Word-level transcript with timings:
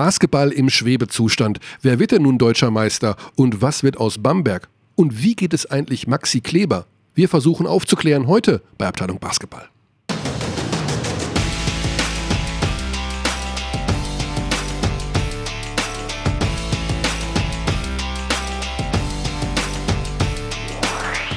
Basketball 0.00 0.50
im 0.50 0.70
Schwebezustand. 0.70 1.60
Wer 1.82 1.98
wird 1.98 2.12
denn 2.12 2.22
nun 2.22 2.38
deutscher 2.38 2.70
Meister? 2.70 3.16
Und 3.36 3.60
was 3.60 3.82
wird 3.82 3.98
aus 3.98 4.16
Bamberg? 4.16 4.70
Und 4.96 5.22
wie 5.22 5.36
geht 5.36 5.52
es 5.52 5.70
eigentlich 5.70 6.06
Maxi 6.06 6.40
Kleber? 6.40 6.86
Wir 7.14 7.28
versuchen 7.28 7.66
aufzuklären 7.66 8.26
heute 8.26 8.62
bei 8.78 8.86
Abteilung 8.86 9.18
Basketball. 9.18 9.68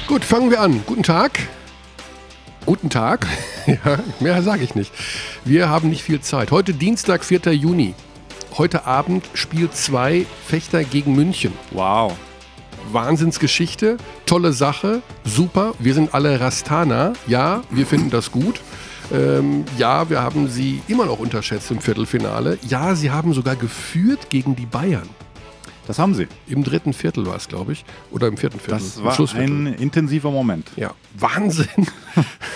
Gut, 0.07 0.23
fangen 0.23 0.51
wir 0.51 0.61
an. 0.61 0.83
Guten 0.85 1.03
Tag. 1.03 1.49
Guten 2.65 2.89
Tag. 2.89 3.27
ja, 3.67 3.99
mehr 4.21 4.41
sage 4.41 4.63
ich 4.63 4.73
nicht. 4.73 4.93
Wir 5.43 5.67
haben 5.67 5.89
nicht 5.89 6.03
viel 6.03 6.21
Zeit. 6.21 6.51
Heute 6.51 6.73
Dienstag, 6.73 7.25
4. 7.25 7.53
Juni. 7.53 7.93
Heute 8.55 8.85
Abend 8.85 9.27
Spiel 9.33 9.71
2 9.71 10.27
Fechter 10.45 10.83
gegen 10.83 11.15
München. 11.15 11.53
Wow. 11.71 12.15
Wahnsinnsgeschichte, 12.91 13.97
tolle 14.27 14.53
Sache, 14.53 15.01
super. 15.23 15.73
Wir 15.79 15.95
sind 15.95 16.13
alle 16.13 16.39
Rastana. 16.39 17.13
Ja, 17.25 17.63
wir 17.71 17.87
finden 17.87 18.11
das 18.11 18.31
gut. 18.31 18.61
Ähm, 19.11 19.65
ja, 19.79 20.07
wir 20.11 20.21
haben 20.21 20.47
sie 20.49 20.83
immer 20.87 21.07
noch 21.07 21.17
unterschätzt 21.17 21.71
im 21.71 21.81
Viertelfinale. 21.81 22.59
Ja, 22.67 22.93
sie 22.93 23.09
haben 23.09 23.33
sogar 23.33 23.55
geführt 23.55 24.29
gegen 24.29 24.55
die 24.55 24.67
Bayern. 24.67 25.09
Das 25.87 25.97
haben 25.97 26.13
sie. 26.13 26.27
Im 26.47 26.63
dritten 26.63 26.93
Viertel 26.93 27.25
war 27.25 27.37
es, 27.37 27.47
glaube 27.47 27.73
ich. 27.73 27.83
Oder 28.11 28.27
im 28.27 28.37
vierten 28.37 28.59
Viertel. 28.59 28.83
Das 28.83 29.03
war 29.03 29.35
ein 29.35 29.65
intensiver 29.65 30.29
Moment. 30.29 30.69
Ja, 30.75 30.93
Wahnsinn. 31.17 31.87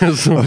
so. 0.12 0.44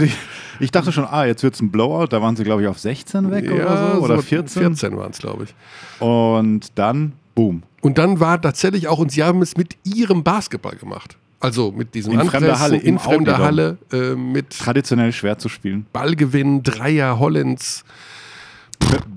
Ich, 0.62 0.70
dachte 0.70 0.92
schon, 0.92 1.04
ah, 1.04 1.24
jetzt 1.24 1.42
wird 1.42 1.54
es 1.54 1.60
ein 1.60 1.70
Blowout. 1.70 2.06
Da 2.06 2.22
waren 2.22 2.36
sie, 2.36 2.44
glaube 2.44 2.62
ich, 2.62 2.68
auf 2.68 2.78
16 2.78 3.30
weg 3.30 3.44
ja, 3.44 3.52
oder 3.52 3.94
so. 3.94 4.00
Oder 4.00 4.16
so 4.16 4.22
14. 4.22 4.62
14 4.62 4.96
waren 4.96 5.10
es, 5.10 5.18
glaube 5.18 5.44
ich. 5.44 5.54
Und 6.00 6.72
dann, 6.76 7.12
boom. 7.34 7.62
Und 7.80 7.98
dann 7.98 8.20
war 8.20 8.40
tatsächlich 8.40 8.88
auch, 8.88 8.98
und 8.98 9.10
sie 9.10 9.22
haben 9.22 9.42
es 9.42 9.56
mit 9.56 9.76
ihrem 9.84 10.22
Basketball 10.22 10.76
gemacht. 10.76 11.16
Also 11.40 11.72
mit 11.72 11.94
diesem 11.94 12.12
in 12.12 12.24
fremder 12.28 12.60
Halle, 12.60 12.76
in 12.76 13.00
fremder 13.00 13.38
Halle 13.38 13.76
äh, 13.92 14.14
mit 14.14 14.50
traditionell 14.50 15.12
schwer 15.12 15.38
zu 15.38 15.48
spielen. 15.48 15.86
Ballgewinn, 15.92 16.62
Dreier 16.62 17.18
Hollands. 17.18 17.84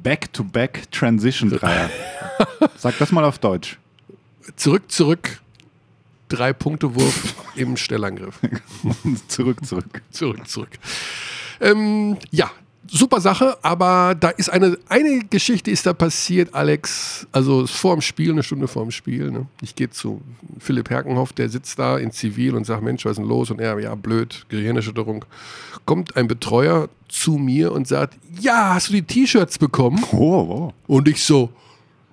Back-to-back 0.03 0.91
Transition 0.91 1.51
Dreier. 1.51 1.89
Sag 2.77 2.97
das 2.97 3.11
mal 3.11 3.23
auf 3.23 3.37
Deutsch. 3.37 3.77
Zurück, 4.55 4.91
zurück. 4.91 5.39
Drei 6.29 6.53
Punkte 6.53 6.95
Wurf 6.95 7.35
im 7.55 7.77
Stellangriff. 7.77 8.39
zurück, 9.27 9.65
zurück. 9.65 10.01
Zurück, 10.11 10.47
zurück. 10.47 10.69
Ähm, 11.61 12.17
ja, 12.31 12.51
super 12.87 13.21
Sache, 13.21 13.57
aber 13.61 14.15
da 14.19 14.29
ist 14.29 14.49
eine, 14.49 14.77
eine 14.89 15.19
Geschichte 15.29 15.71
ist 15.71 15.85
da 15.85 15.93
passiert, 15.93 16.53
Alex, 16.53 17.27
also 17.31 17.67
vor 17.67 17.95
dem 17.95 18.01
Spiel, 18.01 18.31
eine 18.31 18.43
Stunde 18.43 18.67
vor 18.67 18.83
dem 18.83 18.91
Spiel. 18.91 19.31
Ne? 19.31 19.45
Ich 19.61 19.75
gehe 19.75 19.89
zu 19.89 20.21
Philipp 20.59 20.89
Herkenhoff, 20.89 21.33
der 21.33 21.49
sitzt 21.49 21.79
da 21.79 21.97
in 21.97 22.11
Zivil 22.11 22.55
und 22.55 22.65
sagt, 22.65 22.83
Mensch, 22.83 23.05
was 23.05 23.13
ist 23.13 23.17
denn 23.17 23.27
los? 23.27 23.51
Und 23.51 23.61
er, 23.61 23.79
ja, 23.79 23.95
blöd, 23.95 24.45
Gehirnerschütterung. 24.49 25.25
Kommt 25.85 26.17
ein 26.17 26.27
Betreuer 26.27 26.89
zu 27.07 27.37
mir 27.37 27.71
und 27.71 27.87
sagt, 27.87 28.17
ja, 28.39 28.73
hast 28.73 28.89
du 28.89 28.93
die 28.93 29.03
T-Shirts 29.03 29.57
bekommen? 29.57 30.03
Oh, 30.11 30.17
oh. 30.17 30.73
Und 30.87 31.07
ich 31.07 31.23
so, 31.23 31.51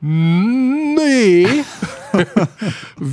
Nee. 0.05 1.46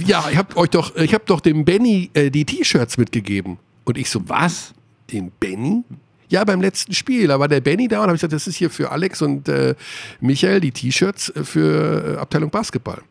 Ja, 0.06 0.26
ich 0.30 0.38
hab 0.38 0.56
euch 0.58 0.70
doch, 0.70 0.96
ich 0.96 1.14
habe 1.14 1.24
doch 1.26 1.40
dem 1.40 1.66
Benny 1.66 2.10
äh, 2.14 2.30
die 2.30 2.46
T-Shirts 2.46 2.98
mitgegeben. 2.98 3.58
Und 3.86 3.98
ich 3.98 4.10
so, 4.10 4.28
was? 4.28 4.74
Den 5.12 5.32
Benny? 5.40 5.84
Ja, 6.30 6.44
beim 6.44 6.62
letzten 6.62 6.94
Spiel, 6.94 7.28
da 7.28 7.40
war 7.40 7.48
der 7.48 7.62
Benny 7.62 7.88
da 7.88 7.98
und 7.98 8.04
habe 8.04 8.16
ich 8.16 8.22
gesagt, 8.22 8.34
das 8.34 8.48
ist 8.48 8.56
hier 8.56 8.70
für 8.70 8.92
Alex 8.92 9.22
und 9.22 9.50
äh, 9.50 9.74
Michael 10.22 10.60
die 10.60 10.72
T-Shirts 10.72 11.30
äh, 11.30 11.44
für 11.44 12.16
äh, 12.16 12.20
Abteilung 12.20 12.52
Basketball. 12.52 13.02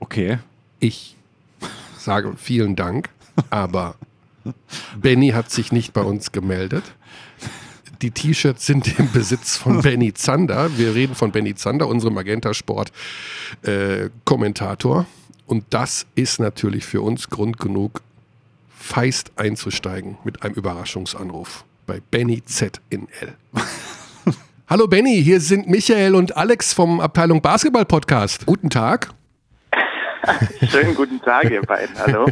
Okay. 0.00 0.38
Ich 0.80 1.16
sage 1.98 2.34
vielen 2.36 2.76
Dank, 2.76 3.08
aber 3.48 3.96
Benny 5.00 5.30
hat 5.30 5.50
sich 5.50 5.72
nicht 5.72 5.94
bei 5.94 6.02
uns 6.02 6.30
gemeldet. 6.30 6.84
Die 8.02 8.10
T-Shirts 8.10 8.66
sind 8.66 8.98
im 8.98 9.10
Besitz 9.10 9.56
von 9.56 9.80
Benny 9.82 10.12
Zander. 10.12 10.76
Wir 10.76 10.94
reden 10.94 11.14
von 11.14 11.32
Benny 11.32 11.54
Zander, 11.54 11.88
unserem 11.88 12.14
Magenta 12.14 12.52
Sport 12.52 12.92
äh, 13.62 14.10
Kommentator. 14.24 15.06
Und 15.46 15.64
das 15.70 16.06
ist 16.14 16.40
natürlich 16.40 16.84
für 16.84 17.02
uns 17.02 17.30
Grund 17.30 17.58
genug, 17.58 18.02
feist 18.76 19.32
einzusteigen 19.36 20.18
mit 20.24 20.42
einem 20.42 20.54
Überraschungsanruf 20.54 21.64
bei 21.86 22.00
Benny 22.10 22.44
Z 22.44 22.80
in 22.90 23.08
L. 23.20 23.34
Hallo 24.68 24.88
Benny, 24.88 25.22
hier 25.22 25.40
sind 25.40 25.68
Michael 25.68 26.16
und 26.16 26.36
Alex 26.36 26.72
vom 26.72 27.00
Abteilung 27.00 27.40
Basketball 27.40 27.84
Podcast. 27.84 28.44
Guten 28.46 28.68
Tag. 28.68 29.14
Schönen 30.70 30.94
guten 30.94 31.20
Tag, 31.20 31.50
ihr 31.50 31.62
beiden. 31.62 31.96
Hallo. 31.98 32.26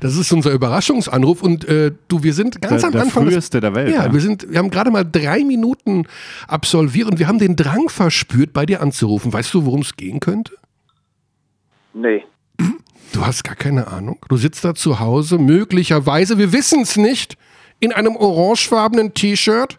Das 0.00 0.16
ist 0.16 0.32
unser 0.32 0.52
Überraschungsanruf 0.52 1.42
und 1.42 1.66
äh, 1.66 1.92
du, 2.08 2.22
wir 2.22 2.32
sind 2.32 2.60
ganz 2.60 2.80
der, 2.80 2.86
am 2.88 2.92
der 2.92 3.02
Anfang. 3.02 3.24
Früheste 3.24 3.60
der 3.60 3.74
Welt. 3.74 3.94
Ja, 3.94 4.06
ja, 4.06 4.12
wir 4.12 4.20
sind, 4.20 4.50
wir 4.50 4.58
haben 4.58 4.70
gerade 4.70 4.90
mal 4.90 5.04
drei 5.04 5.44
Minuten 5.44 6.06
absolviert 6.48 7.10
und 7.10 7.18
wir 7.18 7.28
haben 7.28 7.38
den 7.38 7.56
Drang 7.56 7.88
verspürt, 7.88 8.52
bei 8.52 8.66
dir 8.66 8.80
anzurufen. 8.80 9.32
Weißt 9.32 9.52
du, 9.54 9.64
worum 9.64 9.80
es 9.80 9.96
gehen 9.96 10.20
könnte? 10.20 10.52
Nee. 11.94 12.24
Du 13.12 13.24
hast 13.24 13.44
gar 13.44 13.56
keine 13.56 13.86
Ahnung. 13.86 14.18
Du 14.28 14.36
sitzt 14.36 14.64
da 14.64 14.74
zu 14.74 15.00
Hause, 15.00 15.38
möglicherweise, 15.38 16.38
wir 16.38 16.52
wissen 16.52 16.82
es 16.82 16.96
nicht, 16.96 17.36
in 17.80 17.92
einem 17.92 18.16
orangefarbenen 18.16 19.14
T-Shirt 19.14 19.78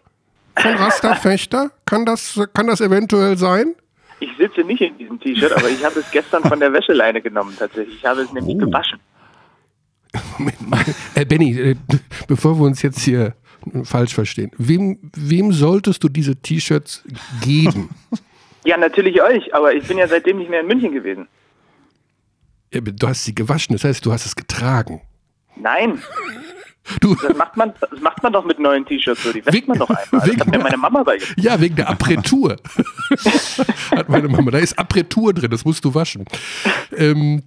von 0.56 0.74
Rasta 0.74 1.14
Fechter. 1.14 1.70
Kann 1.84 2.04
das, 2.04 2.40
kann 2.54 2.66
das 2.66 2.80
eventuell 2.80 3.36
sein? 3.36 3.74
Ich 4.20 4.30
sitze 4.36 4.62
nicht 4.62 4.80
in 4.80 4.98
diesem 4.98 5.20
T-Shirt, 5.20 5.52
aber 5.52 5.68
ich 5.68 5.84
habe 5.84 6.00
es 6.00 6.10
gestern 6.10 6.42
von 6.42 6.58
der 6.58 6.72
Wäscheleine 6.72 7.22
genommen 7.22 7.54
tatsächlich. 7.58 7.96
Ich 7.96 8.04
habe 8.04 8.22
es 8.22 8.32
nämlich 8.32 8.56
oh. 8.56 8.58
gewaschen. 8.58 8.98
äh, 11.14 11.24
Benny, 11.24 11.58
äh, 11.58 11.76
bevor 12.26 12.58
wir 12.58 12.66
uns 12.66 12.82
jetzt 12.82 13.00
hier 13.00 13.34
falsch 13.84 14.14
verstehen, 14.14 14.50
wem, 14.56 14.98
wem 15.14 15.52
solltest 15.52 16.02
du 16.02 16.08
diese 16.08 16.36
T-Shirts 16.36 17.04
geben? 17.42 17.90
Ja, 18.64 18.76
natürlich 18.76 19.22
euch, 19.22 19.54
aber 19.54 19.72
ich 19.72 19.86
bin 19.86 19.98
ja 19.98 20.08
seitdem 20.08 20.38
nicht 20.38 20.50
mehr 20.50 20.60
in 20.60 20.66
München 20.66 20.92
gewesen. 20.92 21.28
Ja, 22.72 22.80
du 22.80 23.08
hast 23.08 23.24
sie 23.24 23.34
gewaschen, 23.34 23.74
das 23.74 23.84
heißt, 23.84 24.04
du 24.04 24.12
hast 24.12 24.26
es 24.26 24.36
getragen. 24.36 25.00
Nein. 25.56 26.02
Du. 27.00 27.14
Das, 27.14 27.36
macht 27.36 27.56
man, 27.56 27.72
das 27.80 28.00
macht 28.00 28.22
man 28.22 28.32
doch 28.32 28.44
mit 28.44 28.58
neuen 28.58 28.84
T-Shirts 28.84 29.22
so. 29.22 29.32
Die 29.32 29.44
wäscht 29.44 29.68
man 29.68 29.78
doch 29.78 29.90
einmal. 29.90 30.28
Das 30.28 30.40
hat 30.40 30.50
mir 30.50 30.58
meine 30.58 30.76
Mama 30.76 31.02
beigebracht. 31.02 31.34
Ja, 31.38 31.60
wegen 31.60 31.76
der 31.76 31.88
Apretur. 31.88 32.56
hat 33.90 34.08
meine 34.08 34.28
Mama. 34.28 34.50
Da 34.50 34.58
ist 34.58 34.78
Apretur 34.78 35.32
drin, 35.32 35.50
das 35.50 35.64
musst 35.64 35.84
du 35.84 35.94
waschen. 35.94 36.24
Ähm, 36.96 37.42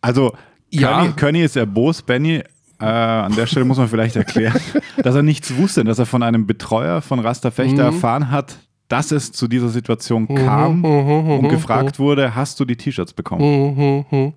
also, 0.00 0.34
ja. 0.70 1.08
Körny 1.12 1.42
ist 1.42 1.56
erbost, 1.56 2.06
Benny. 2.06 2.42
Äh, 2.80 2.86
an 2.86 3.34
der 3.36 3.46
Stelle 3.46 3.64
muss 3.64 3.78
man 3.78 3.88
vielleicht 3.88 4.16
erklären, 4.16 4.60
dass 5.02 5.14
er 5.14 5.22
nichts 5.22 5.56
wusste, 5.56 5.84
dass 5.84 5.98
er 5.98 6.06
von 6.06 6.22
einem 6.22 6.46
Betreuer 6.46 7.00
von 7.00 7.20
Rasta 7.20 7.50
Fechter 7.50 7.90
mhm. 7.90 7.96
erfahren 7.96 8.30
hat, 8.30 8.58
dass 8.88 9.12
es 9.12 9.32
zu 9.32 9.48
dieser 9.48 9.68
Situation 9.68 10.26
mhm, 10.28 10.34
kam 10.34 10.78
mhm, 10.78 10.82
mhm, 10.82 11.30
und 11.38 11.48
gefragt 11.48 11.98
wurde, 11.98 12.34
hast 12.34 12.58
du 12.60 12.64
die 12.64 12.76
T-Shirts 12.76 13.12
bekommen? 13.12 14.34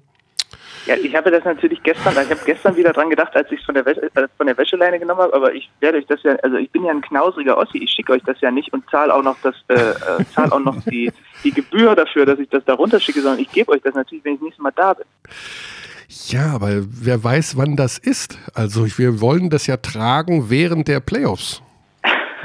Ja, 0.88 0.96
ich 0.96 1.14
habe 1.16 1.30
das 1.32 1.44
natürlich 1.44 1.84
gestern, 1.84 2.14
ich 2.14 2.30
habe 2.30 2.40
gestern 2.46 2.76
wieder 2.78 2.94
dran 2.94 3.10
gedacht, 3.10 3.36
als 3.36 3.52
ich 3.52 3.60
es 3.60 3.66
von 3.66 3.76
der, 3.76 3.86
Wäsche, 3.86 4.04
äh, 4.16 4.28
von 4.38 4.48
der 4.48 4.58
Wäscheleine 4.58 4.98
genommen 5.00 5.20
habe, 5.20 5.34
aber 5.34 5.54
ich 5.54 5.70
werde 5.82 5.98
euch 5.98 6.06
das 6.08 6.24
ja, 6.24 6.36
also 6.44 6.56
ich 6.56 6.72
bin 6.72 6.86
ja 6.86 6.92
ein 6.92 7.02
knausriger 7.02 7.58
Ossi, 7.58 7.80
ich 7.80 7.92
schicke 7.92 8.14
euch 8.14 8.24
das 8.24 8.40
ja 8.40 8.52
nicht 8.52 8.72
und 8.72 8.90
zahle 8.90 9.14
auch 9.14 9.22
noch 9.22 9.36
das, 9.44 9.56
äh, 9.68 9.74
äh, 9.74 10.26
zahle 10.34 10.54
auch 10.54 10.62
noch 10.62 10.82
die, 10.86 11.12
die 11.44 11.52
Gebühr 11.52 11.94
dafür, 11.94 12.26
dass 12.26 12.40
ich 12.40 12.48
das 12.48 12.64
da 12.64 12.74
runterschicke, 12.76 13.20
sondern 13.20 13.42
ich 13.42 13.52
gebe 13.52 13.72
euch 13.72 13.82
das 13.82 13.96
natürlich, 13.96 14.24
wenn 14.24 14.36
ich 14.36 14.42
nächstes 14.42 14.64
Mal 14.64 14.72
da 14.76 14.94
bin. 14.94 15.06
Ja, 16.28 16.54
aber 16.54 16.70
wer 16.72 17.22
weiß, 17.22 17.58
wann 17.58 17.76
das 17.76 17.98
ist. 17.98 18.40
Also 18.54 18.88
wir 18.98 19.20
wollen 19.20 19.50
das 19.50 19.68
ja 19.68 19.76
tragen 19.76 20.50
während 20.50 20.88
der 20.88 21.02
Playoffs. 21.02 21.62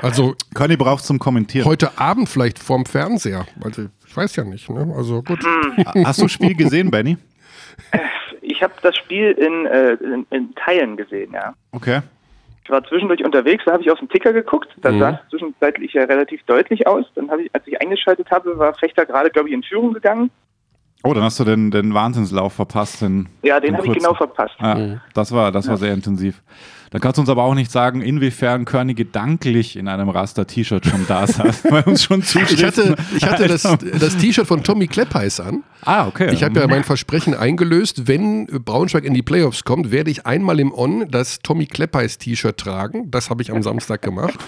Also 0.00 0.34
Conny 0.52 0.76
braucht 0.76 1.04
zum 1.04 1.20
Kommentieren. 1.20 1.64
Heute 1.64 1.96
Abend 1.96 2.28
vielleicht 2.28 2.58
vorm 2.58 2.86
Fernseher. 2.86 3.46
Also 3.62 3.86
ich 4.04 4.16
weiß 4.16 4.34
ja 4.34 4.42
nicht. 4.42 4.68
Ne? 4.68 4.92
Also 4.96 5.22
gut. 5.22 5.44
Hast 6.04 6.18
du 6.18 6.24
das 6.24 6.32
Spiel 6.32 6.56
gesehen, 6.56 6.90
Benny? 6.90 7.16
Ich 8.62 8.64
habe 8.64 8.74
das 8.80 8.94
Spiel 8.94 9.32
in, 9.32 9.66
äh, 9.66 9.94
in, 9.94 10.24
in, 10.30 10.54
Teilen 10.54 10.96
gesehen, 10.96 11.32
ja. 11.32 11.52
Okay. 11.72 12.00
Ich 12.62 12.70
war 12.70 12.84
zwischendurch 12.84 13.24
unterwegs, 13.24 13.64
da 13.66 13.72
habe 13.72 13.82
ich 13.82 13.90
auf 13.90 13.98
den 13.98 14.08
Ticker 14.08 14.32
geguckt, 14.32 14.68
da 14.82 14.92
mhm. 14.92 15.00
sah 15.00 15.10
es 15.10 15.30
zwischenzeitlich 15.30 15.92
ja 15.94 16.04
relativ 16.04 16.44
deutlich 16.44 16.86
aus. 16.86 17.04
Dann 17.16 17.28
habe 17.28 17.42
ich, 17.42 17.50
als 17.52 17.66
ich 17.66 17.80
eingeschaltet 17.80 18.30
habe, 18.30 18.56
war 18.60 18.72
Fechter 18.74 19.04
gerade, 19.04 19.30
glaube 19.30 19.48
ich, 19.48 19.54
in 19.56 19.64
Führung 19.64 19.92
gegangen. 19.92 20.30
Oh, 21.02 21.12
dann 21.12 21.24
hast 21.24 21.40
du 21.40 21.44
den, 21.44 21.72
den 21.72 21.92
Wahnsinnslauf 21.92 22.52
verpasst. 22.52 23.02
Den, 23.02 23.28
ja, 23.42 23.58
den, 23.58 23.70
den 23.70 23.78
habe 23.78 23.88
ich 23.88 23.94
genau 23.94 24.14
verpasst. 24.14 24.54
Ja, 24.60 24.76
mhm. 24.76 25.00
Das 25.12 25.32
war, 25.32 25.50
das 25.50 25.66
war 25.66 25.76
sehr 25.76 25.92
intensiv. 25.92 26.40
Dann 26.92 27.00
kannst 27.00 27.16
du 27.16 27.22
uns 27.22 27.30
aber 27.30 27.44
auch 27.44 27.54
nicht 27.54 27.72
sagen, 27.72 28.02
inwiefern 28.02 28.66
Körny 28.66 28.92
gedanklich 28.92 29.76
in 29.76 29.88
einem 29.88 30.10
Raster-T-Shirt 30.10 30.84
schon 30.84 31.06
da 31.08 31.26
saß, 31.26 31.64
weil 31.70 31.84
uns 31.84 32.04
schon 32.04 32.20
Ich 32.20 32.62
hatte, 32.62 32.96
ich 33.16 33.24
hatte 33.24 33.48
das, 33.48 33.62
das 33.62 34.16
T-Shirt 34.18 34.46
von 34.46 34.62
Tommy 34.62 34.88
Kleppeis 34.88 35.40
an. 35.40 35.64
Ah, 35.84 36.06
okay. 36.06 36.30
Ich 36.32 36.44
habe 36.44 36.60
ja 36.60 36.66
mein 36.66 36.84
Versprechen 36.84 37.34
eingelöst, 37.34 38.08
wenn 38.08 38.46
Braunschweig 38.46 39.04
in 39.04 39.14
die 39.14 39.22
Playoffs 39.22 39.64
kommt, 39.64 39.90
werde 39.90 40.10
ich 40.10 40.26
einmal 40.26 40.60
im 40.60 40.72
On 40.72 41.10
das 41.10 41.38
Tommy 41.38 41.64
Kleppeis 41.64 42.18
T-Shirt 42.18 42.58
tragen. 42.58 43.10
Das 43.10 43.30
habe 43.30 43.40
ich 43.40 43.50
am 43.50 43.62
Samstag 43.62 44.02
gemacht. 44.02 44.38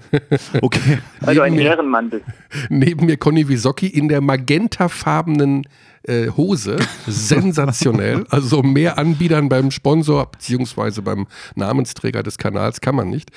okay. 0.60 0.98
Also 1.22 1.40
ein 1.40 1.58
Ehrenmann 1.58 2.10
bist. 2.10 2.24
Neben 2.68 3.06
mir 3.06 3.16
Conny 3.16 3.48
Wisocki 3.48 3.86
in 3.86 4.08
der 4.08 4.20
magentafarbenen 4.20 5.66
äh, 6.08 6.28
Hose. 6.36 6.76
Sensationell. 7.06 8.24
Also 8.36 8.62
mehr 8.62 8.98
Anbietern 8.98 9.48
beim 9.48 9.70
Sponsor 9.70 10.26
bzw. 10.26 11.00
beim 11.00 11.26
Namensträger 11.54 12.22
des 12.22 12.38
Kanals 12.38 12.80
kann 12.80 12.94
man 12.94 13.08
nicht. 13.08 13.30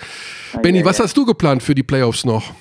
Ja, 0.54 0.60
Benny, 0.60 0.80
ja, 0.80 0.86
was 0.86 0.98
ja. 0.98 1.06
hast 1.06 1.16
du 1.16 1.26
geplant 1.26 1.64
für 1.64 1.76
die 1.76 1.84
Playoffs 1.84 2.26
noch? 2.26 2.54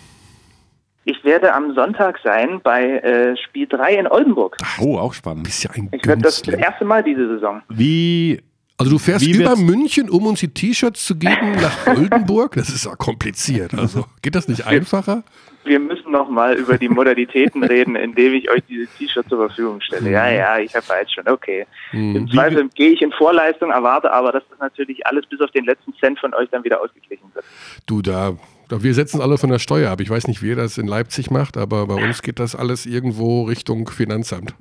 Ich 1.04 1.24
werde 1.24 1.54
am 1.54 1.74
Sonntag 1.74 2.18
sein 2.22 2.60
bei 2.62 2.98
äh, 2.98 3.34
Spiel 3.36 3.66
3 3.66 3.94
in 3.94 4.06
Oldenburg. 4.06 4.56
Oh, 4.78 4.98
auch 4.98 5.14
spannend. 5.14 5.44
Bist 5.44 5.64
ja 5.64 5.70
ein 5.70 5.88
ich 5.90 6.06
werde 6.06 6.22
das, 6.22 6.42
das 6.42 6.54
erste 6.54 6.84
Mal 6.84 7.02
diese 7.02 7.26
Saison. 7.28 7.62
Wie 7.70 8.40
also 8.76 8.92
du 8.92 8.98
fährst 8.98 9.26
über 9.26 9.56
München, 9.56 10.08
um 10.08 10.26
uns 10.26 10.38
die 10.38 10.48
T-Shirts 10.48 11.04
zu 11.04 11.16
geben 11.16 11.52
nach 11.60 11.86
Oldenburg? 11.86 12.54
Das 12.54 12.68
ist 12.68 12.84
ja 12.84 12.94
kompliziert. 12.94 13.74
Also 13.74 14.04
geht 14.22 14.36
das 14.36 14.46
nicht 14.46 14.66
einfacher? 14.66 15.24
Wir 15.68 15.78
müssen 15.78 16.10
noch 16.10 16.28
mal 16.28 16.56
über 16.56 16.78
die 16.78 16.88
Modalitäten 16.88 17.62
reden, 17.74 17.94
indem 17.94 18.34
ich 18.34 18.50
euch 18.50 18.62
diese 18.68 18.86
T-Shirts 18.86 19.28
zur 19.28 19.46
Verfügung 19.46 19.80
stelle. 19.80 20.10
Ja, 20.10 20.28
ja, 20.30 20.58
ich 20.58 20.74
habe 20.74 20.88
weiß 20.88 21.12
schon, 21.12 21.28
okay. 21.28 21.66
Mhm. 21.92 22.16
Im 22.16 22.30
Zweifel 22.30 22.68
gehe 22.74 22.90
ich 22.90 23.02
in 23.02 23.12
Vorleistung, 23.12 23.70
erwarte 23.70 24.12
aber, 24.12 24.32
dass 24.32 24.42
das 24.50 24.58
natürlich 24.58 25.06
alles 25.06 25.26
bis 25.26 25.40
auf 25.40 25.50
den 25.50 25.64
letzten 25.64 25.94
Cent 25.94 26.18
von 26.18 26.34
euch 26.34 26.48
dann 26.50 26.64
wieder 26.64 26.80
ausgeglichen 26.80 27.26
wird. 27.34 27.44
Du, 27.86 28.02
da 28.02 28.36
wir 28.70 28.92
setzen 28.92 29.22
alle 29.22 29.38
von 29.38 29.48
der 29.48 29.58
Steuer 29.58 29.90
ab. 29.90 30.00
Ich 30.00 30.10
weiß 30.10 30.28
nicht, 30.28 30.42
wie 30.42 30.48
ihr 30.48 30.56
das 30.56 30.76
in 30.76 30.86
Leipzig 30.86 31.30
macht, 31.30 31.56
aber 31.56 31.86
bei 31.86 31.94
uns 31.94 32.20
geht 32.20 32.38
das 32.38 32.54
alles 32.54 32.84
irgendwo 32.84 33.44
Richtung 33.44 33.88
Finanzamt. 33.88 34.54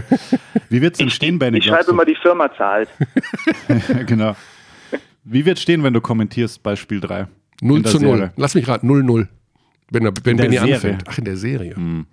Wie 0.68 0.82
wird 0.82 0.94
es 0.94 0.98
denn 0.98 1.10
stehen, 1.10 1.38
Benny? 1.38 1.58
Ich 1.58 1.66
schreibe 1.66 1.92
immer 1.92 2.04
die 2.04 2.16
Firma 2.16 2.52
zahlt. 2.56 2.88
genau. 4.06 4.34
Wie 5.22 5.46
wird 5.46 5.58
es 5.58 5.62
stehen, 5.62 5.84
wenn 5.84 5.92
du 5.92 6.00
kommentierst 6.00 6.64
bei 6.64 6.74
Spiel 6.74 7.00
3? 7.00 7.28
0 7.60 7.82
zu 7.84 7.98
0. 7.98 8.00
Serie? 8.00 8.32
Lass 8.36 8.54
mich 8.56 8.66
raten, 8.66 8.90
0-0. 8.90 9.28
Wenn, 9.90 10.04
wenn 10.04 10.36
Benny 10.36 10.58
anfängt. 10.58 11.04
Ach, 11.06 11.18
in 11.18 11.24
der 11.24 11.36
Serie. 11.36 11.76
Hm. 11.76 12.06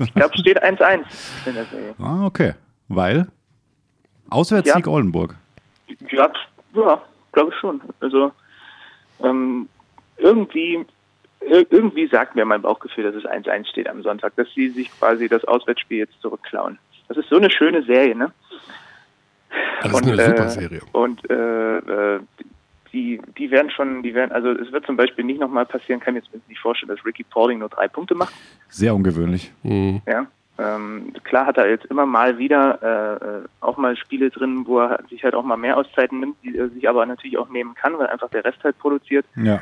ich 0.00 0.14
glaube, 0.14 0.34
es 0.34 0.40
steht 0.40 0.62
1-1 0.62 1.04
in 1.46 1.54
der 1.54 1.64
Serie. 1.64 1.94
Ah, 1.98 2.26
okay. 2.26 2.54
Weil? 2.88 3.28
Auswärtssieg 4.28 4.86
ja. 4.86 4.92
Oldenburg. 4.92 5.36
Ja, 6.10 6.30
ja 6.74 7.02
glaube 7.32 7.52
ich 7.52 7.60
schon. 7.60 7.80
Also, 8.00 8.32
ähm, 9.22 9.68
irgendwie, 10.18 10.84
irgendwie 11.40 12.06
sagt 12.08 12.34
mir 12.34 12.44
mein 12.44 12.62
Bauchgefühl, 12.62 13.04
dass 13.04 13.14
es 13.14 13.24
1-1 13.24 13.68
steht 13.68 13.88
am 13.88 14.02
Sonntag, 14.02 14.34
dass 14.36 14.48
sie 14.54 14.70
sich 14.70 14.90
quasi 14.98 15.28
das 15.28 15.44
Auswärtsspiel 15.44 15.98
jetzt 15.98 16.20
zurückklauen. 16.20 16.78
Das 17.08 17.16
ist 17.16 17.28
so 17.28 17.36
eine 17.36 17.50
schöne 17.50 17.82
Serie, 17.84 18.16
ne? 18.16 18.32
Das 19.82 19.92
und, 19.92 20.06
ist 20.06 20.18
eine 20.18 20.26
super 20.26 20.48
Serie. 20.48 20.80
Und 20.92 21.30
äh, 21.30 21.76
äh, 21.78 22.20
die, 22.96 23.20
die 23.36 23.50
werden 23.50 23.70
schon, 23.70 24.02
die 24.02 24.14
werden, 24.14 24.32
also 24.32 24.50
es 24.52 24.72
wird 24.72 24.86
zum 24.86 24.96
Beispiel 24.96 25.24
nicht 25.24 25.38
nochmal 25.38 25.66
passieren, 25.66 26.00
kann 26.00 26.16
ich 26.16 26.24
mir 26.30 26.38
jetzt 26.38 26.48
nicht 26.48 26.60
vorstellen, 26.60 26.88
dass 26.88 27.04
Ricky 27.04 27.24
Pauling 27.24 27.58
nur 27.58 27.68
drei 27.68 27.88
Punkte 27.88 28.14
macht. 28.14 28.32
Sehr 28.70 28.94
ungewöhnlich. 28.94 29.52
Mhm. 29.62 30.00
Ja. 30.06 30.26
Ähm, 30.58 31.12
klar 31.24 31.44
hat 31.44 31.58
er 31.58 31.68
jetzt 31.68 31.84
immer 31.86 32.06
mal 32.06 32.38
wieder 32.38 33.42
äh, 33.42 33.46
auch 33.60 33.76
mal 33.76 33.94
Spiele 33.94 34.30
drin, 34.30 34.66
wo 34.66 34.78
er 34.80 35.00
sich 35.10 35.22
halt 35.22 35.34
auch 35.34 35.42
mal 35.42 35.58
mehr 35.58 35.76
Auszeiten 35.76 36.20
nimmt, 36.20 36.36
die 36.42 36.56
er 36.56 36.70
sich 36.70 36.88
aber 36.88 37.04
natürlich 37.04 37.36
auch 37.36 37.50
nehmen 37.50 37.74
kann, 37.74 37.98
weil 37.98 38.06
einfach 38.06 38.30
der 38.30 38.46
Rest 38.46 38.64
halt 38.64 38.78
produziert. 38.78 39.26
Ja 39.36 39.60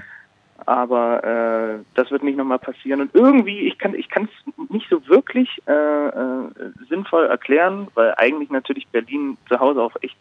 aber 0.66 1.24
äh, 1.24 1.84
das 1.94 2.10
wird 2.10 2.22
nicht 2.22 2.38
nochmal 2.38 2.58
passieren. 2.60 3.00
Und 3.00 3.14
irgendwie, 3.14 3.66
ich 3.66 3.76
kann 3.76 3.94
ich 3.94 4.08
kann 4.08 4.28
es 4.28 4.70
nicht 4.70 4.88
so 4.88 5.06
wirklich 5.08 5.48
äh, 5.66 5.72
äh, 5.72 6.48
sinnvoll 6.88 7.26
erklären, 7.26 7.88
weil 7.94 8.14
eigentlich 8.16 8.50
natürlich 8.50 8.86
Berlin 8.88 9.36
zu 9.48 9.58
Hause 9.58 9.82
auch 9.82 9.96
echt 10.00 10.16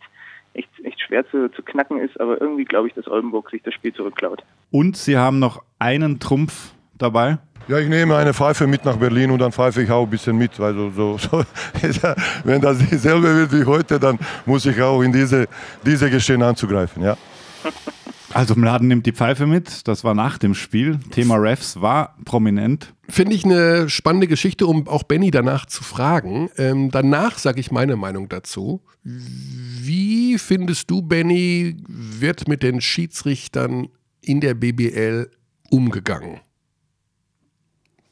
echt, 0.54 0.70
echt 0.84 1.02
schwer 1.02 1.26
zu, 1.30 1.50
zu 1.52 1.62
knacken 1.64 2.00
ist, 2.00 2.20
aber 2.20 2.40
irgendwie 2.42 2.66
glaube 2.66 2.88
ich, 2.88 2.94
dass 2.94 3.08
Oldenburg 3.08 3.50
sich 3.50 3.62
das 3.64 3.74
Spiel 3.74 3.94
zurückklaut. 3.94 4.44
Und 4.72 4.98
Sie 4.98 5.18
haben 5.18 5.40
noch 5.40 5.64
einen 5.80 6.20
Trumpf 6.20 6.74
dabei? 6.98 7.38
Ja, 7.68 7.80
ich 7.80 7.88
nehme 7.88 8.18
eine 8.18 8.34
Pfeife 8.34 8.68
mit 8.68 8.84
nach 8.84 8.98
Berlin 8.98 9.32
und 9.32 9.40
dann 9.40 9.54
pfeife 9.54 9.82
ich 9.82 9.90
auch 9.90 10.04
ein 10.04 10.10
bisschen 10.10 10.38
mit. 10.38 10.60
Also 10.60 10.90
so, 10.90 11.18
so, 11.18 11.44
wenn 12.44 12.60
das 12.60 12.78
dieselbe 12.80 13.36
wird 13.36 13.54
wie 13.54 13.64
heute, 13.64 14.00
dann 14.00 14.20
muss 14.46 14.66
ich 14.66 14.82
auch 14.82 15.02
in 15.02 15.14
diese, 15.14 15.48
diese 15.86 16.10
Geschehen 16.10 16.44
anzugreifen. 16.44 17.04
Ja. 17.04 17.18
Also 18.34 18.56
Mladen 18.56 18.88
nimmt 18.88 19.06
die 19.06 19.12
Pfeife 19.12 19.46
mit, 19.46 19.88
das 19.88 20.04
war 20.04 20.16
nach 20.16 20.40
dem 20.40 20.56
Spiel. 20.56 21.00
Thema 21.12 21.36
Refs 21.36 21.82
war 21.82 22.18
prominent. 22.26 22.94
Finde 23.08 23.36
ich 23.36 23.46
eine 23.46 23.90
spannende 23.90 24.28
Geschichte, 24.28 24.66
um 24.66 24.88
auch 24.88 25.04
Benny 25.04 25.30
danach 25.30 25.68
zu 25.68 25.84
fragen. 25.84 26.50
Ähm, 26.58 26.90
danach 26.90 27.38
sage 27.38 27.60
ich 27.60 27.72
meine 27.72 27.96
Meinung 27.96 28.30
dazu. 28.30 28.82
Wie 29.04 30.40
findest 30.40 30.90
du, 30.90 31.04
Benny, 31.04 31.78
wird 31.88 32.48
mit 32.48 32.64
den 32.64 32.82
Schiedsrichtern 32.82 33.90
in 34.22 34.42
der 34.42 34.56
BBL 34.56 35.30
umgegangen? 35.70 36.40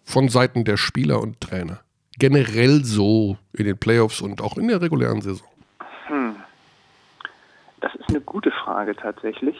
Von 0.03 0.29
Seiten 0.29 0.65
der 0.65 0.77
Spieler 0.77 1.19
und 1.19 1.41
Trainer. 1.41 1.79
Generell 2.19 2.85
so 2.85 3.38
in 3.53 3.65
den 3.65 3.77
Playoffs 3.77 4.21
und 4.21 4.41
auch 4.41 4.57
in 4.57 4.67
der 4.67 4.81
regulären 4.81 5.21
Saison. 5.21 5.47
Hm. 6.07 6.35
Das 7.79 7.95
ist 7.95 8.09
eine 8.09 8.21
gute 8.21 8.51
Frage 8.51 8.95
tatsächlich. 8.95 9.56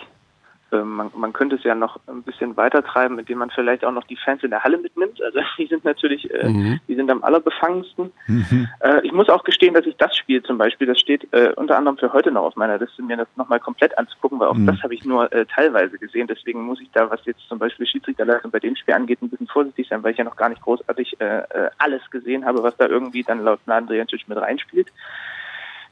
Ähm, 0.71 0.95
man, 0.95 1.12
man, 1.15 1.33
könnte 1.33 1.57
es 1.57 1.63
ja 1.63 1.75
noch 1.75 2.00
ein 2.07 2.23
bisschen 2.23 2.56
weiter 2.56 2.83
treiben, 2.83 3.19
indem 3.19 3.39
man 3.39 3.50
vielleicht 3.50 3.83
auch 3.83 3.91
noch 3.91 4.06
die 4.06 4.15
Fans 4.15 4.44
in 4.44 4.51
der 4.51 4.63
Halle 4.63 4.77
mitnimmt. 4.77 5.21
Also 5.21 5.39
die 5.57 5.68
sind 5.68 5.83
natürlich, 5.83 6.33
äh, 6.33 6.47
mhm. 6.47 6.79
die 6.88 6.95
sind 6.95 7.09
am 7.12 7.23
allerbefangensten. 7.23 8.12
Mhm. 8.27 8.68
Äh, 8.79 9.01
ich 9.06 9.12
muss 9.12 9.29
auch 9.29 9.44
gestehen, 9.44 9.73
dass 9.73 9.85
ich 9.85 9.97
das 9.97 10.15
Spiel 10.15 10.41
zum 10.44 10.57
Beispiel, 10.57 10.88
das 10.88 11.00
steht 11.00 11.27
äh, 11.33 11.53
unter 11.56 11.77
anderem 11.77 11.97
für 11.97 12.13
heute 12.13 12.31
noch 12.31 12.44
auf 12.44 12.56
meiner 12.56 12.77
Liste, 12.77 13.03
mir 13.03 13.18
das 13.18 13.27
nochmal 13.35 13.59
komplett 13.59 13.97
anzugucken, 13.97 14.39
weil 14.39 14.47
auch 14.47 14.56
mhm. 14.56 14.68
das 14.68 14.81
habe 14.81 14.94
ich 14.94 15.03
nur 15.03 15.31
äh, 15.33 15.45
teilweise 15.45 15.97
gesehen. 15.97 16.27
Deswegen 16.27 16.63
muss 16.63 16.79
ich 16.79 16.89
da, 16.91 17.09
was 17.09 17.25
jetzt 17.25 17.47
zum 17.50 17.59
Beispiel 17.59 17.85
Schiedsrichterleistung 17.85 18.51
bei 18.51 18.59
dem 18.59 18.75
Spiel 18.75 18.94
angeht, 18.94 19.21
ein 19.21 19.29
bisschen 19.29 19.47
vorsichtig 19.47 19.88
sein, 19.89 20.03
weil 20.03 20.12
ich 20.12 20.18
ja 20.18 20.23
noch 20.23 20.38
gar 20.38 20.50
nicht 20.50 20.62
großartig 20.62 21.19
äh, 21.19 21.39
äh, 21.39 21.69
alles 21.77 22.01
gesehen 22.12 22.45
habe, 22.45 22.63
was 22.63 22.77
da 22.77 22.88
irgendwie 22.88 23.23
dann 23.23 23.44
laut 23.44 23.59
Nadriancic 23.65 24.27
mit 24.27 24.38
reinspielt. 24.38 24.88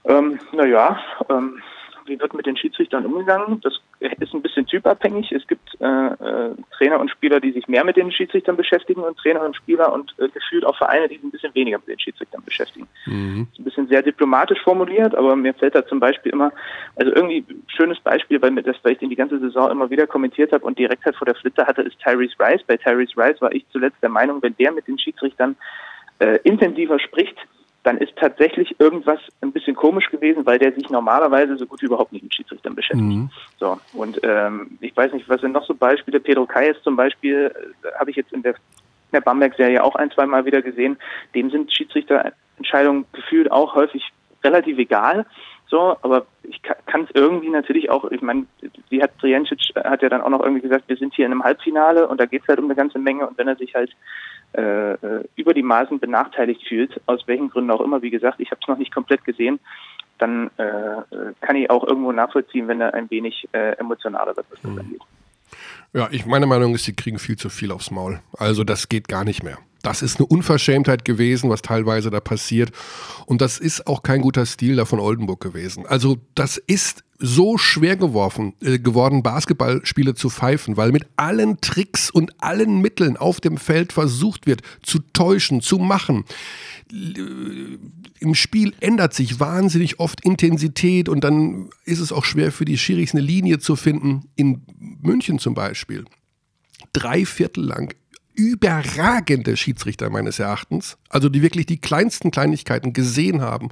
Ähm, 0.05 0.39
naja, 0.53 0.99
ähm, 1.29 1.61
wie 2.09 2.19
wird 2.19 2.33
mit 2.33 2.45
den 2.45 2.57
Schiedsrichtern 2.57 3.05
umgegangen? 3.05 3.61
Das 3.61 3.79
ist 3.99 4.33
ein 4.33 4.41
bisschen 4.41 4.65
typabhängig. 4.65 5.31
Es 5.31 5.45
gibt 5.47 5.79
äh, 5.79 5.85
äh, 5.85 6.55
Trainer 6.77 6.99
und 6.99 7.09
Spieler, 7.09 7.39
die 7.39 7.51
sich 7.51 7.67
mehr 7.67 7.85
mit 7.85 7.97
den 7.97 8.11
Schiedsrichtern 8.11 8.57
beschäftigen 8.57 9.01
und 9.01 9.17
Trainer 9.17 9.43
und 9.43 9.55
Spieler 9.55 9.93
und 9.93 10.13
äh, 10.19 10.27
gefühlt 10.29 10.65
auch 10.65 10.77
Vereine, 10.77 11.07
die 11.07 11.15
sich 11.15 11.23
ein 11.23 11.31
bisschen 11.31 11.55
weniger 11.55 11.77
mit 11.77 11.87
den 11.87 11.99
Schiedsrichtern 11.99 12.43
beschäftigen. 12.43 12.87
Mhm. 13.05 13.47
Das 13.49 13.53
ist 13.53 13.59
ein 13.59 13.63
bisschen 13.65 13.87
sehr 13.87 14.01
diplomatisch 14.01 14.61
formuliert, 14.61 15.15
aber 15.15 15.35
mir 15.35 15.53
fällt 15.53 15.75
da 15.75 15.85
zum 15.85 15.99
Beispiel 15.99 16.31
immer, 16.33 16.51
also 16.95 17.11
irgendwie 17.13 17.45
ein 17.49 17.63
schönes 17.67 17.99
Beispiel, 17.99 18.41
weil 18.41 18.51
mir 18.51 18.63
das, 18.63 18.75
weil 18.83 18.93
ich 18.93 18.99
den 18.99 19.09
die 19.09 19.15
ganze 19.15 19.39
Saison 19.39 19.71
immer 19.71 19.89
wieder 19.89 20.07
kommentiert 20.07 20.51
habe 20.51 20.65
und 20.65 20.77
direkt 20.77 21.05
halt 21.05 21.15
vor 21.15 21.25
der 21.25 21.35
Flitzer 21.35 21.65
hatte, 21.65 21.81
ist 21.83 21.99
Tyrese 21.99 22.35
Rice. 22.39 22.63
Bei 22.67 22.77
Tyrese 22.77 23.15
Rice 23.17 23.41
war 23.41 23.53
ich 23.53 23.65
zuletzt 23.71 24.01
der 24.01 24.09
Meinung, 24.09 24.41
wenn 24.41 24.55
der 24.57 24.71
mit 24.71 24.87
den 24.87 24.99
Schiedsrichtern 24.99 25.55
äh, 26.19 26.39
intensiver 26.43 26.99
spricht, 26.99 27.37
dann 27.83 27.97
ist 27.97 28.15
tatsächlich 28.17 28.79
irgendwas 28.79 29.19
ein 29.41 29.51
bisschen 29.51 29.75
komisch 29.75 30.09
gewesen, 30.09 30.45
weil 30.45 30.59
der 30.59 30.73
sich 30.73 30.89
normalerweise 30.89 31.57
so 31.57 31.65
gut 31.65 31.81
wie 31.81 31.85
überhaupt 31.85 32.11
nicht 32.11 32.23
mit 32.23 32.33
Schiedsrichtern 32.33 32.75
beschäftigt. 32.75 33.09
Mhm. 33.09 33.29
So, 33.57 33.79
und 33.93 34.19
ähm, 34.23 34.77
ich 34.81 34.95
weiß 34.95 35.13
nicht, 35.13 35.29
was 35.29 35.41
sind 35.41 35.53
noch 35.53 35.65
so 35.65 35.73
Beispiele? 35.73 36.19
Pedro 36.19 36.45
Kayes 36.45 36.81
zum 36.83 36.95
Beispiel, 36.95 37.53
äh, 37.83 37.99
habe 37.99 38.09
ich 38.11 38.17
jetzt 38.17 38.33
in 38.33 38.43
der, 38.43 38.53
in 38.53 39.13
der 39.13 39.21
Bamberg-Serie 39.21 39.83
auch 39.83 39.95
ein, 39.95 40.11
zwei 40.11 40.25
Mal 40.25 40.45
wieder 40.45 40.61
gesehen. 40.61 40.97
Dem 41.33 41.49
sind 41.49 41.71
Schiedsrichterentscheidungen 41.71 43.05
gefühlt 43.13 43.51
auch 43.51 43.75
häufig 43.75 44.03
relativ 44.43 44.77
egal. 44.77 45.25
So, 45.69 45.95
aber 46.01 46.25
ich 46.43 46.61
kann 46.63 47.03
es 47.03 47.09
irgendwie 47.13 47.49
natürlich 47.49 47.91
auch, 47.91 48.09
ich 48.11 48.21
meine, 48.21 48.47
sie 48.89 49.03
hat 49.03 49.17
Trijancic 49.19 49.59
hat 49.75 50.01
ja 50.01 50.09
dann 50.09 50.21
auch 50.21 50.29
noch 50.29 50.41
irgendwie 50.41 50.63
gesagt, 50.63 50.85
wir 50.87 50.97
sind 50.97 51.13
hier 51.13 51.27
in 51.27 51.31
einem 51.31 51.43
Halbfinale 51.43 52.07
und 52.07 52.19
da 52.19 52.25
geht 52.25 52.41
es 52.41 52.47
halt 52.47 52.57
um 52.57 52.65
eine 52.65 52.75
ganze 52.75 52.97
Menge 52.97 53.27
und 53.27 53.37
wenn 53.37 53.47
er 53.47 53.55
sich 53.55 53.75
halt 53.75 53.91
äh, 54.53 54.93
äh, 54.93 55.23
über 55.35 55.53
die 55.53 55.63
Maßen 55.63 55.99
benachteiligt 55.99 56.67
fühlt, 56.67 56.99
aus 57.05 57.21
welchen 57.27 57.49
Gründen 57.49 57.71
auch 57.71 57.81
immer, 57.81 58.01
wie 58.01 58.09
gesagt, 58.09 58.39
ich 58.39 58.49
habe 58.51 58.59
es 58.61 58.67
noch 58.67 58.77
nicht 58.77 58.93
komplett 58.93 59.23
gesehen, 59.23 59.59
dann 60.17 60.49
äh, 60.57 61.33
kann 61.41 61.55
ich 61.55 61.69
auch 61.69 61.85
irgendwo 61.85 62.11
nachvollziehen, 62.11 62.67
wenn 62.67 62.81
er 62.81 62.93
ein 62.93 63.09
wenig 63.09 63.47
äh, 63.53 63.77
emotionaler 63.77 64.35
wird, 64.35 64.47
was 64.49 64.61
das 64.61 64.71
mhm. 64.71 64.79
angeht. 64.79 65.01
Ja, 65.93 66.07
ich 66.11 66.25
meine 66.25 66.45
Meinung 66.45 66.75
ist, 66.75 66.85
sie 66.85 66.95
kriegen 66.95 67.19
viel 67.19 67.37
zu 67.37 67.49
viel 67.49 67.71
aufs 67.71 67.89
Maul. 67.89 68.19
Also 68.37 68.63
das 68.63 68.89
geht 68.89 69.07
gar 69.07 69.23
nicht 69.23 69.43
mehr. 69.43 69.57
Das 69.81 70.01
ist 70.01 70.17
eine 70.17 70.25
Unverschämtheit 70.25 71.05
gewesen, 71.05 71.49
was 71.49 71.61
teilweise 71.61 72.09
da 72.09 72.19
passiert. 72.19 72.71
Und 73.25 73.41
das 73.41 73.59
ist 73.59 73.87
auch 73.87 74.03
kein 74.03 74.21
guter 74.21 74.45
Stil 74.45 74.75
da 74.75 74.85
von 74.85 74.99
Oldenburg 74.99 75.39
gewesen. 75.39 75.85
Also 75.85 76.17
das 76.35 76.57
ist 76.57 77.03
so 77.19 77.57
schwer 77.57 77.97
geworfen, 77.97 78.53
äh, 78.61 78.79
geworden, 78.79 79.23
Basketballspiele 79.23 80.15
zu 80.15 80.29
pfeifen, 80.29 80.77
weil 80.77 80.91
mit 80.91 81.05
allen 81.17 81.59
Tricks 81.59 82.09
und 82.09 82.41
allen 82.41 82.79
Mitteln 82.79 83.17
auf 83.17 83.41
dem 83.41 83.57
Feld 83.57 83.91
versucht 83.91 84.47
wird, 84.47 84.61
zu 84.81 84.99
täuschen, 84.99 85.61
zu 85.61 85.79
machen. 85.79 86.23
Äh, 86.91 87.77
Im 88.19 88.35
Spiel 88.35 88.73
ändert 88.79 89.13
sich 89.13 89.39
wahnsinnig 89.39 89.99
oft 89.99 90.23
Intensität 90.23 91.09
und 91.09 91.23
dann 91.23 91.69
ist 91.83 91.99
es 91.99 92.13
auch 92.13 92.23
schwer 92.23 92.51
für 92.53 92.65
die 92.65 92.77
Schiris 92.77 93.13
eine 93.13 93.21
Linie 93.21 93.59
zu 93.59 93.75
finden. 93.75 94.29
In 94.35 94.61
München 95.01 95.39
zum 95.39 95.53
Beispiel. 95.53 96.05
Drei 96.93 97.25
Viertel 97.25 97.65
lang 97.65 97.93
überragende 98.39 99.57
Schiedsrichter 99.57 100.09
meines 100.09 100.39
Erachtens, 100.39 100.97
also 101.09 101.27
die 101.27 101.41
wirklich 101.41 101.65
die 101.65 101.79
kleinsten 101.79 102.31
Kleinigkeiten 102.31 102.93
gesehen 102.93 103.41
haben, 103.41 103.69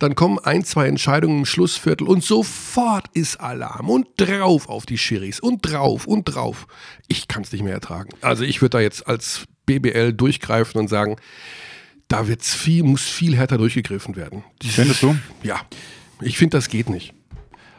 dann 0.00 0.16
kommen 0.16 0.38
ein, 0.40 0.64
zwei 0.64 0.88
Entscheidungen 0.88 1.38
im 1.38 1.46
Schlussviertel 1.46 2.08
und 2.08 2.24
sofort 2.24 3.06
ist 3.14 3.40
Alarm 3.40 3.88
und 3.88 4.08
drauf 4.16 4.68
auf 4.68 4.84
die 4.84 4.98
Schiris 4.98 5.38
und 5.38 5.60
drauf 5.62 6.06
und 6.06 6.24
drauf. 6.24 6.66
Ich 7.06 7.28
kann 7.28 7.42
es 7.42 7.52
nicht 7.52 7.62
mehr 7.62 7.74
ertragen. 7.74 8.10
Also 8.20 8.42
ich 8.42 8.60
würde 8.60 8.78
da 8.78 8.80
jetzt 8.80 9.06
als 9.06 9.44
BBL 9.66 10.12
durchgreifen 10.12 10.80
und 10.80 10.88
sagen, 10.88 11.16
da 12.08 12.26
wird's 12.26 12.52
viel, 12.52 12.82
muss 12.82 13.02
viel 13.02 13.36
härter 13.36 13.58
durchgegriffen 13.58 14.16
werden. 14.16 14.42
Findest 14.60 15.02
du? 15.02 15.16
Ja. 15.44 15.60
Ich 16.20 16.36
finde, 16.36 16.56
das 16.56 16.68
geht 16.68 16.90
nicht. 16.90 17.14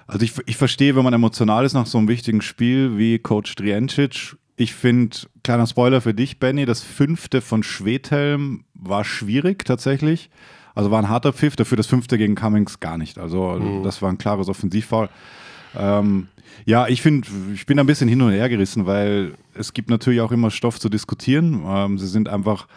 Also 0.07 0.23
ich, 0.23 0.33
ich 0.45 0.55
verstehe, 0.55 0.95
wenn 0.95 1.03
man 1.03 1.13
emotional 1.13 1.65
ist 1.65 1.73
nach 1.73 1.85
so 1.85 1.97
einem 1.97 2.07
wichtigen 2.07 2.41
Spiel 2.41 2.97
wie 2.97 3.19
Coach 3.19 3.55
Driancic 3.55 4.37
ich 4.61 4.73
finde, 4.73 5.17
kleiner 5.43 5.65
Spoiler 5.65 6.01
für 6.01 6.13
dich, 6.13 6.39
Benny, 6.39 6.65
das 6.65 6.83
fünfte 6.83 7.41
von 7.41 7.63
Schwedhelm 7.63 8.63
war 8.73 9.03
schwierig 9.03 9.65
tatsächlich. 9.65 10.29
Also 10.75 10.91
war 10.91 11.01
ein 11.01 11.09
harter 11.09 11.33
Pfiff, 11.33 11.55
dafür 11.55 11.77
das 11.77 11.87
fünfte 11.87 12.17
gegen 12.17 12.35
Cummings 12.35 12.79
gar 12.79 12.97
nicht. 12.97 13.17
Also 13.17 13.59
mhm. 13.59 13.83
das 13.83 14.01
war 14.01 14.09
ein 14.09 14.17
klares 14.17 14.47
Offensivfoul. 14.47 15.09
Ähm, 15.75 16.27
ja, 16.65 16.87
ich 16.87 17.01
finde, 17.01 17.27
ich 17.53 17.65
bin 17.65 17.79
ein 17.79 17.87
bisschen 17.87 18.07
hin 18.07 18.21
und 18.21 18.31
her 18.31 18.49
gerissen, 18.49 18.85
weil 18.85 19.33
es 19.55 19.73
gibt 19.73 19.89
natürlich 19.89 20.21
auch 20.21 20.31
immer 20.31 20.51
Stoff 20.51 20.79
zu 20.79 20.89
diskutieren. 20.89 21.63
Ähm, 21.65 21.97
sie 21.97 22.07
sind 22.07 22.29
einfach 22.29 22.67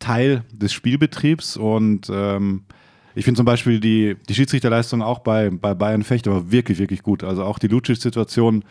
Teil 0.00 0.44
des 0.52 0.72
Spielbetriebs 0.72 1.56
und 1.56 2.10
ähm, 2.12 2.64
ich 3.14 3.24
finde 3.24 3.38
zum 3.38 3.46
Beispiel 3.46 3.78
die, 3.78 4.16
die 4.28 4.34
Schiedsrichterleistung 4.34 5.02
auch 5.02 5.20
bei, 5.20 5.50
bei 5.50 5.74
Bayern 5.74 6.02
Fechter 6.02 6.32
war 6.32 6.50
wirklich, 6.50 6.78
wirklich 6.78 7.02
gut. 7.02 7.22
Also 7.22 7.44
auch 7.44 7.58
die 7.58 7.68
Lucic-Situation 7.68 8.64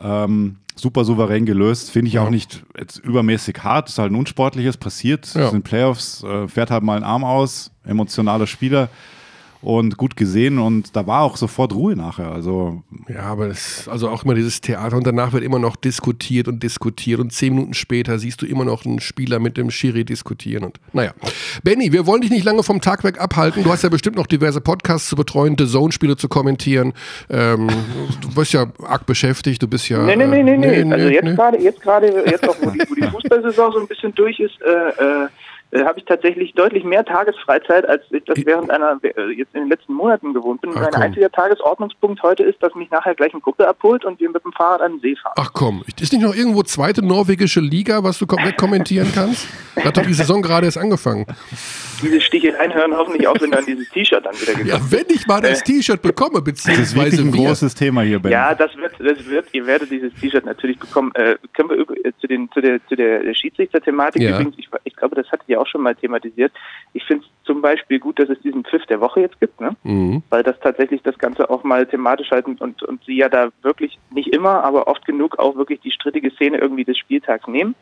ähm, 0.00 0.58
super 0.74 1.04
souverän 1.04 1.46
gelöst. 1.46 1.90
Finde 1.90 2.08
ich 2.08 2.14
ja. 2.14 2.24
auch 2.24 2.30
nicht 2.30 2.64
jetzt 2.78 2.98
übermäßig 2.98 3.58
hart. 3.62 3.88
Ist 3.88 3.98
halt 3.98 4.12
ein 4.12 4.16
unsportliches, 4.16 4.76
passiert. 4.76 5.32
Ja. 5.34 5.50
sind 5.50 5.62
Playoffs, 5.64 6.22
äh, 6.22 6.48
fährt 6.48 6.70
halt 6.70 6.82
mal 6.82 6.96
einen 6.96 7.04
Arm 7.04 7.24
aus, 7.24 7.70
emotionaler 7.84 8.46
Spieler 8.46 8.88
und 9.64 9.96
gut 9.96 10.16
gesehen 10.16 10.58
und 10.58 10.94
da 10.94 11.06
war 11.06 11.22
auch 11.22 11.38
sofort 11.38 11.74
Ruhe 11.74 11.96
nachher. 11.96 12.30
Also 12.30 12.82
ja, 13.08 13.22
aber 13.22 13.48
das, 13.48 13.88
also 13.88 14.10
auch 14.10 14.22
immer 14.22 14.34
dieses 14.34 14.60
Theater 14.60 14.96
und 14.96 15.06
danach 15.06 15.32
wird 15.32 15.42
immer 15.42 15.58
noch 15.58 15.74
diskutiert 15.76 16.48
und 16.48 16.62
diskutiert 16.62 17.18
und 17.18 17.32
zehn 17.32 17.54
Minuten 17.54 17.72
später 17.72 18.18
siehst 18.18 18.42
du 18.42 18.46
immer 18.46 18.66
noch 18.66 18.84
einen 18.84 19.00
Spieler 19.00 19.38
mit 19.38 19.56
dem 19.56 19.70
Schiri 19.70 20.04
diskutieren 20.04 20.64
und 20.64 20.78
naja. 20.92 21.12
Benny, 21.62 21.92
wir 21.92 22.06
wollen 22.06 22.20
dich 22.20 22.30
nicht 22.30 22.44
lange 22.44 22.62
vom 22.62 22.82
Tag 22.82 23.04
weg 23.04 23.18
abhalten. 23.18 23.64
Du 23.64 23.72
hast 23.72 23.82
ja 23.82 23.88
bestimmt 23.88 24.16
noch 24.16 24.26
diverse 24.26 24.60
Podcasts 24.60 25.08
zu 25.08 25.16
betreuen, 25.16 25.56
The 25.58 25.66
Zone-Spiele 25.66 26.16
zu 26.16 26.28
kommentieren. 26.28 26.92
Ähm, 27.30 27.68
du 28.20 28.34
bist 28.34 28.52
ja 28.52 28.66
arg 28.86 29.06
beschäftigt, 29.06 29.62
du 29.62 29.66
bist 29.66 29.88
ja. 29.88 30.02
Nee, 30.04 30.16
nee, 30.16 30.26
nee, 30.26 30.42
nee, 30.42 30.56
nee. 30.56 30.92
Also 30.92 31.08
jetzt 31.08 31.36
gerade, 31.36 31.58
jetzt 31.58 31.80
gerade, 31.80 32.24
jetzt 32.26 32.46
auch, 32.46 32.56
wo 32.60 32.68
die, 32.68 32.82
wo 32.86 32.94
die 32.94 33.02
Fußballsaison 33.10 33.72
so 33.72 33.80
ein 33.80 33.86
bisschen 33.86 34.14
durch 34.14 34.38
ist, 34.40 34.60
äh, 34.60 35.24
äh, 35.24 35.28
äh, 35.74 35.84
habe 35.84 35.98
ich 35.98 36.04
tatsächlich 36.04 36.54
deutlich 36.54 36.84
mehr 36.84 37.04
Tagesfreizeit, 37.04 37.88
als 37.88 38.02
ich 38.10 38.24
das 38.24 38.38
während 38.44 38.70
einer 38.70 38.98
äh, 39.02 39.32
jetzt 39.32 39.54
in 39.54 39.62
den 39.62 39.70
letzten 39.70 39.92
Monaten 39.92 40.32
gewohnt 40.32 40.60
bin. 40.60 40.70
Ach, 40.74 40.80
mein 40.80 40.94
einziger 40.94 41.30
Tagesordnungspunkt 41.30 42.22
heute 42.22 42.44
ist, 42.44 42.62
dass 42.62 42.74
mich 42.76 42.90
nachher 42.90 43.14
gleich 43.14 43.34
ein 43.34 43.42
Kumpel 43.42 43.66
abholt 43.66 44.04
und 44.04 44.20
wir 44.20 44.30
mit 44.30 44.44
dem 44.44 44.52
Fahrrad 44.52 44.80
an 44.80 44.92
den 44.92 45.00
See 45.00 45.16
fahren. 45.16 45.34
Ach 45.36 45.50
komm, 45.52 45.82
ist 46.00 46.12
nicht 46.12 46.22
noch 46.22 46.34
irgendwo 46.34 46.62
zweite 46.62 47.04
norwegische 47.04 47.60
Liga, 47.60 48.04
was 48.04 48.18
du 48.18 48.26
komplett 48.26 48.56
kommentieren 48.56 49.10
kannst? 49.12 49.48
Hat 49.82 49.96
doch 49.96 50.06
die 50.06 50.14
Saison 50.14 50.42
gerade 50.42 50.66
erst 50.66 50.78
angefangen. 50.78 51.26
Diese 52.02 52.20
Sticheleien 52.20 52.72
hören 52.72 52.96
hoffentlich 52.96 53.26
auf, 53.26 53.40
wenn 53.40 53.50
du 53.50 53.58
an 53.58 53.66
dieses 53.66 53.88
T-Shirt 53.90 54.24
dann 54.24 54.34
wieder 54.34 54.52
gekommen 54.52 54.68
Ja, 54.68 54.80
wenn 54.90 55.06
ich 55.08 55.26
mal 55.26 55.40
das 55.40 55.60
äh, 55.60 55.64
T-Shirt 55.64 56.02
bekomme, 56.02 56.42
beziehungsweise 56.42 56.96
Das 56.96 57.14
ist 57.14 57.20
ein 57.20 57.32
wir. 57.32 57.46
großes 57.46 57.74
Thema 57.74 58.02
hier, 58.02 58.20
Ben. 58.20 58.30
Ja, 58.30 58.54
das 58.54 58.76
wird, 58.76 58.92
das 58.98 59.26
wird, 59.26 59.46
ihr 59.52 59.66
werdet 59.66 59.90
dieses 59.90 60.12
T-Shirt 60.20 60.44
natürlich 60.44 60.78
bekommen. 60.78 61.12
Äh, 61.14 61.36
können 61.54 61.70
wir 61.70 61.78
äh, 62.04 62.12
zu, 62.20 62.26
den, 62.26 62.50
zu 62.52 62.60
der, 62.60 62.84
zu 62.86 62.94
der 62.94 63.34
Schiedsrichter-Thematik 63.34 64.22
ja. 64.22 64.30
übrigens, 64.30 64.54
ich, 64.58 64.68
ich 64.84 64.94
glaube, 64.96 65.16
das 65.16 65.26
hattet 65.32 65.48
ihr 65.48 65.60
auch 65.60 65.63
schon 65.66 65.82
mal 65.82 65.94
thematisiert. 65.94 66.52
Ich 66.92 67.04
finde 67.04 67.24
es 67.24 67.46
zum 67.46 67.62
Beispiel 67.62 67.98
gut, 67.98 68.18
dass 68.18 68.28
es 68.28 68.40
diesen 68.40 68.64
Pfiff 68.64 68.84
der 68.86 69.00
Woche 69.00 69.20
jetzt 69.20 69.40
gibt, 69.40 69.60
ne? 69.60 69.76
Mhm. 69.82 70.22
weil 70.30 70.42
das 70.42 70.58
tatsächlich 70.60 71.02
das 71.02 71.18
Ganze 71.18 71.50
auch 71.50 71.64
mal 71.64 71.86
thematisch 71.86 72.30
halten 72.30 72.56
und, 72.58 72.82
und 72.82 73.04
sie 73.04 73.16
ja 73.16 73.28
da 73.28 73.50
wirklich 73.62 73.98
nicht 74.10 74.28
immer, 74.28 74.64
aber 74.64 74.88
oft 74.88 75.04
genug 75.04 75.38
auch 75.38 75.56
wirklich 75.56 75.80
die 75.80 75.90
strittige 75.90 76.30
Szene 76.30 76.58
irgendwie 76.58 76.84
des 76.84 76.98
Spieltags 76.98 77.46
nehmen 77.46 77.74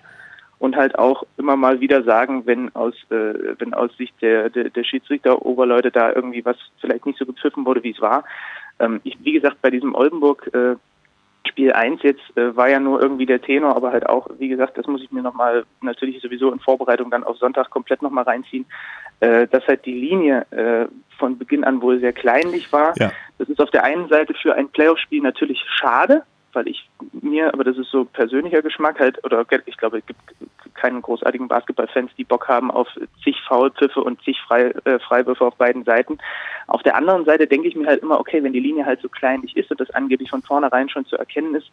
und 0.63 0.77
halt 0.77 0.97
auch 0.97 1.25
immer 1.37 1.57
mal 1.57 1.81
wieder 1.81 2.05
sagen, 2.05 2.47
wenn 2.47 2.73
aus 2.77 2.95
äh, 3.11 3.35
wenn 3.59 3.75
aus 3.75 3.91
Sicht 3.97 4.15
der, 4.23 4.49
der, 4.49 4.71
der 4.71 4.85
Schiedsrichter 4.85 5.45
Oberleute 5.45 5.91
da 5.91 6.13
irgendwie 6.13 6.45
was 6.45 6.57
vielleicht 6.81 7.05
nicht 7.05 7.19
so 7.19 7.27
gepfiffen 7.27 7.67
wurde, 7.67 7.83
wie 7.83 7.91
es 7.91 8.01
war. 8.01 8.25
Ähm, 8.79 9.01
ich, 9.03 9.19
wie 9.25 9.33
gesagt, 9.33 9.61
bei 9.61 9.71
diesem 9.71 9.95
Oldenburg 9.95 10.49
äh, 10.55 10.77
Spiel 11.49 11.73
1 11.73 12.03
jetzt 12.03 12.37
äh, 12.37 12.57
war 12.57 12.69
ja 12.69 12.81
nur 12.81 13.01
irgendwie 13.03 13.27
der 13.27 13.43
Tenor, 13.43 13.77
aber 13.77 13.93
halt 13.93 14.09
auch, 14.09 14.29
wie 14.39 14.49
gesagt, 14.49 14.79
das 14.79 14.87
muss 14.87 15.03
ich 15.03 15.11
mir 15.13 15.23
nochmal 15.23 15.65
natürlich 15.81 16.21
sowieso 16.23 16.53
in 16.53 16.61
Vorbereitung 16.61 17.11
dann 17.11 17.25
auf 17.25 17.37
Sonntag 17.39 17.71
komplett 17.71 18.03
nochmal 18.03 18.25
reinziehen, 18.25 18.67
äh, 19.21 19.47
dass 19.49 19.67
halt 19.67 19.85
die 19.85 19.99
Linie 19.99 20.47
äh, 20.51 20.87
von 21.19 21.39
Beginn 21.39 21.65
an 21.65 21.83
wohl 21.83 22.01
sehr 22.01 22.13
kleinlich 22.13 22.73
war. 22.73 22.95
Ja. 22.99 23.13
Das 23.39 23.49
ist 23.49 23.61
auf 23.61 23.71
der 23.71 23.85
einen 23.85 24.09
Seite 24.09 24.35
für 24.35 24.55
ein 24.55 24.69
Playoff-Spiel 24.69 25.23
natürlich 25.23 25.61
schade, 25.67 26.23
weil 26.55 26.69
ich 26.69 26.89
mir, 27.13 27.53
aber 27.53 27.65
das 27.65 27.79
ist 27.79 27.91
so 27.91 28.05
persönlicher 28.05 28.63
Geschmack 28.63 29.01
halt, 29.01 29.23
oder 29.25 29.45
ich 29.67 29.77
glaube, 29.77 29.99
es 29.99 30.07
gibt 30.07 30.21
keinen 30.75 31.03
großartigen 31.03 31.49
Basketballfans, 31.49 32.11
die 32.17 32.25
Bock 32.25 32.49
haben 32.49 32.71
auf 32.71 32.89
zig 33.23 33.37
Foulpfiffe 33.47 34.03
und 34.03 34.23
zig 34.23 34.41
Frei, 34.47 34.73
äh, 34.85 34.99
Freiwürfe 34.99 35.45
auf 35.45 35.57
beiden 35.57 35.85
Seiten. 35.85 36.19
Auf 36.67 36.83
der 36.83 36.97
anderen 36.97 37.25
Seite 37.25 37.47
denke 37.47 37.69
ich 37.69 37.77
mir 37.77 37.87
halt 37.87 38.03
immer, 38.03 38.19
okay, 38.19 38.43
wenn 38.43 38.53
die 38.53 38.61
Linie 38.61 38.87
halt 38.87 39.01
so 39.01 39.09
kleinlich 39.09 39.57
ist 39.57 39.71
und 39.71 39.81
das 39.81 39.91
angeblich 39.91 40.31
von 40.31 40.43
vornherein 40.43 40.89
schon 40.89 41.07
zu 41.07 41.17
erkennen 41.17 41.55
ist, 41.55 41.71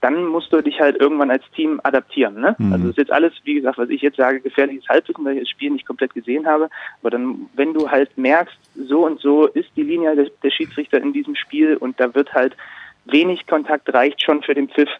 dann 0.00 0.24
musst 0.24 0.52
du 0.52 0.62
dich 0.62 0.80
halt 0.80 0.96
irgendwann 0.96 1.30
als 1.30 1.44
Team 1.54 1.80
adaptieren. 1.82 2.40
Ne? 2.40 2.56
Mhm. 2.58 2.72
Also 2.72 2.86
das 2.86 2.90
ist 2.92 2.98
jetzt 2.98 3.12
alles, 3.12 3.32
wie 3.44 3.54
gesagt, 3.54 3.78
was 3.78 3.90
ich 3.90 4.00
jetzt 4.00 4.16
sage, 4.16 4.40
gefährliches 4.40 4.88
Halbwissen, 4.88 5.24
weil 5.24 5.34
ich 5.34 5.40
das 5.40 5.50
Spiel 5.50 5.70
nicht 5.70 5.86
komplett 5.86 6.14
gesehen 6.14 6.46
habe. 6.46 6.70
Aber 7.02 7.10
dann, 7.10 7.50
wenn 7.54 7.74
du 7.74 7.90
halt 7.90 8.16
merkst, 8.16 8.56
so 8.74 9.04
und 9.04 9.20
so 9.20 9.46
ist 9.46 9.68
die 9.76 9.82
Linie 9.82 10.16
der, 10.16 10.30
der 10.42 10.50
Schiedsrichter 10.50 11.00
in 11.00 11.12
diesem 11.12 11.36
Spiel 11.36 11.76
und 11.76 12.00
da 12.00 12.14
wird 12.14 12.32
halt 12.32 12.56
wenig 13.04 13.46
Kontakt 13.46 13.92
reicht 13.92 14.22
schon 14.22 14.42
für 14.42 14.54
den 14.54 14.68
Pfiff, 14.68 14.90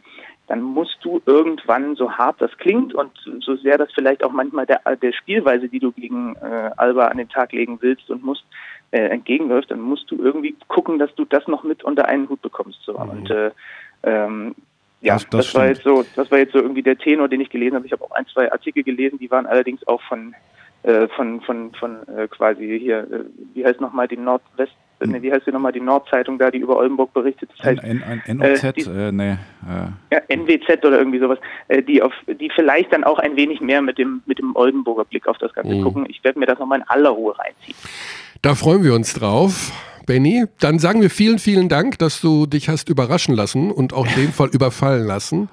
dann 0.46 0.62
musst 0.62 0.98
du 1.02 1.22
irgendwann, 1.26 1.94
so 1.94 2.10
hart 2.10 2.40
das 2.40 2.50
klingt 2.58 2.92
und 2.92 3.12
so 3.38 3.54
sehr 3.56 3.78
das 3.78 3.92
vielleicht 3.92 4.24
auch 4.24 4.32
manchmal 4.32 4.66
der, 4.66 4.80
der 4.96 5.12
Spielweise, 5.12 5.68
die 5.68 5.78
du 5.78 5.92
gegen 5.92 6.34
äh, 6.36 6.70
Alba 6.76 7.06
an 7.06 7.18
den 7.18 7.28
Tag 7.28 7.52
legen 7.52 7.78
willst 7.80 8.10
und 8.10 8.24
musst, 8.24 8.44
äh, 8.90 8.98
entgegenläuft, 8.98 9.70
dann 9.70 9.80
musst 9.80 10.10
du 10.10 10.16
irgendwie 10.16 10.56
gucken, 10.66 10.98
dass 10.98 11.14
du 11.14 11.24
das 11.24 11.46
noch 11.46 11.62
mit 11.62 11.84
unter 11.84 12.06
einen 12.06 12.28
Hut 12.28 12.42
bekommst. 12.42 12.80
So. 12.82 12.94
Mhm. 12.94 13.10
Und 13.10 13.30
äh, 13.30 13.50
ähm, 14.02 14.54
ja, 15.00 15.14
das, 15.14 15.28
das, 15.28 15.46
das 15.46 15.54
war 15.54 15.66
jetzt 15.68 15.82
so, 15.84 16.04
das 16.16 16.30
war 16.32 16.38
jetzt 16.38 16.52
so 16.52 16.58
irgendwie 16.58 16.82
der 16.82 16.98
Tenor, 16.98 17.28
den 17.28 17.40
ich 17.40 17.50
gelesen 17.50 17.76
habe. 17.76 17.86
Ich 17.86 17.92
habe 17.92 18.04
auch 18.04 18.10
ein, 18.10 18.26
zwei 18.26 18.50
Artikel 18.50 18.82
gelesen, 18.82 19.18
die 19.18 19.30
waren 19.30 19.46
allerdings 19.46 19.86
auch 19.86 20.02
von 20.02 20.34
äh, 20.82 21.08
von 21.08 21.40
von 21.42 21.72
von 21.74 22.08
äh, 22.08 22.26
quasi 22.28 22.78
hier, 22.80 23.00
äh, 23.00 23.24
wie 23.54 23.64
heißt 23.64 23.80
nochmal 23.80 24.08
die 24.08 24.16
Nordwest 24.16 24.72
ne, 25.06 25.22
wie 25.22 25.32
heißt 25.32 25.44
sie 25.44 25.50
nochmal, 25.52 25.72
die 25.72 25.80
Nordzeitung 25.80 26.38
da, 26.38 26.50
die 26.50 26.58
über 26.58 26.76
Oldenburg 26.76 27.12
berichtet. 27.12 27.50
Das 27.56 27.66
heißt, 27.66 27.84
N, 27.84 28.02
N, 28.26 28.36
NOZ, 28.38 28.64
äh, 28.64 28.72
die, 28.72 28.82
äh, 28.82 29.12
nee. 29.12 29.32
Äh. 29.32 30.14
Ja, 30.14 30.20
NWZ 30.28 30.84
oder 30.84 30.98
irgendwie 30.98 31.18
sowas, 31.18 31.38
äh, 31.68 31.82
die 31.82 32.02
auf, 32.02 32.12
die 32.26 32.50
vielleicht 32.54 32.92
dann 32.92 33.04
auch 33.04 33.18
ein 33.18 33.36
wenig 33.36 33.60
mehr 33.60 33.82
mit 33.82 33.98
dem, 33.98 34.22
mit 34.26 34.38
dem 34.38 34.54
Oldenburger 34.56 35.04
Blick 35.04 35.26
auf 35.26 35.38
das 35.38 35.52
Ganze 35.52 35.74
mhm. 35.74 35.82
gucken. 35.82 36.06
Ich 36.08 36.22
werde 36.24 36.38
mir 36.38 36.46
das 36.46 36.58
nochmal 36.58 36.80
in 36.80 36.84
aller 36.88 37.10
Ruhe 37.10 37.38
reinziehen. 37.38 37.76
Da 38.42 38.54
freuen 38.54 38.84
wir 38.84 38.94
uns 38.94 39.14
drauf. 39.14 39.72
Benny, 40.06 40.44
dann 40.58 40.78
sagen 40.78 41.02
wir 41.02 41.10
vielen, 41.10 41.38
vielen 41.38 41.68
Dank, 41.68 41.98
dass 41.98 42.20
du 42.20 42.46
dich 42.46 42.68
hast 42.68 42.88
überraschen 42.88 43.34
lassen 43.34 43.70
und 43.70 43.92
auch 43.92 44.06
in 44.06 44.14
dem 44.22 44.32
Fall 44.32 44.48
überfallen 44.48 45.06
lassen. 45.06 45.48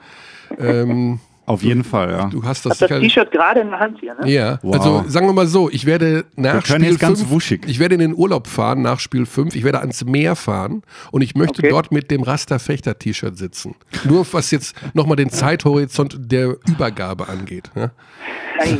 Ähm, 0.57 1.19
auf 1.47 1.63
jeden 1.63 1.85
Fall, 1.85 2.11
ja. 2.11 2.25
Du 2.27 2.43
hast 2.43 2.65
das, 2.65 2.77
das 2.77 2.89
T-Shirt 2.89 3.31
gerade 3.31 3.61
in 3.61 3.69
der 3.69 3.79
Hand 3.79 4.01
hier, 4.01 4.15
ne? 4.15 4.29
Ja, 4.29 4.59
wow. 4.63 4.75
also 4.75 5.05
sagen 5.07 5.27
wir 5.27 5.33
mal 5.33 5.47
so, 5.47 5.69
ich 5.69 5.85
werde 5.85 6.25
nach 6.35 6.65
Spiel 6.65 6.97
5, 6.97 7.65
ich 7.67 7.79
werde 7.79 7.95
in 7.95 8.01
den 8.01 8.13
Urlaub 8.13 8.47
fahren 8.47 8.81
nach 8.81 8.99
Spiel 8.99 9.25
5, 9.25 9.55
ich 9.55 9.63
werde 9.63 9.79
ans 9.79 10.03
Meer 10.03 10.35
fahren 10.35 10.83
und 11.09 11.21
ich 11.21 11.35
möchte 11.35 11.59
okay. 11.59 11.69
dort 11.69 11.93
mit 11.93 12.11
dem 12.11 12.21
Rasterfechter-T-Shirt 12.21 13.37
sitzen. 13.37 13.75
Nur 14.03 14.27
was 14.33 14.51
jetzt 14.51 14.75
nochmal 14.93 15.15
den 15.15 15.29
Zeithorizont 15.29 16.17
der 16.19 16.57
Übergabe 16.67 17.29
angeht. 17.29 17.71
Ne? 17.75 17.91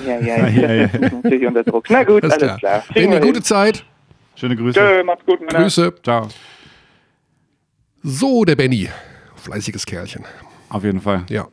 Ja, 0.06 0.20
ja, 0.20 0.74
ja. 0.74 0.90
natürlich 1.00 1.48
unter 1.48 1.64
Druck. 1.64 1.86
Na 1.90 2.04
gut, 2.04 2.22
alles, 2.22 2.36
alles 2.36 2.58
klar. 2.60 2.82
klar. 2.82 2.84
Benni, 2.94 3.18
gute 3.22 3.42
Zeit. 3.42 3.86
Schöne 4.36 4.58
Grüße. 4.58 4.78
Tschö, 4.78 5.04
macht's 5.06 5.26
gut. 5.26 5.40
Männer. 5.40 5.60
Grüße. 5.60 5.94
Ciao. 6.04 6.28
So, 8.04 8.44
der 8.44 8.58
Benny. 8.58 8.90
Fleißiges 9.38 9.86
Kerlchen. 9.86 10.26
Auf 10.68 10.84
jeden 10.84 11.00
Fall. 11.00 11.24
Ja. 11.30 11.48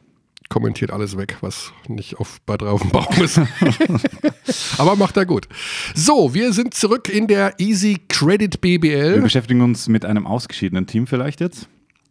Kommentiert 0.48 0.90
alles 0.90 1.16
weg, 1.16 1.38
was 1.40 1.72
nicht 1.88 2.18
auf, 2.18 2.40
bei 2.46 2.56
drei 2.56 2.68
auf 2.68 2.82
dem 2.82 2.90
Baum 2.90 3.22
ist. 3.22 3.40
Aber 4.78 4.96
macht 4.96 5.16
er 5.16 5.26
gut. 5.26 5.48
So, 5.94 6.34
wir 6.34 6.52
sind 6.52 6.74
zurück 6.74 7.08
in 7.08 7.26
der 7.26 7.54
Easy 7.58 7.98
Credit 8.08 8.60
BBL. 8.60 9.14
Wir 9.14 9.22
beschäftigen 9.22 9.60
uns 9.62 9.88
mit 9.88 10.04
einem 10.04 10.26
ausgeschiedenen 10.26 10.86
Team 10.86 11.06
vielleicht 11.06 11.40
jetzt. 11.40 11.68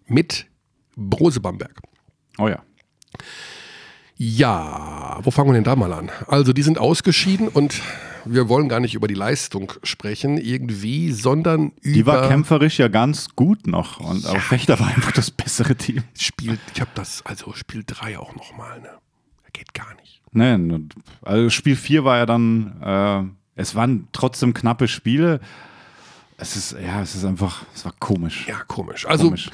Mit 0.07 0.47
Brose 0.95 1.39
Bamberg. 1.39 1.79
Oh 2.37 2.47
ja. 2.47 2.61
Ja, 4.25 5.19
wo 5.21 5.31
fangen 5.31 5.49
wir 5.49 5.53
denn 5.53 5.65
da 5.65 5.75
mal 5.75 5.91
an? 5.91 6.09
Also, 6.27 6.53
die 6.53 6.61
sind 6.61 6.77
ausgeschieden 6.77 7.49
und 7.49 7.81
wir 8.23 8.47
wollen 8.47 8.69
gar 8.69 8.79
nicht 8.79 8.95
über 8.95 9.09
die 9.09 9.15
Leistung 9.15 9.73
sprechen, 9.83 10.37
irgendwie, 10.37 11.11
sondern 11.11 11.73
über. 11.81 11.93
Die 11.93 12.05
war 12.05 12.27
kämpferisch 12.29 12.79
ja 12.79 12.87
ganz 12.87 13.35
gut 13.35 13.67
noch. 13.67 13.99
Und 13.99 14.23
ja. 14.23 14.39
Fechter 14.39 14.79
war 14.79 14.87
einfach 14.87 15.11
das 15.11 15.29
bessere 15.29 15.75
Team. 15.75 16.03
Spiel, 16.17 16.57
ich 16.73 16.79
habe 16.79 16.91
das, 16.95 17.25
also 17.25 17.51
Spiel 17.53 17.83
3 17.85 18.17
auch 18.17 18.33
nochmal, 18.35 18.79
ne? 18.79 18.89
Geht 19.51 19.73
gar 19.73 19.93
nicht. 19.95 20.21
Nein, 20.31 20.89
also 21.21 21.49
Spiel 21.49 21.75
4 21.75 22.05
war 22.05 22.17
ja 22.17 22.25
dann, 22.25 22.81
äh, 22.81 23.61
es 23.61 23.75
waren 23.75 24.07
trotzdem 24.13 24.53
knappe 24.53 24.87
Spiele. 24.87 25.41
Es 26.37 26.55
ist, 26.55 26.75
ja, 26.81 27.01
es 27.01 27.13
ist 27.13 27.25
einfach, 27.25 27.63
es 27.75 27.85
war 27.85 27.93
komisch. 27.99 28.47
Ja, 28.47 28.63
komisch. 28.67 29.05
Also. 29.05 29.25
Komisch. 29.25 29.51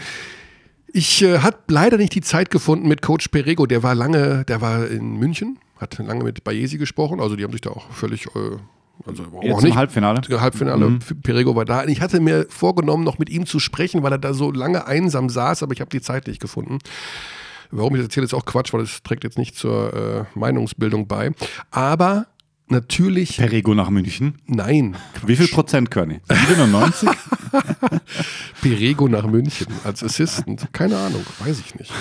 Ich 0.93 1.21
äh, 1.21 1.39
habe 1.39 1.57
leider 1.67 1.97
nicht 1.97 2.15
die 2.15 2.21
Zeit 2.21 2.49
gefunden 2.49 2.87
mit 2.87 3.01
Coach 3.01 3.27
Perego, 3.29 3.65
der 3.65 3.83
war 3.83 3.95
lange, 3.95 4.45
der 4.45 4.61
war 4.61 4.87
in 4.87 5.17
München, 5.17 5.59
hat 5.77 5.97
lange 5.99 6.23
mit 6.23 6.43
Bayesi 6.43 6.77
gesprochen, 6.77 7.19
also 7.19 7.35
die 7.35 7.43
haben 7.43 7.51
sich 7.51 7.61
da 7.61 7.71
auch 7.71 7.89
völlig, 7.91 8.27
äh, 8.27 8.57
also 9.05 9.23
Jetzt 9.41 9.53
auch 9.53 9.61
nicht. 9.61 9.75
Halbfinale. 9.75 10.21
Halbfinale, 10.29 10.89
mhm. 10.89 10.99
Perego 11.23 11.55
war 11.55 11.65
da. 11.65 11.85
Ich 11.85 12.01
hatte 12.01 12.19
mir 12.19 12.47
vorgenommen, 12.49 13.03
noch 13.03 13.17
mit 13.17 13.29
ihm 13.29 13.45
zu 13.45 13.59
sprechen, 13.59 14.03
weil 14.03 14.11
er 14.11 14.17
da 14.17 14.33
so 14.33 14.51
lange 14.51 14.87
einsam 14.87 15.29
saß, 15.29 15.63
aber 15.63 15.73
ich 15.73 15.81
habe 15.81 15.89
die 15.89 16.01
Zeit 16.01 16.27
nicht 16.27 16.41
gefunden. 16.41 16.79
Warum 17.71 17.95
ich 17.95 17.99
das 17.99 18.07
erzähle, 18.07 18.25
ist 18.25 18.33
auch 18.33 18.45
Quatsch, 18.45 18.73
weil 18.73 18.81
es 18.81 19.03
trägt 19.03 19.23
jetzt 19.23 19.37
nicht 19.37 19.55
zur 19.55 19.93
äh, 19.93 20.37
Meinungsbildung 20.37 21.07
bei. 21.07 21.31
Aber 21.71 22.25
natürlich. 22.71 23.37
Perego 23.37 23.73
nach 23.73 23.89
München? 23.89 24.35
Nein. 24.45 24.95
Wie 25.25 25.35
viel 25.35 25.47
Prozent, 25.47 25.91
Körny? 25.91 26.21
97? 26.29 27.09
Perego 28.61 29.07
nach 29.07 29.25
München 29.25 29.67
als 29.83 30.03
Assistant. 30.03 30.67
Keine 30.73 30.97
Ahnung, 30.97 31.25
weiß 31.39 31.59
ich 31.59 31.75
nicht. 31.75 31.91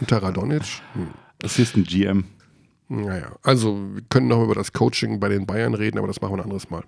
Unter 0.00 0.22
Radonic? 0.22 0.62
Hm. 0.94 1.08
Assistant 1.42 1.88
GM. 1.88 2.24
Naja, 2.88 3.36
also 3.42 3.78
wir 3.94 4.02
können 4.08 4.28
noch 4.28 4.42
über 4.44 4.54
das 4.54 4.72
Coaching 4.72 5.18
bei 5.18 5.28
den 5.28 5.46
Bayern 5.46 5.74
reden, 5.74 5.98
aber 5.98 6.06
das 6.06 6.20
machen 6.20 6.34
wir 6.34 6.38
ein 6.38 6.44
anderes 6.44 6.70
Mal. 6.70 6.84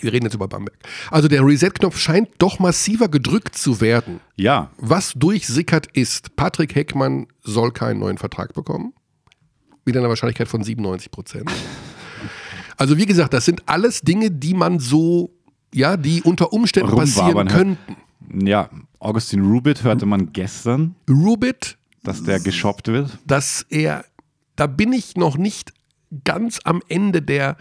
Wir 0.00 0.12
reden 0.12 0.26
jetzt 0.26 0.34
über 0.34 0.46
Bamberg. 0.46 0.76
Also 1.10 1.26
der 1.26 1.44
Reset-Knopf 1.44 1.98
scheint 1.98 2.28
doch 2.38 2.58
massiver 2.58 3.08
gedrückt 3.08 3.56
zu 3.56 3.80
werden. 3.80 4.20
Ja. 4.36 4.70
Was 4.76 5.14
durchsickert 5.14 5.86
ist, 5.94 6.36
Patrick 6.36 6.74
Heckmann 6.74 7.26
soll 7.42 7.72
keinen 7.72 8.00
neuen 8.00 8.18
Vertrag 8.18 8.52
bekommen. 8.52 8.92
Mit 9.84 9.96
einer 9.96 10.08
Wahrscheinlichkeit 10.08 10.48
von 10.48 10.62
97 10.62 11.10
Prozent. 11.10 11.50
Also 12.76 12.96
wie 12.98 13.06
gesagt, 13.06 13.32
das 13.32 13.44
sind 13.44 13.62
alles 13.66 14.02
Dinge, 14.02 14.30
die 14.30 14.54
man 14.54 14.78
so, 14.78 15.30
ja, 15.72 15.96
die 15.96 16.22
unter 16.22 16.52
Umständen 16.52 16.94
passieren 16.94 17.48
könnten. 17.48 17.96
Ja, 18.32 18.70
Augustin 18.98 19.44
Rubit 19.44 19.82
hörte 19.82 20.06
man 20.06 20.32
gestern. 20.32 20.94
Rubit. 21.08 21.78
Dass 22.02 22.22
der 22.22 22.40
geshoppt 22.40 22.88
wird. 22.88 23.18
Dass 23.26 23.66
er, 23.68 24.04
da 24.54 24.66
bin 24.66 24.92
ich 24.92 25.16
noch 25.16 25.36
nicht 25.36 25.72
ganz 26.24 26.60
am 26.64 26.82
Ende 26.88 27.22
der, 27.22 27.56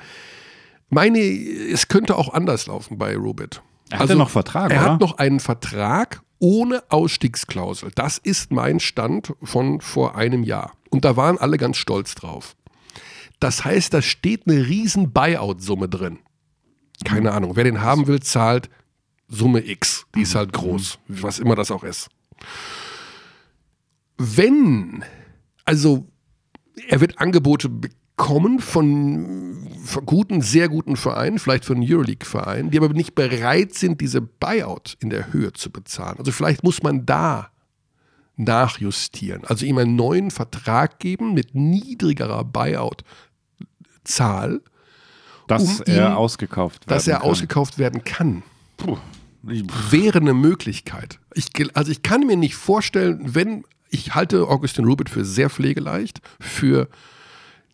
meine, 0.90 1.20
es 1.20 1.88
könnte 1.88 2.16
auch 2.16 2.34
anders 2.34 2.68
laufen 2.68 2.98
bei 2.98 3.16
Rubit. 3.16 3.62
Er 3.90 4.00
hat 4.00 4.02
also, 4.10 4.16
noch 4.16 4.30
Vertrag, 4.30 4.72
Er 4.72 4.82
oder? 4.82 4.94
hat 4.94 5.02
noch 5.02 5.18
einen 5.18 5.40
Vertrag 5.40 6.22
ohne 6.40 6.84
Ausstiegsklausel. 6.90 7.92
Das 7.96 8.18
ist 8.18 8.52
mein 8.52 8.80
Stand 8.80 9.34
von 9.42 9.82
vor 9.82 10.16
einem 10.16 10.44
Jahr. 10.44 10.74
Und 10.90 11.06
da 11.06 11.16
waren 11.18 11.38
alle 11.38 11.58
ganz 11.58 11.78
stolz 11.78 12.16
drauf. 12.16 12.56
Das 13.40 13.66
heißt, 13.66 13.94
da 13.94 14.02
steht 14.02 14.48
eine 14.48 14.68
riesen 14.68 15.12
Buyout-Summe 15.12 15.90
drin. 15.90 16.20
Keine 17.04 17.32
mhm. 17.32 17.36
Ahnung. 17.36 17.56
Wer 17.56 17.66
den 17.66 17.82
haben 17.82 18.08
will, 18.08 18.22
zahlt 18.22 18.70
Summe 19.28 19.66
X. 19.66 20.06
Die 20.16 20.22
ist 20.22 20.36
halt 20.36 20.50
mhm. 20.50 20.60
groß, 20.60 21.00
was 21.08 21.40
immer 21.40 21.56
das 21.56 21.72
auch 21.72 21.84
ist. 21.84 22.10
Wenn, 24.18 25.04
also 25.66 26.08
er 26.88 27.02
wird 27.02 27.20
Angebote 27.20 27.70
bekommen 27.70 28.60
von, 28.60 29.68
von 29.84 30.06
guten, 30.06 30.42
sehr 30.42 30.70
guten 30.70 30.96
Vereinen, 30.96 31.38
vielleicht 31.38 31.66
von 31.66 31.82
Euroleague-Vereinen, 31.82 32.72
die 32.72 32.78
aber 32.78 32.90
nicht 32.90 33.16
bereit 33.16 33.74
sind, 33.74 34.00
diese 34.00 34.22
Buyout 34.22 34.96
in 35.02 35.10
der 35.10 35.34
Höhe 35.34 35.52
zu 35.52 35.70
bezahlen. 35.70 36.18
Also 36.20 36.32
vielleicht 36.32 36.64
muss 36.64 36.82
man 36.82 37.06
da 37.06 37.52
nachjustieren. 38.38 39.46
Also 39.46 39.66
ihm 39.66 39.78
einen 39.78 39.96
neuen 39.96 40.32
Vertrag 40.32 41.00
geben 41.00 41.34
mit 41.34 41.56
niedrigerer 41.56 42.44
Buyout-Zahl. 42.44 43.02
Dass 45.48 45.80
um 45.80 45.86
er 45.86 46.08
ihn, 46.10 46.14
ausgekauft 46.14 46.88
werden 46.88 46.98
Dass 46.98 47.08
er 47.08 47.20
kann. 47.20 47.30
ausgekauft 47.30 47.78
werden 47.78 48.04
kann. 48.04 48.44
Puh. 48.78 48.98
Wäre 49.44 50.20
eine 50.20 50.34
Möglichkeit. 50.34 51.20
Ich, 51.36 51.50
also 51.76 51.92
ich 51.92 52.02
kann 52.02 52.26
mir 52.26 52.36
nicht 52.36 52.56
vorstellen, 52.56 53.36
wenn, 53.36 53.64
ich 53.92 54.16
halte 54.16 54.48
Augustin 54.48 54.86
Rubit 54.86 55.08
für 55.10 55.24
sehr 55.24 55.52
pflegeleicht, 55.52 56.22
für 56.40 56.90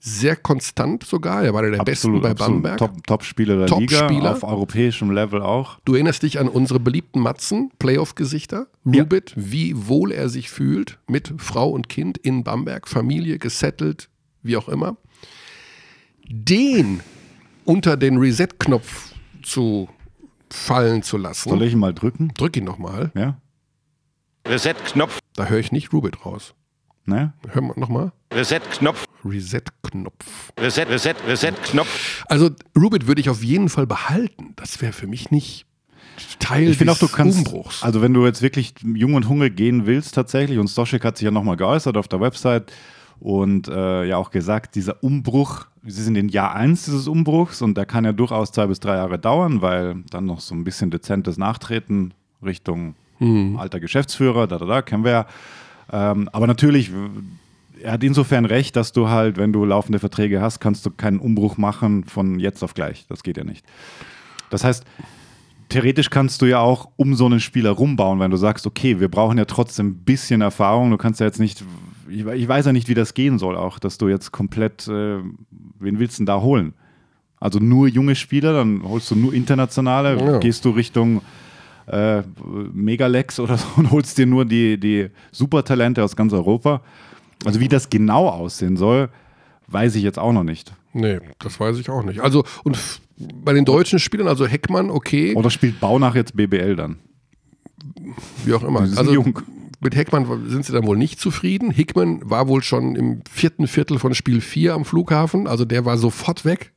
sehr 0.03 0.35
konstant 0.35 1.03
sogar. 1.03 1.43
Er 1.43 1.53
war 1.53 1.61
der 1.61 1.79
absolut, 1.79 2.21
Besten 2.21 2.21
bei 2.21 2.33
Bamberg. 2.33 3.05
Top-Spieler 3.05 3.57
der 3.57 3.67
Top 3.67 3.79
Liga, 3.79 4.09
Spieler. 4.09 4.31
auf 4.31 4.43
europäischem 4.43 5.11
Level 5.11 5.43
auch. 5.43 5.79
Du 5.85 5.93
erinnerst 5.93 6.23
dich 6.23 6.39
an 6.39 6.49
unsere 6.49 6.79
beliebten 6.79 7.19
Matzen, 7.19 7.71
Playoff-Gesichter. 7.77 8.67
Rubit, 8.83 9.29
ja. 9.29 9.35
wie 9.37 9.87
wohl 9.87 10.11
er 10.11 10.27
sich 10.27 10.49
fühlt 10.49 10.97
mit 11.07 11.31
Frau 11.37 11.69
und 11.69 11.87
Kind 11.87 12.17
in 12.17 12.43
Bamberg, 12.43 12.87
Familie, 12.87 13.37
gesettelt, 13.37 14.09
wie 14.41 14.57
auch 14.57 14.67
immer. 14.67 14.97
Den 16.27 17.01
unter 17.63 17.95
den 17.95 18.17
Reset-Knopf 18.17 19.13
zu 19.43 19.87
fallen 20.49 21.03
zu 21.03 21.17
lassen. 21.17 21.49
Soll 21.49 21.61
ich 21.61 21.73
ihn 21.73 21.79
mal 21.79 21.93
drücken? 21.93 22.29
Drück 22.35 22.57
ihn 22.57 22.63
nochmal. 22.63 23.11
Ja. 23.13 23.39
Reset-Knopf. 24.47 25.19
Da 25.35 25.45
höre 25.45 25.59
ich 25.59 25.71
nicht 25.71 25.93
Rubit 25.93 26.25
raus. 26.25 26.55
Ne? 27.05 27.33
Hör 27.49 27.61
mal 27.61 27.73
nochmal. 27.77 28.11
Reset-Knopf. 28.33 29.05
Reset-Knopf. 29.25 30.51
Reset, 30.59 30.85
Reset, 30.85 31.15
Reset-Knopf. 31.27 32.25
Also 32.27 32.49
Rubit 32.77 33.07
würde 33.07 33.21
ich 33.21 33.29
auf 33.29 33.43
jeden 33.43 33.69
Fall 33.69 33.87
behalten. 33.87 34.53
Das 34.55 34.81
wäre 34.81 34.93
für 34.93 35.07
mich 35.07 35.31
nicht 35.31 35.65
Teil 36.39 36.69
ich 36.69 36.77
des 36.77 36.87
auch, 36.87 36.97
du 36.97 37.07
kannst, 37.07 37.37
Umbruchs. 37.37 37.83
Also 37.83 38.01
wenn 38.01 38.13
du 38.13 38.25
jetzt 38.25 38.41
wirklich 38.41 38.73
jung 38.83 39.13
und 39.13 39.27
hungrig 39.27 39.55
gehen 39.55 39.85
willst 39.85 40.15
tatsächlich, 40.15 40.59
und 40.59 40.67
Stoschek 40.67 41.03
hat 41.03 41.17
sich 41.17 41.25
ja 41.25 41.31
nochmal 41.31 41.57
geäußert 41.57 41.97
auf 41.97 42.07
der 42.07 42.19
Website 42.19 42.71
und 43.19 43.67
äh, 43.67 44.05
ja 44.05 44.17
auch 44.17 44.31
gesagt, 44.31 44.75
dieser 44.75 45.03
Umbruch, 45.03 45.65
sie 45.85 46.03
sind 46.03 46.15
in 46.15 46.29
Jahr 46.29 46.55
1 46.55 46.85
dieses 46.85 47.07
Umbruchs 47.07 47.61
und 47.61 47.77
der 47.77 47.85
kann 47.85 48.05
ja 48.05 48.13
durchaus 48.13 48.51
zwei 48.51 48.67
bis 48.67 48.79
drei 48.79 48.95
Jahre 48.95 49.19
dauern, 49.19 49.61
weil 49.61 50.03
dann 50.09 50.25
noch 50.25 50.39
so 50.39 50.55
ein 50.55 50.63
bisschen 50.63 50.91
dezentes 50.91 51.37
Nachtreten 51.37 52.13
Richtung 52.43 52.95
mhm. 53.19 53.57
alter 53.57 53.79
Geschäftsführer, 53.79 54.47
da, 54.47 54.57
da, 54.57 54.65
da, 54.65 54.81
kennen 54.81 55.03
wir 55.03 55.11
ja. 55.11 55.25
Ähm, 55.91 56.29
aber 56.31 56.47
natürlich, 56.47 56.91
er 57.81 57.93
hat 57.93 58.03
insofern 58.03 58.45
recht, 58.45 58.75
dass 58.75 58.91
du 58.91 59.09
halt, 59.09 59.37
wenn 59.37 59.51
du 59.51 59.65
laufende 59.65 59.99
Verträge 59.99 60.41
hast, 60.41 60.59
kannst 60.59 60.85
du 60.85 60.91
keinen 60.91 61.19
Umbruch 61.19 61.57
machen 61.57 62.05
von 62.05 62.39
jetzt 62.39 62.63
auf 62.63 62.73
gleich. 62.73 63.05
Das 63.09 63.23
geht 63.23 63.37
ja 63.37 63.43
nicht. 63.43 63.65
Das 64.49 64.63
heißt, 64.63 64.85
theoretisch 65.69 66.09
kannst 66.09 66.41
du 66.41 66.45
ja 66.45 66.59
auch 66.59 66.89
um 66.95 67.15
so 67.15 67.25
einen 67.25 67.39
Spieler 67.39 67.71
rumbauen, 67.71 68.19
wenn 68.19 68.31
du 68.31 68.37
sagst, 68.37 68.67
okay, 68.67 68.99
wir 68.99 69.09
brauchen 69.09 69.37
ja 69.37 69.45
trotzdem 69.45 69.87
ein 69.87 69.95
bisschen 70.03 70.41
Erfahrung. 70.41 70.91
Du 70.91 70.97
kannst 70.97 71.19
ja 71.19 71.25
jetzt 71.25 71.39
nicht, 71.39 71.63
ich, 72.09 72.25
ich 72.25 72.47
weiß 72.47 72.65
ja 72.65 72.73
nicht, 72.73 72.87
wie 72.87 72.93
das 72.93 73.13
gehen 73.13 73.39
soll, 73.39 73.57
auch, 73.57 73.79
dass 73.79 73.97
du 73.97 74.07
jetzt 74.07 74.31
komplett, 74.31 74.87
äh, 74.87 75.17
wen 75.79 75.99
willst 75.99 76.17
du 76.17 76.21
denn 76.21 76.25
da 76.27 76.41
holen? 76.41 76.73
Also 77.39 77.59
nur 77.59 77.87
junge 77.87 78.15
Spieler, 78.15 78.53
dann 78.53 78.83
holst 78.83 79.09
du 79.09 79.15
nur 79.15 79.33
internationale, 79.33 80.19
ja. 80.19 80.37
gehst 80.37 80.63
du 80.63 80.69
Richtung 80.69 81.21
äh, 81.87 82.23
Megalex 82.73 83.39
oder 83.39 83.57
so 83.57 83.67
und 83.77 83.91
holst 83.91 84.17
dir 84.17 84.25
nur 84.25 84.45
die, 84.45 84.79
die 84.79 85.09
Supertalente 85.31 86.03
aus 86.03 86.15
ganz 86.15 86.33
Europa. 86.33 86.81
Also 87.45 87.59
wie 87.59 87.67
das 87.67 87.89
genau 87.89 88.27
aussehen 88.27 88.77
soll, 88.77 89.09
weiß 89.67 89.95
ich 89.95 90.03
jetzt 90.03 90.19
auch 90.19 90.33
noch 90.33 90.43
nicht. 90.43 90.73
Nee, 90.93 91.19
das 91.39 91.59
weiß 91.59 91.77
ich 91.77 91.89
auch 91.89 92.03
nicht. 92.03 92.19
Also, 92.19 92.43
und 92.63 92.77
bei 93.17 93.53
den 93.53 93.65
deutschen 93.65 93.99
Spielern, 93.99 94.27
also 94.27 94.45
Heckmann, 94.45 94.89
okay. 94.89 95.35
Oder 95.35 95.49
spielt 95.49 95.79
Baunach 95.79 96.15
jetzt 96.15 96.35
BBL 96.35 96.75
dann? 96.75 96.97
Wie 98.45 98.53
auch 98.53 98.63
immer. 98.63 98.81
Also 98.81 99.13
jung. 99.13 99.39
mit 99.79 99.95
Heckmann 99.95 100.49
sind 100.49 100.65
sie 100.65 100.73
dann 100.73 100.85
wohl 100.85 100.97
nicht 100.97 101.19
zufrieden. 101.19 101.71
Hickmann 101.71 102.21
war 102.29 102.47
wohl 102.47 102.61
schon 102.61 102.95
im 102.95 103.21
vierten 103.29 103.67
Viertel 103.67 103.99
von 103.99 104.13
Spiel 104.13 104.41
4 104.41 104.73
am 104.73 104.85
Flughafen. 104.85 105.47
Also 105.47 105.65
der 105.65 105.85
war 105.85 105.97
sofort 105.97 106.45
weg. 106.45 106.73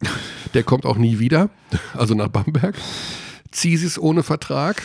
Der 0.54 0.62
kommt 0.62 0.86
auch 0.86 0.96
nie 0.96 1.18
wieder. 1.18 1.50
Also 1.94 2.14
nach 2.14 2.28
Bamberg. 2.28 2.76
Zisis 3.54 3.98
ohne 3.98 4.22
Vertrag. 4.22 4.82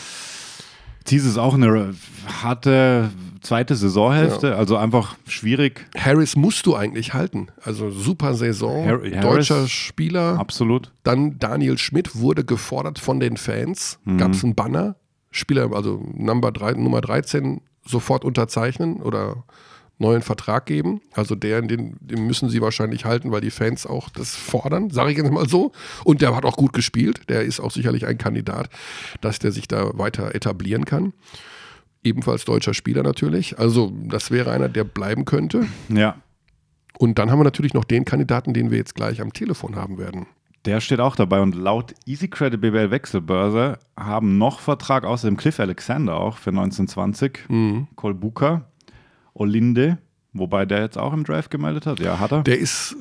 Zisis 1.04 1.38
auch 1.38 1.56
eine 1.56 1.96
harte 2.42 3.10
zweite 3.42 3.76
Saisonhälfte, 3.76 4.50
ja. 4.50 4.56
also 4.56 4.78
einfach 4.78 5.16
schwierig. 5.28 5.86
Harris 5.98 6.36
musst 6.36 6.66
du 6.66 6.76
eigentlich 6.76 7.14
halten. 7.14 7.48
Also 7.64 7.90
super 7.90 8.34
Saison, 8.36 8.86
Har 8.86 8.98
deutscher 8.98 9.56
Harris, 9.56 9.72
Spieler. 9.72 10.38
Absolut. 10.38 10.92
Dann 11.04 11.40
Daniel 11.40 11.78
Schmidt 11.78 12.20
wurde 12.20 12.44
gefordert 12.44 13.00
von 13.00 13.20
den 13.20 13.38
Fans. 13.38 14.00
Mhm. 14.04 14.18
Gab 14.18 14.34
es 14.34 14.44
einen 14.44 14.56
Banner. 14.56 14.96
Spieler, 15.32 15.72
also 15.74 16.04
Number 16.14 16.52
3, 16.52 16.74
Nummer 16.74 17.02
13 17.02 17.62
sofort 17.86 18.26
unterzeichnen 18.26 19.02
oder 19.02 19.44
neuen 20.00 20.22
Vertrag 20.22 20.66
geben. 20.66 21.02
Also 21.14 21.36
der, 21.36 21.62
den, 21.62 21.98
den 22.00 22.26
müssen 22.26 22.50
sie 22.50 22.62
wahrscheinlich 22.62 23.06
halten, 23.06 23.32
weil 23.32 23.42
die 23.42 23.52
Fans 23.52 23.86
auch 23.86 24.10
das 24.10 24.36
fordern, 24.36 24.90
sage 24.90 25.12
ich 25.12 25.18
jetzt 25.18 25.32
mal 25.32 25.48
so. 25.48 25.72
Und 26.04 26.22
der 26.22 26.36
hat 26.36 26.46
auch 26.46 26.56
gut 26.56 26.74
gespielt. 26.74 27.22
Der 27.30 27.44
ist 27.44 27.60
auch 27.60 27.72
sicherlich 27.72 28.08
ein 28.08 28.18
Kandidat, 28.18 28.70
dass 29.22 29.40
der 29.40 29.52
sich 29.52 29.68
da 29.68 29.98
weiter 29.98 30.34
etablieren 30.34 30.86
kann. 30.86 31.14
Ebenfalls 32.04 32.46
deutscher 32.46 32.74
Spieler 32.74 33.04
natürlich. 33.04 33.60
Also 33.60 33.92
das 34.08 34.32
wäre 34.32 34.52
einer, 34.52 34.70
der 34.70 34.86
bleiben 34.86 35.26
könnte. 35.26 35.68
Ja. 35.90 36.16
Und 36.98 37.20
dann 37.20 37.30
haben 37.30 37.40
wir 37.40 37.44
natürlich 37.44 37.74
noch 37.74 37.86
den 37.86 38.06
Kandidaten, 38.06 38.54
den 38.54 38.72
wir 38.72 38.78
jetzt 38.78 38.96
gleich 38.96 39.22
am 39.22 39.34
Telefon 39.34 39.76
haben 39.76 39.98
werden. 39.98 40.28
Der 40.66 40.82
steht 40.82 41.00
auch 41.00 41.16
dabei 41.16 41.40
und 41.40 41.56
laut 41.56 41.94
Easy 42.06 42.28
Credit 42.28 42.60
BBL 42.60 42.92
Wechselbörse 42.92 43.80
haben 43.98 44.38
noch 44.38 44.60
Vertrag 44.60 45.06
außerdem 45.06 45.38
Cliff 45.38 45.60
Alexander 45.60 46.16
auch 46.18 46.38
für 46.38 46.50
1920, 46.50 47.46
mhm. 47.48 47.88
Kolbuka, 47.96 48.69
Olinde, 49.40 49.98
wobei 50.34 50.66
der 50.66 50.82
jetzt 50.82 50.98
auch 50.98 51.14
im 51.14 51.24
Draft 51.24 51.50
gemeldet 51.50 51.86
hat. 51.86 52.00
Ja, 52.00 52.20
hat 52.20 52.32
er. 52.32 52.44
Der 52.44 52.60
ist. 52.60 52.96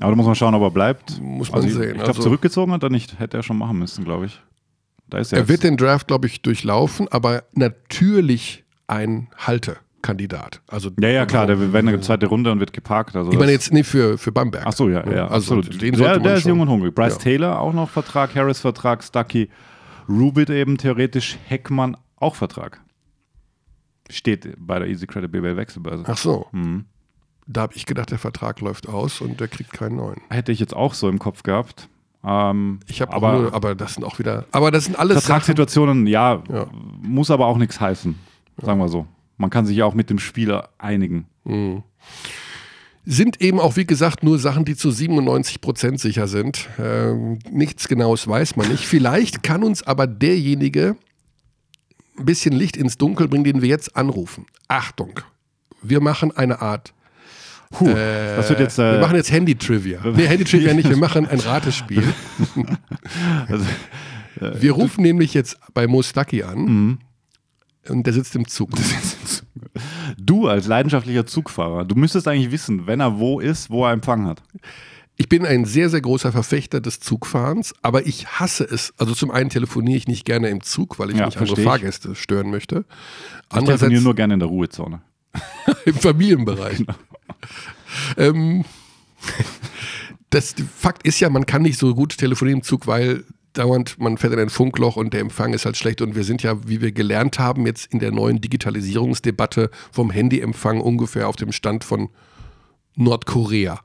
Aber 0.00 0.12
da 0.12 0.16
muss 0.16 0.26
man 0.26 0.34
schauen, 0.34 0.54
ob 0.54 0.62
er 0.62 0.70
bleibt. 0.70 1.20
Muss 1.20 1.50
man 1.50 1.62
also 1.62 1.76
sehen. 1.76 1.88
Ich, 1.88 1.94
glaube, 1.94 2.08
also, 2.08 2.22
zurückgezogen 2.22 2.72
hat 2.72 2.82
er 2.82 2.90
nicht. 2.90 3.18
Hätte 3.18 3.38
er 3.38 3.42
schon 3.42 3.58
machen 3.58 3.78
müssen, 3.78 4.04
glaube 4.04 4.26
ich. 4.26 4.40
Da 5.08 5.18
ist 5.18 5.32
er. 5.32 5.38
Er 5.40 5.48
wird 5.48 5.64
den 5.64 5.76
Draft, 5.76 6.06
glaube 6.06 6.26
ich, 6.26 6.42
durchlaufen, 6.42 7.08
aber 7.08 7.44
natürlich 7.54 8.64
ein 8.86 9.28
Halte. 9.36 9.78
Kandidat. 10.00 10.62
Also 10.68 10.90
ja, 11.00 11.08
ja, 11.08 11.26
klar, 11.26 11.48
der 11.48 11.58
wird 11.58 11.74
eine 11.74 12.00
zweite 12.00 12.26
Runde 12.26 12.52
und 12.52 12.60
wird 12.60 12.72
geparkt. 12.72 13.16
Also 13.16 13.32
ich 13.32 13.38
meine 13.38 13.50
jetzt 13.50 13.72
nicht 13.72 13.88
für, 13.88 14.16
für 14.16 14.30
Bamberg. 14.30 14.64
Ach 14.64 14.72
so, 14.72 14.88
ja, 14.88 15.04
ja, 15.10 15.26
also 15.26 15.56
absolut. 15.56 15.82
Den 15.82 15.96
der, 15.96 16.20
der 16.20 16.34
ist 16.36 16.46
jung 16.46 16.60
und 16.60 16.68
hungrig. 16.68 16.94
Bryce 16.94 17.14
ja. 17.14 17.18
Taylor 17.18 17.60
auch 17.60 17.72
noch 17.72 17.90
Vertrag, 17.90 18.32
Harris 18.36 18.60
Vertrag, 18.60 19.02
Stucky, 19.02 19.50
Rubit 20.08 20.50
eben 20.50 20.78
theoretisch, 20.78 21.36
Heckmann 21.48 21.96
auch 22.16 22.36
Vertrag. 22.36 22.80
Steht 24.10 24.54
bei 24.58 24.78
der 24.78 24.88
Easy 24.88 25.06
Credit 25.06 25.30
BBL 25.30 25.56
Wechselbörse. 25.56 26.04
Ach 26.06 26.16
so. 26.16 26.46
Mhm. 26.52 26.86
Da 27.46 27.62
habe 27.62 27.74
ich 27.76 27.86
gedacht, 27.86 28.10
der 28.10 28.18
Vertrag 28.18 28.60
läuft 28.60 28.88
aus 28.88 29.20
und 29.20 29.40
der 29.40 29.48
kriegt 29.48 29.72
keinen 29.72 29.96
neuen. 29.96 30.20
Hätte 30.28 30.52
ich 30.52 30.60
jetzt 30.60 30.74
auch 30.74 30.94
so 30.94 31.08
im 31.08 31.18
Kopf 31.18 31.42
gehabt. 31.42 31.88
Ähm, 32.24 32.80
ich 32.86 33.00
habe 33.00 33.12
aber, 33.12 33.32
nur, 33.38 33.54
aber 33.54 33.74
das 33.74 33.94
sind 33.94 34.04
auch 34.04 34.18
wieder, 34.18 34.44
aber 34.50 34.70
das 34.70 34.84
sind 34.84 34.98
alles 34.98 35.24
Vertragssituationen, 35.24 36.06
ja, 36.06 36.42
ja, 36.52 36.66
muss 37.00 37.30
aber 37.30 37.46
auch 37.46 37.56
nichts 37.56 37.80
heißen, 37.80 38.16
sagen 38.60 38.78
wir 38.78 38.88
so. 38.88 39.06
Man 39.36 39.50
kann 39.50 39.66
sich 39.66 39.76
ja 39.76 39.84
auch 39.84 39.94
mit 39.94 40.10
dem 40.10 40.18
Spieler 40.18 40.70
einigen. 40.78 41.26
Mhm. 41.44 41.84
Sind 43.06 43.40
eben 43.40 43.60
auch, 43.60 43.76
wie 43.76 43.86
gesagt, 43.86 44.22
nur 44.22 44.38
Sachen, 44.38 44.64
die 44.64 44.76
zu 44.76 44.90
97 44.90 45.60
Prozent 45.60 46.00
sicher 46.00 46.26
sind. 46.26 46.68
Ähm, 46.78 47.38
nichts 47.50 47.88
Genaues 47.88 48.26
weiß 48.26 48.56
man 48.56 48.68
nicht. 48.68 48.84
Vielleicht 48.84 49.42
kann 49.42 49.62
uns 49.62 49.82
aber 49.82 50.06
derjenige 50.06 50.96
ein 52.18 52.24
bisschen 52.24 52.54
Licht 52.54 52.76
ins 52.76 52.98
Dunkel 52.98 53.28
bringen, 53.28 53.44
den 53.44 53.62
wir 53.62 53.68
jetzt 53.68 53.96
anrufen. 53.96 54.46
Achtung, 54.68 55.20
wir 55.82 56.00
machen 56.00 56.36
eine 56.36 56.60
Art 56.60 56.92
Puh, 57.70 57.88
äh, 57.88 58.36
das 58.36 58.48
wird 58.48 58.60
jetzt, 58.60 58.78
äh, 58.78 58.92
wir 58.92 59.00
machen 59.00 59.16
jetzt 59.16 59.30
Handy-Trivia. 59.30 60.00
Nee, 60.16 60.26
Handy-Trivia 60.26 60.72
nicht, 60.72 60.88
wir 60.88 60.96
machen 60.96 61.26
ein 61.26 61.38
Ratespiel. 61.38 62.02
also, 63.48 63.64
äh, 64.40 64.62
wir 64.62 64.72
rufen 64.72 65.02
nämlich 65.02 65.34
jetzt 65.34 65.58
bei 65.74 65.86
Mostaki 65.86 66.42
an 66.42 66.58
mhm. 66.58 66.98
und 67.88 68.06
der 68.06 68.14
sitzt 68.14 68.34
im 68.36 68.48
Zug. 68.48 68.70
Du 70.16 70.48
als 70.48 70.66
leidenschaftlicher 70.66 71.26
Zugfahrer, 71.26 71.84
du 71.84 71.94
müsstest 71.94 72.26
eigentlich 72.26 72.50
wissen, 72.50 72.86
wenn 72.86 73.00
er 73.00 73.18
wo 73.18 73.38
ist, 73.38 73.68
wo 73.70 73.84
er 73.84 73.92
Empfang 73.92 74.26
hat. 74.26 74.42
Ich 75.20 75.28
bin 75.28 75.44
ein 75.44 75.64
sehr, 75.64 75.90
sehr 75.90 76.00
großer 76.00 76.30
Verfechter 76.30 76.80
des 76.80 77.00
Zugfahrens, 77.00 77.74
aber 77.82 78.06
ich 78.06 78.28
hasse 78.28 78.62
es. 78.62 78.94
Also 78.98 79.14
zum 79.14 79.32
einen 79.32 79.50
telefoniere 79.50 79.96
ich 79.96 80.06
nicht 80.06 80.24
gerne 80.24 80.48
im 80.48 80.62
Zug, 80.62 81.00
weil 81.00 81.10
ich 81.10 81.16
ja, 81.16 81.26
nicht 81.26 81.38
andere 81.38 81.60
ich. 81.60 81.66
Fahrgäste 81.66 82.14
stören 82.14 82.50
möchte. 82.50 82.84
Ich 83.52 83.64
telefoniere 83.64 84.00
nur 84.00 84.14
gerne 84.14 84.34
in 84.34 84.40
der 84.40 84.48
Ruhezone. 84.48 85.02
Im 85.84 85.94
Familienbereich. 85.94 86.78
Genau. 86.78 86.94
Ähm, 88.16 88.64
das 90.30 90.54
Fakt 90.76 91.04
ist 91.06 91.18
ja, 91.18 91.30
man 91.30 91.46
kann 91.46 91.62
nicht 91.62 91.78
so 91.78 91.94
gut 91.94 92.16
telefonieren 92.16 92.60
im 92.60 92.64
Zug, 92.64 92.86
weil 92.86 93.24
dauernd, 93.54 93.98
man 93.98 94.18
fährt 94.18 94.34
in 94.34 94.38
ein 94.38 94.50
Funkloch 94.50 94.96
und 94.96 95.12
der 95.12 95.20
Empfang 95.20 95.52
ist 95.52 95.64
halt 95.64 95.76
schlecht. 95.76 96.00
Und 96.00 96.14
wir 96.14 96.22
sind 96.22 96.44
ja, 96.44 96.68
wie 96.68 96.80
wir 96.80 96.92
gelernt 96.92 97.40
haben, 97.40 97.66
jetzt 97.66 97.92
in 97.92 97.98
der 97.98 98.12
neuen 98.12 98.40
Digitalisierungsdebatte 98.40 99.70
vom 99.90 100.10
Handyempfang 100.10 100.80
ungefähr 100.80 101.28
auf 101.28 101.36
dem 101.36 101.50
Stand 101.50 101.82
von 101.82 102.08
Nordkorea. 102.94 103.80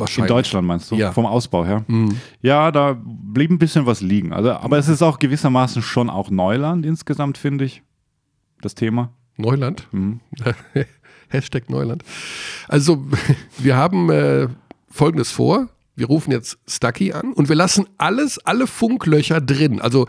Wahrscheinlich. 0.00 0.30
In 0.30 0.36
Deutschland 0.36 0.66
meinst 0.66 0.90
du? 0.90 0.96
Ja. 0.96 1.12
Vom 1.12 1.26
Ausbau 1.26 1.64
her? 1.64 1.84
Mhm. 1.86 2.16
Ja, 2.40 2.70
da 2.70 2.96
blieb 3.02 3.50
ein 3.50 3.58
bisschen 3.58 3.86
was 3.86 4.00
liegen. 4.00 4.32
Also, 4.32 4.52
aber 4.52 4.78
es 4.78 4.88
ist 4.88 5.02
auch 5.02 5.18
gewissermaßen 5.18 5.82
schon 5.82 6.10
auch 6.10 6.30
Neuland 6.30 6.84
insgesamt, 6.86 7.38
finde 7.38 7.64
ich. 7.64 7.82
Das 8.60 8.74
Thema. 8.74 9.12
Neuland? 9.36 9.86
Mhm. 9.92 10.20
Hashtag 11.28 11.70
Neuland. 11.70 12.02
Also, 12.68 13.06
wir 13.58 13.76
haben 13.76 14.10
äh, 14.10 14.48
Folgendes 14.90 15.30
vor 15.30 15.68
wir 16.00 16.06
rufen 16.06 16.32
jetzt 16.32 16.58
Stucky 16.66 17.12
an 17.12 17.34
und 17.34 17.50
wir 17.50 17.56
lassen 17.56 17.86
alles, 17.98 18.38
alle 18.38 18.66
Funklöcher 18.66 19.40
drin. 19.42 19.82
Also 19.82 20.06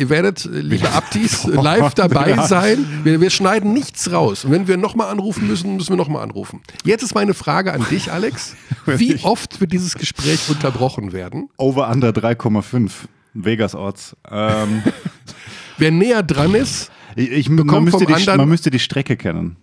ihr 0.00 0.08
werdet, 0.08 0.46
äh, 0.46 0.48
liebe 0.48 0.90
Abtis, 0.90 1.44
live 1.46 1.94
dabei 1.94 2.46
sein. 2.46 3.04
Wir, 3.04 3.20
wir, 3.20 3.30
schneiden 3.30 3.72
nichts 3.72 4.10
raus. 4.10 4.44
Und 4.44 4.52
wenn 4.52 4.66
wir 4.66 4.78
nochmal 4.78 5.08
anrufen 5.08 5.46
müssen, 5.46 5.76
müssen 5.76 5.90
wir 5.90 5.96
nochmal 5.96 6.22
anrufen. 6.22 6.62
Jetzt 6.84 7.02
ist 7.02 7.14
meine 7.14 7.34
Frage 7.34 7.72
an 7.72 7.86
dich, 7.90 8.10
Alex. 8.10 8.56
Wie 8.86 9.20
oft 9.22 9.60
wird 9.60 9.72
dieses 9.72 9.94
Gespräch 9.94 10.48
unterbrochen 10.48 11.12
werden? 11.12 11.50
Over 11.58 11.90
under 11.90 12.10
3,5. 12.10 12.90
Vegas 13.34 13.74
Orts. 13.74 14.16
Ähm. 14.28 14.82
Wer 15.78 15.90
näher 15.92 16.22
dran 16.22 16.54
ist, 16.54 16.90
ich, 17.14 17.30
ich, 17.30 17.48
man, 17.48 17.84
müsste 17.84 18.06
die, 18.06 18.36
man 18.36 18.48
müsste 18.48 18.70
die 18.70 18.78
Strecke 18.78 19.16
kennen. 19.16 19.56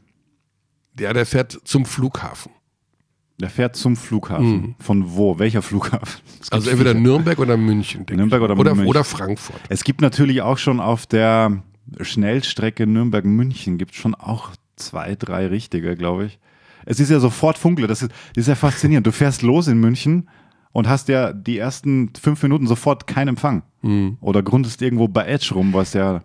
Ja, 0.99 1.13
der 1.13 1.25
fährt 1.25 1.59
zum 1.63 1.85
Flughafen. 1.85 2.51
Der 3.39 3.49
fährt 3.49 3.75
zum 3.75 3.95
Flughafen. 3.95 4.51
Mhm. 4.51 4.75
Von 4.79 5.15
wo? 5.15 5.37
Welcher 5.37 5.61
Flughafen? 5.61 6.21
Also 6.49 6.69
entweder 6.69 6.91
viele. 6.91 7.03
Nürnberg 7.03 7.39
oder 7.39 7.57
München. 7.57 8.05
Nürnberg 8.09 8.41
oder, 8.41 8.57
oder, 8.57 8.73
München. 8.73 8.89
oder 8.89 9.03
Frankfurt. 9.03 9.59
Es 9.69 9.83
gibt 9.83 10.01
natürlich 10.01 10.41
auch 10.41 10.57
schon 10.57 10.79
auf 10.79 11.05
der 11.05 11.61
Schnellstrecke 11.99 12.87
Nürnberg-München 12.87 13.77
gibt 13.77 13.95
schon 13.95 14.15
auch 14.15 14.51
zwei, 14.75 15.15
drei 15.15 15.47
richtige, 15.47 15.95
glaube 15.95 16.25
ich. 16.25 16.39
Es 16.85 16.99
ist 16.99 17.09
ja 17.09 17.19
sofort 17.19 17.57
Funkle. 17.57 17.87
Das 17.87 18.01
ist, 18.01 18.11
das 18.33 18.43
ist 18.43 18.47
ja 18.47 18.55
faszinierend. 18.55 19.05
Du 19.05 19.11
fährst 19.11 19.41
los 19.41 19.67
in 19.67 19.79
München 19.79 20.29
und 20.71 20.87
hast 20.87 21.09
ja 21.09 21.33
die 21.33 21.57
ersten 21.57 22.11
fünf 22.19 22.41
Minuten 22.43 22.67
sofort 22.67 23.07
keinen 23.07 23.29
Empfang. 23.29 23.63
Mhm. 23.81 24.17
Oder 24.21 24.41
grundest 24.41 24.81
irgendwo 24.81 25.07
bei 25.07 25.25
Edge 25.25 25.51
rum, 25.53 25.73
was 25.73 25.93
ja 25.93 26.23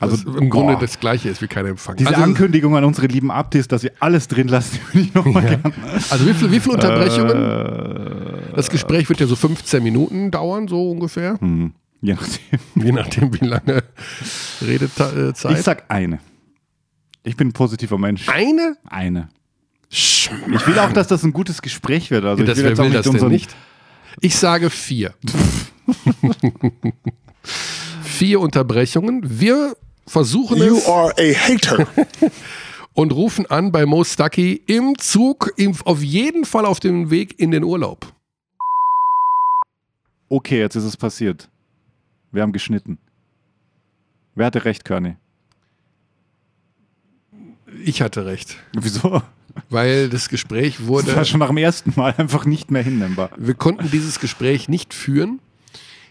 also 0.00 0.26
was 0.26 0.40
im 0.40 0.48
Grunde 0.48 0.74
boah. 0.74 0.80
das 0.80 0.98
gleiche 0.98 1.28
ist 1.28 1.42
wie 1.42 1.46
kein 1.46 1.66
Empfang. 1.66 1.96
Diese 1.96 2.10
also, 2.10 2.22
Ankündigung 2.22 2.76
an 2.76 2.84
unsere 2.84 3.06
lieben 3.06 3.30
Abtis, 3.30 3.68
dass 3.68 3.82
wir 3.82 3.92
alles 4.00 4.28
drin 4.28 4.48
lassen, 4.48 4.78
würde 4.92 5.06
ich 5.06 5.14
nochmal 5.14 5.44
ja. 5.44 5.54
gerne. 5.56 5.74
Also 6.08 6.26
wie, 6.26 6.34
viel, 6.34 6.60
viele 6.60 6.74
Unterbrechungen? 6.74 7.36
Äh, 7.36 8.56
das 8.56 8.70
Gespräch 8.70 9.08
wird 9.08 9.20
ja 9.20 9.26
so 9.26 9.36
15 9.36 9.82
Minuten 9.82 10.30
dauern, 10.30 10.68
so 10.68 10.90
ungefähr. 10.90 11.36
Mhm. 11.40 11.74
Je 12.00 12.14
nachdem. 12.14 12.60
Je 12.82 12.92
nachdem, 12.92 13.40
wie 13.40 13.44
lange 13.44 13.82
Redezeit. 14.62 15.44
Ich 15.50 15.62
sag 15.62 15.84
eine. 15.88 16.18
Ich 17.22 17.36
bin 17.36 17.48
ein 17.48 17.52
positiver 17.52 17.98
Mensch. 17.98 18.26
Eine? 18.28 18.76
Eine. 18.88 19.28
Schmarrn. 19.90 20.54
Ich 20.54 20.66
will 20.66 20.78
auch, 20.78 20.92
dass 20.92 21.08
das 21.08 21.22
ein 21.24 21.32
gutes 21.32 21.60
Gespräch 21.60 22.10
wird. 22.10 22.24
Also 22.24 22.42
ja, 22.42 22.48
das 22.48 22.58
ich 22.58 22.64
will, 22.64 22.78
will 22.78 22.90
das 22.90 23.10
denn 23.10 23.28
nicht. 23.28 23.54
Ich 24.20 24.36
sage 24.36 24.70
vier. 24.70 25.14
vier 28.02 28.40
Unterbrechungen. 28.40 29.22
Wir 29.24 29.76
versuchen 30.10 30.60
es. 30.60 30.66
You 30.86 30.92
are 30.92 31.14
a 31.16 31.34
hater. 31.34 31.86
und 32.94 33.12
rufen 33.12 33.46
an 33.46 33.72
bei 33.72 33.86
Mo 33.86 34.04
Stucky 34.04 34.60
im 34.66 34.98
Zug, 34.98 35.52
im, 35.56 35.74
auf 35.84 36.02
jeden 36.02 36.44
Fall 36.44 36.66
auf 36.66 36.80
dem 36.80 37.10
Weg 37.10 37.38
in 37.38 37.50
den 37.50 37.64
Urlaub. 37.64 38.12
Okay, 40.28 40.58
jetzt 40.58 40.76
ist 40.76 40.84
es 40.84 40.96
passiert. 40.96 41.48
Wir 42.32 42.42
haben 42.42 42.52
geschnitten. 42.52 42.98
Wer 44.34 44.46
hatte 44.46 44.64
recht, 44.64 44.84
Körny? 44.84 45.16
Ich 47.84 48.02
hatte 48.02 48.26
recht. 48.26 48.56
Wieso? 48.72 49.22
Weil 49.68 50.08
das 50.08 50.28
Gespräch 50.28 50.86
wurde. 50.86 51.06
Das 51.06 51.16
war 51.16 51.24
schon 51.24 51.40
nach 51.40 51.48
dem 51.48 51.56
ersten 51.56 51.92
Mal 51.96 52.14
einfach 52.16 52.44
nicht 52.44 52.70
mehr 52.70 52.82
hinnehmbar. 52.82 53.30
Wir 53.36 53.54
konnten 53.54 53.90
dieses 53.90 54.20
Gespräch 54.20 54.68
nicht 54.68 54.94
führen 54.94 55.40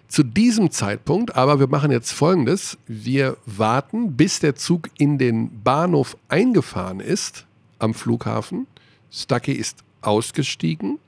zu 0.10 0.24
diesem 0.24 0.72
Zeitpunkt, 0.72 1.36
aber 1.36 1.60
wir 1.60 1.68
machen 1.68 1.92
jetzt 1.92 2.12
folgendes. 2.12 2.78
Wir 2.88 3.38
warten, 3.46 4.18
bis 4.18 4.40
der 4.40 4.56
Zug 4.56 4.90
in 4.98 5.18
den 5.18 5.64
Bahnhof 5.64 6.18
eingefahren 6.28 7.00
ist 7.00 7.46
am 7.78 7.94
Flughafen. 7.94 8.68
Stucky 9.12 9.54
ist 9.54 9.84
ausgestiegen. 10.02 11.00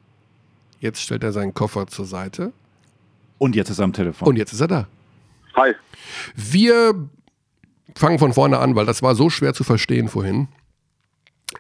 Jetzt 0.80 1.02
stellt 1.02 1.24
er 1.24 1.32
seinen 1.34 1.54
Koffer 1.54 1.88
zur 1.88 2.06
Seite. 2.06 2.54
Und 3.40 3.56
jetzt 3.56 3.70
ist 3.70 3.80
er 3.80 3.86
am 3.86 3.94
Telefon. 3.94 4.28
Und 4.28 4.36
jetzt 4.38 4.54
ist 4.54 4.62
er 4.62 4.68
da. 4.68 4.88
Hi. 5.56 5.74
Wir 6.36 6.94
fangen 7.96 8.20
von 8.20 8.34
vorne 8.34 8.60
an, 8.60 8.76
weil 8.76 8.86
das 8.86 9.02
war 9.02 9.16
so 9.16 9.32
schwer 9.32 9.54
zu 9.54 9.64
verstehen 9.64 10.10
vorhin. 10.10 10.48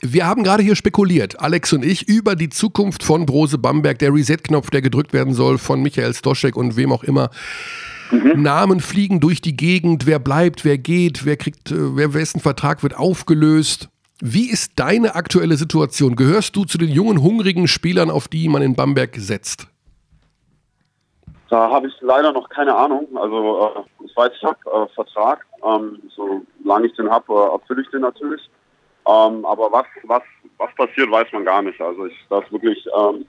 Wir 0.01 0.25
haben 0.25 0.43
gerade 0.43 0.63
hier 0.63 0.75
spekuliert, 0.75 1.39
Alex 1.41 1.73
und 1.73 1.83
ich, 1.83 2.07
über 2.07 2.35
die 2.35 2.49
Zukunft 2.49 3.03
von 3.03 3.25
Brose 3.25 3.57
Bamberg, 3.57 3.99
der 3.99 4.13
Reset-Knopf, 4.13 4.69
der 4.69 4.81
gedrückt 4.81 5.13
werden 5.13 5.33
soll 5.33 5.57
von 5.57 5.81
Michael 5.81 6.13
Stoschek 6.13 6.55
und 6.55 6.77
wem 6.77 6.91
auch 6.91 7.03
immer. 7.03 7.29
Mhm. 8.11 8.41
Namen 8.41 8.79
fliegen 8.79 9.19
durch 9.19 9.41
die 9.41 9.55
Gegend, 9.55 10.05
wer 10.05 10.19
bleibt, 10.19 10.65
wer 10.65 10.77
geht, 10.77 11.25
wer 11.25 11.37
kriegt, 11.37 11.71
äh, 11.71 11.95
wer 11.95 12.13
wessen 12.13 12.39
Vertrag 12.39 12.83
wird 12.83 12.97
aufgelöst. 12.97 13.89
Wie 14.21 14.49
ist 14.49 14.73
deine 14.75 15.15
aktuelle 15.15 15.57
Situation? 15.57 16.15
Gehörst 16.15 16.55
du 16.55 16.65
zu 16.65 16.77
den 16.77 16.89
jungen, 16.89 17.21
hungrigen 17.21 17.67
Spielern, 17.67 18.11
auf 18.11 18.27
die 18.27 18.47
man 18.49 18.61
in 18.61 18.75
Bamberg 18.75 19.15
setzt? 19.15 19.67
Da 21.49 21.69
habe 21.69 21.87
ich 21.87 21.93
leider 22.01 22.31
noch 22.31 22.47
keine 22.49 22.75
Ahnung. 22.75 23.07
Also 23.15 23.73
äh, 23.75 24.05
ich 24.05 24.15
weiß, 24.15 24.31
ich 24.35 24.43
habe 24.43 24.57
äh, 24.65 24.93
Vertrag. 24.93 25.45
Ähm, 25.63 25.99
solange 26.15 26.87
ich 26.87 26.95
den 26.95 27.09
habe, 27.09 27.33
äh, 27.33 27.53
erfülle 27.53 27.81
ich 27.81 27.89
den 27.89 28.01
natürlich. 28.01 28.41
Ähm, 29.07 29.45
aber 29.45 29.71
was, 29.71 29.85
was, 30.03 30.23
was 30.57 30.73
passiert, 30.75 31.09
weiß 31.09 31.27
man 31.31 31.45
gar 31.45 31.61
nicht. 31.61 31.79
Also 31.81 32.05
ich, 32.05 32.15
da 32.29 32.39
ist 32.39 32.51
wirklich 32.51 32.85
ähm, 32.97 33.25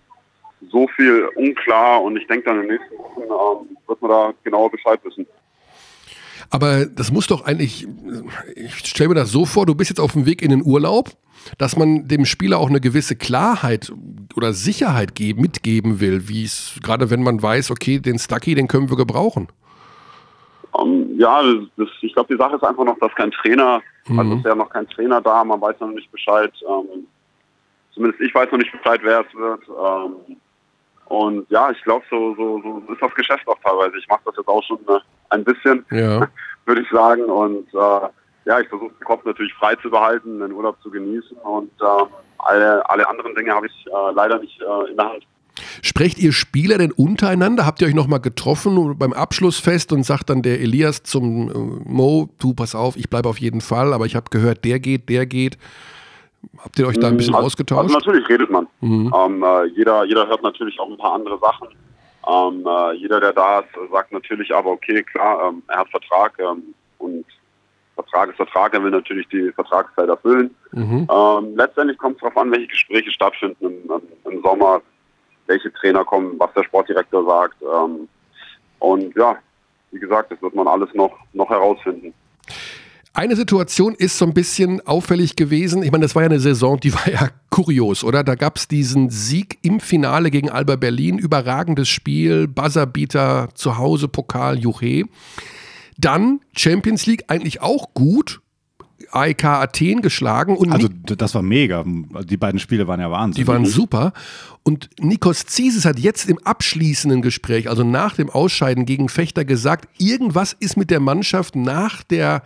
so 0.71 0.87
viel 0.97 1.29
unklar 1.37 2.03
und 2.03 2.17
ich 2.17 2.27
denke 2.27 2.45
dann 2.45 2.63
in 2.63 2.69
den 2.69 2.77
nächsten 2.77 2.99
Wochen 2.99 3.23
ähm, 3.23 3.77
wird 3.87 4.03
man 4.03 4.11
da 4.11 4.35
genauer 4.45 4.71
Bescheid 4.71 5.01
wissen. 5.05 5.27
Aber 6.51 6.85
das 6.85 7.11
muss 7.11 7.27
doch 7.27 7.47
eigentlich, 7.47 7.87
ich 8.55 8.75
stelle 8.75 9.09
mir 9.09 9.15
das 9.15 9.31
so 9.31 9.47
vor, 9.47 9.65
du 9.65 9.75
bist 9.75 9.89
jetzt 9.89 10.01
auf 10.01 10.13
dem 10.13 10.27
Weg 10.27 10.43
in 10.43 10.51
den 10.51 10.63
Urlaub, 10.63 11.11
dass 11.57 11.77
man 11.77 12.09
dem 12.09 12.27
Spieler 12.27 12.59
auch 12.59 12.69
eine 12.69 12.81
gewisse 12.81 13.17
Klarheit 13.17 13.91
oder 14.37 14.53
Sicherheit 14.53 15.15
geben, 15.15 15.41
mitgeben 15.41 16.01
will, 16.01 16.29
wie 16.29 16.45
es, 16.45 16.79
gerade 16.83 17.09
wenn 17.09 17.23
man 17.23 17.43
weiß, 17.43 17.71
okay, 17.71 18.01
den 18.01 18.19
Stucky, 18.19 18.55
den 18.55 18.69
können 18.69 18.91
wir 18.91 18.99
gebrauchen. 18.99 19.49
Um, 20.73 21.03
ähm, 21.11 21.19
ja, 21.19 21.43
das, 21.77 21.89
ich 22.01 22.15
glaube, 22.15 22.33
die 22.33 22.39
Sache 22.39 22.57
ist 22.57 22.65
einfach 22.65 22.85
noch, 22.85 22.99
dass 22.99 23.15
kein 23.15 23.31
Trainer, 23.31 23.83
mhm. 24.09 24.19
also 24.19 24.35
ist 24.37 24.45
ja 24.45 24.55
noch 24.55 24.71
kein 24.71 24.89
Trainer 24.89 25.21
da, 25.21 25.45
man 25.45 25.61
weiß 25.61 25.79
noch 25.81 25.89
nicht 25.89 26.11
Bescheid. 26.11 26.53
Ähm, 26.69 27.07
zumindest 27.95 28.23
ich 28.23 28.35
weiß 28.35 28.51
noch 28.51 28.59
nicht 28.59 28.73
Bescheid, 28.73 29.01
wer 29.03 29.21
es 29.21 29.35
wird. 29.35 29.63
Ähm, 29.69 30.37
und 31.07 31.51
ja, 31.51 31.71
ich 31.71 31.83
glaube, 31.83 32.05
so, 32.11 32.35
so, 32.37 32.63
so 32.63 32.93
ist 32.93 33.03
das 33.03 33.15
Geschäft 33.15 33.47
auch 33.47 33.59
teilweise. 33.63 33.99
Ich 33.99 34.09
mache 34.09 34.23
das 34.25 34.37
jetzt 34.37 34.49
auch 34.49 34.63
schon 34.65 34.79
äh, 34.89 34.99
ein 35.29 35.45
bisschen, 35.45 35.85
ja. 35.91 36.27
würde 36.65 36.81
ich 36.81 36.91
sagen. 36.91 37.25
Und 37.25 37.69
äh, 37.75 38.09
ja, 38.45 38.61
ich 38.61 38.69
versuche 38.69 38.95
den 38.95 39.05
Kopf 39.05 39.25
natürlich 39.25 39.53
frei 39.55 39.75
zu 39.77 39.91
behalten, 39.91 40.41
den 40.41 40.53
Urlaub 40.53 40.81
zu 40.83 40.91
genießen. 40.91 41.37
Und 41.39 41.71
äh, 41.81 42.05
alle, 42.39 42.89
alle 42.89 43.09
anderen 43.09 43.35
Dinge 43.35 43.53
habe 43.53 43.67
ich 43.67 43.87
äh, 43.87 44.13
leider 44.15 44.39
nicht 44.39 44.61
äh, 44.61 44.91
in 44.91 44.97
der 44.97 45.11
Hand. 45.11 45.27
Sprecht 45.83 46.19
ihr 46.19 46.33
Spieler 46.33 46.79
denn 46.79 46.93
untereinander? 46.93 47.67
Habt 47.67 47.83
ihr 47.83 47.89
euch 47.89 47.95
nochmal 47.95 48.21
getroffen 48.21 48.97
beim 48.99 49.13
Abschlussfest 49.13 49.93
und 49.93 50.05
sagt 50.05 50.31
dann 50.31 50.43
der 50.43 50.61
Elias 50.61 51.03
zum 51.03 51.51
äh, 51.51 51.89
Mo, 51.89 52.31
du 52.39 52.55
pass 52.55 52.75
auf, 52.75 52.97
ich 52.97 53.11
bleibe 53.11 53.29
auf 53.29 53.39
jeden 53.39 53.61
Fall, 53.61 53.93
aber 53.93 54.07
ich 54.07 54.17
habe 54.17 54.31
gehört, 54.31 54.65
der 54.65 54.81
geht, 54.81 55.09
der 55.09 55.27
geht. 55.27 55.59
Habt 56.59 56.79
ihr 56.79 56.87
euch 56.87 56.99
da 56.99 57.09
ein 57.09 57.17
bisschen 57.17 57.35
also, 57.35 57.47
ausgetauscht? 57.47 57.95
Also 57.95 57.99
natürlich 57.99 58.29
redet 58.29 58.51
man. 58.51 58.67
Mhm. 58.81 59.13
Ähm, 59.15 59.43
äh, 59.43 59.65
jeder, 59.67 60.05
jeder 60.05 60.27
hört 60.27 60.43
natürlich 60.43 60.79
auch 60.81 60.91
ein 60.91 60.99
paar 60.99 61.15
andere 61.15 61.39
Sachen. 61.39 61.69
Ähm, 62.29 62.67
äh, 62.67 62.95
jeder, 62.97 63.21
der 63.21 63.33
da 63.33 63.61
ist, 63.61 63.69
sagt 63.91 64.13
natürlich 64.13 64.55
aber, 64.55 64.71
okay, 64.71 65.03
klar, 65.03 65.49
ähm, 65.49 65.63
er 65.69 65.79
hat 65.79 65.89
Vertrag 65.91 66.39
ähm, 66.39 66.75
und 66.99 67.25
Vertrag 67.95 68.31
ist 68.31 68.37
Vertrag, 68.37 68.75
er 68.75 68.83
will 68.83 68.91
natürlich 68.91 69.29
die 69.29 69.53
Vertragszeit 69.53 70.09
erfüllen. 70.09 70.55
Mhm. 70.73 71.07
Ähm, 71.11 71.57
letztendlich 71.57 71.99
kommt 71.99 72.17
es 72.17 72.21
darauf 72.21 72.37
an, 72.37 72.51
welche 72.51 72.69
Gespräche 72.69 73.11
stattfinden 73.11 73.65
im, 73.65 74.33
im, 74.33 74.43
Sommer, 74.43 74.81
welche 75.47 75.73
Trainer 75.73 76.05
kommen, 76.05 76.39
was 76.39 76.53
der 76.55 76.65
Sportdirektor 76.65 77.25
sagt. 77.25 77.57
Ähm, 77.63 78.09
und 78.79 79.15
ja, 79.17 79.37
wie 79.91 80.01
gesagt, 80.01 80.33
das 80.33 80.43
wird 80.43 80.55
man 80.55 80.67
alles 80.67 80.93
noch, 80.95 81.13
noch 81.33 81.51
herausfinden. 81.51 82.13
Eine 83.15 83.37
Situation 83.37 83.95
ist 83.95 84.17
so 84.17 84.25
ein 84.25 84.33
bisschen 84.33 84.81
auffällig 84.87 85.37
gewesen. 85.37 85.83
Ich 85.83 85.93
meine, 85.93 86.03
das 86.03 86.15
war 86.15 86.23
ja 86.23 86.31
eine 86.31 86.41
Saison, 86.41 86.81
die 86.81 86.95
war 86.95 87.09
ja 87.09 87.29
kurios, 87.51 88.05
oder? 88.05 88.25
Da 88.25 88.37
gab 88.37 88.57
es 88.57 88.69
diesen 88.69 89.11
Sieg 89.11 89.59
im 89.61 89.81
Finale 89.81 90.31
gegen 90.31 90.49
Alba 90.49 90.77
Berlin, 90.77 91.19
überragendes 91.19 91.91
Spiel, 91.91 92.49
Buzzerbeater 92.49 93.51
zu 93.55 93.77
Hause, 93.77 94.09
Pokal, 94.09 94.59
Juche. 94.59 95.05
Dann 95.99 96.41
Champions 96.57 97.05
League 97.05 97.25
eigentlich 97.29 97.61
auch 97.61 97.93
gut, 97.93 98.41
AEK 99.13 99.45
Athen 99.45 100.03
geschlagen. 100.03 100.57
Und 100.57 100.73
also 100.73 100.89
das 100.89 101.35
war 101.35 101.43
mega. 101.43 101.85
Die 102.25 102.37
beiden 102.37 102.59
Spiele 102.59 102.89
waren 102.89 103.01
ja 103.01 103.11
Wahnsinn. 103.11 103.43
Die 103.43 103.49
waren 103.49 103.67
super. 103.67 104.13
Und 104.63 104.91
Nikos 105.01 105.47
Zisis 105.47 105.85
hat 105.85 105.99
jetzt 105.99 106.29
im 106.29 106.39
abschließenden 106.39 107.23
Gespräch, 107.23 107.69
also 107.69 107.85
nach 107.85 108.17
dem 108.17 108.31
Ausscheiden 108.31 108.87
gegen 108.87 109.09
Fechter 109.09 109.45
gesagt, 109.45 109.89
irgendwas 109.99 110.55
ist 110.59 110.77
mit 110.77 110.91
der 110.91 111.01
Mannschaft 111.01 111.57
nach 111.57 112.03
der 112.03 112.43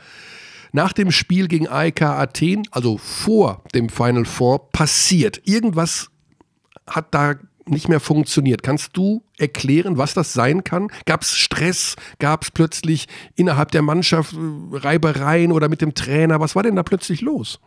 nach 0.72 0.92
dem 0.92 1.10
Spiel 1.10 1.48
gegen 1.48 1.68
AEK 1.68 2.02
Athen, 2.02 2.68
also 2.70 2.98
vor 2.98 3.62
dem 3.74 3.88
Final 3.88 4.26
Four, 4.26 4.70
passiert? 4.72 5.40
Irgendwas 5.44 6.10
hat 6.86 7.14
da 7.14 7.36
nicht 7.68 7.88
mehr 7.88 8.00
funktioniert. 8.00 8.62
Kannst 8.62 8.96
du 8.96 9.22
erklären, 9.38 9.98
was 9.98 10.14
das 10.14 10.32
sein 10.32 10.64
kann? 10.64 10.88
Gab 11.04 11.22
es 11.22 11.36
Stress? 11.36 11.96
Gab 12.18 12.42
es 12.42 12.50
plötzlich 12.50 13.06
innerhalb 13.34 13.70
der 13.72 13.82
Mannschaft 13.82 14.34
äh, 14.34 14.76
Reibereien 14.76 15.52
oder 15.52 15.68
mit 15.68 15.80
dem 15.80 15.94
Trainer? 15.94 16.40
Was 16.40 16.54
war 16.54 16.62
denn 16.62 16.76
da 16.76 16.82
plötzlich 16.82 17.20
los? 17.20 17.60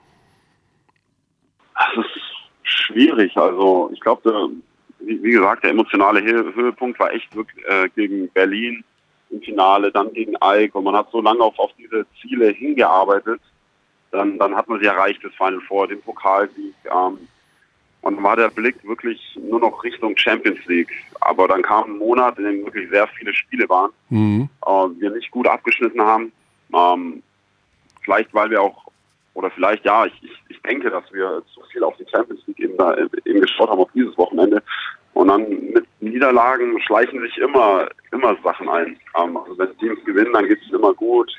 Das 1.76 2.06
ist 2.06 2.22
schwierig. 2.64 3.36
Also 3.38 3.90
ich 3.94 4.00
glaube, 4.00 4.52
wie, 5.00 5.32
gesagt, 5.32 5.64
der 5.64 5.72
emotionale 5.72 6.22
Höhepunkt 6.22 7.00
war 7.00 7.14
echt 7.14 7.34
wirklich 7.36 7.66
äh, 7.66 7.90
gegen 7.96 8.30
Berlin 8.30 8.84
im 9.30 9.42
Finale, 9.42 9.92
dann 9.92 10.12
gegen 10.14 10.34
Ike 10.44 10.78
und 10.78 10.86
man 10.86 10.96
hat 10.96 11.12
so 11.12 11.22
lange 11.22 11.42
auf, 11.42 11.58
auf 11.60 11.72
diese 11.78 12.06
Ziele 12.20 12.50
hingearbeitet, 12.50 13.40
dann, 14.12 14.40
dann 14.40 14.56
hat 14.56 14.68
man 14.68 14.80
sie 14.80 14.88
erreicht, 14.88 15.24
das 15.24 15.34
Final 15.36 15.62
Four, 15.68 15.88
den 15.88 16.02
Pokalsieg. 16.02 16.74
Ähm, 16.86 17.20
und 18.02 18.24
war 18.24 18.36
der 18.36 18.50
Blick 18.50 18.76
wirklich 18.88 19.38
nur 19.42 19.60
noch 19.60 19.84
Richtung 19.84 20.16
Champions 20.18 20.64
League. 20.66 20.92
Aber 21.22 21.48
dann 21.48 21.62
kam 21.62 21.92
ein 21.92 21.98
Monat, 21.98 22.38
in 22.38 22.46
dem 22.46 22.66
wirklich 22.66 22.90
sehr 22.90 23.08
viele 23.08 23.34
Spiele 23.34 23.68
waren, 23.68 23.92
mhm. 24.10 24.50
äh, 24.66 24.70
wir 25.00 25.12
nicht 25.12 25.32
gut 25.32 25.48
abgeschnitten 25.48 26.02
haben. 26.02 26.32
Ähm, 26.74 27.24
vielleicht, 28.04 28.34
weil 28.34 28.50
wir 28.50 28.62
auch, 28.62 28.86
oder 29.34 29.52
vielleicht, 29.52 29.86
ja, 29.86 30.06
ich, 30.06 30.14
ich, 30.24 30.32
ich 30.50 30.62
denke, 30.62 30.90
dass 30.90 31.04
wir 31.12 31.44
zu 31.54 31.62
viel 31.72 31.84
auf 31.84 31.96
die 31.98 32.06
Champions 32.10 32.42
League 32.48 32.60
eben, 32.60 32.78
da, 32.78 32.96
eben 33.26 33.42
geschaut 33.42 33.70
haben 33.70 33.80
auf 33.80 33.92
dieses 33.94 34.18
Wochenende. 34.18 34.64
Und 35.14 35.28
dann 35.28 35.50
mit 35.74 35.86
Niederlagen 36.00 36.80
schleichen 36.82 37.20
sich 37.22 37.38
immer, 37.38 37.90
immer 38.12 38.38
Sachen 38.44 38.70
ein. 38.70 38.98
Ähm, 39.18 39.36
also 39.38 39.58
wenn 39.58 39.78
Teams 39.78 40.04
gewinnen, 40.06 40.34
dann 40.34 40.48
geht 40.48 40.60
es 40.66 40.72
immer 40.72 40.94
gut. 40.94 41.32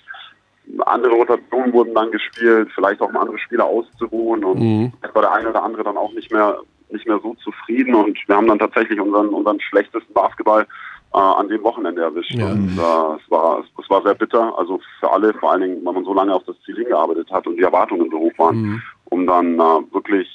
Andere 0.87 1.12
Rotationen 1.12 1.72
wurden 1.72 1.94
dann 1.94 2.11
gespielt, 2.11 2.68
vielleicht 2.74 3.00
auch 3.00 3.09
um 3.09 3.16
andere 3.16 3.38
Spieler 3.38 3.64
auszuruhen 3.64 4.44
und 4.44 4.61
mhm. 4.61 4.92
war 5.12 5.22
der 5.22 5.33
eine 5.33 5.50
oder 5.50 5.62
andere 5.62 5.85
dann 5.85 5.96
auch 5.96 6.12
nicht 6.12 6.33
mehr 6.33 6.59
nicht 6.90 7.06
mehr 7.06 7.20
so 7.22 7.35
zufrieden 7.35 7.94
und 7.94 8.18
wir 8.26 8.37
haben 8.37 8.48
dann 8.48 8.59
tatsächlich 8.59 9.00
unseren 9.00 9.28
unseren 9.28 9.61
schlechtesten 9.61 10.12
Basketball 10.12 10.66
äh, 11.14 11.18
an 11.18 11.48
dem 11.48 11.62
Wochenende 11.62 12.02
erwischt. 12.02 12.35
Ja. 12.35 12.50
Und 12.50 12.70
äh, 12.70 13.22
es 13.22 13.30
war 13.30 13.61
es 13.61 13.90
war 13.90 14.02
sehr 14.02 14.14
bitter, 14.14 14.56
also 14.59 14.80
für 14.98 15.11
alle, 15.11 15.33
vor 15.35 15.52
allen 15.52 15.62
Dingen, 15.62 15.85
weil 15.85 15.94
man 15.94 16.04
so 16.04 16.14
lange 16.14 16.35
auf 16.35 16.44
das 16.44 16.56
Ziel 16.64 16.76
hingearbeitet 16.76 17.30
hat 17.30 17.46
und 17.46 17.56
die 17.56 17.62
Erwartungen 17.62 18.11
so 18.11 18.18
hoch 18.18 18.38
waren, 18.38 18.56
mhm. 18.56 18.83
um 19.06 19.26
dann 19.26 19.54
äh, 19.54 19.92
wirklich 19.92 20.28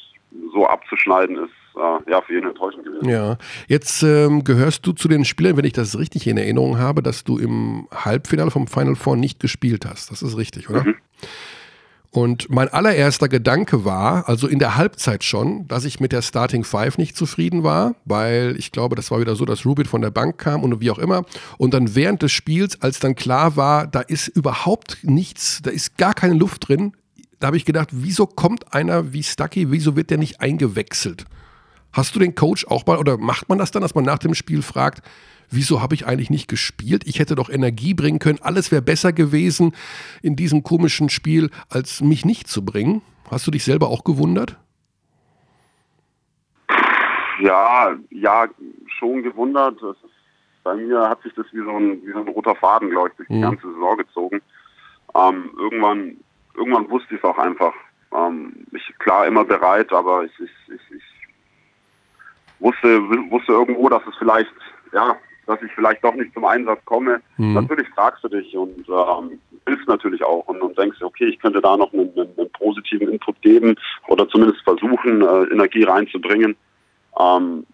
so 0.53 0.65
abzuschneiden, 0.65 1.37
ist 1.37 1.64
äh, 1.75 2.11
ja 2.11 2.21
für 2.21 2.33
jeden 2.33 2.49
enttäuschend 2.49 2.83
gewesen. 2.83 3.09
Ja, 3.09 3.37
jetzt 3.67 4.03
ähm, 4.03 4.43
gehörst 4.43 4.85
du 4.85 4.93
zu 4.93 5.07
den 5.07 5.25
Spielern, 5.25 5.57
wenn 5.57 5.65
ich 5.65 5.73
das 5.73 5.97
richtig 5.97 6.27
in 6.27 6.37
Erinnerung 6.37 6.77
habe, 6.77 7.01
dass 7.01 7.23
du 7.23 7.37
im 7.37 7.87
Halbfinale 7.93 8.51
vom 8.51 8.67
Final 8.67 8.95
Four 8.95 9.17
nicht 9.17 9.39
gespielt 9.39 9.85
hast. 9.85 10.11
Das 10.11 10.21
ist 10.21 10.37
richtig, 10.37 10.69
oder? 10.69 10.83
Mhm. 10.83 10.95
Und 12.15 12.49
mein 12.49 12.69
allererster 12.69 13.27
Gedanke 13.27 13.83
war, 13.83 14.29
also 14.29 14.47
in 14.47 14.57
der 14.57 14.77
Halbzeit 14.77 15.25
schon, 15.25 15.67
dass 15.67 15.83
ich 15.83 15.99
mit 15.99 16.13
der 16.13 16.21
Starting 16.21 16.63
Five 16.63 16.97
nicht 16.97 17.17
zufrieden 17.17 17.63
war, 17.63 17.95
weil 18.05 18.55
ich 18.57 18.71
glaube, 18.71 18.95
das 18.95 19.11
war 19.11 19.19
wieder 19.19 19.35
so, 19.35 19.43
dass 19.43 19.65
Rubin 19.65 19.85
von 19.85 20.01
der 20.01 20.11
Bank 20.11 20.37
kam 20.37 20.63
und 20.63 20.79
wie 20.79 20.91
auch 20.91 20.97
immer. 20.97 21.25
Und 21.57 21.73
dann 21.73 21.93
während 21.93 22.21
des 22.21 22.31
Spiels, 22.31 22.81
als 22.81 22.99
dann 22.99 23.15
klar 23.15 23.57
war, 23.57 23.85
da 23.85 23.99
ist 23.99 24.29
überhaupt 24.29 24.99
nichts, 25.03 25.59
da 25.61 25.71
ist 25.71 25.97
gar 25.97 26.13
keine 26.13 26.35
Luft 26.35 26.69
drin, 26.69 26.93
da 27.41 27.47
habe 27.47 27.57
ich 27.57 27.65
gedacht, 27.65 27.89
wieso 27.91 28.25
kommt 28.27 28.73
einer 28.73 29.11
wie 29.11 29.21
Stucky, 29.21 29.71
wieso 29.71 29.97
wird 29.97 30.09
der 30.09 30.17
nicht 30.17 30.39
eingewechselt? 30.39 31.25
Hast 31.95 32.13
du 32.13 32.19
den 32.19 32.35
Coach 32.35 32.67
auch 32.67 32.85
mal 32.85 32.97
oder 32.97 33.17
macht 33.17 33.47
man 33.47 33.57
das 33.57 33.71
dann, 33.71 33.81
dass 33.81 33.95
man 33.95 34.03
nach 34.03 34.19
dem 34.19 34.35
Spiel 34.35 34.61
fragt, 34.61 35.01
wieso 35.49 35.81
habe 35.81 35.95
ich 35.95 36.05
eigentlich 36.05 36.29
nicht 36.29 36.49
gespielt? 36.49 37.07
Ich 37.07 37.19
hätte 37.19 37.35
doch 37.35 37.49
Energie 37.49 37.93
bringen 37.93 38.19
können. 38.19 38.39
Alles 38.41 38.69
wäre 38.69 38.81
besser 38.81 39.13
gewesen 39.13 39.73
in 40.21 40.35
diesem 40.35 40.61
komischen 40.61 41.07
Spiel, 41.07 41.51
als 41.69 42.01
mich 42.01 42.25
nicht 42.25 42.49
zu 42.49 42.65
bringen. 42.65 43.01
Hast 43.31 43.47
du 43.47 43.51
dich 43.51 43.63
selber 43.63 43.87
auch 43.87 44.03
gewundert? 44.03 44.57
Ja, 47.39 47.95
ja, 48.09 48.47
schon 48.99 49.23
gewundert. 49.23 49.79
bei 50.65 50.75
mir 50.75 51.07
hat 51.07 51.21
sich 51.21 51.33
das 51.33 51.45
wie 51.53 51.63
so 51.63 51.77
ein, 51.77 52.05
wie 52.05 52.11
so 52.11 52.19
ein 52.19 52.27
roter 52.27 52.55
Faden, 52.55 52.89
glaube 52.89 53.09
ich, 53.09 53.15
durch 53.15 53.29
die 53.29 53.35
mhm. 53.35 53.41
ganze 53.41 53.71
Saison 53.71 53.97
gezogen. 53.97 54.41
Ähm, 55.15 55.49
irgendwann, 55.57 56.17
irgendwann 56.55 56.89
wusste 56.89 57.15
ich 57.15 57.21
es 57.21 57.23
auch 57.23 57.37
einfach. 57.37 57.73
Ähm, 58.13 58.65
ich 58.73 58.93
klar 58.99 59.27
immer 59.27 59.45
bereit, 59.45 59.93
aber 59.93 60.25
ich, 60.25 60.39
ich, 60.39 60.51
ich, 60.73 60.95
ich 60.97 61.03
wusste, 62.59 63.01
wusste 63.29 63.51
irgendwo, 63.51 63.89
dass 63.89 64.03
es 64.07 64.15
vielleicht, 64.17 64.51
ja, 64.93 65.15
dass 65.45 65.61
ich 65.61 65.71
vielleicht 65.73 66.03
doch 66.03 66.15
nicht 66.15 66.33
zum 66.33 66.45
Einsatz 66.45 66.83
komme. 66.85 67.21
Mhm. 67.37 67.53
Natürlich 67.53 67.87
fragst 67.89 68.23
du 68.23 68.29
dich 68.29 68.55
und 68.55 68.87
ähm, 68.89 69.39
hilfst 69.67 69.87
natürlich 69.87 70.23
auch 70.23 70.47
und, 70.47 70.61
und 70.61 70.77
denkst, 70.77 71.01
okay, 71.01 71.25
ich 71.25 71.39
könnte 71.39 71.61
da 71.61 71.77
noch 71.77 71.93
einen, 71.93 72.11
einen, 72.15 72.49
positiven 72.57 73.09
Input 73.09 73.41
geben 73.41 73.75
oder 74.07 74.27
zumindest 74.27 74.61
versuchen, 74.63 75.21
äh, 75.21 75.53
Energie 75.53 75.83
reinzubringen. 75.83 76.55
Ähm, 77.19 77.65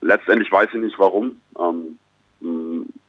letztendlich 0.00 0.50
weiß 0.50 0.68
ich 0.72 0.80
nicht 0.80 0.98
warum. 0.98 1.40
Ähm, 1.58 1.98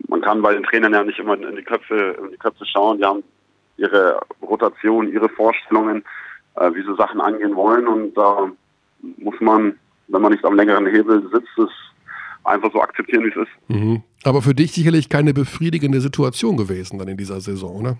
man 0.07 0.21
kann 0.21 0.41
bei 0.41 0.53
den 0.53 0.63
Trainern 0.63 0.93
ja 0.93 1.03
nicht 1.03 1.19
immer 1.19 1.33
in 1.33 1.55
die 1.55 1.63
Köpfe, 1.63 2.17
in 2.19 2.31
die 2.31 2.37
Köpfe 2.37 2.65
schauen. 2.65 2.97
Die 2.97 3.05
haben 3.05 3.23
ihre 3.77 4.19
Rotation, 4.41 5.11
ihre 5.11 5.29
Vorstellungen. 5.29 6.03
äh, 6.57 6.73
wie 6.73 6.81
sie 6.81 6.95
Sachen 6.95 7.21
angehen 7.21 7.55
wollen 7.55 7.87
und 7.87 8.15
da 8.15 8.45
äh, 8.45 9.23
muss 9.23 9.39
man, 9.39 9.77
wenn 10.07 10.21
man 10.21 10.31
nicht 10.31 10.45
am 10.45 10.55
längeren 10.55 10.85
Hebel 10.85 11.21
sitzt, 11.31 11.57
es 11.57 11.69
einfach 12.43 12.71
so 12.71 12.81
akzeptieren, 12.81 13.25
wie 13.25 13.29
es 13.29 13.35
ist. 13.35 13.69
Mhm. 13.69 14.03
Aber 14.23 14.41
für 14.41 14.53
dich 14.53 14.71
sicherlich 14.71 15.09
keine 15.09 15.33
befriedigende 15.33 16.01
Situation 16.01 16.57
gewesen 16.57 16.97
dann 16.97 17.07
in 17.07 17.17
dieser 17.17 17.41
Saison, 17.41 17.75
oder? 17.75 17.97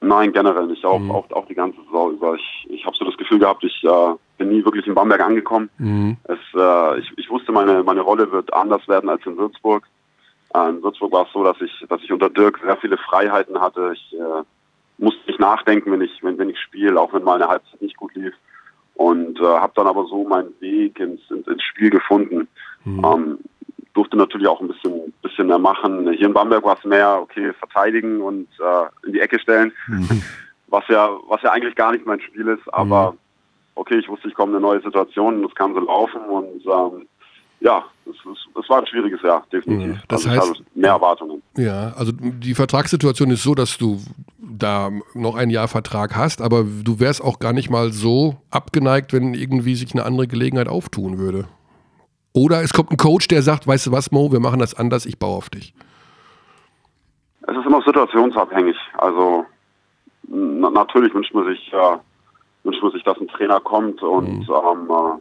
Nein, 0.00 0.32
generell 0.32 0.66
nicht. 0.66 0.84
Auch, 0.84 0.98
mhm. 0.98 1.10
auch, 1.10 1.30
auch 1.32 1.46
die 1.46 1.54
ganze 1.54 1.80
Saison 1.84 2.12
über. 2.12 2.34
Ich, 2.34 2.66
ich 2.70 2.86
habe 2.86 2.96
so 2.96 3.04
das 3.04 3.16
Gefühl 3.16 3.38
gehabt, 3.38 3.64
ich 3.64 3.82
äh, 3.84 4.14
bin 4.38 4.50
nie 4.50 4.64
wirklich 4.64 4.86
in 4.86 4.94
Bamberg 4.94 5.20
angekommen. 5.20 5.70
Mhm. 5.78 6.16
Es, 6.24 6.38
äh, 6.54 7.00
ich, 7.00 7.12
ich 7.16 7.30
wusste, 7.30 7.52
meine, 7.52 7.82
meine 7.82 8.02
Rolle 8.02 8.30
wird 8.30 8.52
anders 8.52 8.86
werden 8.88 9.10
als 9.10 9.24
in 9.26 9.36
Würzburg. 9.36 9.84
Äh, 10.54 10.68
in 10.68 10.82
Würzburg 10.82 11.12
war 11.12 11.26
es 11.26 11.32
so, 11.32 11.42
dass 11.42 11.60
ich, 11.60 11.86
dass 11.88 12.02
ich 12.02 12.12
unter 12.12 12.30
Dirk 12.30 12.60
sehr 12.62 12.76
viele 12.76 12.98
Freiheiten 12.98 13.60
hatte. 13.60 13.92
Ich 13.94 14.14
äh, 14.14 14.42
musste 14.98 15.20
nicht 15.26 15.40
nachdenken, 15.40 15.92
wenn 15.92 16.02
ich, 16.02 16.22
wenn, 16.22 16.38
wenn 16.38 16.50
ich 16.50 16.60
spiele, 16.60 17.00
auch 17.00 17.12
wenn 17.12 17.24
mal 17.24 17.36
eine 17.36 17.48
Halbzeit 17.48 17.80
nicht 17.80 17.96
gut 17.96 18.14
lief. 18.14 18.34
Und 18.96 19.38
äh, 19.40 19.44
habe 19.44 19.72
dann 19.76 19.86
aber 19.86 20.06
so 20.06 20.24
meinen 20.24 20.58
Weg 20.60 20.98
ins, 20.98 21.20
ins, 21.30 21.46
ins 21.46 21.62
Spiel 21.62 21.90
gefunden. 21.90 22.48
Mhm. 22.84 23.04
Ähm, 23.04 23.38
durfte 23.96 24.16
natürlich 24.16 24.46
auch 24.46 24.60
ein 24.60 24.68
bisschen, 24.68 25.12
bisschen 25.22 25.46
mehr 25.46 25.58
machen. 25.58 26.10
Hier 26.12 26.26
in 26.26 26.34
Bamberg 26.34 26.64
war 26.64 26.78
es 26.78 26.84
mehr, 26.84 27.18
okay, 27.20 27.52
verteidigen 27.54 28.20
und 28.20 28.48
äh, 28.60 29.06
in 29.06 29.14
die 29.14 29.20
Ecke 29.20 29.38
stellen, 29.38 29.72
mhm. 29.88 30.22
was 30.68 30.86
ja, 30.88 31.10
was 31.28 31.42
ja 31.42 31.50
eigentlich 31.50 31.74
gar 31.74 31.92
nicht 31.92 32.06
mein 32.06 32.20
Spiel 32.20 32.48
ist. 32.48 32.72
Aber 32.72 33.12
mhm. 33.12 33.18
okay, 33.74 33.98
ich 33.98 34.08
wusste, 34.08 34.28
ich 34.28 34.34
komme 34.34 34.52
in 34.52 34.56
eine 34.56 34.66
neue 34.66 34.82
Situation 34.82 35.38
und 35.38 35.50
es 35.50 35.54
kann 35.54 35.74
so 35.74 35.80
laufen 35.80 36.20
und 36.22 36.64
ähm, 36.66 37.06
ja, 37.60 37.84
es, 38.04 38.14
es, 38.14 38.62
es, 38.62 38.68
war 38.68 38.78
ein 38.78 38.86
schwieriges 38.86 39.22
Jahr, 39.22 39.44
definitiv. 39.52 39.96
Ja, 39.96 40.02
das 40.08 40.26
also 40.26 40.52
heißt, 40.52 40.62
mehr 40.74 40.90
Erwartungen. 40.90 41.42
Ja, 41.56 41.92
also 41.96 42.12
die 42.12 42.54
Vertragssituation 42.54 43.30
ist 43.30 43.42
so, 43.42 43.54
dass 43.54 43.78
du 43.78 44.00
da 44.38 44.90
noch 45.14 45.34
ein 45.36 45.50
Jahr 45.50 45.68
Vertrag 45.68 46.16
hast, 46.16 46.42
aber 46.42 46.64
du 46.64 47.00
wärst 47.00 47.22
auch 47.22 47.38
gar 47.38 47.52
nicht 47.52 47.70
mal 47.70 47.92
so 47.92 48.36
abgeneigt, 48.50 49.12
wenn 49.12 49.34
irgendwie 49.34 49.74
sich 49.74 49.92
eine 49.94 50.04
andere 50.04 50.26
Gelegenheit 50.26 50.68
auftun 50.68 51.18
würde. 51.18 51.46
Oder 52.32 52.62
es 52.62 52.72
kommt 52.72 52.90
ein 52.90 52.98
Coach, 52.98 53.28
der 53.28 53.42
sagt, 53.42 53.66
weißt 53.66 53.86
du 53.86 53.92
was, 53.92 54.12
Mo, 54.12 54.30
wir 54.30 54.40
machen 54.40 54.60
das 54.60 54.74
anders, 54.74 55.06
ich 55.06 55.18
baue 55.18 55.36
auf 55.36 55.48
dich. 55.48 55.72
Es 57.48 57.56
ist 57.56 57.66
immer 57.66 57.82
situationsabhängig. 57.82 58.76
Also 58.98 59.46
na, 60.28 60.70
natürlich 60.70 61.14
wünscht 61.14 61.32
man 61.34 61.46
sich, 61.46 61.72
äh, 61.72 61.96
wünscht 62.64 62.82
man 62.82 62.92
sich, 62.92 63.02
dass 63.04 63.18
ein 63.18 63.28
Trainer 63.28 63.60
kommt 63.60 64.02
und 64.02 64.46
mhm. 64.46 64.54
ähm, 64.54 64.90
äh, 64.90 65.20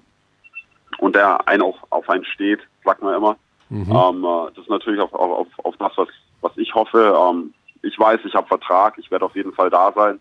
und 1.00 1.16
der 1.16 1.48
einen 1.48 1.64
auch 1.64 1.80
auf 1.90 2.10
einen 2.10 2.26
steht, 2.26 2.60
sagt 2.84 3.02
man 3.02 3.16
immer. 3.16 3.38
Mhm. 3.70 3.92
Ähm, 3.92 4.24
äh, 4.24 4.52
das 4.56 4.64
ist 4.64 4.70
natürlich 4.70 5.02
auf, 5.02 5.14
auf, 5.14 5.48
auf 5.64 5.76
das, 5.78 5.92
was, 5.96 6.08
was 6.42 6.52
ich 6.58 6.74
hoffe. 6.74 7.16
Ähm, 7.20 7.54
ich 7.82 7.98
weiß, 7.98 8.22
ich 8.26 8.34
habe 8.34 8.48
Vertrag, 8.48 8.98
ich 8.98 9.12
werde 9.12 9.26
auf 9.26 9.36
jeden 9.36 9.54
Fall 9.54 9.70
da 9.70 9.92
sein 9.94 10.20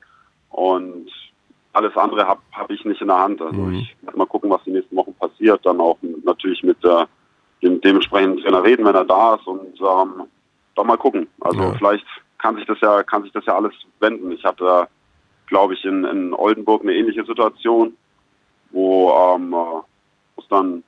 und 0.50 1.10
alles 1.72 1.96
andere 1.96 2.26
habe 2.26 2.40
hab 2.52 2.70
ich 2.70 2.84
nicht 2.84 3.00
in 3.00 3.08
der 3.08 3.18
Hand. 3.18 3.42
Also 3.42 3.60
mhm. 3.60 3.74
ich 3.74 3.96
werde 4.02 4.18
mal 4.18 4.26
gucken, 4.26 4.50
was 4.50 4.62
die 4.64 4.70
nächsten 4.70 4.96
Wochen 4.96 5.14
passiert. 5.14 5.64
Dann 5.66 5.80
auch 5.80 5.98
natürlich 6.24 6.62
mit 6.62 6.82
äh, 6.84 7.04
dem 7.62 7.80
dementsprechenden 7.80 8.42
Trainer 8.42 8.62
reden, 8.62 8.84
wenn 8.84 8.94
er 8.94 9.04
da 9.04 9.34
ist 9.34 9.46
und 9.46 9.80
ähm, 9.80 10.24
dann 10.76 10.86
mal 10.86 10.96
gucken. 10.96 11.26
Also 11.40 11.60
ja. 11.60 11.72
vielleicht 11.74 12.06
kann 12.38 12.56
sich 12.56 12.66
das 12.66 12.80
ja 12.80 13.02
kann 13.02 13.22
sich 13.22 13.32
das 13.32 13.44
ja 13.46 13.56
alles 13.56 13.72
wenden. 14.00 14.30
Ich 14.32 14.44
hatte, 14.44 14.88
glaube 15.46 15.74
ich, 15.74 15.84
in, 15.84 16.04
in 16.04 16.32
Oldenburg 16.32 16.82
eine 16.82 16.94
ähnliche 16.94 17.24
Situation, 17.24 17.96
wo 18.70 19.10
ähm, 19.10 19.52
äh, 19.52 19.93
es 20.44 20.48
dann 20.48 20.82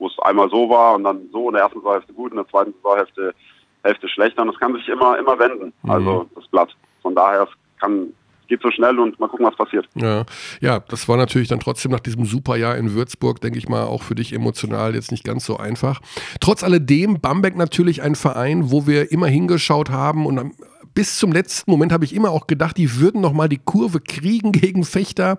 wo 0.00 0.06
es 0.06 0.18
einmal 0.20 0.48
so 0.50 0.68
war 0.68 0.94
und 0.94 1.04
dann 1.04 1.28
so 1.30 1.48
in 1.48 1.54
der 1.54 1.62
ersten 1.62 1.78
Saisonhälfte 1.80 2.12
gut, 2.14 2.32
in 2.32 2.38
der 2.38 2.48
zweiten 2.48 2.72
Saisonhälfte 2.82 3.34
Hälfte 3.82 4.08
schlechter 4.08 4.42
und 4.42 4.48
das 4.48 4.58
kann 4.58 4.74
sich 4.74 4.88
immer 4.88 5.18
immer 5.18 5.38
wenden. 5.38 5.72
Mhm. 5.82 5.90
Also 5.90 6.26
das 6.34 6.48
Blatt. 6.48 6.74
Von 7.02 7.14
daher 7.14 7.42
es 7.42 7.80
kann 7.80 8.12
geht 8.50 8.60
so 8.62 8.70
schnell 8.70 8.98
und 8.98 9.18
mal 9.20 9.28
gucken, 9.28 9.46
was 9.46 9.56
passiert. 9.56 9.88
Ja, 9.94 10.24
ja 10.60 10.80
das 10.80 11.08
war 11.08 11.16
natürlich 11.16 11.48
dann 11.48 11.60
trotzdem 11.60 11.92
nach 11.92 12.00
diesem 12.00 12.24
Superjahr 12.24 12.76
in 12.76 12.94
Würzburg, 12.94 13.40
denke 13.40 13.58
ich 13.58 13.68
mal, 13.68 13.84
auch 13.84 14.02
für 14.02 14.16
dich 14.16 14.32
emotional 14.32 14.94
jetzt 14.94 15.12
nicht 15.12 15.24
ganz 15.24 15.46
so 15.46 15.56
einfach. 15.56 16.00
Trotz 16.40 16.64
alledem, 16.64 17.20
Bamberg 17.20 17.56
natürlich 17.56 18.02
ein 18.02 18.16
Verein, 18.16 18.70
wo 18.70 18.86
wir 18.88 19.12
immer 19.12 19.28
hingeschaut 19.28 19.90
haben 19.90 20.26
und 20.26 20.52
bis 20.94 21.18
zum 21.18 21.32
letzten 21.32 21.70
Moment 21.70 21.92
habe 21.92 22.04
ich 22.04 22.14
immer 22.14 22.30
auch 22.30 22.46
gedacht, 22.46 22.76
die 22.76 22.96
würden 22.96 23.20
noch 23.20 23.32
mal 23.32 23.48
die 23.48 23.60
Kurve 23.64 24.00
kriegen 24.00 24.52
gegen 24.52 24.84
Fechter 24.84 25.38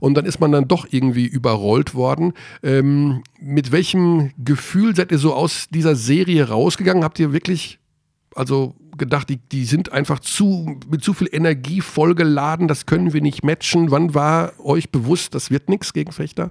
und 0.00 0.14
dann 0.14 0.26
ist 0.26 0.40
man 0.40 0.52
dann 0.52 0.68
doch 0.68 0.86
irgendwie 0.90 1.26
überrollt 1.26 1.94
worden. 1.94 2.32
Ähm, 2.62 3.22
mit 3.40 3.72
welchem 3.72 4.32
Gefühl 4.38 4.94
seid 4.94 5.12
ihr 5.12 5.18
so 5.18 5.34
aus 5.34 5.68
dieser 5.70 5.94
Serie 5.94 6.48
rausgegangen? 6.48 7.04
Habt 7.04 7.18
ihr 7.18 7.32
wirklich 7.32 7.78
also 8.34 8.74
gedacht, 8.96 9.28
die, 9.28 9.36
die 9.36 9.64
sind 9.64 9.92
einfach 9.92 10.20
zu, 10.20 10.78
mit 10.88 11.02
zu 11.02 11.14
viel 11.14 11.28
Energie 11.30 11.80
vollgeladen, 11.80 12.68
das 12.68 12.86
können 12.86 13.12
wir 13.12 13.20
nicht 13.20 13.44
matchen. 13.44 13.90
Wann 13.90 14.14
war 14.14 14.52
euch 14.64 14.90
bewusst, 14.90 15.34
das 15.34 15.50
wird 15.50 15.68
nichts 15.68 15.92
gegen 15.92 16.12
Fechter? 16.12 16.50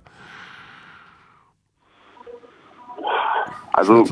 Also, 3.74 4.06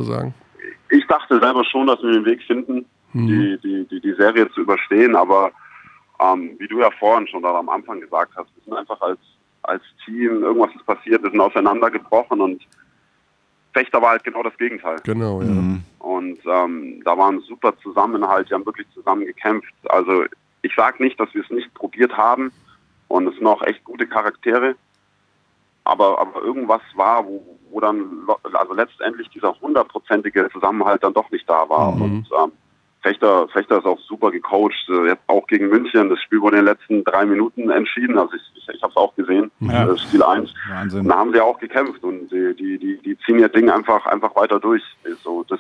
ich 0.90 1.06
dachte 1.08 1.40
selber 1.40 1.64
schon, 1.66 1.88
dass 1.88 2.02
wir 2.02 2.12
den 2.12 2.26
Weg 2.26 2.42
finden, 2.44 2.86
mhm. 3.14 3.28
die, 3.28 3.58
die, 3.64 3.88
die, 3.88 4.02
die, 4.02 4.14
Serie 4.14 4.50
zu 4.52 4.62
überstehen, 4.62 5.16
aber 5.16 5.52
ähm, 6.20 6.56
wie 6.60 6.68
du 6.68 6.80
ja 6.80 6.90
vorhin 7.00 7.28
schon 7.28 7.44
am 7.44 7.70
Anfang 7.70 8.00
gesagt 8.00 8.34
hast, 8.36 8.50
wir 8.56 8.64
sind 8.64 8.74
einfach 8.74 9.00
als, 9.02 9.20
als 9.64 9.82
Team, 10.06 10.44
irgendwas 10.44 10.76
ist 10.76 10.86
passiert, 10.86 11.24
wir 11.24 11.32
sind 11.32 11.42
auseinandergebrochen 11.42 12.42
und 12.42 12.62
Fechter 13.74 14.02
war 14.02 14.12
halt 14.12 14.24
genau 14.24 14.44
das 14.44 14.58
Gegenteil. 14.58 14.98
Genau, 15.04 15.42
ja. 15.42 15.48
Mhm. 15.48 15.84
Und 16.00 16.40
ähm, 16.46 17.02
da 17.06 17.18
war 17.18 17.32
ein 17.32 17.40
super 17.42 17.78
Zusammenhalt, 17.78 18.50
wir 18.50 18.56
haben 18.56 18.66
wirklich 18.66 18.88
zusammen 18.94 19.26
gekämpft. 19.26 19.74
Also 19.90 20.26
ich 20.62 20.74
sage 20.76 21.02
nicht, 21.02 21.20
dass 21.20 21.34
wir 21.34 21.44
es 21.44 21.50
nicht 21.50 21.74
probiert 21.74 22.16
haben 22.18 22.52
und 23.08 23.28
es 23.28 23.36
sind 23.36 23.48
auch 23.48 23.62
echt 23.62 23.84
gute 23.84 24.08
Charaktere, 24.08 24.76
aber, 25.84 26.20
aber 26.20 26.42
irgendwas 26.42 26.82
war, 26.96 27.26
wo, 27.26 27.58
wo 27.72 27.80
dann 27.80 28.28
also 28.54 28.74
letztendlich 28.74 29.30
dieser 29.30 29.60
hundertprozentige 29.60 30.50
Zusammenhalt 30.52 31.04
dann 31.04 31.14
doch 31.14 31.30
nicht 31.32 31.50
da 31.50 31.68
war. 31.68 31.96
Mhm. 31.96 32.02
Und 32.02 32.28
ähm, 32.44 32.52
Fechter, 33.02 33.48
Fechter 33.50 33.80
ist 33.80 33.86
auch 33.86 34.00
super 34.00 34.30
gecoacht, 34.30 34.88
äh, 34.90 35.08
jetzt 35.08 35.24
auch 35.28 35.48
gegen 35.48 35.70
München. 35.70 36.10
Das 36.10 36.20
Spiel 36.22 36.40
wurde 36.42 36.58
in 36.58 36.66
den 36.66 36.74
letzten 36.74 37.04
drei 37.04 37.26
Minuten 37.26 37.70
entschieden. 37.72 38.18
Also 38.18 38.34
ich, 38.36 38.42
ich, 38.56 38.70
ich 38.76 38.82
habe 38.82 38.92
es 38.92 38.98
auch 38.98 39.16
gesehen, 39.16 39.52
ja. 39.60 39.86
das 39.86 40.02
Spiel 40.02 40.22
1. 40.22 40.54
Wahnsinn. 40.70 41.08
da 41.08 41.18
haben 41.18 41.34
sie 41.34 41.42
auch 41.42 41.58
gekämpft 41.60 42.04
und 42.04 42.30
die, 42.30 42.56
die, 42.56 42.78
die, 42.78 42.98
die 42.98 43.18
ziehen 43.26 43.40
ihr 43.40 43.50
Ding 43.50 43.70
einfach, 43.70 44.06
einfach 44.06 44.36
weiter 44.36 44.60
durch. 44.60 44.84
So, 45.24 45.44
das, 45.48 45.60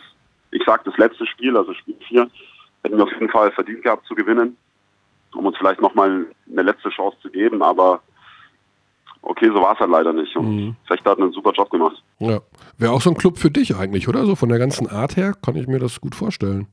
ich 0.51 0.61
sag 0.65 0.83
das 0.83 0.95
letzte 0.97 1.25
Spiel, 1.25 1.57
also 1.57 1.73
Spiel 1.73 1.95
4, 2.07 2.29
hätten 2.83 2.97
wir 2.97 3.03
auf 3.03 3.11
jeden 3.11 3.29
Fall 3.29 3.51
verdient 3.51 3.83
gehabt 3.83 4.05
zu 4.05 4.13
gewinnen, 4.13 4.55
um 5.33 5.45
uns 5.47 5.57
vielleicht 5.57 5.81
nochmal 5.81 6.27
eine 6.51 6.61
letzte 6.61 6.89
Chance 6.89 7.17
zu 7.23 7.31
geben, 7.31 7.63
aber 7.63 8.01
okay, 9.23 9.47
so 9.47 9.61
war 9.61 9.73
es 9.73 9.79
halt 9.79 9.89
leider 9.89 10.13
nicht. 10.13 10.35
Und 10.35 10.55
mhm. 10.55 10.75
Fechter 10.87 11.11
hat 11.11 11.19
einen 11.19 11.31
super 11.31 11.53
Job 11.53 11.69
gemacht. 11.69 12.01
Ja. 12.19 12.41
Wäre 12.77 12.91
auch 12.91 13.01
so 13.01 13.09
ein 13.09 13.17
Club 13.17 13.37
für 13.37 13.51
dich 13.51 13.75
eigentlich, 13.75 14.07
oder? 14.07 14.25
So 14.25 14.35
von 14.35 14.49
der 14.49 14.59
ganzen 14.59 14.87
Art 14.87 15.15
her 15.15 15.33
kann 15.41 15.55
ich 15.55 15.67
mir 15.67 15.79
das 15.79 16.01
gut 16.01 16.15
vorstellen. 16.15 16.67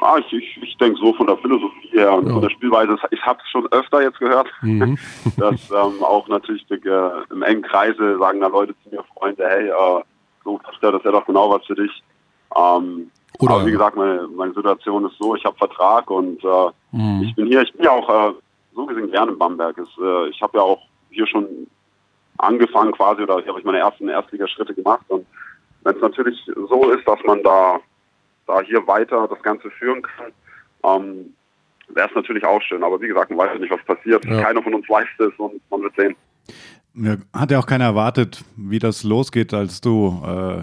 Ah, 0.00 0.18
ich, 0.18 0.32
ich, 0.32 0.62
ich 0.62 0.76
denke 0.78 0.98
so 0.98 1.12
von 1.12 1.26
der 1.26 1.36
Philosophie 1.38 1.88
her 1.92 2.14
und 2.14 2.26
ja. 2.26 2.32
von 2.32 2.42
der 2.42 2.50
Spielweise. 2.50 2.96
Ich 3.10 3.22
habe 3.22 3.38
es 3.42 3.50
schon 3.50 3.70
öfter 3.72 4.02
jetzt 4.02 4.18
gehört, 4.18 4.48
mhm. 4.62 4.98
dass 5.36 5.70
ähm, 5.70 6.02
auch 6.02 6.26
natürlich 6.28 6.66
die, 6.66 6.74
äh, 6.88 7.10
im 7.30 7.42
engen 7.42 7.62
Kreise 7.62 8.18
sagen 8.18 8.40
da 8.40 8.48
Leute 8.48 8.74
zu 8.82 8.90
mir, 8.90 9.04
Freunde, 9.14 9.46
hey, 9.46 9.68
äh, 9.68 10.02
so 10.44 10.58
das 10.64 11.02
wäre 11.02 11.12
doch 11.12 11.26
genau 11.26 11.50
was 11.50 11.64
für 11.66 11.74
dich. 11.74 12.02
Ähm, 12.56 13.10
Oder, 13.38 13.54
aber 13.54 13.66
wie 13.66 13.72
gesagt, 13.72 13.96
meine, 13.96 14.26
meine 14.28 14.54
Situation 14.54 15.04
ist 15.04 15.16
so, 15.18 15.34
ich 15.34 15.44
habe 15.44 15.56
Vertrag 15.56 16.10
und 16.10 16.42
äh, 16.42 16.70
mhm. 16.92 17.22
ich 17.22 17.34
bin 17.34 17.46
hier, 17.46 17.62
ich 17.62 17.72
bin 17.72 17.84
ja 17.84 17.90
auch 17.90 18.30
äh, 18.30 18.34
so 18.74 18.86
gesehen 18.86 19.10
gerne 19.10 19.32
in 19.32 19.38
Bamberg. 19.38 19.76
Ist, 19.78 19.98
äh, 20.02 20.28
ich 20.28 20.40
habe 20.40 20.58
ja 20.58 20.64
auch 20.64 20.80
hier 21.10 21.26
schon 21.26 21.66
angefangen 22.38 22.92
quasi 22.92 23.22
oder 23.22 23.44
habe 23.46 23.58
ich 23.58 23.64
meine 23.64 23.78
ersten 23.78 24.08
Erstligaschritte 24.08 24.74
gemacht 24.74 25.04
und 25.08 25.26
wenn 25.82 25.96
es 25.96 26.02
natürlich 26.02 26.38
so 26.68 26.90
ist, 26.90 27.06
dass 27.06 27.18
man 27.24 27.42
da 27.42 27.80
da 28.46 28.60
hier 28.62 28.86
weiter 28.86 29.28
das 29.28 29.42
Ganze 29.42 29.70
führen 29.70 30.02
kann, 30.02 30.32
ähm, 30.84 31.34
wäre 31.88 32.08
es 32.08 32.14
natürlich 32.14 32.44
auch 32.44 32.62
schön. 32.62 32.82
Aber 32.82 33.00
wie 33.00 33.08
gesagt, 33.08 33.30
man 33.30 33.38
weiß 33.38 33.50
ja 33.54 33.58
nicht, 33.58 33.72
was 33.72 33.84
passiert. 33.84 34.24
Ja. 34.24 34.42
Keiner 34.42 34.62
von 34.62 34.74
uns 34.74 34.88
weiß 34.88 35.08
das 35.18 35.32
und 35.38 35.60
man 35.70 35.82
wird 35.82 35.94
sehen. 35.96 36.16
Hat 37.32 37.50
ja 37.50 37.58
auch 37.58 37.66
keiner 37.66 37.84
erwartet, 37.84 38.42
wie 38.56 38.78
das 38.78 39.04
losgeht, 39.04 39.54
als 39.54 39.80
du 39.80 40.22
äh, 40.26 40.62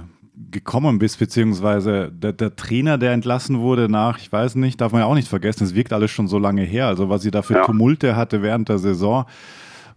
gekommen 0.51 0.99
bist, 0.99 1.19
beziehungsweise 1.19 2.11
der, 2.11 2.33
der, 2.33 2.55
Trainer, 2.55 2.97
der 2.97 3.13
entlassen 3.13 3.59
wurde 3.59 3.89
nach, 3.89 4.19
ich 4.19 4.31
weiß 4.31 4.55
nicht, 4.55 4.79
darf 4.79 4.91
man 4.91 5.01
ja 5.01 5.07
auch 5.07 5.15
nicht 5.15 5.27
vergessen, 5.27 5.63
es 5.63 5.73
wirkt 5.73 5.93
alles 5.93 6.11
schon 6.11 6.27
so 6.27 6.37
lange 6.37 6.61
her, 6.61 6.87
also 6.87 7.09
was 7.09 7.23
sie 7.23 7.31
da 7.31 7.41
für 7.41 7.55
ja. 7.55 7.65
Tumulte 7.65 8.15
hatte 8.15 8.41
während 8.41 8.69
der 8.69 8.77
Saison. 8.77 9.25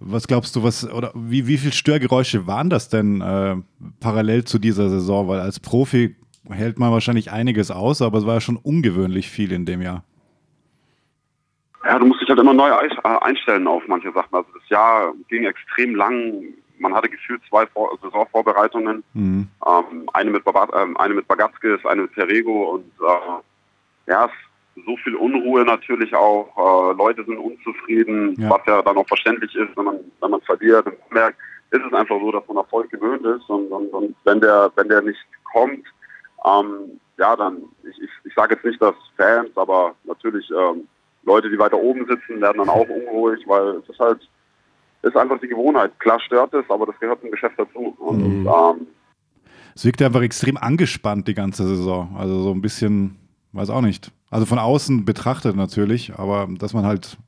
Was 0.03 0.27
glaubst 0.27 0.57
du, 0.57 0.63
was 0.63 0.91
oder 0.91 1.13
wie, 1.15 1.47
wie 1.47 1.59
viel 1.59 1.75
Störgeräusche 1.75 2.47
waren 2.47 2.71
das 2.71 2.89
denn 2.89 3.21
äh, 3.21 3.57
parallel 4.01 4.45
zu 4.45 4.59
dieser 4.59 4.89
Saison? 4.89 5.29
Weil 5.29 5.41
als 5.41 5.61
Profi 5.61 6.17
hält 6.53 6.79
man 6.79 6.93
wahrscheinlich 6.93 7.31
einiges 7.31 7.71
aus, 7.71 8.03
aber 8.03 8.19
es 8.19 8.27
war 8.27 8.35
ja 8.35 8.41
schon 8.41 8.57
ungewöhnlich 8.57 9.29
viel 9.29 9.53
in 9.53 9.67
dem 9.67 9.83
Jahr. 9.83 10.05
Ja, 11.85 11.99
du 11.99 12.07
musst 12.07 12.21
dich 12.21 12.29
halt 12.29 12.39
immer 12.39 12.53
neu 12.55 12.69
äh, 12.69 12.89
einstellen 13.23 13.67
auf 13.67 13.83
manche 13.89 14.13
Sachen. 14.13 14.35
Also 14.35 14.49
das 14.55 14.69
Jahr 14.69 15.13
ging 15.29 15.45
extrem 15.45 15.95
lang. 15.95 16.45
Man 16.79 16.95
hatte 16.95 17.09
gefühlt 17.09 17.41
zwei 17.49 17.67
Vor 17.67 17.99
Saisonvorbereitungen. 18.03 19.03
Mhm. 19.15 19.49
Ähm, 19.67 20.11
eine, 20.13 20.31
mit 20.31 20.43
ähm, 20.47 20.97
eine 20.99 21.15
mit 21.15 21.27
Bagatzkes, 21.27 21.85
eine 21.87 22.03
mit 22.03 22.13
Perego 22.13 22.75
und 22.75 22.85
äh, 23.01 24.11
ja, 24.11 24.29
so 24.87 24.97
viel 24.99 25.15
Unruhe 25.15 25.65
natürlich 25.65 26.15
auch. 26.15 26.49
Äh, 26.57 26.97
Leute 26.97 27.25
sind 27.25 27.39
unzufrieden, 27.39 28.35
ja. 28.39 28.51
was 28.51 28.61
ja 28.67 28.83
dann 28.83 28.97
auch 28.97 29.09
verständlich 29.09 29.55
ist, 29.55 29.77
wenn 29.77 29.85
man, 29.85 29.97
wenn 30.21 30.31
man 30.31 30.41
verliert. 30.43 30.87
Und 30.87 30.95
merkt, 31.11 31.39
ist 31.71 31.83
es 31.87 31.93
einfach 31.93 32.19
so, 32.21 32.33
dass 32.33 32.47
man 32.49 32.59
Erfolg 32.59 32.91
gewöhnt 32.91 33.25
ist 33.25 33.49
und, 33.49 33.69
und, 33.69 33.89
und 33.93 34.15
wenn 34.25 34.41
der, 34.41 34.71
wenn 34.77 34.89
der 34.89 35.03
nicht 35.03 35.21
kommt, 35.53 35.87
ähm, 36.45 37.01
ja, 37.19 37.37
dann, 37.37 37.59
ich, 37.83 38.03
ich, 38.03 38.11
ich 38.25 38.35
sage 38.35 38.55
jetzt 38.55 38.65
nicht, 38.65 38.81
dass 38.81 38.95
Fans, 39.17 39.51
aber 39.57 39.95
natürlich 40.05 40.51
ähm, 40.51 40.89
Leute, 41.25 41.51
die 41.51 41.59
weiter 41.59 41.77
oben 41.77 42.07
sitzen, 42.07 42.41
werden 42.41 42.59
dann 42.59 42.69
auch 42.69 42.89
unruhig, 42.89 43.41
weil 43.47 43.77
es 43.77 43.89
ist 43.89 43.99
halt, 43.99 44.21
ist 45.03 45.17
einfach 45.17 45.39
die 45.41 45.49
Gewohnheit. 45.49 45.99
Klar 45.99 46.21
stört 46.21 46.55
es, 46.55 46.65
aber 46.69 46.87
das 46.87 46.99
gehört 46.99 47.21
zum 47.21 47.31
Geschäft 47.31 47.59
dazu. 47.59 47.95
Und, 47.99 48.43
mhm. 48.43 48.49
ähm, 48.49 48.87
es 49.75 49.85
wirkt 49.85 50.03
einfach 50.03 50.23
extrem 50.23 50.57
angespannt 50.57 51.29
die 51.29 51.35
ganze 51.35 51.67
Saison. 51.67 52.17
Also 52.19 52.43
so 52.43 52.51
ein 52.51 52.61
bisschen, 52.61 53.17
weiß 53.53 53.71
auch 53.71 53.83
nicht. 53.83 54.11
Also 54.31 54.47
von 54.47 54.59
außen 54.59 55.05
betrachtet 55.05 55.57
natürlich, 55.57 56.15
aber 56.17 56.49
dass 56.59 56.73
man 56.73 56.85
halt, 56.85 57.19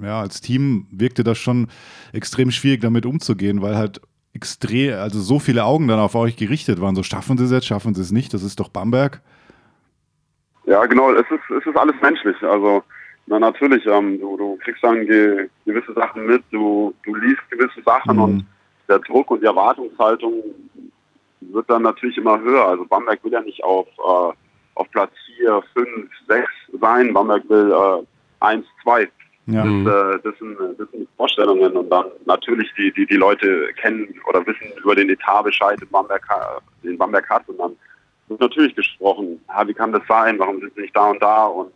ja, 0.00 0.20
als 0.20 0.40
Team 0.40 0.86
wirkte 0.90 1.24
das 1.24 1.38
schon 1.38 1.68
extrem 2.12 2.50
schwierig 2.50 2.80
damit 2.80 3.06
umzugehen, 3.06 3.62
weil 3.62 3.76
halt 3.76 4.00
extrem, 4.34 4.94
also 4.94 5.20
so 5.20 5.38
viele 5.38 5.64
Augen 5.64 5.88
dann 5.88 5.98
auf 5.98 6.14
euch 6.14 6.36
gerichtet 6.36 6.80
waren. 6.80 6.94
So 6.94 7.02
schaffen 7.02 7.38
sie 7.38 7.44
es 7.44 7.50
jetzt, 7.50 7.66
schaffen 7.66 7.94
sie 7.94 8.02
es 8.02 8.12
nicht, 8.12 8.32
das 8.34 8.42
ist 8.42 8.60
doch 8.60 8.68
Bamberg. 8.68 9.20
Ja, 10.64 10.84
genau, 10.86 11.12
es 11.12 11.26
ist, 11.30 11.50
es 11.58 11.66
ist 11.66 11.76
alles 11.76 11.96
menschlich. 12.02 12.36
Also 12.42 12.82
na 13.26 13.38
natürlich, 13.38 13.84
ähm, 13.86 14.18
du, 14.20 14.36
du 14.36 14.58
kriegst 14.62 14.82
dann 14.82 15.06
ge 15.06 15.48
gewisse 15.64 15.92
Sachen 15.92 16.26
mit, 16.26 16.42
du, 16.50 16.94
du 17.04 17.14
liest 17.14 17.42
gewisse 17.50 17.82
Sachen 17.82 18.16
mhm. 18.16 18.22
und 18.22 18.46
der 18.88 18.98
Druck 19.00 19.30
und 19.30 19.42
die 19.42 19.46
Erwartungshaltung 19.46 20.42
wird 21.40 21.70
dann 21.70 21.82
natürlich 21.82 22.16
immer 22.16 22.40
höher. 22.40 22.66
Also 22.66 22.84
Bamberg 22.86 23.22
will 23.24 23.32
ja 23.32 23.40
nicht 23.40 23.62
auf, 23.62 23.86
äh, 23.86 24.32
auf 24.74 24.90
Platz 24.90 25.12
4, 25.38 25.62
5, 25.74 26.10
6 26.28 26.48
sein. 26.80 27.12
Bamberg 27.12 27.48
will 27.48 27.70
äh, 27.70 28.04
1, 28.40 28.64
2. 28.82 29.08
Ja. 29.50 29.62
Das, 29.62 29.72
mhm. 29.72 29.86
äh, 29.86 30.18
das, 30.22 30.38
sind, 30.38 30.58
das 30.78 30.90
sind 30.90 31.08
Vorstellungen 31.16 31.72
und 31.72 31.88
dann 31.88 32.04
natürlich 32.26 32.68
die, 32.76 32.92
die, 32.92 33.06
die 33.06 33.16
Leute 33.16 33.68
kennen 33.80 34.06
oder 34.28 34.46
wissen 34.46 34.66
über 34.82 34.94
den 34.94 35.08
Etat 35.08 35.42
Bescheid, 35.42 35.80
den 35.80 35.88
Bamberg, 35.88 36.22
den 36.84 36.98
Bamberg 36.98 37.28
hat 37.30 37.48
und 37.48 37.58
dann 37.58 37.72
wird 38.28 38.40
natürlich 38.40 38.76
gesprochen, 38.76 39.40
ja, 39.48 39.66
wie 39.66 39.72
kann 39.72 39.90
das 39.90 40.02
sein, 40.06 40.38
warum 40.38 40.60
sind 40.60 40.74
sie 40.74 40.82
nicht 40.82 40.94
da 40.94 41.10
und 41.10 41.22
da 41.22 41.46
und 41.46 41.72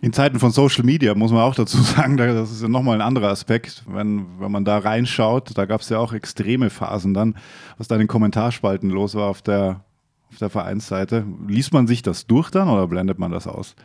in 0.00 0.12
Zeiten 0.12 0.40
von 0.40 0.50
Social 0.50 0.84
Media 0.84 1.14
muss 1.14 1.30
man 1.30 1.42
auch 1.42 1.54
dazu 1.54 1.76
sagen, 1.80 2.16
das 2.16 2.50
ist 2.50 2.62
ja 2.62 2.68
nochmal 2.68 2.96
ein 2.96 3.02
anderer 3.02 3.28
Aspekt, 3.28 3.84
wenn, 3.86 4.26
wenn 4.40 4.50
man 4.50 4.64
da 4.64 4.78
reinschaut, 4.78 5.56
da 5.56 5.66
gab 5.66 5.82
es 5.82 5.90
ja 5.90 5.98
auch 5.98 6.12
extreme 6.12 6.70
Phasen 6.70 7.14
dann, 7.14 7.36
was 7.78 7.88
da 7.88 7.94
in 7.96 8.00
den 8.00 8.08
Kommentarspalten 8.08 8.90
los 8.90 9.14
war 9.14 9.28
auf 9.28 9.42
der, 9.42 9.84
auf 10.30 10.38
der 10.38 10.50
Vereinsseite. 10.50 11.24
Liest 11.46 11.72
man 11.72 11.86
sich 11.86 12.02
das 12.02 12.26
durch 12.26 12.50
dann 12.50 12.68
oder 12.68 12.88
blendet 12.88 13.20
man 13.20 13.30
das 13.30 13.46
aus? 13.46 13.76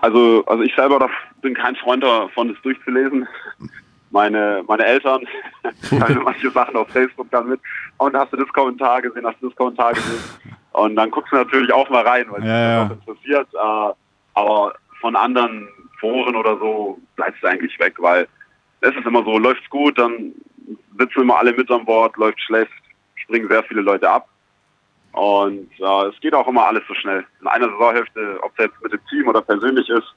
Also, 0.00 0.44
also 0.46 0.62
ich 0.62 0.74
selber 0.74 1.08
bin 1.42 1.54
kein 1.54 1.76
Freund 1.76 2.02
davon, 2.02 2.48
das 2.48 2.62
durchzulesen. 2.62 3.26
Meine, 4.10 4.64
meine 4.66 4.84
Eltern 4.84 5.24
teilen 5.88 6.22
manche 6.24 6.50
Sachen 6.50 6.76
auf 6.76 6.88
Facebook 6.88 7.30
dann 7.30 7.48
mit. 7.48 7.60
Und 7.98 8.16
hast 8.16 8.32
du 8.32 8.36
das 8.36 8.48
Kommentar 8.52 9.02
gesehen, 9.02 9.26
hast 9.26 9.40
du 9.40 9.48
das 9.48 9.56
Kommentar 9.56 9.92
gesehen? 9.92 10.20
Und 10.72 10.96
dann 10.96 11.10
guckst 11.10 11.32
du 11.32 11.36
natürlich 11.36 11.72
auch 11.72 11.88
mal 11.90 12.06
rein, 12.06 12.26
weil 12.30 12.44
ja, 12.44 12.84
dich 12.84 12.98
das 12.98 12.98
auch 12.98 13.12
interessiert. 13.12 13.48
Äh, 13.54 13.94
aber 14.34 14.74
von 15.00 15.16
anderen 15.16 15.68
Foren 15.98 16.34
oder 16.36 16.56
so 16.58 16.98
bleibst 17.16 17.42
du 17.42 17.48
eigentlich 17.48 17.78
weg, 17.78 17.94
weil 17.98 18.26
es 18.80 18.94
ist 18.96 19.06
immer 19.06 19.22
so, 19.24 19.38
läuft's 19.38 19.68
gut, 19.68 19.98
dann 19.98 20.32
sitzen 20.98 21.22
immer 21.22 21.38
alle 21.38 21.52
mit 21.52 21.70
an 21.70 21.84
Bord, 21.84 22.16
läuft 22.16 22.40
schlecht, 22.40 22.72
springen 23.16 23.48
sehr 23.48 23.62
viele 23.64 23.82
Leute 23.82 24.08
ab. 24.08 24.28
Und 25.12 25.70
äh, 25.78 26.08
es 26.08 26.20
geht 26.20 26.34
auch 26.34 26.46
immer 26.46 26.66
alles 26.66 26.82
so 26.86 26.94
schnell. 26.94 27.24
In 27.40 27.46
einer 27.48 27.68
Saisonhälfte, 27.68 28.38
ob 28.42 28.52
es 28.56 28.64
jetzt 28.64 28.82
mit 28.82 28.92
dem 28.92 29.00
Team 29.08 29.28
oder 29.28 29.42
persönlich 29.42 29.88
ist, 29.88 30.14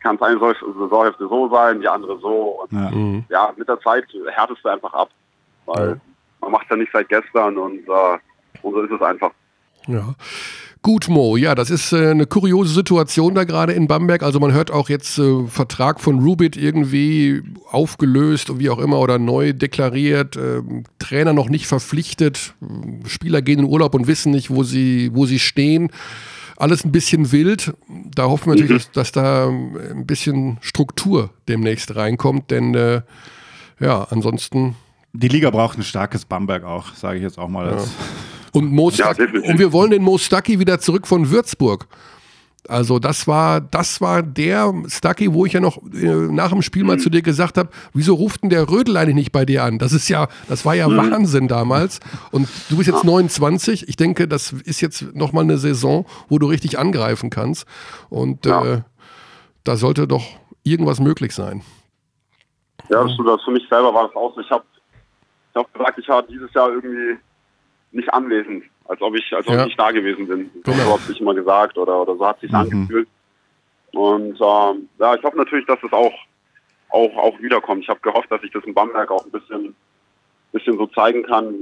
kann 0.00 0.16
es 0.16 0.22
eine 0.22 0.38
Saisonhälfte 0.38 1.28
so 1.28 1.48
sein, 1.48 1.80
die 1.80 1.88
andere 1.88 2.18
so. 2.20 2.62
Und 2.62 2.72
ja, 2.72 2.90
mhm. 2.90 3.24
ja 3.28 3.52
mit 3.56 3.68
der 3.68 3.80
Zeit 3.80 4.04
härtest 4.34 4.64
du 4.64 4.68
einfach 4.68 4.92
ab. 4.92 5.08
Weil 5.66 5.90
ja. 5.90 5.96
man 6.40 6.52
macht 6.52 6.70
ja 6.70 6.76
nicht 6.76 6.92
seit 6.92 7.08
gestern 7.08 7.56
und, 7.56 7.88
äh, 7.88 8.18
und 8.62 8.74
so 8.74 8.80
ist 8.82 8.92
es 8.92 9.02
einfach. 9.02 9.32
Ja. 9.86 10.14
Gut, 10.84 11.08
Mo, 11.08 11.38
ja, 11.38 11.54
das 11.54 11.70
ist 11.70 11.94
äh, 11.94 12.10
eine 12.10 12.26
kuriose 12.26 12.74
Situation 12.74 13.34
da 13.34 13.44
gerade 13.44 13.72
in 13.72 13.88
Bamberg. 13.88 14.22
Also 14.22 14.38
man 14.38 14.52
hört 14.52 14.70
auch 14.70 14.90
jetzt 14.90 15.18
äh, 15.18 15.46
Vertrag 15.46 15.98
von 15.98 16.18
Rubit 16.18 16.58
irgendwie 16.58 17.42
aufgelöst 17.70 18.50
und 18.50 18.58
wie 18.58 18.68
auch 18.68 18.78
immer 18.78 18.98
oder 18.98 19.18
neu 19.18 19.54
deklariert, 19.54 20.36
äh, 20.36 20.60
Trainer 20.98 21.32
noch 21.32 21.48
nicht 21.48 21.66
verpflichtet, 21.66 22.52
Spieler 23.06 23.40
gehen 23.40 23.60
in 23.60 23.64
Urlaub 23.64 23.94
und 23.94 24.08
wissen 24.08 24.32
nicht, 24.32 24.50
wo 24.50 24.62
sie, 24.62 25.10
wo 25.14 25.24
sie 25.24 25.38
stehen. 25.38 25.90
Alles 26.58 26.84
ein 26.84 26.92
bisschen 26.92 27.32
wild. 27.32 27.72
Da 28.14 28.24
hoffen 28.24 28.52
wir 28.52 28.60
natürlich, 28.60 28.88
mhm. 28.88 28.92
dass, 28.92 29.10
dass, 29.10 29.12
da 29.12 29.48
ein 29.48 30.04
bisschen 30.04 30.58
Struktur 30.60 31.30
demnächst 31.48 31.96
reinkommt, 31.96 32.50
denn 32.50 32.74
äh, 32.74 33.00
ja, 33.80 34.06
ansonsten. 34.10 34.76
Die 35.14 35.28
Liga 35.28 35.48
braucht 35.48 35.78
ein 35.78 35.82
starkes 35.82 36.26
Bamberg 36.26 36.62
auch, 36.64 36.92
sage 36.92 37.16
ich 37.16 37.22
jetzt 37.22 37.38
auch 37.38 37.48
mal. 37.48 37.70
Ja. 37.70 37.84
Und, 38.54 38.72
Mo 38.72 38.88
ja, 38.90 39.08
und 39.10 39.58
wir 39.58 39.72
wollen 39.72 39.90
den 39.90 40.02
Mo 40.02 40.16
Stucky 40.16 40.60
wieder 40.60 40.78
zurück 40.78 41.06
von 41.06 41.30
Würzburg. 41.30 41.88
Also 42.68 42.98
das 42.98 43.26
war, 43.26 43.60
das 43.60 44.00
war 44.00 44.22
der 44.22 44.72
Stucky, 44.86 45.34
wo 45.34 45.44
ich 45.44 45.52
ja 45.52 45.60
noch 45.60 45.78
äh, 45.92 46.06
nach 46.06 46.50
dem 46.50 46.62
Spiel 46.62 46.84
mal 46.84 46.96
mhm. 46.96 47.00
zu 47.00 47.10
dir 47.10 47.20
gesagt 47.20 47.58
habe, 47.58 47.68
wieso 47.92 48.14
ruft 48.14 48.42
denn 48.42 48.50
der 48.50 48.70
Rödel 48.70 48.96
eigentlich 48.96 49.16
nicht 49.16 49.32
bei 49.32 49.44
dir 49.44 49.64
an? 49.64 49.78
Das 49.78 49.92
ist 49.92 50.08
ja, 50.08 50.28
das 50.48 50.64
war 50.64 50.74
ja 50.74 50.88
mhm. 50.88 50.96
Wahnsinn 50.96 51.48
damals. 51.48 52.00
Und 52.30 52.48
du 52.70 52.76
bist 52.76 52.88
jetzt 52.88 53.04
ja. 53.04 53.10
29. 53.10 53.88
Ich 53.88 53.96
denke, 53.96 54.28
das 54.28 54.52
ist 54.52 54.80
jetzt 54.80 55.14
nochmal 55.14 55.44
eine 55.44 55.58
Saison, 55.58 56.06
wo 56.28 56.38
du 56.38 56.46
richtig 56.46 56.78
angreifen 56.78 57.28
kannst. 57.28 57.66
Und 58.08 58.46
ja. 58.46 58.64
äh, 58.64 58.82
da 59.64 59.76
sollte 59.76 60.06
doch 60.06 60.24
irgendwas 60.62 61.00
möglich 61.00 61.34
sein. 61.34 61.62
Ja, 62.88 63.02
das, 63.02 63.12
das 63.26 63.42
für 63.42 63.50
mich 63.50 63.66
selber 63.68 63.92
war 63.92 64.06
das 64.06 64.16
auch 64.16 64.34
so. 64.34 64.40
Ich 64.40 64.50
habe 64.50 64.64
ich 65.50 65.56
hab 65.56 65.72
gesagt, 65.72 65.98
ich 65.98 66.08
habe 66.08 66.26
dieses 66.30 66.52
Jahr 66.54 66.70
irgendwie 66.70 67.18
nicht 67.94 68.12
anwesend, 68.12 68.64
als 68.86 69.00
ob 69.00 69.14
ich, 69.14 69.32
als 69.34 69.46
ob 69.46 69.54
ja. 69.54 69.60
ich 69.60 69.66
nicht 69.66 69.80
da 69.80 69.90
gewesen 69.90 70.26
bin. 70.26 70.50
Genau. 70.64 70.76
So 70.76 70.92
habe 70.92 71.12
ich 71.12 71.20
immer 71.20 71.34
gesagt 71.34 71.78
oder, 71.78 72.02
oder 72.02 72.16
so 72.16 72.26
hat 72.26 72.40
sich 72.40 72.50
mhm. 72.50 72.56
angefühlt. 72.56 73.08
Und 73.92 74.40
ähm, 74.40 74.88
ja, 74.98 75.14
ich 75.14 75.22
hoffe 75.22 75.36
natürlich, 75.36 75.66
dass 75.66 75.78
es 75.82 75.92
auch, 75.92 76.12
auch, 76.90 77.16
auch 77.16 77.40
wiederkommt. 77.40 77.82
Ich 77.82 77.88
habe 77.88 78.00
gehofft, 78.00 78.30
dass 78.30 78.42
ich 78.42 78.50
das 78.50 78.64
in 78.64 78.74
Bamberg 78.74 79.10
auch 79.10 79.24
ein 79.24 79.30
bisschen, 79.30 79.74
bisschen 80.52 80.76
so 80.76 80.86
zeigen 80.88 81.22
kann, 81.24 81.54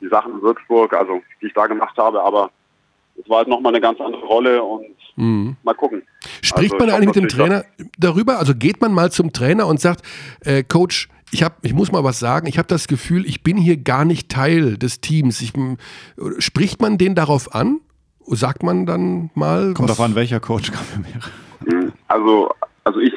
die 0.00 0.08
Sachen 0.08 0.34
in 0.34 0.42
Würzburg, 0.42 0.92
also 0.92 1.22
die 1.40 1.46
ich 1.46 1.54
da 1.54 1.66
gemacht 1.66 1.96
habe, 1.96 2.22
aber 2.22 2.50
es 3.20 3.28
war 3.28 3.38
halt 3.38 3.48
nochmal 3.48 3.72
eine 3.72 3.80
ganz 3.80 4.00
andere 4.00 4.24
Rolle 4.24 4.62
und 4.62 4.94
mhm. 5.16 5.56
mal 5.62 5.74
gucken. 5.74 6.02
Spricht 6.42 6.74
also, 6.74 6.86
man 6.86 6.94
eigentlich 6.94 7.16
mit 7.16 7.16
dem 7.16 7.28
Trainer 7.28 7.64
darüber? 7.98 8.38
Also 8.38 8.54
geht 8.54 8.80
man 8.80 8.92
mal 8.92 9.10
zum 9.10 9.32
Trainer 9.32 9.66
und 9.66 9.80
sagt, 9.80 10.02
äh, 10.44 10.62
Coach, 10.62 11.08
ich, 11.30 11.42
hab, 11.42 11.64
ich 11.64 11.74
muss 11.74 11.92
mal 11.92 12.04
was 12.04 12.18
sagen, 12.18 12.46
ich 12.46 12.58
habe 12.58 12.68
das 12.68 12.88
Gefühl, 12.88 13.26
ich 13.26 13.42
bin 13.42 13.56
hier 13.56 13.76
gar 13.76 14.04
nicht 14.04 14.30
Teil 14.30 14.76
des 14.78 15.00
Teams. 15.00 15.40
Ich, 15.40 15.52
spricht 16.38 16.80
man 16.80 16.98
den 16.98 17.14
darauf 17.14 17.54
an? 17.54 17.80
Sagt 18.26 18.62
man 18.62 18.86
dann 18.86 19.30
mal. 19.34 19.74
Kommt 19.74 19.88
darauf 19.88 20.04
an, 20.04 20.14
welcher 20.14 20.40
Coach 20.40 20.70
kam 20.72 21.02
mir. 21.02 21.90
Also, 22.08 22.50
also 22.84 23.00
ich, 23.00 23.14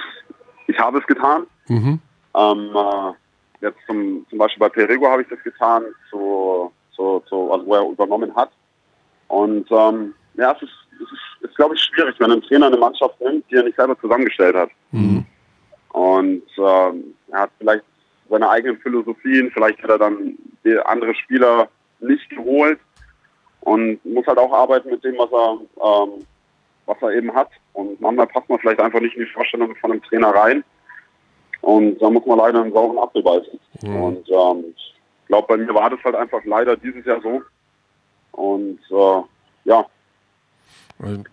ich 0.68 0.78
habe 0.78 0.99
es 0.99 1.07
getan. 1.07 1.43
Mhm. 1.68 1.99
Ähm, 2.36 2.70
äh, 2.76 3.66
jetzt 3.66 3.80
zum, 3.88 4.26
zum 4.30 4.38
Beispiel 4.38 4.59
bei 4.59 4.70
Perego 4.70 5.07
habe 5.07 5.22
ich 5.22 5.28
das 5.28 5.41
getan, 5.43 5.84
zu, 6.09 6.72
zu, 6.95 7.22
zu, 7.28 7.51
also 7.51 7.66
wo 7.66 7.76
er 7.76 7.89
übernommen 7.89 8.34
hat. 8.36 8.51
Und 9.28 9.70
ähm, 9.72 10.14
ja, 10.36 10.51
es 10.53 10.62
ist, 10.62 10.72
es 10.95 11.12
ist, 11.12 11.49
ist 11.49 11.55
glaube 11.55 11.76
ich, 11.76 11.82
schwierig, 11.82 12.16
wenn 12.20 12.32
ein 12.32 12.41
Trainer 12.41 12.68
eine 12.68 12.78
Mannschaft 12.78 13.20
nimmt, 13.22 13.45
die 13.49 13.55
er 13.55 13.64
nicht 13.64 13.78
selber 13.78 13.99
zusammengestellt 13.99 14.55
hat. 14.55 14.70
Mhm. 14.91 15.26
Und 15.89 16.43
ähm, 16.57 17.16
er 17.32 17.41
hat 17.41 17.51
vielleicht 17.57 17.84
seine 18.32 18.50
eigenen 18.50 18.78
Philosophien. 18.80 19.52
Vielleicht 19.54 19.84
hat 19.84 19.90
er 19.92 20.00
dann 20.00 20.38
andere 20.86 21.14
Spieler 21.14 21.70
nicht 22.00 22.28
geholt 22.30 22.80
und 23.62 24.04
muss 24.06 24.26
halt 24.26 24.40
auch 24.40 24.52
arbeiten 24.52 24.90
mit 24.90 25.04
dem, 25.04 25.16
was 25.18 25.32
er, 25.32 25.60
ähm, 25.86 26.26
was 26.86 26.98
er 27.02 27.12
eben 27.12 27.34
hat. 27.34 27.50
Und 27.74 28.00
manchmal 28.02 28.28
passt 28.28 28.50
man 28.50 28.60
vielleicht 28.60 28.80
einfach 28.80 29.02
nicht 29.02 29.16
in 29.16 29.26
die 29.26 29.32
Vorstellung 29.32 29.76
von 29.76 29.92
einem 29.92 30.02
Trainer 30.04 30.30
rein. 30.30 30.64
Und 31.62 32.02
da 32.02 32.10
muss 32.10 32.26
man 32.26 32.40
leider 32.40 32.62
einen 32.62 32.74
sauren 32.74 32.98
Apfel 32.98 33.22
beißen. 33.22 33.60
Mhm. 33.84 33.96
Und 34.02 34.30
ähm, 34.30 34.74
ich 34.76 34.96
glaube, 35.28 35.48
bei 35.48 35.58
mir 35.58 35.74
war 35.76 35.90
das 35.90 36.04
halt 36.04 36.16
einfach 36.16 36.44
leider 36.46 36.76
dieses 36.78 37.06
Jahr 37.06 37.22
so. 37.22 37.42
Und 38.32 38.80
äh, 38.90 39.24
ja, 39.66 39.86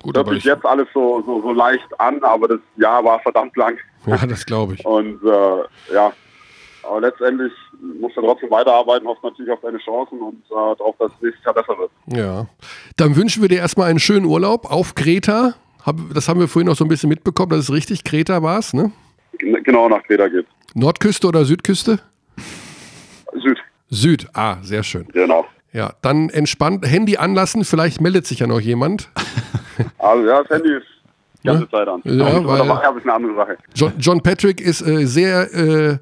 Gut, 0.02 0.16
hört 0.16 0.30
sich 0.30 0.44
jetzt 0.44 0.64
alles 0.64 0.88
so, 0.94 1.22
so, 1.26 1.42
so 1.42 1.52
leicht 1.52 2.00
an, 2.00 2.22
aber 2.24 2.48
das 2.48 2.60
Jahr 2.76 3.04
war 3.04 3.20
verdammt 3.20 3.54
lang. 3.56 3.78
Ja, 4.06 4.16
das 4.26 4.46
glaube 4.46 4.74
ich. 4.74 4.84
Und 4.86 5.22
äh, 5.22 5.94
ja, 5.94 6.12
aber 6.88 7.00
letztendlich 7.00 7.52
musst 8.00 8.16
du 8.16 8.20
trotzdem 8.20 8.50
weiterarbeiten, 8.50 9.06
hoffst 9.06 9.22
natürlich 9.22 9.52
auf 9.52 9.60
deine 9.60 9.78
Chancen 9.78 10.20
und 10.20 10.42
äh, 10.46 10.76
darauf, 10.76 10.96
dass 10.98 11.12
es 11.12 11.22
nächstes 11.22 11.44
Jahr 11.44 11.54
besser 11.54 11.78
wird. 11.78 11.90
Ja. 12.06 12.46
Dann 12.96 13.16
wünschen 13.16 13.42
wir 13.42 13.48
dir 13.48 13.58
erstmal 13.58 13.90
einen 13.90 13.98
schönen 13.98 14.26
Urlaub 14.26 14.70
auf 14.70 14.94
Kreta. 14.94 15.54
Das 16.12 16.28
haben 16.28 16.40
wir 16.40 16.48
vorhin 16.48 16.66
noch 16.66 16.76
so 16.76 16.84
ein 16.84 16.88
bisschen 16.88 17.08
mitbekommen, 17.08 17.50
das 17.50 17.60
ist 17.60 17.72
richtig. 17.72 18.04
Kreta 18.04 18.42
war 18.42 18.58
es, 18.58 18.74
ne? 18.74 18.92
Genau, 19.38 19.88
nach 19.88 20.02
Kreta 20.02 20.28
geht. 20.28 20.46
Nordküste 20.74 21.28
oder 21.28 21.44
Südküste? 21.44 22.00
Süd. 23.32 23.58
Süd, 23.90 24.26
ah, 24.34 24.56
sehr 24.62 24.82
schön. 24.82 25.06
Genau. 25.12 25.46
Ja, 25.72 25.92
dann 26.02 26.30
entspannt 26.30 26.86
Handy 26.86 27.16
anlassen, 27.16 27.64
vielleicht 27.64 28.00
meldet 28.00 28.26
sich 28.26 28.40
ja 28.40 28.46
noch 28.46 28.60
jemand. 28.60 29.10
Also 29.98 30.26
ja, 30.26 30.42
das 30.42 30.50
Handy 30.50 30.74
ist 30.74 30.86
ganze 31.52 31.68
ja? 31.70 31.78
Zeit 31.78 31.88
an. 31.88 32.00
Ja, 32.04 32.46
weil, 32.46 32.58
da 32.58 32.82
habe 32.82 32.98
ich 32.98 33.04
eine 33.04 33.14
andere 33.14 33.34
Sache. 33.34 33.58
John, 33.74 33.92
John 33.98 34.22
Patrick 34.22 34.60
ist 34.60 34.80
äh, 34.86 35.06
sehr 35.06 35.52
äh, 35.54 35.98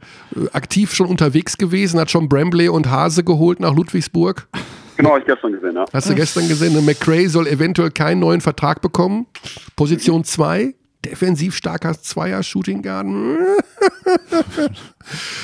aktiv 0.52 0.92
schon 0.94 1.08
unterwegs 1.08 1.56
gewesen, 1.58 1.98
hat 2.00 2.10
schon 2.10 2.28
Brambley 2.28 2.68
und 2.68 2.90
Hase 2.90 3.24
geholt 3.24 3.60
nach 3.60 3.74
Ludwigsburg. 3.74 4.48
Genau, 4.96 5.10
habe 5.10 5.20
ich 5.20 5.26
gestern 5.26 5.52
gesehen, 5.52 5.74
ja. 5.74 5.84
Hast 5.92 6.08
du 6.08 6.14
gestern 6.14 6.48
gesehen? 6.48 6.84
McRae 6.84 7.26
soll 7.26 7.46
eventuell 7.46 7.90
keinen 7.90 8.20
neuen 8.20 8.40
Vertrag 8.40 8.80
bekommen. 8.80 9.26
Position 9.76 10.24
2 10.24 10.74
defensiv 11.06 11.54
starker 11.54 11.94
Zweier 11.94 12.42
Shooting 12.42 12.82
Guard. 12.82 13.06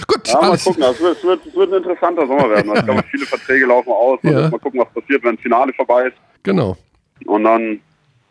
Gut, 0.07 0.29
ja, 0.29 0.41
mal 0.41 0.59
gucken. 0.59 0.83
Es 0.83 1.01
wird, 1.01 1.23
wird, 1.25 1.55
wird, 1.55 1.73
ein 1.73 1.77
interessanter 1.79 2.27
Sommer 2.27 2.51
werden. 2.51 2.73
Ich 2.75 2.85
glaube, 2.85 3.05
viele 3.11 3.27
Verträge 3.27 3.67
laufen 3.67 3.93
aus. 3.93 4.19
Ja. 4.23 4.49
Mal 4.51 4.59
gucken, 4.59 4.81
was 4.81 4.93
passiert, 4.93 5.23
wenn 5.23 5.37
das 5.37 5.43
Finale 5.43 5.73
vorbei 5.75 6.09
ist. 6.09 6.17
Genau. 6.43 6.77
Und 7.27 7.45
dann 7.45 7.81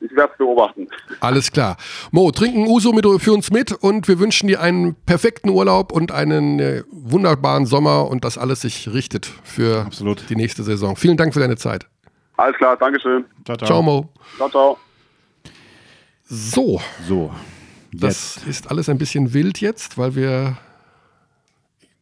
ich 0.01 0.15
werde 0.15 0.31
es 0.31 0.37
beobachten. 0.37 0.87
Alles 1.19 1.51
klar. 1.51 1.77
Mo, 2.11 2.31
trinken 2.31 2.67
Uso 2.67 2.91
mit, 2.91 3.05
für 3.21 3.33
uns 3.33 3.51
mit 3.51 3.71
und 3.71 4.07
wir 4.07 4.19
wünschen 4.19 4.47
dir 4.47 4.61
einen 4.61 4.95
perfekten 4.95 5.49
Urlaub 5.49 5.91
und 5.91 6.11
einen 6.11 6.59
äh, 6.59 6.83
wunderbaren 6.91 7.65
Sommer 7.65 8.09
und 8.09 8.25
dass 8.25 8.37
alles 8.37 8.61
sich 8.61 8.91
richtet 8.91 9.25
für 9.43 9.85
Absolut. 9.85 10.29
die 10.29 10.35
nächste 10.35 10.63
Saison. 10.63 10.95
Vielen 10.95 11.17
Dank 11.17 11.33
für 11.33 11.39
deine 11.39 11.55
Zeit. 11.55 11.87
Alles 12.37 12.57
klar, 12.57 12.75
Dankeschön. 12.77 13.25
Ciao, 13.45 13.57
ciao. 13.57 13.67
Ciao, 13.67 13.81
Mo. 13.81 14.09
Ciao, 14.37 14.49
ciao. 14.49 14.77
So. 16.23 16.81
So. 17.07 17.31
Jetzt. 17.93 18.03
Das 18.03 18.47
ist 18.47 18.71
alles 18.71 18.89
ein 18.89 18.97
bisschen 18.97 19.33
wild 19.33 19.59
jetzt, 19.59 19.97
weil 19.97 20.15
wir 20.15 20.57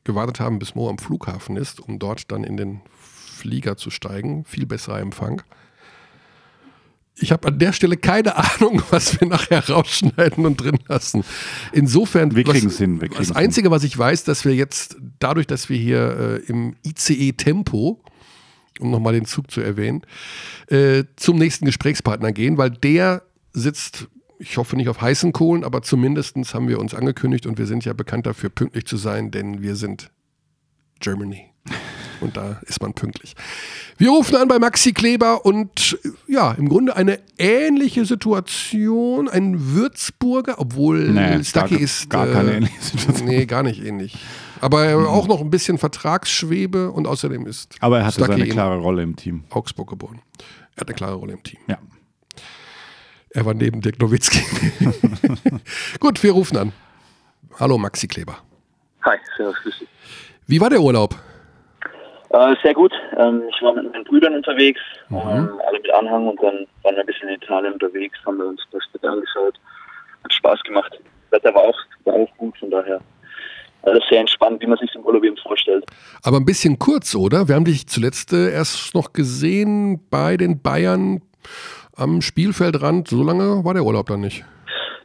gewartet 0.04 0.40
haben, 0.40 0.60
bis 0.60 0.76
Mo 0.76 0.90
am 0.90 0.98
Flughafen 0.98 1.58
ist, 1.58 1.80
um 1.80 2.00
dort 2.00 2.32
dann 2.32 2.44
in 2.44 2.58
den 2.58 2.82
Flieger 2.96 3.76
zu 3.76 3.90
steigen. 3.90 4.46
Viel 4.46 4.66
besserer 4.66 5.00
Empfang. 5.00 5.42
Ich 7.22 7.32
habe 7.32 7.48
an 7.48 7.60
der 7.60 7.74
Stelle 7.74 7.98
keine 7.98 8.36
Ahnung, 8.36 8.82
was 8.90 9.20
wir 9.20 9.28
nachher 9.28 9.68
rausschneiden 9.68 10.46
und 10.46 10.58
drin 10.58 10.80
lassen. 10.88 11.24
Insofern, 11.72 12.36
wir 12.36 12.44
kriegen 12.44 12.68
es 12.68 12.78
hin. 12.78 13.02
Wir 13.02 13.10
das 13.10 13.32
Einzige, 13.32 13.72
was 13.72 13.84
ich 13.84 13.98
weiß, 13.98 14.24
dass 14.24 14.46
wir 14.46 14.56
jetzt, 14.56 14.98
dadurch, 15.20 15.48
dass 15.48 15.70
wir 15.70 15.78
hier 15.78 16.42
äh, 16.48 16.50
im 16.50 16.76
ICE-Tempo, 16.86 18.02
um 18.80 18.92
nochmal 18.92 19.14
den 19.14 19.26
Zug 19.26 19.52
zu 19.52 19.62
erwähnen, 19.62 20.02
äh, 20.68 21.04
zum 21.16 21.38
nächsten 21.38 21.66
Gesprächspartner 21.66 22.32
gehen, 22.32 22.58
weil 22.58 22.72
der 22.72 23.24
sitzt 23.54 24.08
ich 24.40 24.56
hoffe 24.56 24.78
nicht 24.78 24.88
auf 24.88 25.02
heißen 25.02 25.34
Kohlen, 25.34 25.66
aber 25.66 25.82
zumindest 25.82 26.38
haben 26.54 26.70
wir 26.70 26.80
uns 26.80 26.96
angekündigt 26.96 27.46
und 27.46 27.58
wir 27.58 27.66
sind 27.66 27.84
ja 27.84 27.92
bekannt 27.92 28.26
dafür, 28.26 28.50
pünktlich 28.50 28.86
zu 28.86 28.96
sein, 28.96 29.32
denn 29.32 29.62
wir 29.62 29.76
sind 29.76 30.12
Germany. 31.02 31.49
Und 32.22 32.38
da 32.38 32.60
ist 32.66 32.82
man 32.82 32.94
pünktlich. 32.94 33.36
Wir 33.98 34.10
rufen 34.10 34.36
an 34.36 34.48
bei 34.48 34.60
Maxi 34.60 34.94
Kleber 34.94 35.46
und 35.46 35.98
ja, 36.28 36.52
im 36.52 36.70
Grunde 36.70 36.96
eine 36.96 37.20
ähnliche 37.38 38.06
Situation. 38.06 39.30
Ein 39.30 39.74
Würzburger, 39.74 40.56
obwohl 40.58 41.10
nee, 41.10 41.44
Stucky 41.44 41.76
gar, 41.76 41.82
ist. 41.82 42.10
Gar 42.10 42.28
keine 42.28 42.52
äh, 42.52 42.58
ähnliche 42.58 42.82
Situation. 42.82 43.28
Nee, 43.28 43.46
gar 43.46 43.64
nicht 43.64 43.84
ähnlich. 43.84 44.18
Aber 44.62 44.98
mhm. 44.98 45.06
auch 45.06 45.28
noch 45.28 45.42
ein 45.42 45.50
bisschen 45.50 45.78
Vertragsschwebe 45.78 46.92
und 46.92 47.08
außerdem 47.08 47.46
ist. 47.46 47.76
Aber 47.80 48.00
er 48.00 48.06
hatte 48.06 48.24
Stucky 48.24 48.40
seine 48.40 48.48
klare 48.48 48.78
Rolle 48.78 49.04
im 49.04 49.16
Team. 49.16 49.44
Augsburg 49.50 49.90
geboren. 49.90 50.22
Er 50.76 50.82
hat 50.82 50.88
eine 50.88 50.96
klare 50.96 51.16
Rolle 51.16 51.34
im 51.34 51.44
Team. 51.44 51.60
Ja. 51.68 51.78
Er 53.32 53.46
war 53.46 53.54
neben 53.54 53.82
Dirk 53.82 54.00
Nowitzki. 54.00 54.42
Gut, 56.00 56.24
wir 56.24 56.32
rufen 56.32 56.58
an. 56.58 56.74
Hallo 57.60 57.78
Maxi 57.78 58.08
Kleber. 58.08 58.38
Hi, 59.04 59.18
servus, 59.38 59.56
grüß 59.62 59.80
dich. 59.80 59.88
Wie 60.48 60.60
war 60.60 60.70
der 60.70 60.82
Urlaub? 60.82 61.16
Äh, 62.30 62.56
sehr 62.62 62.74
gut. 62.74 62.94
Ähm, 63.18 63.44
ich 63.50 63.62
war 63.62 63.74
mit 63.74 63.92
meinen 63.92 64.04
Brüdern 64.04 64.36
unterwegs, 64.36 64.80
mhm. 65.10 65.18
ähm, 65.18 65.50
alle 65.68 65.80
mit 65.80 65.92
Anhang 65.92 66.28
und 66.28 66.42
dann 66.42 66.68
waren 66.84 66.96
wir 66.96 67.00
ein 67.00 67.06
bisschen 67.06 67.30
in 67.30 67.36
Italien 67.36 67.74
unterwegs, 67.74 68.18
haben 68.26 68.38
wir 68.38 68.46
uns 68.46 68.62
das 68.72 68.84
Wetter 68.94 69.12
angeschaut. 69.12 69.60
Hat 70.24 70.34
Spaß 70.34 70.62
gemacht. 70.64 71.00
Das 71.32 71.40
Wetter 71.40 71.56
war 71.56 71.64
auch, 71.64 71.80
war 72.06 72.14
auch 72.14 72.38
gut, 72.38 72.58
von 72.58 72.70
daher 72.70 73.02
alles 73.84 74.04
sehr 74.10 74.20
entspannt, 74.20 74.62
wie 74.62 74.68
man 74.68 74.78
sich 74.78 74.92
den 74.92 75.04
Urlaub 75.04 75.24
eben 75.24 75.38
vorstellt. 75.38 75.86
Aber 76.24 76.38
ein 76.38 76.46
bisschen 76.46 76.78
kurz, 76.78 77.16
oder? 77.16 77.48
Wir 77.48 77.56
haben 77.56 77.66
dich 77.66 77.88
zuletzt 77.88 78.34
äh, 78.34 78.52
erst 78.52 78.94
noch 78.94 79.14
gesehen 79.14 80.06
bei 80.10 80.38
den 80.38 80.62
Bayern 80.62 81.22
am 81.96 82.22
Spielfeldrand. 82.22 83.08
So 83.08 83.24
lange 83.24 83.64
war 83.64 83.74
der 83.74 83.84
Urlaub 83.84 84.08
dann 84.08 84.22
nicht. 84.22 84.44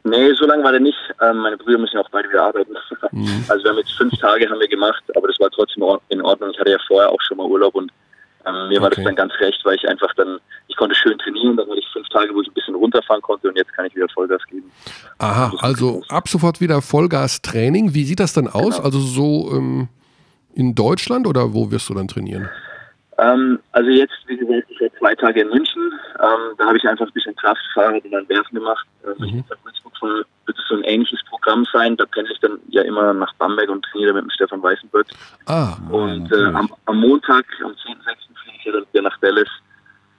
Nee, 0.05 0.33
so 0.33 0.45
lange 0.45 0.63
war 0.63 0.71
der 0.71 0.81
nicht. 0.81 0.97
Ähm, 1.19 1.37
meine 1.37 1.57
Brüder 1.57 1.79
müssen 1.79 1.95
ja 1.95 2.01
auch 2.01 2.09
beide 2.11 2.29
wieder 2.29 2.43
arbeiten. 2.43 2.75
Mhm. 3.11 3.45
Also 3.49 3.63
wir 3.63 3.71
haben 3.71 3.77
jetzt 3.79 3.93
fünf 3.93 4.13
Tage 4.19 4.47
haben 4.47 4.59
wir 4.59 4.67
gemacht, 4.67 5.03
aber 5.15 5.27
das 5.27 5.39
war 5.39 5.49
trotzdem 5.49 5.83
in 6.09 6.21
Ordnung. 6.21 6.51
Ich 6.51 6.59
hatte 6.59 6.71
ja 6.71 6.77
vorher 6.87 7.09
auch 7.09 7.21
schon 7.27 7.37
mal 7.37 7.45
Urlaub 7.47 7.73
und 7.73 7.91
ähm, 8.45 8.67
mir 8.69 8.79
war 8.81 8.91
das 8.91 9.03
dann 9.03 9.15
ganz 9.15 9.33
recht, 9.39 9.59
weil 9.65 9.75
ich 9.75 9.87
einfach 9.87 10.13
dann, 10.15 10.37
ich 10.67 10.75
konnte 10.75 10.93
schön 10.95 11.17
trainieren, 11.17 11.57
dann 11.57 11.67
hatte 11.67 11.79
ich 11.79 11.87
fünf 11.91 12.07
Tage, 12.09 12.35
wo 12.35 12.41
ich 12.41 12.47
ein 12.47 12.53
bisschen 12.53 12.75
runterfahren 12.75 13.21
konnte 13.23 13.49
und 13.49 13.57
jetzt 13.57 13.73
kann 13.73 13.87
ich 13.87 13.95
wieder 13.95 14.07
Vollgas 14.09 14.45
geben. 14.45 14.71
Aha, 15.17 15.51
also 15.59 16.03
ab 16.09 16.27
sofort 16.27 16.61
wieder 16.61 16.83
Vollgas-Training. 16.83 17.95
Wie 17.95 18.03
sieht 18.03 18.19
das 18.19 18.33
dann 18.33 18.47
aus? 18.47 18.75
Genau. 18.75 18.85
Also 18.85 18.99
so 18.99 19.51
ähm, 19.53 19.87
in 20.53 20.75
Deutschland 20.75 21.25
oder 21.25 21.53
wo 21.53 21.71
wirst 21.71 21.89
du 21.89 21.95
dann 21.95 22.07
trainieren? 22.07 22.47
Ähm, 23.17 23.59
also 23.71 23.89
jetzt, 23.89 24.13
wie 24.27 24.37
gesagt, 24.37 24.69
ich 24.69 24.81
war 24.81 24.89
zwei 24.99 25.15
Tage 25.15 25.41
in 25.41 25.49
München. 25.49 25.93
Ähm, 26.19 26.55
da 26.57 26.65
habe 26.65 26.77
ich 26.77 26.87
einfach 26.87 27.07
ein 27.07 27.13
bisschen 27.13 27.35
Kraftfahrrad 27.35 28.03
und 28.03 28.11
dann 28.11 28.27
Werfen 28.27 28.55
gemacht. 28.55 28.85
Ähm, 29.05 29.13
mhm. 29.19 29.39
Ich 29.39 29.55
wird 30.45 30.57
es 30.57 30.67
so 30.67 30.75
ein 30.75 30.83
ähnliches 30.83 31.19
Programm 31.29 31.65
sein. 31.71 31.97
Da 31.97 32.05
pendle 32.05 32.33
ich 32.33 32.39
dann 32.39 32.59
ja 32.69 32.83
immer 32.83 33.13
nach 33.13 33.33
Bamberg 33.35 33.69
und 33.69 33.83
trainiere 33.85 34.13
mit 34.13 34.23
dem 34.23 34.29
Stefan 34.29 34.61
Weißenberg. 34.61 35.07
Ah, 35.45 35.77
und 35.89 36.31
äh, 36.31 36.45
am, 36.45 36.71
am, 36.85 36.99
Montag, 36.99 37.45
am 37.63 37.71
10.6. 37.71 37.75
fliege 38.43 38.57
ich 38.57 38.65
ja 38.65 38.71
dann 38.73 38.85
wieder 38.91 39.03
nach 39.03 39.17
Dallas. 39.19 39.49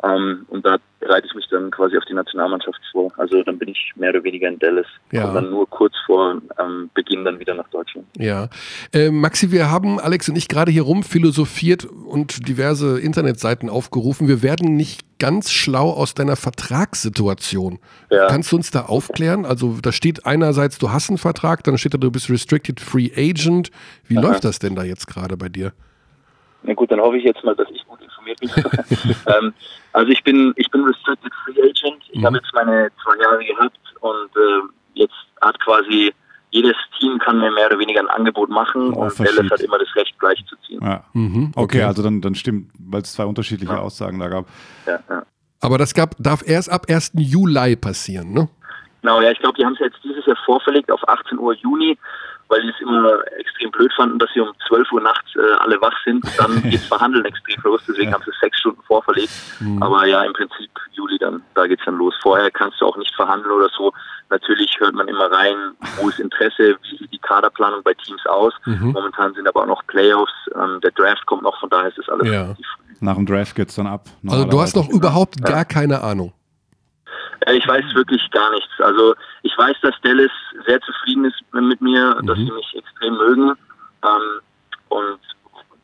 Ähm, 0.03 0.45
und 0.49 0.67
da 0.67 0.77
bereite 1.01 1.27
ich 1.27 1.35
mich 1.35 1.47
dann 1.51 1.71
quasi 1.71 1.97
auf 1.97 2.05
die 2.05 2.15
Nationalmannschaft 2.15 2.81
vor. 2.93 3.11
Also 3.17 3.43
dann 3.43 3.59
bin 3.59 3.69
ich 3.69 3.93
mehr 3.97 4.11
oder 4.11 4.25
weniger 4.25 4.49
in 4.49 4.59
Dallas. 4.59 4.87
Ja. 5.11 5.29
Und 5.29 5.35
dann 5.35 5.51
nur 5.51 5.69
kurz 5.69 5.95
vor 6.05 6.41
ähm, 6.59 6.91
Beginn 6.95 7.25
dann 7.25 7.39
wieder 7.39 7.55
nach 7.55 7.69
Deutschland. 7.69 8.07
Ja. 8.19 8.49
Äh, 8.93 9.11
Maxi, 9.11 9.51
wir 9.53 9.71
haben 9.71 9.99
Alex 9.99 10.29
und 10.29 10.37
ich 10.37 10.49
gerade 10.49 10.71
hier 10.71 10.83
rum 10.83 11.03
philosophiert 11.03 11.85
und 11.85 12.47
diverse 12.49 13.01
Internetseiten 13.01 13.71
aufgerufen. 13.71 14.29
Wir 14.29 14.43
werden 14.43 14.77
nicht 14.77 15.19
ganz 15.19 15.51
schlau 15.51 15.91
aus 15.91 16.15
deiner 16.15 16.37
Vertragssituation. 16.37 17.79
Ja. 18.11 18.27
Kannst 18.27 18.53
du 18.53 18.57
uns 18.57 18.71
da 18.71 18.83
aufklären? 18.83 19.47
Also 19.47 19.79
da 19.81 19.93
steht 19.93 20.27
einerseits, 20.27 20.79
du 20.79 20.91
hast 20.91 21.09
einen 21.09 21.19
Vertrag, 21.19 21.65
dann 21.65 21.79
steht 21.79 21.95
da, 21.95 21.99
du 21.99 22.11
bist 22.11 22.29
Restricted 22.29 22.81
Free 22.81 23.11
Agent. 23.17 23.71
Wie 24.07 24.19
Aha. 24.19 24.29
läuft 24.29 24.45
das 24.45 24.59
denn 24.59 24.75
da 24.75 24.83
jetzt 24.83 25.07
gerade 25.07 25.37
bei 25.37 25.49
dir? 25.49 25.73
Na 26.63 26.75
gut, 26.75 26.91
dann 26.91 27.01
hoffe 27.01 27.17
ich 27.17 27.25
jetzt 27.25 27.45
mal, 27.45 27.55
dass 27.55 27.69
ich 27.71 27.85
gut 27.87 28.01
informiert 28.03 28.41
bin. 28.41 28.51
ähm, 29.27 29.55
also 29.97 30.13
ich 30.13 30.23
bin 30.25 30.53
ich 30.57 30.71
bin 30.71 30.85
Restricted 30.85 31.33
Free 31.43 31.59
Agent. 31.63 32.03
Ich 32.11 32.21
mhm. 32.21 32.27
habe 32.27 32.37
jetzt 32.37 32.53
meine 32.53 32.91
zwei 33.03 33.17
Jahre 33.23 33.43
gehabt 33.43 33.81
und 34.01 34.31
äh, 34.37 34.69
jetzt 34.93 35.15
hat 35.41 35.59
quasi 35.61 36.13
jedes 36.51 36.77
Team 36.99 37.19
kann 37.19 37.39
mir 37.39 37.51
mehr 37.51 37.67
oder 37.67 37.79
weniger 37.79 38.01
ein 38.01 38.09
Angebot 38.09 38.51
machen 38.51 38.93
oh, 38.93 39.05
und 39.05 39.19
Dallas 39.19 39.51
hat 39.51 39.61
immer 39.61 39.79
das 39.79 39.89
Recht, 39.97 40.19
gleich 40.19 40.45
zu 40.47 40.57
ziehen. 40.67 40.81
Ja. 40.83 41.03
Mhm, 41.15 41.53
okay. 41.57 41.79
okay. 41.79 41.83
also 41.83 42.03
dann, 42.03 42.21
dann 42.21 42.35
stimmt, 42.35 42.71
weil 42.79 43.03
es 43.03 43.13
zwei 43.15 43.25
unterschiedliche 43.25 43.73
ja. 43.73 43.79
Aussagen 43.79 44.19
da 44.19 44.29
gab. 44.29 44.47
Ja, 44.87 45.01
ja. 45.09 45.23
Aber 45.61 45.79
das 45.79 45.95
gab, 45.95 46.15
darf 46.19 46.47
erst 46.47 46.71
ab 46.71 46.87
1. 46.89 47.13
Juli 47.15 47.77
passieren, 47.77 48.33
ne? 48.33 48.49
Genau, 49.07 49.21
ja, 49.21 49.31
ich 49.31 49.39
glaube, 49.39 49.57
die 49.57 49.65
haben 49.65 49.75
es 49.75 49.79
jetzt 49.79 49.99
dieses 50.03 50.27
Jahr 50.27 50.37
vorverlegt 50.45 50.91
auf 50.91 51.09
18 51.09 51.39
Uhr 51.39 51.55
Juni 51.55 51.97
weil 52.49 52.63
die 52.63 52.69
es 52.69 52.81
immer 52.81 53.19
extrem 53.39 53.71
blöd 53.71 53.93
fanden, 53.97 54.19
dass 54.19 54.31
sie 54.33 54.41
um 54.41 54.53
12 54.69 54.93
Uhr 54.93 55.01
nachts 55.01 55.35
äh, 55.35 55.55
alle 55.61 55.81
wach 55.81 55.95
sind. 56.05 56.25
Dann 56.39 56.63
geht 56.71 56.81
Verhandeln 56.81 57.25
extrem 57.25 57.63
los, 57.65 57.83
deswegen 57.89 58.11
ja. 58.11 58.15
haben 58.15 58.23
sie 58.25 58.31
es 58.31 58.41
sechs 58.41 58.59
Stunden 58.61 58.83
vorverlegt. 58.83 59.33
Mhm. 59.61 59.83
Aber 59.83 60.07
ja, 60.07 60.23
im 60.23 60.33
Prinzip 60.33 60.71
Juli 60.93 61.19
dann, 61.19 61.43
da 61.55 61.67
geht 61.67 61.81
es 61.81 61.85
dann 61.85 61.97
los. 61.97 62.15
Vorher 62.23 62.51
kannst 62.51 62.81
du 62.81 62.87
auch 62.87 62.97
nicht 62.97 63.15
verhandeln 63.15 63.51
oder 63.51 63.69
so. 63.77 63.93
Natürlich 64.31 64.77
hört 64.79 64.95
man 64.95 65.09
immer 65.09 65.31
rein, 65.31 65.57
wo 65.97 66.09
ist 66.09 66.21
Interesse, 66.21 66.77
wie 66.83 66.99
sieht 66.99 67.13
die 67.13 67.19
Kaderplanung 67.19 67.83
bei 67.83 67.95
Teams 67.95 68.25
aus. 68.27 68.53
Mhm. 68.65 68.93
Momentan 68.93 69.35
sind 69.35 69.49
aber 69.49 69.63
auch 69.63 69.67
noch 69.67 69.87
Playoffs, 69.87 70.33
ähm, 70.55 70.81
der 70.83 70.93
Draft 70.93 71.27
kommt 71.27 71.43
noch, 71.43 71.59
von 71.61 71.71
daher 71.71 71.89
ist 71.89 71.99
das 71.99 72.09
alles 72.09 72.29
ja. 72.29 72.47
früh. 72.47 72.63
Nach 73.01 73.15
dem 73.15 73.27
Draft 73.27 73.55
geht 73.55 73.69
es 73.69 73.75
dann 73.75 73.87
ab. 73.87 74.07
Also 74.27 74.45
du 74.45 74.61
hast 74.61 74.75
noch 74.75 74.89
überhaupt 74.89 75.43
gar 75.43 75.65
keine 75.65 76.03
Ahnung. 76.03 76.33
Ich 77.53 77.67
weiß 77.67 77.95
wirklich 77.95 78.29
gar 78.31 78.51
nichts. 78.51 78.73
Also 78.79 79.15
ich 79.43 79.57
weiß, 79.57 79.77
dass 79.83 79.95
Dallas 80.03 80.31
sehr 80.67 80.81
zufrieden 80.81 81.27
ist 81.27 81.41
mit 81.53 81.81
mir, 81.81 82.17
mhm. 82.21 82.27
dass 82.27 82.37
sie 82.39 82.51
mich 82.51 82.75
extrem 82.75 83.17
mögen. 83.17 83.51
Ähm, 84.03 84.41
und 84.89 85.21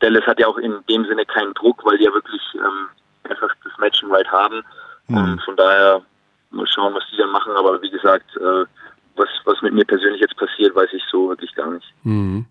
Dallas 0.00 0.26
hat 0.26 0.40
ja 0.40 0.48
auch 0.48 0.58
in 0.58 0.74
dem 0.88 1.04
Sinne 1.06 1.24
keinen 1.24 1.54
Druck, 1.54 1.84
weil 1.84 1.98
die 1.98 2.04
ja 2.04 2.12
wirklich 2.12 2.42
ähm, 2.54 2.88
einfach 3.30 3.54
das 3.64 3.78
Match 3.78 4.02
right 4.08 4.30
haben. 4.30 4.62
Mhm. 5.08 5.16
Und 5.16 5.42
von 5.42 5.56
daher 5.56 6.02
mal 6.50 6.66
schauen, 6.66 6.94
was 6.94 7.04
die 7.12 7.16
dann 7.16 7.30
machen. 7.30 7.52
Aber 7.56 7.80
wie 7.80 7.90
gesagt, 7.90 8.36
äh, 8.36 8.64
was, 9.16 9.28
was 9.44 9.62
mit 9.62 9.74
mir 9.74 9.84
persönlich 9.84 10.20
jetzt 10.20 10.36
passiert, 10.36 10.74
weiß 10.74 10.92
ich 10.92 11.02
so 11.10 11.28
wirklich 11.28 11.54
gar 11.54 11.70
nicht. 11.70 11.86
Mhm. 12.02 12.46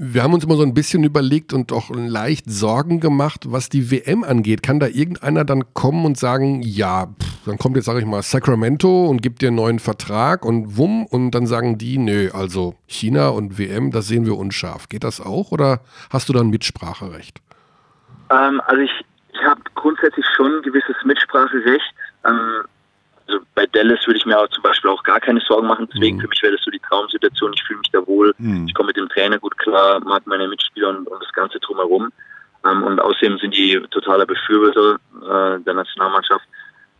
Wir 0.00 0.22
haben 0.22 0.32
uns 0.32 0.44
immer 0.44 0.54
so 0.54 0.62
ein 0.62 0.74
bisschen 0.74 1.02
überlegt 1.02 1.52
und 1.52 1.72
auch 1.72 1.90
leicht 1.90 2.48
Sorgen 2.48 3.00
gemacht, 3.00 3.46
was 3.48 3.68
die 3.68 3.90
WM 3.90 4.22
angeht. 4.22 4.62
Kann 4.62 4.78
da 4.78 4.86
irgendeiner 4.86 5.44
dann 5.44 5.74
kommen 5.74 6.04
und 6.04 6.16
sagen, 6.16 6.62
ja, 6.62 7.06
pff, 7.06 7.46
dann 7.46 7.58
kommt 7.58 7.74
jetzt, 7.74 7.86
sage 7.86 7.98
ich 7.98 8.06
mal, 8.06 8.22
Sacramento 8.22 9.06
und 9.06 9.22
gibt 9.22 9.42
dir 9.42 9.48
einen 9.48 9.56
neuen 9.56 9.80
Vertrag 9.80 10.44
und 10.44 10.76
wumm, 10.76 11.04
und 11.04 11.32
dann 11.32 11.48
sagen 11.48 11.78
die, 11.78 11.98
nö, 11.98 12.30
also 12.32 12.76
China 12.86 13.30
und 13.30 13.58
WM, 13.58 13.90
das 13.90 14.06
sehen 14.06 14.24
wir 14.24 14.38
unscharf. 14.38 14.88
Geht 14.88 15.02
das 15.02 15.20
auch 15.20 15.50
oder 15.50 15.80
hast 16.10 16.28
du 16.28 16.32
dann 16.32 16.48
Mitspracherecht? 16.50 17.40
Ähm, 18.30 18.60
also 18.66 18.80
ich, 18.80 19.04
ich 19.32 19.42
habe 19.44 19.62
grundsätzlich 19.74 20.26
schon 20.36 20.58
ein 20.58 20.62
gewisses 20.62 20.94
Mitspracherecht. 21.04 21.92
Ähm, 22.24 22.62
also 23.28 23.44
bei 23.54 23.66
Dallas 23.66 24.06
würde 24.06 24.18
ich 24.18 24.26
mir 24.26 24.38
auch 24.38 24.48
zum 24.48 24.62
Beispiel 24.62 24.90
auch 24.90 25.02
gar 25.02 25.20
keine 25.20 25.40
Sorgen 25.40 25.66
machen. 25.66 25.88
Deswegen 25.92 26.16
mhm. 26.16 26.22
für 26.22 26.28
mich 26.28 26.42
wäre 26.42 26.54
das 26.54 26.64
so 26.64 26.70
die 26.70 26.80
Traumsituation. 26.80 27.52
Ich 27.54 27.62
fühle 27.62 27.78
mich 27.80 27.90
da 27.90 28.06
wohl. 28.06 28.34
Mhm. 28.38 28.66
Ich 28.66 28.74
komme 28.74 28.88
mit 28.88 28.96
dem 28.96 29.08
Trainer 29.08 29.38
gut 29.38 29.56
klar, 29.58 30.00
mag 30.00 30.26
meine 30.26 30.48
Mitspieler 30.48 30.88
und, 30.88 31.06
und 31.06 31.22
das 31.22 31.32
Ganze 31.32 31.60
drumherum. 31.60 32.10
Ähm, 32.64 32.82
und 32.82 33.00
außerdem 33.00 33.38
sind 33.38 33.54
die 33.54 33.80
totaler 33.90 34.26
Befürworter 34.26 34.98
äh, 35.22 35.60
der 35.60 35.74
Nationalmannschaft. 35.74 36.44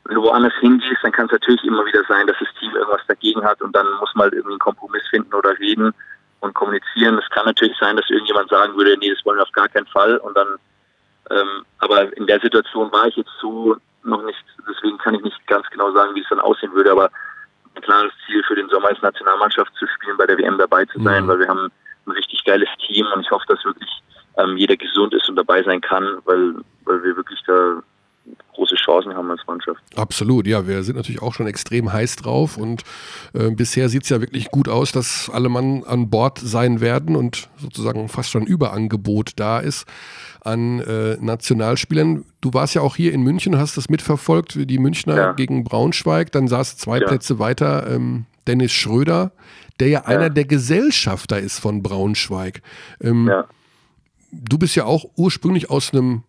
Wenn 0.05 0.15
du 0.15 0.23
woanders 0.23 0.55
hingehst, 0.61 1.03
dann 1.03 1.13
kann 1.13 1.27
es 1.27 1.33
natürlich 1.33 1.65
immer 1.65 1.85
wieder 1.85 2.03
sein, 2.09 2.27
dass 2.27 2.37
das 2.39 2.49
Team 2.59 2.75
irgendwas 2.75 3.03
dagegen 3.09 3.45
hat 3.45 3.61
und 3.61 3.75
dann 3.75 3.87
muss 4.01 4.15
man 4.15 4.25
halt 4.25 4.35
irgendwie 4.35 4.53
einen 4.53 4.61
Kompromiss 4.61 5.03
finden 5.11 5.35
oder 5.35 5.59
reden 5.59 5.93
und 6.41 6.55
kommunizieren. 6.55 7.19
Es 7.19 7.29
kann 7.31 7.47
natürlich 7.47 7.77
sein, 7.79 7.97
dass 7.97 8.09
irgendjemand 8.09 8.49
sagen 8.49 8.77
würde, 8.77 8.97
nee, 8.99 9.11
das 9.11 9.25
wollen 9.25 9.39
wir 9.39 9.43
auf 9.43 9.53
gar 9.53 9.69
keinen 9.69 9.87
Fall. 9.87 10.17
Und 10.19 10.37
dann, 10.37 10.49
ähm, 11.31 11.65
aber 11.79 12.17
in 12.17 12.27
der 12.27 12.41
Situation 12.41 12.91
war 12.93 13.07
ich 13.07 13.17
jetzt 13.17 13.33
so 13.41 13.77
noch 14.09 14.25
nicht, 14.25 14.45
deswegen 14.69 14.99
kann 14.99 15.15
ich 15.15 15.23
nicht 15.23 15.47
ganz 15.47 15.67
genau 15.71 15.93
sagen, 15.93 16.15
wie 16.15 16.21
es 16.21 16.29
dann 16.29 16.41
aussehen 16.41 16.73
würde, 16.73 16.93
aber 16.93 17.11
ein 17.75 17.83
klares 17.83 18.13
Ziel 18.27 18.43
für 18.45 18.57
den 18.57 18.69
Sommer 18.69 18.91
ist 18.91 19.03
Nationalmannschaft 19.03 19.73
zu 19.77 19.87
spielen, 19.87 20.17
bei 20.17 20.27
der 20.27 20.39
WM 20.39 20.59
dabei 20.59 20.85
zu 20.87 21.01
sein, 21.03 21.25
mhm. 21.25 21.29
weil 21.29 21.39
wir 21.41 21.49
haben 21.49 21.71
ein 22.07 22.13
richtig 22.13 22.45
geiles 22.45 22.69
Team 22.87 23.07
und 23.15 23.21
ich 23.21 23.31
hoffe, 23.31 23.45
dass 23.49 23.65
wirklich 23.65 23.91
ähm, 24.39 24.57
jeder 24.57 24.77
gesund 24.77 25.15
ist 25.15 25.29
und 25.29 25.37
dabei 25.37 25.63
sein 25.63 25.81
kann, 25.81 26.19
weil, 26.25 26.55
weil 26.85 27.03
wir 27.03 27.17
wirklich 27.17 27.43
da 27.47 27.83
große 28.55 28.75
Chancen 28.77 29.15
haben 29.15 29.31
als 29.31 29.41
Mannschaft. 29.47 29.81
Absolut, 29.97 30.47
ja, 30.47 30.67
wir 30.67 30.83
sind 30.83 30.97
natürlich 30.97 31.23
auch 31.23 31.35
schon 31.35 31.47
extrem 31.47 31.93
heiß 31.93 32.17
drauf 32.17 32.57
und 32.57 32.83
äh, 33.33 33.51
bisher 33.51 33.89
sieht 33.89 34.05
es 34.05 34.09
ja 34.09 34.21
wirklich 34.21 34.51
gut 34.51 34.69
aus, 34.69 34.93
dass 34.93 35.31
alle 35.33 35.49
Mann 35.49 35.85
an 35.85 36.11
Bord 36.11 36.39
sein 36.39 36.81
werden 36.81 37.17
und 37.17 37.49
sozusagen 37.57 38.09
fast 38.09 38.31
schon 38.31 38.47
Überangebot 38.47 39.33
da 39.37 39.61
ist 39.61 39.87
an 40.41 40.81
äh, 40.81 41.17
Nationalspielern. 41.21 42.25
Du 42.41 42.55
warst 42.55 42.75
ja 42.75 42.83
auch 42.83 42.97
hier 42.97 43.13
in 43.13 43.23
München, 43.23 43.59
hast 43.59 43.77
das 43.77 43.89
mitverfolgt, 43.89 44.59
die 44.59 44.79
Münchner 44.79 45.17
ja. 45.17 45.33
gegen 45.33 45.65
Braunschweig, 45.65 46.33
dann 46.33 46.49
saß 46.49 46.77
zwei 46.79 46.99
ja. 46.99 47.07
Plätze 47.07 47.39
weiter 47.39 47.89
ähm, 47.91 48.27
Dennis 48.47 48.73
Schröder, 48.73 49.33
der 49.81 49.89
ja, 49.89 50.01
ja, 50.01 50.07
einer 50.07 50.31
der 50.31 50.45
Gesellschafter 50.45 51.39
ist 51.39 51.61
von 51.61 51.83
Braunschweig. 51.83 52.63
Ähm, 53.01 53.31
du 54.33 54.59
bist 54.59 54.75
ja 54.75 54.85
auch 54.85 55.05
ursprünglich 55.17 55.71
aus 55.71 55.93
einem 55.93 56.23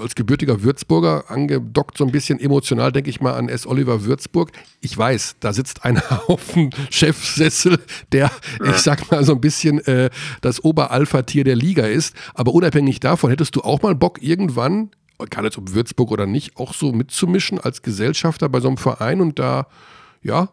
als 0.00 0.14
gebürtiger 0.14 0.62
Würzburger 0.62 1.30
angedockt, 1.30 1.98
so 1.98 2.04
ein 2.04 2.12
bisschen 2.12 2.40
emotional, 2.40 2.92
denke 2.92 3.10
ich 3.10 3.20
mal, 3.20 3.34
an 3.34 3.48
S. 3.48 3.66
Oliver 3.66 4.04
Würzburg. 4.04 4.52
Ich 4.80 4.96
weiß, 4.96 5.36
da 5.40 5.52
sitzt 5.52 5.84
einer 5.84 6.02
auf 6.28 6.52
dem 6.54 6.70
Chefsessel, 6.90 7.78
der, 8.12 8.30
ich 8.64 8.76
sag 8.78 9.10
mal, 9.10 9.24
so 9.24 9.32
ein 9.32 9.40
bisschen 9.40 9.84
äh, 9.86 10.10
das 10.40 10.64
Oberalpha-Tier 10.64 11.44
der 11.44 11.56
Liga 11.56 11.84
ist. 11.84 12.14
Aber 12.34 12.54
unabhängig 12.54 13.00
davon, 13.00 13.30
hättest 13.30 13.56
du 13.56 13.60
auch 13.60 13.82
mal 13.82 13.94
Bock, 13.94 14.22
irgendwann, 14.22 14.90
kann 15.28 15.44
jetzt 15.44 15.58
ob 15.58 15.74
Würzburg 15.74 16.10
oder 16.10 16.26
nicht, 16.26 16.56
auch 16.56 16.72
so 16.72 16.92
mitzumischen 16.92 17.60
als 17.60 17.82
Gesellschafter 17.82 18.48
bei 18.48 18.60
so 18.60 18.68
einem 18.68 18.78
Verein 18.78 19.20
und 19.20 19.38
da, 19.38 19.66
ja, 20.22 20.48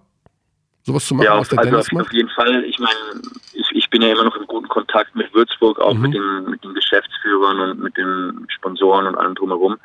sowas 0.87 1.05
zu 1.05 1.15
machen, 1.15 1.25
ja, 1.25 1.37
was 1.37 1.49
der 1.49 1.59
also 1.59 1.95
macht? 1.95 2.07
Auf 2.07 2.13
jeden 2.13 2.29
Fall, 2.29 2.63
ich 2.63 2.79
meine, 2.79 3.21
ich, 3.53 3.69
ich 3.73 3.89
bin 3.89 4.01
ja 4.01 4.09
immer 4.09 4.23
noch 4.23 4.35
im 4.35 4.47
guten 4.47 4.67
Kontakt 4.67 5.15
mit 5.15 5.33
Würzburg, 5.33 5.79
auch 5.79 5.93
mhm. 5.93 6.01
mit, 6.01 6.13
den, 6.13 6.49
mit 6.49 6.63
den 6.63 6.73
Geschäftsführern 6.73 7.59
und 7.59 7.79
mit 7.79 7.95
den 7.97 8.47
Sponsoren 8.49 9.05
und 9.05 9.15
allem 9.15 9.35
drumherum. 9.35 9.77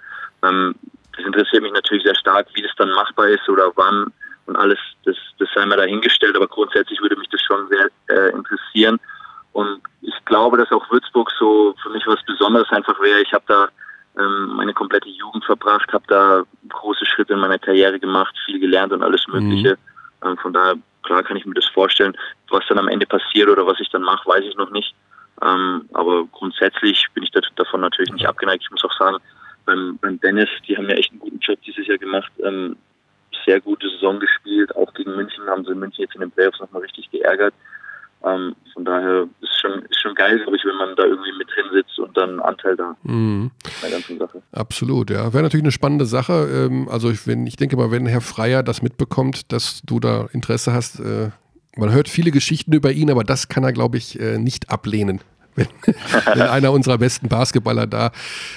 Ähm, 0.43 0.75
das 1.17 1.27
interessiert 1.27 1.63
mich 1.63 1.73
natürlich 1.73 2.05
sehr 2.05 2.15
stark, 2.15 2.47
wie 2.55 2.63
das 2.63 2.71
dann 2.79 2.91
machbar 2.91 3.29
ist 3.29 3.47
oder 3.49 3.71
wann 3.75 4.13
und 4.47 4.57
alles, 4.57 4.79
das, 5.05 5.17
das 5.39 5.49
sei 5.55 5.67
mir 5.67 5.77
dahingestellt, 5.77 6.37
aber 6.37 6.49
grundsätzlich 6.49 7.01
würde 7.01 7.17
mich 7.17 7.29
das 7.29 7.43
schon 7.43 7.69
sehr 7.69 7.89
äh, 8.09 8.31
interessieren. 8.31 8.99
Und 9.53 9.83
ich 10.01 10.15
glaube, 10.25 10.57
dass 10.57 10.73
auch 10.73 10.89
Würzburg 10.91 11.31
so 11.39 11.75
für 11.83 11.91
mich 11.91 12.07
was 12.07 12.23
Besonderes 12.25 12.71
einfach 12.71 12.99
wäre. 13.01 13.21
Ich 13.21 13.33
habe 13.33 13.45
da 13.47 13.69
ähm, 14.19 14.53
meine 14.55 14.73
komplette 14.73 15.09
Jugend 15.09 15.45
verbracht, 15.45 15.93
habe 15.93 16.05
da 16.09 16.43
große 16.69 17.05
Schritte 17.07 17.35
in 17.35 17.41
meiner 17.41 17.59
Karriere 17.59 17.99
gemacht, 18.01 18.35
viel 18.47 18.59
gelernt 18.59 18.93
und 18.93 19.03
alles 19.03 19.27
Mögliche. 19.29 19.77
Mhm. 20.23 20.29
Ähm, 20.29 20.39
von 20.39 20.53
daher 20.53 20.77
klar 21.03 21.23
kann 21.23 21.37
ich 21.37 21.47
mir 21.47 21.55
das 21.55 21.67
vorstellen. 21.67 22.17
Was 22.49 22.67
dann 22.69 22.79
am 22.79 22.89
Ende 22.89 23.07
passiert 23.07 23.49
oder 23.49 23.67
was 23.67 23.81
ich 23.81 23.91
dann 23.91 24.03
mache, 24.03 24.29
weiß 24.29 24.45
ich 24.45 24.57
noch 24.57 24.71
nicht. 24.71 24.95
Ähm, 25.43 25.89
aber 25.93 26.25
grundsätzlich 26.27 27.07
bin 27.15 27.25
ich 27.25 27.31
davon 27.57 27.81
natürlich 27.81 28.13
nicht 28.13 28.27
abgeneigt. 28.27 28.63
Ich 28.65 28.71
muss 28.71 28.85
auch 28.85 28.97
sagen, 28.99 29.19
beim, 29.65 29.99
beim 29.99 30.21
Dennis, 30.21 30.49
die 30.67 30.77
haben 30.77 30.89
ja 30.89 30.97
echt 30.97 31.11
einen 31.11 31.21
guten 31.21 31.39
Job 31.39 31.59
dieses 31.63 31.87
Jahr 31.87 31.99
gemacht. 31.99 32.33
Ähm, 32.45 32.77
sehr 33.45 33.61
gute 33.61 33.89
Saison 33.89 34.21
gespielt. 34.21 34.75
Auch 34.77 34.93
gegen 34.95 35.17
München 35.17 35.47
haben 35.47 35.65
sie 35.65 35.75
München 35.75 36.03
jetzt 36.03 36.15
in 36.15 36.21
den 36.21 36.31
Playoffs 36.31 36.61
nochmal 36.61 36.83
richtig 36.83 37.11
geärgert. 37.11 37.55
Ähm, 38.25 38.55
von 38.73 38.85
daher 38.85 39.27
ist 39.41 39.61
schon, 39.61 39.83
ist 39.83 40.01
schon 40.01 40.15
geil, 40.15 40.39
glaube 40.39 40.57
ich, 40.57 40.65
wenn 40.65 40.77
man 40.77 40.97
da 40.97 41.05
irgendwie 41.05 41.33
mit 41.37 41.49
drin 41.49 41.67
sitzt 41.73 41.99
und 41.99 42.17
dann 42.17 42.41
Anteil 42.41 42.77
da 42.77 42.97
mhm. 43.03 43.51
der 43.83 43.91
ganzen 43.91 44.19
Sache. 44.19 44.43
Absolut, 44.53 45.11
ja. 45.11 45.33
Wäre 45.33 45.43
natürlich 45.43 45.65
eine 45.65 45.73
spannende 45.73 46.07
Sache. 46.07 46.49
Ähm, 46.51 46.89
also 46.89 47.11
ich, 47.11 47.27
wenn, 47.27 47.47
ich 47.47 47.57
denke 47.57 47.77
mal, 47.77 47.91
wenn 47.91 48.07
Herr 48.07 48.21
Freier 48.21 48.63
das 48.63 48.83
mitbekommt, 48.83 49.53
dass 49.53 49.83
du 49.83 50.01
da 50.01 50.29
Interesse 50.33 50.73
hast, 50.73 51.01
äh, 51.01 51.31
man 51.77 51.93
hört 51.93 52.09
viele 52.09 52.31
Geschichten 52.31 52.73
über 52.73 52.93
ihn, 52.93 53.11
aber 53.11 53.25
das 53.25 53.49
kann 53.49 53.65
er, 53.65 53.73
glaube 53.73 53.97
ich, 53.97 54.21
äh, 54.21 54.39
nicht 54.39 54.71
ablehnen 54.71 55.21
wenn, 55.55 55.67
wenn 56.35 56.43
einer 56.43 56.73
unserer 56.73 56.99
besten 56.99 57.29
Basketballer 57.29 57.87
da 57.87 58.13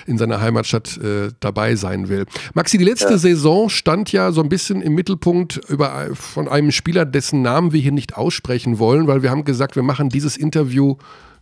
in 0.05 0.17
seiner 0.17 0.41
Heimatstadt 0.41 0.97
äh, 0.97 1.29
dabei 1.39 1.75
sein 1.75 2.09
will. 2.09 2.25
Maxi, 2.53 2.77
die 2.77 2.83
letzte 2.83 3.11
ja. 3.11 3.17
Saison 3.17 3.69
stand 3.69 4.11
ja 4.11 4.31
so 4.31 4.41
ein 4.41 4.49
bisschen 4.49 4.81
im 4.81 4.93
Mittelpunkt 4.93 5.57
über, 5.69 6.09
von 6.13 6.47
einem 6.47 6.71
Spieler, 6.71 7.05
dessen 7.05 7.41
Namen 7.41 7.73
wir 7.73 7.81
hier 7.81 7.91
nicht 7.91 8.17
aussprechen 8.17 8.79
wollen, 8.79 9.07
weil 9.07 9.23
wir 9.23 9.31
haben 9.31 9.45
gesagt, 9.45 9.75
wir 9.75 9.83
machen 9.83 10.09
dieses 10.09 10.37
Interview 10.37 10.95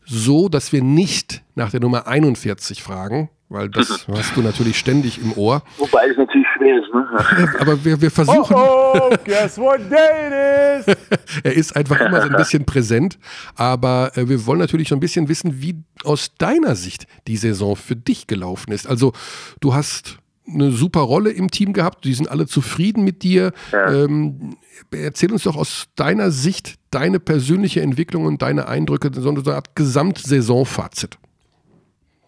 so, 0.06 0.49
dass 0.49 0.72
wir 0.72 0.84
nicht 0.84 1.43
nach 1.56 1.72
der 1.72 1.80
Nummer 1.80 2.08
41 2.08 2.84
fragen, 2.84 3.30
weil 3.54 3.70
das 3.70 4.08
hast 4.12 4.36
du 4.36 4.41
natürlich 4.41 4.78
ständig 4.78 5.22
im 5.22 5.32
Ohr. 5.34 5.62
Wobei 5.78 6.08
es 6.10 6.18
natürlich 6.18 6.47
schwer 6.58 6.80
ist, 6.80 6.93
ne? 6.93 7.56
Aber 7.60 7.86
wir, 7.86 8.01
wir 8.01 8.12
versuchen. 8.12 8.56
Oh, 8.56 8.93
oh, 8.95 9.16
guess 9.24 9.58
what 9.58 9.80
day 9.89 10.82
it 10.82 10.88
is? 10.88 10.95
er 11.43 11.54
ist 11.54 11.76
einfach 11.76 11.99
immer 12.01 12.22
so 12.22 12.30
ein 12.30 12.36
bisschen 12.36 12.66
präsent. 12.66 13.20
Aber 13.56 14.12
äh, 14.16 14.28
wir 14.28 14.45
wollen 14.47 14.60
natürlich 14.60 14.89
so 14.89 14.95
ein 14.95 14.99
bisschen 14.99 15.30
wissen, 15.30 15.62
wie 15.62 15.84
aus 16.04 16.36
deiner 16.38 16.76
Sicht 16.76 17.06
die 17.28 17.38
Saison 17.38 17.76
für 17.76 17.95
dich 17.95 18.28
gelaufen 18.28 18.72
ist. 18.72 18.88
Also, 18.88 19.14
du 19.62 19.74
hast 19.74 20.18
eine 20.47 20.72
super 20.72 21.01
Rolle 21.01 21.30
im 21.30 21.51
Team 21.51 21.72
gehabt, 21.72 22.04
die 22.04 22.14
sind 22.14 22.30
alle 22.30 22.47
zufrieden 22.47 23.04
mit 23.04 23.24
dir. 23.24 23.54
Ja. 23.72 23.93
Ähm, 23.93 24.58
erzähl 24.91 25.32
uns 25.32 25.43
doch 25.43 25.56
aus 25.56 25.88
deiner 25.95 26.32
Sicht 26.32 26.76
deine 26.91 27.20
persönliche 27.20 27.82
Entwicklung 27.82 28.26
und 28.26 28.41
deine 28.41 28.68
Eindrücke, 28.68 29.12
so 29.14 29.30
eine 29.30 29.54
Art 29.54 29.76
Gesamtsaisonfazit. 29.76 31.18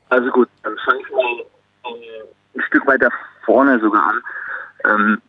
Also 0.10 0.30
gut, 0.32 0.49
dann 0.64 0.78
fange 0.86 0.99
ich 1.01 1.12
mal 1.12 1.45
ein 2.56 2.62
Stück 2.68 2.86
weiter 2.88 3.10
vorne 3.43 3.80
sogar 3.80 4.10
an. 4.10 4.22
Ähm, 4.86 5.22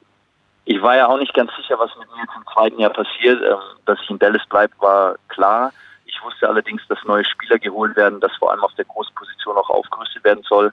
ich 0.64 0.82
war 0.82 0.96
ja 0.96 1.06
auch 1.06 1.18
nicht 1.18 1.34
ganz 1.34 1.50
sicher, 1.56 1.78
was 1.78 1.90
mit 1.98 2.08
mir 2.08 2.22
jetzt 2.22 2.36
im 2.36 2.44
zweiten 2.52 2.80
Jahr 2.80 2.92
passiert. 2.92 3.40
Ähm, 3.42 3.58
dass 3.86 4.00
ich 4.02 4.10
in 4.10 4.18
Dallas 4.18 4.46
bleibe, 4.48 4.74
war 4.80 5.16
klar. 5.28 5.72
Ich 6.04 6.20
wusste 6.24 6.48
allerdings, 6.48 6.82
dass 6.88 6.98
neue 7.04 7.24
Spieler 7.24 7.58
geholt 7.58 7.96
werden, 7.96 8.20
dass 8.20 8.34
vor 8.36 8.50
allem 8.50 8.60
auf 8.60 8.74
der 8.74 8.84
Großposition 8.84 9.56
auch 9.56 9.70
aufgerüstet 9.70 10.24
werden 10.24 10.44
soll. 10.48 10.72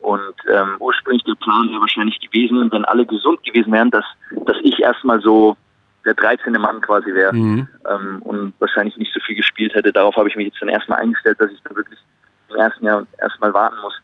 Und 0.00 0.34
ähm, 0.50 0.76
ursprünglich 0.80 1.24
der 1.24 1.34
Plan 1.34 1.70
wäre 1.70 1.80
wahrscheinlich 1.80 2.20
gewesen, 2.20 2.70
wenn 2.70 2.84
alle 2.84 3.06
gesund 3.06 3.42
gewesen 3.42 3.72
wären, 3.72 3.90
dass, 3.90 4.04
dass 4.44 4.56
ich 4.62 4.78
erstmal 4.80 5.20
so 5.20 5.56
der 6.04 6.14
13. 6.14 6.52
Mann 6.52 6.80
quasi 6.82 7.14
wäre 7.14 7.34
mhm. 7.34 7.66
ähm, 7.88 8.22
und 8.22 8.54
wahrscheinlich 8.58 8.96
nicht 8.96 9.12
so 9.14 9.20
viel 9.20 9.36
gespielt 9.36 9.74
hätte. 9.74 9.92
Darauf 9.92 10.16
habe 10.16 10.28
ich 10.28 10.36
mich 10.36 10.48
jetzt 10.48 10.60
dann 10.60 10.68
erstmal 10.68 11.00
eingestellt, 11.00 11.40
dass 11.40 11.50
ich 11.50 11.62
dann 11.62 11.76
wirklich 11.76 11.98
im 12.54 12.60
ersten 12.60 12.86
Jahr 12.86 13.06
erstmal 13.20 13.52
warten 13.52 13.76
muss. 13.82 13.94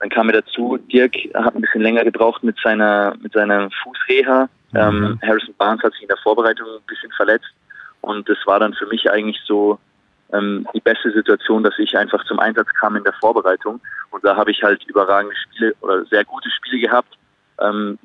Dann 0.00 0.10
kam 0.10 0.26
mir 0.26 0.34
dazu, 0.34 0.76
Dirk 0.92 1.14
hat 1.34 1.54
ein 1.54 1.62
bisschen 1.62 1.80
länger 1.80 2.04
gebraucht 2.04 2.42
mit 2.42 2.58
seiner 2.62 3.14
mit 3.20 3.32
seiner 3.32 3.70
Fußreha. 3.82 4.48
Mhm. 4.72 4.78
Ähm, 4.78 5.20
Harrison 5.22 5.54
Barnes 5.56 5.82
hat 5.82 5.92
sich 5.92 6.02
in 6.02 6.08
der 6.08 6.18
Vorbereitung 6.18 6.66
ein 6.66 6.86
bisschen 6.86 7.10
verletzt 7.12 7.52
und 8.02 8.28
das 8.28 8.38
war 8.44 8.60
dann 8.60 8.74
für 8.74 8.86
mich 8.86 9.10
eigentlich 9.10 9.40
so 9.46 9.78
ähm, 10.32 10.66
die 10.74 10.80
beste 10.80 11.12
Situation, 11.12 11.62
dass 11.62 11.78
ich 11.78 11.96
einfach 11.96 12.24
zum 12.26 12.38
Einsatz 12.40 12.68
kam 12.78 12.96
in 12.96 13.04
der 13.04 13.14
Vorbereitung 13.14 13.80
und 14.10 14.24
da 14.24 14.36
habe 14.36 14.50
ich 14.50 14.62
halt 14.62 14.84
überragende 14.84 15.36
Spiele 15.36 15.74
oder 15.80 16.04
sehr 16.06 16.24
gute 16.24 16.50
Spiele 16.50 16.80
gehabt. 16.80 17.16
Ähm, 17.60 17.98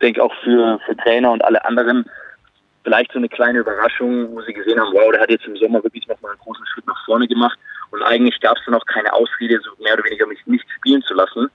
denke 0.00 0.22
auch 0.22 0.34
für, 0.42 0.78
für 0.86 0.96
Trainer 0.96 1.32
und 1.32 1.44
alle 1.44 1.64
anderen 1.64 2.04
vielleicht 2.84 3.12
so 3.12 3.18
eine 3.18 3.28
kleine 3.28 3.60
Überraschung, 3.60 4.34
wo 4.34 4.42
sie 4.42 4.52
gesehen 4.52 4.78
haben, 4.78 4.92
wow, 4.92 5.10
der 5.10 5.22
hat 5.22 5.30
jetzt 5.30 5.46
im 5.46 5.56
Sommer 5.56 5.82
wirklich 5.82 6.06
nochmal 6.06 6.32
einen 6.32 6.40
großen 6.40 6.64
Schritt 6.66 6.86
nach 6.86 7.04
vorne 7.06 7.26
gemacht. 7.26 7.58
Und 7.94 8.02
eigentlich 8.02 8.40
gab 8.40 8.56
es 8.56 8.64
dann 8.66 8.74
auch 8.74 8.84
keine 8.86 9.12
Ausrede, 9.12 9.60
so 9.62 9.70
mehr 9.80 9.94
oder 9.94 10.02
weniger 10.04 10.26
mich 10.26 10.44
nicht 10.46 10.66
spielen 10.78 11.00
zu 11.02 11.14
lassen. 11.14 11.48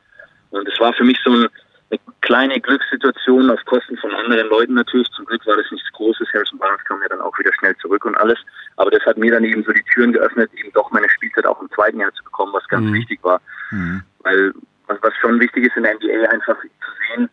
Und 0.51 0.65
es 0.69 0.79
war 0.79 0.93
für 0.93 1.03
mich 1.03 1.19
so 1.21 1.31
ein, 1.31 1.49
eine 1.91 1.99
kleine 2.21 2.61
Glückssituation 2.61 3.51
auf 3.51 3.59
Kosten 3.65 3.97
von 3.97 4.15
anderen 4.15 4.47
Leuten 4.47 4.73
natürlich. 4.75 5.09
Zum 5.11 5.25
Glück 5.25 5.45
war 5.45 5.57
das 5.57 5.69
nichts 5.69 5.91
Großes. 5.91 6.29
Harrison 6.33 6.57
Barnes 6.57 6.81
kam 6.85 7.01
ja 7.01 7.09
dann 7.09 7.19
auch 7.19 7.37
wieder 7.37 7.51
schnell 7.59 7.75
zurück 7.81 8.05
und 8.05 8.15
alles. 8.15 8.39
Aber 8.77 8.89
das 8.89 9.05
hat 9.05 9.17
mir 9.17 9.33
dann 9.33 9.43
eben 9.43 9.65
so 9.65 9.73
die 9.73 9.83
Türen 9.93 10.13
geöffnet, 10.13 10.49
eben 10.55 10.71
doch 10.71 10.89
meine 10.91 11.09
Spielzeit 11.09 11.45
auch 11.45 11.61
im 11.61 11.69
zweiten 11.71 11.99
Jahr 11.99 12.13
zu 12.13 12.23
bekommen, 12.23 12.53
was 12.53 12.65
ganz 12.69 12.85
mhm. 12.85 12.93
wichtig 12.93 13.19
war. 13.21 13.41
Mhm. 13.71 14.01
Weil 14.19 14.53
was, 14.87 15.13
schon 15.19 15.41
wichtig 15.41 15.65
ist 15.65 15.75
in 15.75 15.83
der 15.83 15.95
NBA 15.95 16.29
einfach 16.29 16.55
zu 16.55 17.17
sehen, 17.17 17.29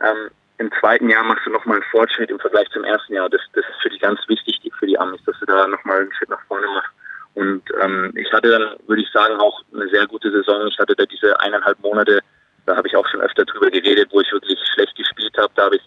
ähm, 0.00 0.30
im 0.56 0.72
zweiten 0.80 1.10
Jahr 1.10 1.22
machst 1.22 1.44
du 1.44 1.50
nochmal 1.50 1.76
einen 1.76 1.90
Fortschritt 1.90 2.30
im 2.30 2.40
Vergleich 2.40 2.68
zum 2.70 2.84
ersten 2.84 3.12
Jahr. 3.12 3.28
Das, 3.28 3.42
das 3.52 3.64
ist 3.66 3.82
für 3.82 3.90
die 3.90 3.98
ganz 3.98 4.20
wichtig, 4.26 4.58
für 4.78 4.86
die 4.86 4.98
Amis, 4.98 5.20
dass 5.26 5.38
du 5.38 5.44
da 5.44 5.66
nochmal 5.66 6.00
einen 6.00 6.12
Schritt 6.14 6.30
nach 6.30 6.40
vorne 6.48 6.66
machst. 6.66 6.90
Und 7.34 7.62
ähm, 7.80 8.12
ich 8.16 8.32
hatte 8.32 8.50
dann, 8.50 8.76
würde 8.86 9.02
ich 9.02 9.10
sagen, 9.12 9.34
auch 9.36 9.62
eine 9.72 9.88
sehr 9.88 10.06
gute 10.06 10.30
Saison. 10.30 10.66
Ich 10.66 10.78
hatte 10.78 10.94
da 10.96 11.04
diese 11.06 11.38
eineinhalb 11.40 11.78
Monate, 11.80 12.20
da 12.66 12.76
habe 12.76 12.88
ich 12.88 12.96
auch 12.96 13.06
schon 13.08 13.20
öfter 13.20 13.44
drüber 13.44 13.70
geredet, 13.70 14.08
wo 14.10 14.20
ich 14.20 14.32
wirklich 14.32 14.58
schlecht 14.74 14.94
gespielt 14.96 15.36
habe. 15.38 15.52
Da 15.54 15.64
habe 15.64 15.76
ich, 15.76 15.82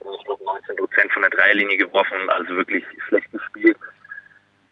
ich 0.00 0.24
glaube, 0.24 0.44
19 0.44 0.76
Dreierlinie 1.30 1.78
geworfen, 1.78 2.16
also 2.28 2.56
wirklich 2.56 2.84
schlecht 3.08 3.30
gespielt. 3.30 3.76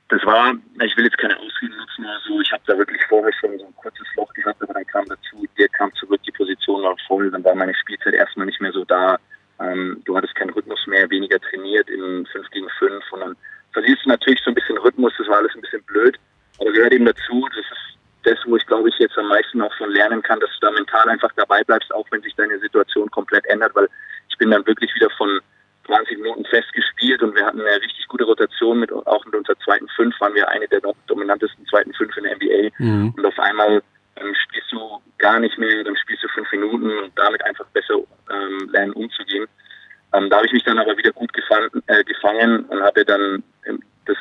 Das 0.09 0.25
war, 0.27 0.55
ich 0.83 0.97
will 0.97 1.05
jetzt 1.05 1.18
keine 1.18 1.37
Ausreden 1.39 1.77
nutzen 1.77 2.05
oder 2.05 2.20
so, 2.27 2.41
ich 2.41 2.53
habe 2.53 2.62
da 2.66 2.77
wirklich 2.77 3.01
vorher 3.09 3.33
schon 3.41 3.59
so 3.59 3.66
ein 3.66 3.75
kurzes 3.77 4.07
Loch 4.16 4.33
gehabt, 4.35 4.62
aber 4.62 4.75
dann 4.75 4.87
kam 4.87 5.07
dazu, 5.07 5.47
der 5.59 5.68
kam 5.68 5.93
zurück, 5.95 6.20
die 6.27 6.33
Position 6.33 6.83
war 6.83 6.95
voll, 7.09 7.31
dann 7.31 7.43
war 7.43 7.55
meine 7.55 7.75
Spielzeit 7.75 8.14
erstmal 8.14 8.47
nicht 8.47 8.61
mehr 8.61 8.72
so 8.72 8.85
da. 8.85 9.18
Ähm, 9.61 10.03
du 10.05 10.16
hattest 10.16 10.35
keinen 10.35 10.51
Rhythmus 10.51 10.87
mehr, 10.87 11.09
weniger 11.11 11.41
trainiert 11.41 11.89
in 11.89 12.27
5 12.27 12.51
gegen 12.51 12.68
5 12.79 13.12
und 13.12 13.20
dann 13.20 13.37
verlierst 13.75 14.05
du 14.05 14.09
natürlich 14.09 14.41
so 14.43 14.51
ein 14.51 14.55
bisschen 14.55 14.79
Rhythmus, 14.79 15.12
das 15.18 15.29
war 15.29 15.39
alles 15.39 15.55
ein 15.55 15.61
bisschen 15.61 15.83
blöd, 15.85 16.18
aber 16.59 16.72
gehört 16.72 16.95
eben 16.95 17.05
dazu, 17.05 17.47
das 17.51 17.59
ist 17.59 17.99
das, 18.25 18.39
wo 18.47 18.57
ich 18.57 18.66
glaube 18.66 18.89
ich 18.89 18.99
jetzt 18.99 19.18
am 19.18 19.29
meisten 19.29 19.61
auch 19.61 19.75
von 19.77 19.91
lernen 19.91 20.22
kann, 20.22 20.41
dass 20.41 20.49
du 20.59 20.66
da 20.66 20.70
mental 20.70 21.09
einfach 21.09 21.31
dabei 21.37 21.62
bleibst, 21.62 21.93
auch 21.95 22.07
wenn 22.11 22.22
sich 22.22 22.35
deine 22.37 22.59
Situation 22.59 23.11
komplett 23.11 23.45
ändert, 23.47 23.75
weil 23.75 23.89
ich 24.31 24.39
bin 24.39 24.51
dann 24.51 24.66
wirklich 24.66 24.95
wieder 24.95 25.11
von 25.11 25.41
20 25.87 26.18
Minuten 26.18 26.45
fest 26.47 26.72
gespielt 26.72 27.22
und 27.22 27.35
wir 27.35 27.45
hatten 27.45 27.61
eine 27.61 27.83
richtig 27.83 28.09
gute 28.09 28.25
Rotation 28.25 28.81
mit, 28.81 28.91
auch 28.91 29.25
mit 29.27 29.35
unserer 29.35 29.59
zweiten 29.59 29.89
Fünf 29.89 30.18
waren 30.20 30.35
wir 30.35 30.49
eine 30.49 30.66
der 30.68 30.81
dominantesten 31.07 31.66
zweiten 31.66 31.93
Fünf 31.93 32.16
in 32.16 32.25
der 32.25 32.37
NBA 32.37 32.70
mhm. 32.79 33.14
und 33.16 33.27
auf 33.27 33.39
einmal 33.39 33.83
ähm, 34.16 34.35
spielst 34.35 34.72
du 34.72 35.03
gar 35.18 35.39
nicht 35.41 35.59
mehr, 35.59 35.85
dann 35.85 35.97
spielst 35.97 36.25
du 36.25 36.29
fünf 36.29 36.51
Minuten 36.53 36.91
und 36.99 37.12
damit 37.16 37.45
einfach 37.45 37.66
besser 37.75 37.97
ähm, 38.31 38.70
lernen 38.72 38.93
umzugehen. 38.93 39.47
Ähm, 40.12 40.31
da 40.31 40.37
habe 40.37 40.47
ich 40.47 40.53
mich 40.53 40.64
dann 40.64 40.79
aber 40.79 40.97
wieder 40.97 41.12
gut 41.12 41.33
gefangen, 41.33 41.68
äh, 41.87 42.05
gefangen 42.05 42.64
und 42.66 42.83
hatte 42.83 43.05
dann 43.05 43.43
das, 44.07 44.16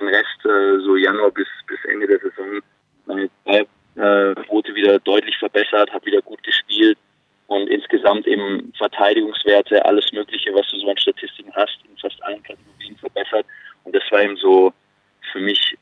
den 0.00 0.08
Rest 0.08 0.44
äh, 0.44 0.80
so 0.84 0.96
Januar 0.96 1.30
bis, 1.30 1.48
bis 1.66 1.78
Ende 1.84 2.06
der 2.06 2.18
Saison. 2.18 2.60
Meine 3.06 3.30
Quote 4.46 4.74
wieder 4.74 4.98
deutlich 5.00 5.36
verbessert, 5.38 5.92
habe 5.92 6.06
wieder 6.06 6.22
gut 6.22 6.42
gespielt 6.44 6.96
und 7.48 7.68
insgesamt 7.68 8.26
eben 8.26 8.72
Verteidigungswerte, 8.76 9.84
alles 9.84 10.12
Mögliche, 10.12 10.54
was 10.54 10.68
du 10.68 10.78
so 10.78 10.90
an 10.90 10.98
Statistiken 10.98 11.52
hast, 11.54 11.78
in 11.88 11.96
fast 11.98 12.22
allen 12.22 12.42
Kategorien 12.42 12.96
verbessert. 12.96 13.46
Und 13.84 13.96
das 13.96 14.02
war 14.10 14.22
eben 14.22 14.36
so 14.36 14.72
für 15.32 15.40
mich 15.40 15.76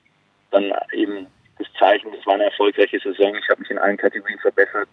dann 0.52 0.72
eben 0.92 1.26
das 1.58 1.66
Zeichen, 1.78 2.12
das 2.12 2.24
war 2.24 2.34
eine 2.34 2.44
erfolgreiche 2.44 2.98
Saison. 3.00 3.34
Ich 3.36 3.48
habe 3.48 3.60
mich 3.60 3.70
in 3.70 3.78
allen 3.78 3.96
Kategorien 3.96 4.38
verbessert. 4.38 4.88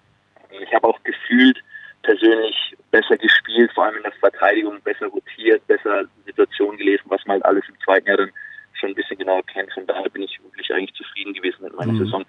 Ich 0.49 0.73
habe 0.73 0.87
auch 0.87 0.99
gefühlt 1.03 1.59
persönlich 2.01 2.75
besser 2.91 3.17
gespielt, 3.17 3.71
vor 3.73 3.85
allem 3.85 3.97
in 3.97 4.03
der 4.03 4.11
Verteidigung, 4.13 4.81
besser 4.81 5.07
rotiert, 5.07 5.65
besser 5.67 6.05
Situationen 6.25 6.77
gelesen, 6.77 7.03
was 7.05 7.25
man 7.25 7.35
halt 7.35 7.45
alles 7.45 7.63
im 7.69 7.79
zweiten 7.83 8.07
Jahr 8.07 8.17
dann 8.17 8.31
schon 8.73 8.89
ein 8.89 8.95
bisschen 8.95 9.17
genauer 9.17 9.43
kennt. 9.45 9.71
Von 9.73 9.87
daher 9.87 10.09
bin 10.09 10.23
ich 10.23 10.39
wirklich 10.43 10.73
eigentlich 10.73 10.93
zufrieden 10.95 11.33
gewesen 11.33 11.63
mit 11.63 11.75
meiner 11.75 11.93
mhm. 11.93 12.05
Saison. 12.05 12.25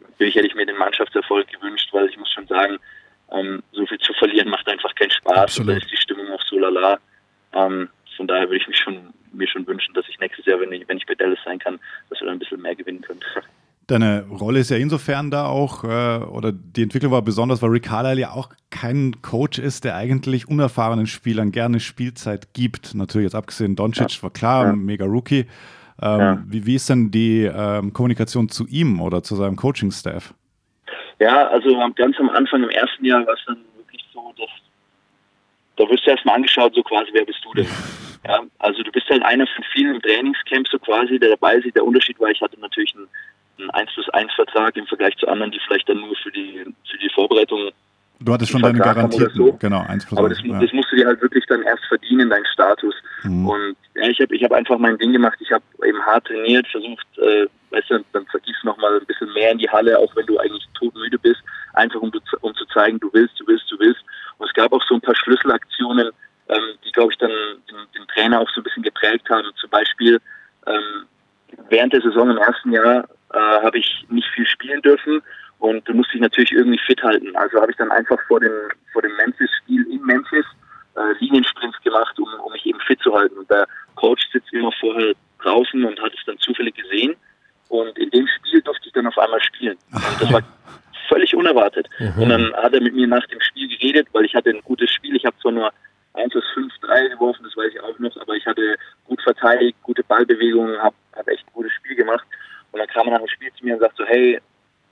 Natürlich 0.00 0.34
hätte 0.34 0.46
ich 0.46 0.54
mir 0.54 0.66
den 0.66 0.76
Mannschaftserfolg 0.76 1.48
gewünscht, 1.48 1.88
weil 1.92 2.08
ich 2.08 2.16
muss 2.16 2.32
schon 2.32 2.46
sagen, 2.46 2.78
ähm, 3.32 3.62
so 3.72 3.86
viel 3.86 3.98
zu 3.98 4.12
verlieren 4.14 4.48
macht 4.48 4.68
einfach 4.68 4.94
keinen 4.94 5.10
Spaß. 5.10 5.47
Absolut. 5.60 5.74
Und 5.74 5.80
da 5.80 5.86
ist 5.86 5.92
die 5.92 5.96
Stimmung 5.96 6.30
auch 6.32 6.42
so 6.46 6.58
lala. 6.58 6.98
Ähm, 7.52 7.88
von 8.16 8.26
daher 8.26 8.48
würde 8.48 8.56
ich 8.56 8.68
mich 8.68 8.78
schon, 8.78 9.14
mir 9.32 9.48
schon 9.48 9.66
wünschen, 9.66 9.94
dass 9.94 10.08
ich 10.08 10.18
nächstes 10.18 10.44
Jahr, 10.46 10.60
wenn 10.60 10.72
ich, 10.72 10.88
wenn 10.88 10.98
ich 10.98 11.06
bei 11.06 11.14
Dallas 11.14 11.38
sein 11.44 11.58
kann, 11.58 11.78
dass 12.10 12.20
wir 12.20 12.26
dann 12.26 12.36
ein 12.36 12.38
bisschen 12.38 12.60
mehr 12.60 12.74
gewinnen 12.74 13.00
können. 13.00 13.20
Deine 13.86 14.26
Rolle 14.28 14.58
ist 14.58 14.70
ja 14.70 14.76
insofern 14.76 15.30
da 15.30 15.46
auch, 15.46 15.82
äh, 15.82 16.18
oder 16.22 16.52
die 16.52 16.82
Entwicklung 16.82 17.10
war 17.10 17.22
besonders, 17.22 17.62
weil 17.62 17.70
Rick 17.70 17.84
Carlisle 17.84 18.20
ja 18.20 18.32
auch 18.32 18.50
kein 18.68 19.22
Coach 19.22 19.58
ist, 19.58 19.84
der 19.84 19.96
eigentlich 19.96 20.46
unerfahrenen 20.46 21.06
Spielern 21.06 21.52
gerne 21.52 21.80
Spielzeit 21.80 22.52
gibt. 22.52 22.94
Natürlich 22.94 23.24
jetzt 23.24 23.34
abgesehen, 23.34 23.76
Doncic 23.76 24.16
ja. 24.16 24.22
war 24.24 24.30
klar, 24.30 24.66
ja. 24.66 24.72
mega 24.74 25.06
Rookie. 25.06 25.46
Ähm, 26.02 26.20
ja. 26.20 26.42
wie, 26.46 26.66
wie, 26.66 26.74
ist 26.74 26.90
denn 26.90 27.10
die 27.10 27.44
ähm, 27.44 27.94
Kommunikation 27.94 28.50
zu 28.50 28.66
ihm 28.66 29.00
oder 29.00 29.22
zu 29.22 29.36
seinem 29.36 29.56
Coaching-Staff? 29.56 30.34
Ja, 31.18 31.48
also 31.48 31.70
ganz 31.96 32.16
am 32.20 32.28
Anfang 32.28 32.62
im 32.62 32.70
ersten 32.70 33.04
Jahr 33.06 33.26
war 33.26 33.34
es 33.34 33.40
dann 33.46 33.56
da 35.88 35.94
wirst 35.94 36.06
du 36.06 36.10
erstmal 36.10 36.36
angeschaut, 36.36 36.74
so 36.74 36.82
quasi, 36.82 37.10
wer 37.12 37.24
bist 37.24 37.40
du 37.44 37.52
denn? 37.54 37.66
Ja, 38.26 38.40
also 38.58 38.82
du 38.82 38.90
bist 38.90 39.08
halt 39.08 39.22
einer 39.22 39.46
von 39.46 39.64
vielen 39.72 40.02
Trainingscamps 40.02 40.72
so 40.72 40.78
quasi, 40.80 41.20
der 41.20 41.30
dabei 41.30 41.54
ist. 41.54 41.74
Der 41.76 41.84
Unterschied 41.84 42.18
war, 42.18 42.28
ich 42.28 42.40
hatte 42.42 42.58
natürlich 42.60 42.92
einen, 42.96 43.08
einen 43.58 43.70
1 43.70 43.94
plus 43.94 44.08
1 44.10 44.34
Vertrag 44.34 44.76
im 44.76 44.86
Vergleich 44.86 45.16
zu 45.18 45.28
anderen, 45.28 45.52
die 45.52 45.60
vielleicht 45.66 45.88
dann 45.88 46.00
nur 46.00 46.16
für 46.16 46.32
die, 46.32 46.64
für 46.90 46.98
die 46.98 47.08
Vorbereitung 47.14 47.70
Du 48.20 48.32
hattest 48.32 48.50
schon 48.50 48.62
deine 48.62 48.80
Garantien, 48.80 49.30
so. 49.32 49.52
genau, 49.52 49.84
1 49.86 50.06
plus 50.06 50.18
Aber 50.18 50.28
das, 50.28 50.42
ja. 50.42 50.58
das, 50.58 50.72
musst 50.72 50.90
du 50.90 50.96
dir 50.96 51.06
halt 51.06 51.22
wirklich 51.22 51.44
dann 51.46 51.62
erst 51.62 51.84
verdienen, 51.84 52.28
deinen 52.28 52.46
Status. 52.52 52.94
Mhm. 53.22 53.48
Und 53.48 53.76
ja, 53.94 54.08
ich 54.08 54.20
habe 54.20 54.34
ich 54.34 54.42
hab 54.42 54.52
einfach 54.52 54.78
mein 54.78 54.98
Ding 54.98 55.12
gemacht. 55.12 55.38
Ich 55.40 55.52
habe 55.52 55.62
eben 55.86 56.00
hart 56.04 56.26
trainiert, 56.26 56.66
versucht, 56.66 57.06
äh, 57.18 57.46
weißt 57.70 57.90
du, 57.90 58.04
dann 58.12 58.26
vergießt 58.26 58.64
noch 58.64 58.76
mal 58.78 58.98
ein 58.98 59.06
bisschen 59.06 59.32
mehr 59.34 59.52
in 59.52 59.58
die 59.58 59.70
Halle, 59.70 59.96
auch 59.96 60.14
wenn 60.16 60.26
du 60.26 60.36
eigentlich 60.38 60.66
todmüde 60.76 61.18
bist, 61.18 61.40
einfach 61.74 62.00
um, 62.00 62.10
um 62.40 62.54
zu 62.56 62.64
zeigen, 62.66 62.98
du 62.98 63.08
willst, 63.12 63.38
du 63.38 63.46
willst, 63.46 63.70
du 63.70 63.78
willst. 63.78 64.02
Und 64.38 64.46
es 64.46 64.54
gab 64.54 64.72
auch 64.72 64.82
so 64.88 64.94
ein 64.94 65.00
paar 65.00 65.16
Schlüsselaktionen, 65.16 66.10
ähm, 66.48 66.78
die, 66.84 66.92
glaube 66.92 67.12
ich, 67.12 67.18
dann 67.18 67.30
den, 67.30 67.76
den, 67.96 68.06
Trainer 68.08 68.40
auch 68.40 68.48
so 68.50 68.60
ein 68.60 68.64
bisschen 68.64 68.82
geprägt 68.82 69.28
haben. 69.28 69.48
Zum 69.60 69.70
Beispiel 69.70 70.20
ähm, 70.66 71.06
während 71.68 71.92
der 71.92 72.00
Saison 72.00 72.30
im 72.30 72.38
ersten 72.38 72.72
Jahr 72.72 73.08
äh, 73.32 73.38
habe 73.38 73.78
ich 73.78 74.06
nicht 74.08 74.28
viel 74.34 74.46
spielen 74.46 74.80
dürfen 74.82 75.22
und 75.58 75.86
du 75.88 75.94
musst 75.94 76.12
dich 76.12 76.20
natürlich 76.20 76.52
irgendwie 76.52 76.80
fit 76.86 77.02
halten. 77.02 77.34
Also 77.36 77.60
habe 77.60 77.70
ich 77.70 77.76
dann 77.76 77.90
einfach 77.90 78.18
vor 78.26 78.40
dem, 78.40 78.52
vor 78.92 79.02
dem 79.02 79.14
Memphis-Spiel 79.16 79.86
in 79.90 80.02
Memphis 80.02 80.46
äh, 80.96 81.12
Liniensprints 81.20 81.80
gemacht, 81.82 82.18
um, 82.18 82.28
um 82.44 82.52
mich 82.52 82.64
eben 82.66 82.80
fit 82.80 83.00
zu 83.00 83.14
halten. 83.14 83.36
Und 83.36 83.50
der 83.50 83.66
Coach 83.96 84.22
sitzt 84.32 84.52
immer 84.52 84.72
vorher 84.80 85.14
draußen 85.42 85.84
und 85.84 86.00
hat 86.00 86.12
es 86.14 86.24
dann 86.26 86.38
zufällig 86.38 86.74
gesehen. 86.76 87.14
Und 87.68 87.98
in 87.98 88.10
dem 88.10 88.26
Spiel 88.26 88.62
durfte 88.62 88.86
ich 88.86 88.92
dann 88.92 89.06
auf 89.06 89.18
einmal 89.18 89.42
spielen. 89.42 89.76
Und 89.92 90.20
das 90.20 90.32
war 90.32 90.42
völlig 91.08 91.34
unerwartet. 91.34 91.88
Mhm. 91.98 92.22
Und 92.22 92.28
dann 92.28 92.52
hat 92.54 92.74
er 92.74 92.80
mit 92.80 92.94
mir 92.94 93.06
nach 93.06 93.26
dem 93.26 93.40
Spiel 93.40 93.68
geredet, 93.68 94.08
weil 94.12 94.24
ich 94.24 94.34
hatte 94.34 94.50
ein 94.50 94.60
gutes 94.64 94.90
Spiel. 94.90 95.16
Ich 95.16 95.24
habe 95.24 95.36
zwar 95.40 95.52
nur 95.52 95.72
1 96.14 96.34
aus 96.34 96.44
5, 96.54 96.72
3 96.82 97.08
geworfen, 97.08 97.44
das 97.44 97.56
weiß 97.56 97.72
ich 97.72 97.80
auch 97.80 97.98
noch, 97.98 98.16
aber 98.20 98.34
ich 98.34 98.46
hatte 98.46 98.76
gut 99.06 99.20
verteidigt, 99.22 99.76
gute 99.82 100.02
Ballbewegungen, 100.04 100.78
habe 100.78 100.96
hab 101.14 101.28
echt 101.28 101.46
ein 101.46 101.52
gutes 101.52 101.72
Spiel 101.72 101.96
gemacht. 101.96 102.24
Und 102.72 102.80
dann 102.80 102.88
kam 102.88 103.06
er 103.06 103.12
nach 103.12 103.20
dem 103.20 103.28
Spiel 103.28 103.50
zu 103.58 103.64
mir 103.64 103.74
und 103.74 103.80
sagt 103.80 103.96
so, 103.96 104.04
hey, 104.04 104.40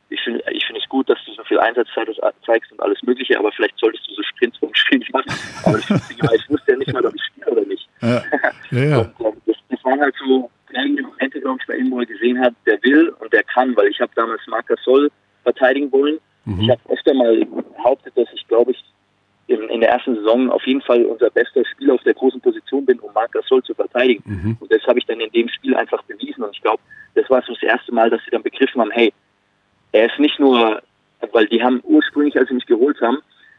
ich 0.08 0.20
finde 0.22 0.42
ich 0.52 0.64
finde 0.64 0.80
es 0.80 0.88
gut, 0.88 1.08
dass 1.10 1.18
du 1.24 1.32
so 1.32 1.42
viel 1.44 1.58
Einsatzzeit 1.58 2.08
zeigst 2.44 2.70
und 2.70 2.80
alles 2.80 3.02
Mögliche, 3.02 3.38
aber 3.38 3.50
vielleicht 3.52 3.76
solltest 3.78 4.08
du 4.08 4.14
so 4.14 4.22
Sprints 4.22 4.58
vom 4.58 4.72
Spiel 4.74 5.00
nicht 5.00 5.12
machen. 5.12 5.32
Aber 5.64 5.78
ich, 5.78 5.90
ich 5.90 6.50
wusste 6.50 6.72
ja 6.72 6.78
nicht 6.78 6.92
mal, 6.92 7.04
ob 7.04 7.14
ich 7.14 7.24
spiele 7.24 7.50
oder 7.50 7.66
nicht. 7.66 7.88
Ja. 8.02 8.22
Ja, 8.70 8.82
ja. 8.84 8.98
Und, 9.18 9.36
äh, 9.36 9.40
das, 9.46 9.56
das 9.68 9.84
waren 9.84 10.00
halt 10.00 10.14
so 10.16 10.50
prägende 10.66 11.02
Momente, 11.02 11.40
glaube 11.40 11.58
ich, 11.60 11.66
bei 11.66 11.76
ihm, 11.76 11.90
wo 11.90 12.00
er 12.00 12.06
gesehen 12.06 12.40
hat, 12.40 12.54
der 12.66 12.82
will 12.82 13.08
und 13.20 13.32
der 13.32 13.42
kann, 13.44 13.76
weil 13.76 13.88
ich 13.88 14.00
habe 14.00 14.12
damals 14.14 14.40
Marc 14.46 14.66
Gasol 14.66 15.10
verteidigen 15.46 15.90
wollen. 15.92 16.18
Mhm. 16.44 16.60
Ich 16.60 16.70
habe 16.70 16.80
öfter 16.88 17.14
mal 17.14 17.44
behauptet, 17.76 18.12
dass 18.16 18.28
ich, 18.34 18.46
glaube 18.48 18.72
ich, 18.72 18.84
in, 19.48 19.60
in, 19.68 19.80
der 19.80 19.90
ersten 19.90 20.16
Saison 20.16 20.50
auf 20.50 20.66
jeden 20.66 20.82
Fall 20.82 21.04
unser 21.04 21.30
bester 21.30 21.64
Spieler 21.64 21.94
auf 21.94 22.02
der 22.02 22.14
großen 22.14 22.40
Position 22.40 22.84
bin, 22.84 22.98
um 22.98 23.12
Marc 23.14 23.32
Gasol 23.32 23.62
zu 23.62 23.74
verteidigen. 23.74 24.22
Mhm. 24.26 24.56
Und 24.58 24.72
das 24.72 24.82
habe 24.86 24.98
ich 24.98 25.06
dann 25.06 25.20
in 25.20 25.30
dem 25.30 25.48
Spiel 25.48 25.76
einfach 25.76 26.02
bewiesen. 26.04 26.42
Und 26.42 26.50
ich 26.54 26.62
glaube, 26.62 26.82
das 27.14 27.30
war 27.30 27.42
so 27.42 27.52
das 27.52 27.62
erste 27.62 27.94
Mal, 27.94 28.10
dass 28.10 28.20
sie 28.24 28.30
dann 28.32 28.42
begriffen 28.42 28.80
haben, 28.80 28.90
hey, 28.90 29.12
er 29.92 30.06
ist 30.06 30.18
nicht 30.18 30.38
nur, 30.40 30.82
weil 31.32 31.46
die 31.46 31.62
haben 31.62 31.80
ursprünglich, 31.84 32.36
als 32.36 32.48
sie 32.48 32.54
mich 32.54 32.66
geholt 32.66 33.00
haben, 33.00 33.18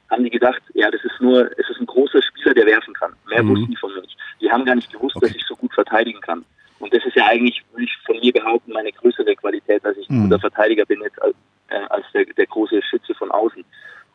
haben 0.09 0.23
die 0.23 0.29
gedacht, 0.29 0.61
ja, 0.73 0.91
das 0.91 1.03
ist 1.03 1.21
nur, 1.21 1.49
es 1.57 1.69
ist 1.69 1.79
ein 1.79 1.85
großer 1.85 2.21
Spieler, 2.21 2.53
der 2.53 2.65
werfen 2.65 2.93
kann. 2.93 3.13
Mehr 3.29 3.43
mhm. 3.43 3.49
wussten 3.49 3.71
die 3.71 3.77
von 3.77 3.93
mir 3.93 4.01
nicht. 4.01 4.17
Die 4.41 4.51
haben 4.51 4.65
gar 4.65 4.75
nicht 4.75 4.91
gewusst, 4.91 5.15
okay. 5.15 5.27
dass 5.27 5.35
ich 5.35 5.43
so 5.45 5.55
gut 5.55 5.73
verteidigen 5.73 6.19
kann. 6.21 6.43
Und 6.79 6.93
das 6.93 7.03
ist 7.05 7.15
ja 7.15 7.25
eigentlich, 7.27 7.63
würde 7.71 7.85
ich 7.85 7.97
von 8.05 8.19
mir 8.19 8.31
behaupten, 8.31 8.71
meine 8.73 8.91
größere 8.91 9.35
Qualität, 9.35 9.83
dass 9.83 9.97
ich 9.97 10.09
ein 10.09 10.19
mhm. 10.19 10.23
guter 10.23 10.39
Verteidiger 10.39 10.85
bin 10.85 11.01
jetzt 11.01 11.21
als, 11.21 11.35
äh, 11.69 11.85
als 11.89 12.05
der, 12.13 12.25
der 12.25 12.47
große 12.47 12.81
Schütze 12.83 13.13
von 13.15 13.31
außen. 13.31 13.63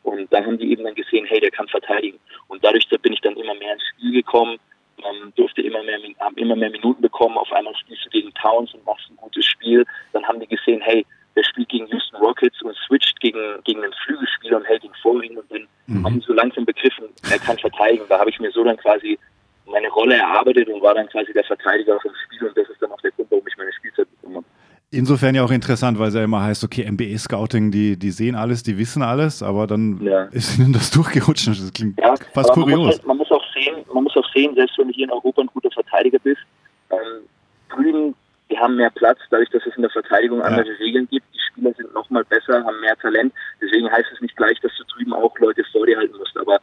Und 0.03 0.33
da 0.33 0.45
haben 0.45 0.59
die 0.59 0.73
eben 0.73 0.85
dann 0.85 0.95
gesehen, 0.95 1.27
hey, 1.27 1.41
der 1.41 1.51
kann 1.51 1.69
verteidigen. 1.69 2.19
Und 2.49 2.65
dadurch 2.65 2.89
da 2.89 2.97
bin 2.97 3.13
ich 3.13 3.21
dann 3.21 3.37
immer 3.37 3.55
mehr 3.55 3.75
ins 3.75 3.85
Spiel 3.95 4.13
gekommen, 4.13 4.59
ähm, 4.99 5.33
durfte 5.37 5.63
immer 5.63 5.83
mehr, 5.83 5.99
immer 6.37 6.57
mehr 6.57 6.71
Minuten 6.71 7.03
bekommen. 7.03 7.39
Auf 7.39 7.53
einmal 7.53 7.75
spielst 7.77 8.05
du 8.07 8.11
gegen 8.11 8.33
Towns 8.35 8.75
und 8.75 8.85
machst 8.85 9.09
ein 9.11 9.17
gutes 9.17 9.45
Spiel. 9.45 9.85
Dann 10.13 10.27
haben 10.27 10.41
die 10.41 10.49
gesehen, 10.49 10.81
hey, 10.81 11.07
der 11.37 11.45
spielt 11.45 11.69
gegen 11.69 11.87
Houston 11.87 12.17
Rockets 12.17 12.61
und 12.63 12.77
switcht 12.87 13.19
gegen, 13.21 13.63
gegen 13.65 13.83
einen 13.83 13.95
Flügelspieler 14.05 14.59
und 14.59 14.67
hält 14.67 14.85
ihn 14.85 14.93
vor 15.01 15.23
ihm 15.23 15.39
und 15.39 15.51
dann 15.51 15.67
mhm. 15.87 16.05
haben 16.05 16.21
sie 16.21 16.27
so 16.27 16.33
langsam 16.35 16.65
begriffen, 16.65 17.09
er 17.31 17.39
kann 17.39 17.59
verteidigen. 17.59 18.05
Da 18.09 18.19
habe 18.19 18.31
ich 18.31 18.39
mir 18.39 18.51
so 18.51 18.63
dann 18.65 18.77
quasi 18.77 19.19
meine 19.67 19.89
Rolle 19.89 20.17
erarbeitet 20.17 20.69
und 20.69 20.83
war 20.83 20.95
dann 20.95 21.09
quasi 21.09 21.33
der 21.33 21.45
Verteidiger 21.45 21.99
vom 22.01 22.13
Spiel 22.27 22.49
und 22.49 22.57
das 22.57 22.69
ist 22.69 22.83
dann 22.83 22.93
auch 22.93 23.01
der 23.01 23.13
Grund, 23.13 23.31
warum 23.31 23.47
ich 23.47 23.57
meine 23.57 23.73
Spielzeit 23.73 24.09
bekommen 24.11 24.37
habe. 24.37 24.47
Insofern 24.93 25.35
ja 25.35 25.43
auch 25.43 25.51
interessant, 25.51 25.99
weil 25.99 26.09
es 26.09 26.15
ja 26.15 26.23
immer 26.23 26.43
heißt, 26.43 26.63
okay, 26.65 26.89
NBA-Scouting, 26.89 27.71
die, 27.71 27.99
die 27.99 28.11
sehen 28.11 28.35
alles, 28.35 28.63
die 28.63 28.77
wissen 28.77 29.03
alles, 29.03 29.43
aber 29.43 29.67
dann 29.67 30.01
ja. 30.03 30.25
ist 30.33 30.59
ihnen 30.59 30.73
das 30.73 30.91
durchgerutscht. 30.91 31.49
Das 31.49 31.73
klingt 31.73 31.99
ja, 31.99 32.15
fast 32.33 32.53
kurios. 32.53 32.77
Man 32.77 32.79
muss, 32.79 32.95
halt, 32.95 33.07
man 33.07 33.17
muss, 33.17 33.31
auch 33.31 33.45
sehen, 33.55 33.77
man 33.93 34.05
muss 34.05 34.17
auch 34.17 34.33
sehen, 34.33 34.55
selbst 34.55 34.79
wenn 34.79 34.89
du 34.89 34.95
hier 34.95 35.07
in 35.07 35.13
Europa 35.13 35.41
ein 35.41 35.49
guter 35.49 35.71
Verteidiger 35.71 36.19
bist, 36.19 36.43
ähm, 36.91 37.27
drüben 37.71 38.15
die 38.53 38.59
haben 38.59 38.77
mehr 38.77 38.91
Platz, 38.91 39.19
dadurch, 39.31 39.49
dass 39.51 39.65
es 39.67 39.75
in 39.77 39.83
der 39.83 39.91
Verteidigung 39.91 40.41
ja. 40.41 40.45
andere 40.45 40.79
Regeln 40.79 41.09
gibt. 41.11 41.25
Die 41.35 41.41
Spieler 41.41 41.73
sind 41.75 41.93
nochmal 41.95 42.25
besser, 42.25 42.63
haben 42.63 42.81
mehr 42.81 42.97
Talent. 42.99 43.33
Deswegen 43.63 43.91
heißt 43.91 44.09
es 44.13 44.21
nicht 44.21 44.37
gleich, 44.37 44.61
dass 44.61 44.73
du 44.77 44.85
drüben 44.93 45.15
auch 45.15 45.37
Leute 45.39 45.65
vor 45.73 45.87
dir 45.87 45.97
halten 45.97 46.17
musst. 46.19 46.37
Aber 46.37 46.59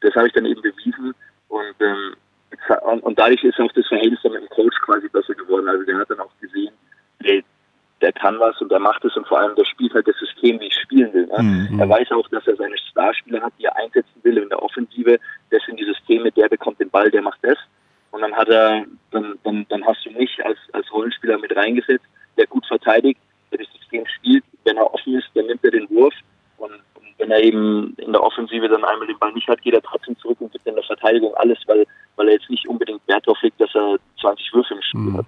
das 0.00 0.14
habe 0.14 0.28
ich 0.28 0.32
dann 0.34 0.46
eben 0.46 0.62
bewiesen. 0.62 1.14
Und, 1.48 1.74
ähm, 1.80 2.14
und 3.02 3.18
dadurch 3.18 3.42
ist 3.42 3.58
auch 3.58 3.72
das 3.72 3.86
Verhältnis 3.88 4.20
dann 4.22 4.32
mit 4.32 4.42
dem 4.42 4.48
Coach 4.50 4.76
quasi 4.84 5.08
besser 5.08 5.34
geworden. 5.34 5.68
Also 5.68 5.84
der 5.84 5.98
hat 5.98 6.10
dann 6.10 6.20
auch 6.20 6.30
der 8.02 8.12
kann 8.12 8.38
was 8.40 8.60
und 8.60 8.72
er 8.72 8.80
macht 8.80 9.04
es 9.04 9.16
und 9.16 9.26
vor 9.26 9.38
allem 9.38 9.54
der 9.54 9.64
spielt 9.64 9.94
halt 9.94 10.08
das 10.08 10.16
System, 10.16 10.60
wie 10.60 10.66
ich 10.66 10.74
spielen 10.74 11.12
will. 11.12 11.26
Ne? 11.26 11.42
Mhm. 11.42 11.80
Er 11.80 11.88
weiß 11.88 12.10
auch, 12.12 12.28
dass 12.28 12.46
er 12.46 12.56
seine 12.56 12.76
Starspieler 12.76 13.40
hat, 13.40 13.52
die 13.58 13.64
er 13.64 13.76
einsetzen 13.76 14.20
will 14.22 14.38
in 14.38 14.48
der 14.48 14.62
Offensive. 14.62 15.18
Das 15.50 15.62
sind 15.64 15.78
die 15.78 15.84
Systeme, 15.84 16.30
der 16.32 16.48
bekommt 16.48 16.80
den 16.80 16.90
Ball, 16.90 17.10
der 17.10 17.22
macht 17.22 17.38
das. 17.42 17.58
Und 18.10 18.20
dann 18.20 18.34
hat 18.34 18.48
er 18.48 18.84
hast 19.92 20.06
du 20.06 20.10
mich 20.18 20.44
als, 20.44 20.58
als 20.72 20.90
Rollenspieler 20.92 21.38
mit 21.38 21.54
reingesetzt, 21.54 22.04
der 22.36 22.46
gut 22.46 22.66
verteidigt, 22.66 23.20
der 23.50 23.58
das 23.58 23.68
System 23.78 24.06
spielt. 24.06 24.44
Wenn 24.64 24.76
er 24.76 24.92
offen 24.92 25.14
ist, 25.14 25.28
dann 25.34 25.46
nimmt 25.46 25.64
er 25.64 25.70
den 25.70 25.88
Wurf. 25.90 26.14
Und, 26.56 26.72
und 26.72 27.06
wenn 27.18 27.30
er 27.30 27.42
eben 27.42 27.94
in 27.98 28.12
der 28.12 28.22
Offensive 28.22 28.68
dann 28.68 28.84
einmal 28.84 29.06
den 29.06 29.18
Ball 29.18 29.32
nicht 29.32 29.48
hat, 29.48 29.60
geht 29.62 29.74
er 29.74 29.82
trotzdem 29.82 30.16
zurück 30.18 30.40
und 30.40 30.52
gibt 30.52 30.66
in 30.66 30.74
der 30.74 30.84
Verteidigung 30.84 31.34
alles, 31.34 31.58
weil, 31.66 31.84
weil 32.22 32.28
er 32.28 32.34
jetzt 32.34 32.50
nicht 32.50 32.68
unbedingt 32.68 33.00
Wert 33.08 33.26
darauf 33.26 33.42
legt, 33.42 33.60
dass 33.60 33.70
er 33.74 33.96
20 34.20 34.54
Würfe 34.54 34.74
im 34.74 34.82
Spiel 34.82 35.00
mhm. 35.00 35.16
hat. 35.18 35.26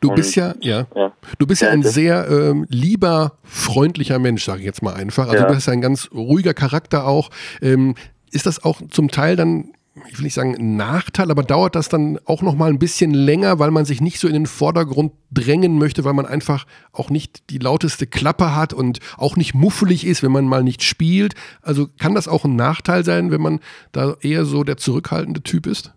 Du 0.00 0.08
und, 0.08 0.16
bist 0.16 0.34
ja, 0.34 0.54
ja, 0.60 0.86
ja, 0.96 1.12
du 1.38 1.46
bist 1.46 1.62
ja, 1.62 1.68
ja 1.68 1.74
ein 1.74 1.82
sehr 1.84 2.28
ähm, 2.28 2.66
lieber, 2.68 3.38
freundlicher 3.44 4.18
Mensch, 4.18 4.44
sage 4.44 4.60
ich 4.60 4.66
jetzt 4.66 4.82
mal 4.82 4.94
einfach. 4.94 5.28
Also 5.28 5.42
ja. 5.42 5.48
du 5.48 5.54
hast 5.54 5.68
ein 5.68 5.80
ganz 5.80 6.10
ruhiger 6.12 6.54
Charakter 6.54 7.06
auch. 7.06 7.30
Ähm, 7.60 7.94
ist 8.32 8.46
das 8.46 8.64
auch 8.64 8.80
zum 8.90 9.08
Teil 9.08 9.36
dann 9.36 9.72
ich 10.08 10.16
will 10.16 10.24
nicht 10.24 10.34
sagen 10.34 10.56
ein 10.56 10.76
Nachteil, 10.76 11.30
aber 11.30 11.42
dauert 11.42 11.74
das 11.74 11.90
dann 11.90 12.18
auch 12.24 12.40
noch 12.40 12.54
mal 12.54 12.70
ein 12.70 12.78
bisschen 12.78 13.12
länger, 13.12 13.58
weil 13.58 13.70
man 13.70 13.84
sich 13.84 14.00
nicht 14.00 14.18
so 14.18 14.26
in 14.26 14.32
den 14.32 14.46
Vordergrund 14.46 15.12
drängen 15.30 15.78
möchte, 15.78 16.04
weil 16.04 16.14
man 16.14 16.24
einfach 16.24 16.66
auch 16.92 17.10
nicht 17.10 17.50
die 17.50 17.58
lauteste 17.58 18.06
Klappe 18.06 18.56
hat 18.56 18.72
und 18.72 19.00
auch 19.18 19.36
nicht 19.36 19.54
muffelig 19.54 20.06
ist, 20.06 20.22
wenn 20.22 20.32
man 20.32 20.46
mal 20.46 20.62
nicht 20.62 20.82
spielt. 20.82 21.34
Also 21.60 21.88
kann 21.98 22.14
das 22.14 22.26
auch 22.26 22.46
ein 22.46 22.56
Nachteil 22.56 23.04
sein, 23.04 23.30
wenn 23.30 23.42
man 23.42 23.60
da 23.92 24.16
eher 24.22 24.46
so 24.46 24.64
der 24.64 24.78
zurückhaltende 24.78 25.42
Typ 25.42 25.66
ist? 25.66 25.92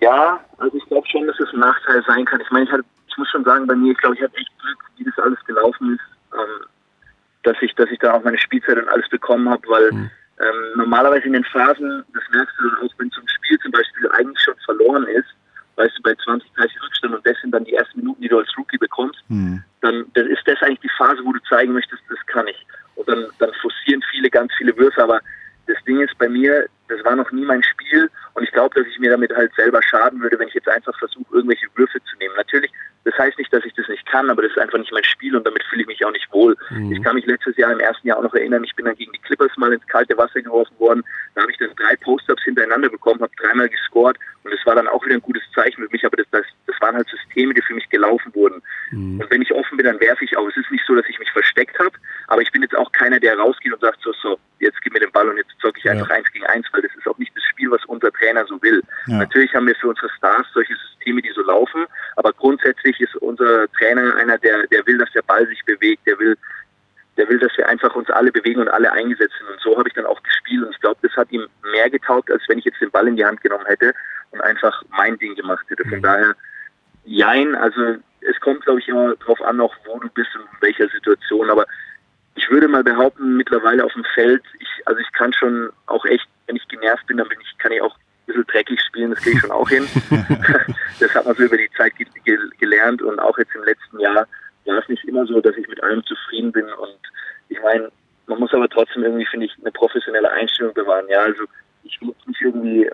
Ja, 0.00 0.40
also 0.58 0.76
ich 0.76 0.84
glaube 0.86 1.06
schon, 1.08 1.26
dass 1.26 1.38
es 1.40 1.52
ein 1.52 1.60
Nachteil 1.60 2.02
sein 2.06 2.24
kann. 2.24 2.40
Ich 2.40 2.50
meine, 2.50 2.66
ich, 2.66 2.72
ich 3.08 3.16
muss 3.16 3.28
schon 3.30 3.44
sagen, 3.44 3.66
bei 3.66 3.74
mir, 3.74 3.92
ich 3.92 3.98
glaube, 3.98 4.16
ich 4.16 4.22
hatte 4.22 4.36
echt 4.36 4.58
Glück, 4.60 4.78
wie 4.96 5.04
das 5.04 5.18
alles 5.18 5.44
gelaufen 5.44 5.94
ist, 5.94 6.34
ähm, 6.34 6.66
dass 7.42 7.56
ich, 7.60 7.74
dass 7.74 7.90
ich 7.90 7.98
da 7.98 8.12
auch 8.14 8.24
meine 8.24 8.38
Spielzeit 8.38 8.78
und 8.78 8.88
alles 8.88 9.08
bekommen 9.08 9.48
habe, 9.48 9.62
weil 9.68 9.92
mhm 9.92 10.10
ähm, 10.40 10.76
normalerweise 10.76 11.26
in 11.26 11.32
den 11.32 11.44
Phasen, 11.44 12.04
das 12.14 12.22
merkst 12.32 12.54
du 12.58 12.68
dann 12.68 12.78
auch, 12.78 12.94
wenn 12.98 13.10
zum 13.10 13.26
Spiel 13.26 13.58
zum 13.58 13.72
Beispiel 13.72 14.08
eigentlich 14.12 14.40
schon 14.40 14.54
verloren 14.64 15.06
ist, 15.08 15.28
weißt 15.76 15.98
du, 15.98 16.02
bei 16.02 16.14
20, 16.14 16.50
30 16.52 16.82
Rückstand 16.82 17.14
und 17.14 17.26
das 17.26 17.36
sind 17.40 17.52
dann 17.52 17.64
die 17.64 17.74
ersten 17.74 18.00
Minuten, 18.00 18.22
die 18.22 18.28
du 18.28 18.38
als 18.38 18.48
Rookie 18.56 18.78
bekommst, 18.78 19.18
mhm. 19.28 19.62
dann, 19.80 20.06
dann 20.14 20.26
ist 20.26 20.42
das 20.46 20.60
eigentlich 20.62 20.80
die 20.80 20.96
Phase, 20.96 21.24
wo 21.24 21.32
du 21.32 21.40
zeigen 21.48 21.72
möchtest, 21.72 22.02
das 22.08 22.18
kann 22.26 22.46
ich. 22.46 22.66
Und 22.94 23.08
dann, 23.08 23.26
dann 23.38 23.52
forcieren 23.60 24.02
viele 24.10 24.30
ganz 24.30 24.52
viele 24.58 24.76
Würfe, 24.76 25.02
aber 25.02 25.20
das 25.66 25.76
Ding 25.84 26.00
ist 26.00 26.16
bei 26.18 26.28
mir, 26.28 26.66
das 26.88 27.04
war 27.04 27.16
noch 27.16 27.30
nie 27.32 27.44
mein 27.44 27.62
Spiel 27.62 28.10
und 28.34 28.42
ich 28.42 28.52
glaube, 28.52 28.74
dass 28.74 28.86
ich 28.90 28.98
mir 28.98 29.10
damit 29.10 29.34
halt 29.34 29.52
selber 29.54 29.80
schaden 29.82 30.20
würde, 30.20 30.38
wenn 30.38 30.48
ich 30.48 30.54
jetzt 30.54 30.68
einfach 30.68 30.96
versuche, 30.98 31.34
irgendwelche 31.34 31.66
Würfe 31.74 31.98
zu 32.04 32.16
nehmen. 32.18 32.34
Natürlich, 32.36 32.72
das 33.08 33.18
heißt 33.18 33.38
nicht, 33.38 33.50
dass 33.54 33.64
ich 33.64 33.72
das 33.72 33.88
nicht 33.88 34.04
kann, 34.04 34.28
aber 34.28 34.42
das 34.42 34.50
ist 34.50 34.58
einfach 34.58 34.78
nicht 34.78 34.92
mein 34.92 35.04
Spiel 35.04 35.34
und 35.34 35.46
damit 35.46 35.62
fühle 35.64 35.82
ich 35.82 35.88
mich 35.88 36.04
auch 36.04 36.12
nicht 36.12 36.30
wohl. 36.30 36.54
Mhm. 36.68 36.92
Ich 36.92 37.02
kann 37.02 37.14
mich 37.14 37.24
letztes 37.24 37.56
Jahr 37.56 37.72
im 37.72 37.80
ersten 37.80 38.06
Jahr 38.06 38.18
auch 38.18 38.22
noch 38.22 38.34
erinnern, 38.34 38.64
ich 38.64 38.74
bin 38.76 38.84
dann 38.84 38.96
gegen 38.96 39.12
die 39.12 39.18
Clippers 39.20 39.56
mal 39.56 39.72
ins 39.72 39.86
kalte 39.86 40.16
Wasser 40.18 40.42
geworfen 40.42 40.78
worden. 40.78 41.02
Da 41.34 41.40
habe 41.40 41.50
ich 41.50 41.56
dann 41.56 41.70
drei 41.76 41.96
Post-ups 41.96 42.44
hintereinander 42.44 42.90
bekommen, 42.90 43.22
habe 43.22 43.32
dreimal 43.40 43.70
gescored 43.70 44.18
und 44.44 44.52
es 44.52 44.64
war 44.66 44.74
dann 44.74 44.88
auch 44.88 45.04
wieder 45.04 45.14
ein 45.14 45.22
gutes 45.22 45.42
Zeichen 45.54 45.82
für 45.82 45.90
mich, 45.90 46.04
aber 46.04 46.16
das, 46.16 46.26
das, 46.30 46.44
das 46.66 46.80
waren 46.80 46.96
halt 46.96 47.08
Systeme, 47.08 47.54
die 47.54 47.62
für 47.62 47.74
mich 47.74 47.88
gelaufen 47.88 48.34
wurden. 48.34 48.62
Mhm. 48.90 49.20
Und 49.20 49.30
wenn 49.30 49.42
ich 49.42 49.52
offen 49.52 49.76
bin, 49.76 49.86
dann 49.86 50.00
werfe 50.00 50.24
ich 50.24 50.36
auch. 50.36 50.46
Es 50.48 50.56
ist 50.56 50.70
nicht 50.70 50.84
so, 50.86 50.94
dass 50.94 51.08
ich 51.08 51.18
mich 51.18 51.30
versteckt 51.30 51.78
habe, 51.78 51.92
aber 52.28 52.42
ich 52.42 52.52
bin 52.52 52.62
jetzt 52.62 52.76
auch 52.76 52.92
keiner, 52.92 53.18
der 53.18 53.38
rausgeht 53.38 53.72
und 53.72 53.80
sagt 53.80 54.00
so, 54.02 54.12
so, 54.22 54.38
jetzt 54.60 54.80
gib 54.82 54.92
mir 54.92 55.00
den 55.00 55.12
Ball 55.12 55.28
und 55.28 55.36
jetzt 55.36 55.50
zocke 55.60 55.78
ich 55.78 55.84
ja. 55.84 55.92
einfach 55.92 56.10
eins 56.10 56.30
gegen 56.32 56.46
eins, 56.46 56.66
weil 56.72 56.82
das 56.82 56.94
ist 56.96 57.06
auch 57.06 57.18
nicht 57.18 57.34
das 57.36 57.44
Spiel, 57.44 57.70
was 57.70 57.84
unser 57.86 58.12
Trainer 58.12 58.44
so 58.46 58.60
will. 58.62 58.82
Ja. 59.06 59.18
Natürlich 59.18 59.52
haben 59.54 59.66
wir 59.66 59.74
für 59.76 59.88
unsere 59.88 60.08
Stars 60.10 60.46
solche 60.54 60.74
Systeme, 60.76 61.22
die 61.22 61.32
so 61.34 61.42
laufen, 61.42 61.86
aber 62.16 62.32
grundsätzlich 62.32 62.97
ist 63.00 63.16
unser 63.16 63.70
Trainer 63.72 64.16
einer, 64.16 64.38
der, 64.38 64.66
der 64.68 64.86
will, 64.86 64.98
dass 64.98 65.12
der 65.12 65.22
Ball 65.22 65.46
sich 65.46 65.64
bewegt, 65.64 66.06
der 66.06 66.18
will, 66.18 66.36
der 67.16 67.28
will, 67.28 67.38
dass 67.38 67.56
wir 67.56 67.68
einfach 67.68 67.94
uns 67.94 68.08
alle 68.10 68.30
bewegen 68.30 68.60
und 68.60 68.68
alle 68.68 68.92
eingesetzt 68.92 69.34
sind. 69.38 69.48
Und 69.50 69.60
so 69.60 69.76
habe 69.76 69.88
ich 69.88 69.94
dann 69.94 70.06
auch 70.06 70.22
gespielt 70.22 70.64
und 70.64 70.70
ich 70.70 70.80
glaube, 70.80 70.98
das 71.02 71.16
hat 71.16 71.30
ihm 71.32 71.46
mehr 71.72 71.90
getaugt, 71.90 72.30
als 72.30 72.42
wenn 72.48 72.58
ich 72.58 72.64
jetzt 72.64 72.80
den 72.80 72.90
Ball 72.90 73.08
in 73.08 73.16
die 73.16 73.24
Hand 73.24 73.40
genommen 73.40 73.66
hätte 73.66 73.92
und 74.30 74.40
einfach 74.40 74.82
mein 74.90 75.18
Ding 75.18 75.34
gemacht 75.34 75.64
hätte. 75.68 75.82
Von 75.84 75.98
mhm. 75.98 76.02
daher, 76.02 76.36
jein, 77.04 77.54
also 77.54 77.96
es 78.20 78.40
kommt, 78.40 78.64
glaube 78.64 78.80
ich, 78.80 78.88
immer 78.88 79.14
darauf 79.16 79.40
an, 79.42 79.60
auch 79.60 79.74
wo 79.84 79.98
du 79.98 80.08
bist 80.10 80.34
und 80.34 80.42
in 80.42 80.60
welcher 80.60 80.88
Situation, 80.88 81.50
aber 81.50 81.66
ich 82.34 82.48
würde 82.50 82.68
mal 82.68 82.84
behaupten, 82.84 83.36
mittlerweile 83.36 83.84
auf 83.84 83.92
dem 83.92 84.04
Feld, 84.14 84.42
ich, 84.60 84.68
also 84.86 85.00
ich 85.00 85.12
kann 85.12 85.32
schon 85.32 85.70
auch 85.86 86.04
echt, 86.04 86.26
wenn 86.46 86.56
ich 86.56 86.68
genervt 86.68 87.06
bin, 87.06 87.16
dann 87.16 87.28
bin 87.28 87.40
ich, 87.40 87.58
kann 87.58 87.72
ich 87.72 87.82
auch 87.82 87.96
bisschen 88.28 88.46
dreckig 88.46 88.80
spielen, 88.80 89.10
das 89.10 89.20
kriege 89.20 89.36
ich 89.36 89.40
schon 89.42 89.50
auch 89.50 89.68
hin. 89.68 89.86
das 91.00 91.14
hat 91.14 91.26
man 91.26 91.34
so 91.34 91.42
über 91.42 91.56
die 91.56 91.70
Zeit 91.76 91.96
ge 91.96 92.06
ge 92.24 92.38
gelernt 92.58 93.02
und 93.02 93.18
auch 93.18 93.36
jetzt 93.38 93.54
im 93.54 93.64
letzten 93.64 93.98
Jahr 93.98 94.26
war 94.64 94.78
es 94.78 94.88
nicht 94.88 95.04
immer 95.04 95.26
so, 95.26 95.40
dass 95.40 95.56
ich 95.56 95.66
mit 95.66 95.82
allem 95.82 96.04
zufrieden 96.04 96.52
bin 96.52 96.64
und 96.64 96.98
ich 97.48 97.60
meine, 97.62 97.90
man 98.26 98.38
muss 98.38 98.52
aber 98.52 98.68
trotzdem 98.68 99.02
irgendwie, 99.02 99.26
finde 99.26 99.46
ich, 99.46 99.52
eine 99.60 99.72
professionelle 99.72 100.30
Einstellung 100.30 100.74
bewahren. 100.74 101.06
Ja, 101.08 101.20
also 101.20 101.44
ich 101.82 102.00
will 102.00 102.14
nicht 102.26 102.40
irgendwie 102.42 102.90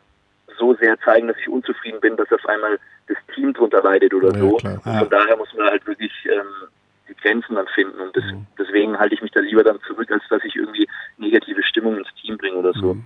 so 0.57 0.75
sehr 0.75 0.99
zeigen, 1.01 1.27
dass 1.29 1.37
ich 1.39 1.49
unzufrieden 1.49 2.01
bin, 2.01 2.17
dass 2.17 2.31
auf 2.31 2.47
einmal 2.47 2.79
das 3.09 3.17
Team 3.35 3.53
drunter 3.53 3.83
leidet 3.83 4.15
oder 4.15 4.33
ja, 4.33 4.39
so. 4.39 4.57
Klar. 4.57 4.81
Von 4.83 5.11
daher 5.11 5.37
muss 5.37 5.53
man 5.55 5.69
halt 5.69 5.87
wirklich 5.87 6.13
ähm, 6.31 6.69
die 7.09 7.17
Grenzen 7.17 7.57
dann 7.57 7.67
finden. 7.69 7.99
Und 7.99 8.17
das, 8.17 8.25
mhm. 8.25 8.47
deswegen 8.59 8.99
halte 8.99 9.15
ich 9.15 9.23
mich 9.23 9.33
da 9.33 9.41
lieber 9.41 9.65
dann 9.65 9.81
zurück, 9.87 10.11
als 10.11 10.23
dass 10.31 10.45
ich 10.45 10.55
irgendwie 10.55 10.89
negative 11.25 11.63
Stimmung 11.63 11.97
ins 11.99 12.09
Team 12.21 12.37
bringe 12.39 12.57
oder 12.57 12.73
so. 12.73 12.95
Mhm. 12.95 13.05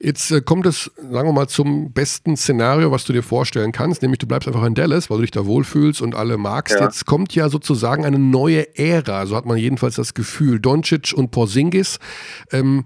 Jetzt 0.00 0.30
äh, 0.30 0.40
kommt 0.40 0.66
es, 0.66 0.90
sagen 0.96 1.28
wir 1.28 1.32
mal, 1.32 1.48
zum 1.48 1.92
besten 1.92 2.36
Szenario, 2.36 2.90
was 2.90 3.04
du 3.04 3.12
dir 3.12 3.22
vorstellen 3.22 3.72
kannst, 3.72 4.02
nämlich 4.02 4.18
du 4.18 4.26
bleibst 4.26 4.46
einfach 4.46 4.64
in 4.64 4.74
Dallas, 4.74 5.10
weil 5.10 5.18
du 5.18 5.22
dich 5.22 5.30
da 5.30 5.46
wohlfühlst 5.46 6.02
und 6.02 6.14
alle 6.14 6.36
magst. 6.36 6.78
Ja. 6.78 6.84
Jetzt 6.84 7.06
kommt 7.06 7.34
ja 7.34 7.48
sozusagen 7.48 8.04
eine 8.04 8.18
neue 8.18 8.76
Ära, 8.78 9.26
so 9.26 9.36
hat 9.36 9.46
man 9.46 9.56
jedenfalls 9.56 9.96
das 9.96 10.14
Gefühl. 10.14 10.60
Doncic 10.60 11.12
und 11.16 11.30
Porzingis. 11.30 11.98
Ähm, 12.52 12.84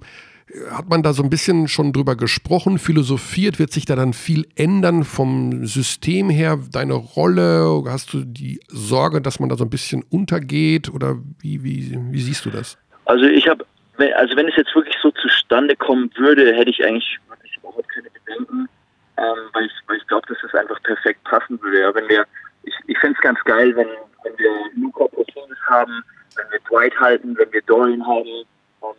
hat 0.70 0.88
man 0.88 1.02
da 1.02 1.12
so 1.12 1.22
ein 1.22 1.30
bisschen 1.30 1.68
schon 1.68 1.92
drüber 1.92 2.16
gesprochen, 2.16 2.78
philosophiert? 2.78 3.58
Wird 3.58 3.72
sich 3.72 3.86
da 3.86 3.96
dann 3.96 4.12
viel 4.12 4.46
ändern 4.54 5.04
vom 5.04 5.64
System 5.64 6.28
her? 6.28 6.58
Deine 6.70 6.94
Rolle? 6.94 7.84
Hast 7.86 8.12
du 8.12 8.24
die 8.24 8.60
Sorge, 8.68 9.20
dass 9.22 9.40
man 9.40 9.48
da 9.48 9.56
so 9.56 9.64
ein 9.64 9.70
bisschen 9.70 10.02
untergeht? 10.10 10.92
Oder 10.92 11.18
wie, 11.40 11.64
wie, 11.64 11.98
wie 12.10 12.20
siehst 12.20 12.44
du 12.44 12.50
das? 12.50 12.76
Also 13.06 13.24
ich 13.24 13.48
habe, 13.48 13.64
also 13.98 14.36
wenn 14.36 14.48
es 14.48 14.56
jetzt 14.56 14.74
wirklich 14.74 14.96
so 15.02 15.10
zustande 15.10 15.76
kommen 15.76 16.10
würde, 16.16 16.54
hätte 16.54 16.70
ich 16.70 16.84
eigentlich 16.84 17.18
wirklich 17.28 17.56
überhaupt 17.56 17.88
keine 17.88 18.08
Bedenken, 18.10 18.68
ähm, 19.18 19.38
weil 19.52 19.66
ich, 19.66 19.72
weil 19.86 19.98
ich 19.98 20.06
glaube, 20.06 20.26
dass 20.28 20.42
es 20.42 20.54
einfach 20.54 20.82
perfekt 20.82 21.22
passen 21.24 21.60
würde. 21.62 21.80
Ja, 21.80 21.94
wenn 21.94 22.08
wir, 22.08 22.24
ich, 22.62 22.74
ich 22.86 22.98
fände 22.98 23.16
es 23.16 23.22
ganz 23.22 23.38
geil, 23.44 23.74
wenn, 23.76 23.88
wenn 24.24 24.38
wir 24.38 24.50
Luca 24.76 25.06
Porzingis 25.08 25.58
haben, 25.68 26.02
wenn 26.36 26.50
wir 26.50 26.60
Dwight 26.68 26.98
halten, 26.98 27.36
wenn 27.36 27.52
wir 27.52 27.62
Dorian 27.62 28.06
haben, 28.06 28.44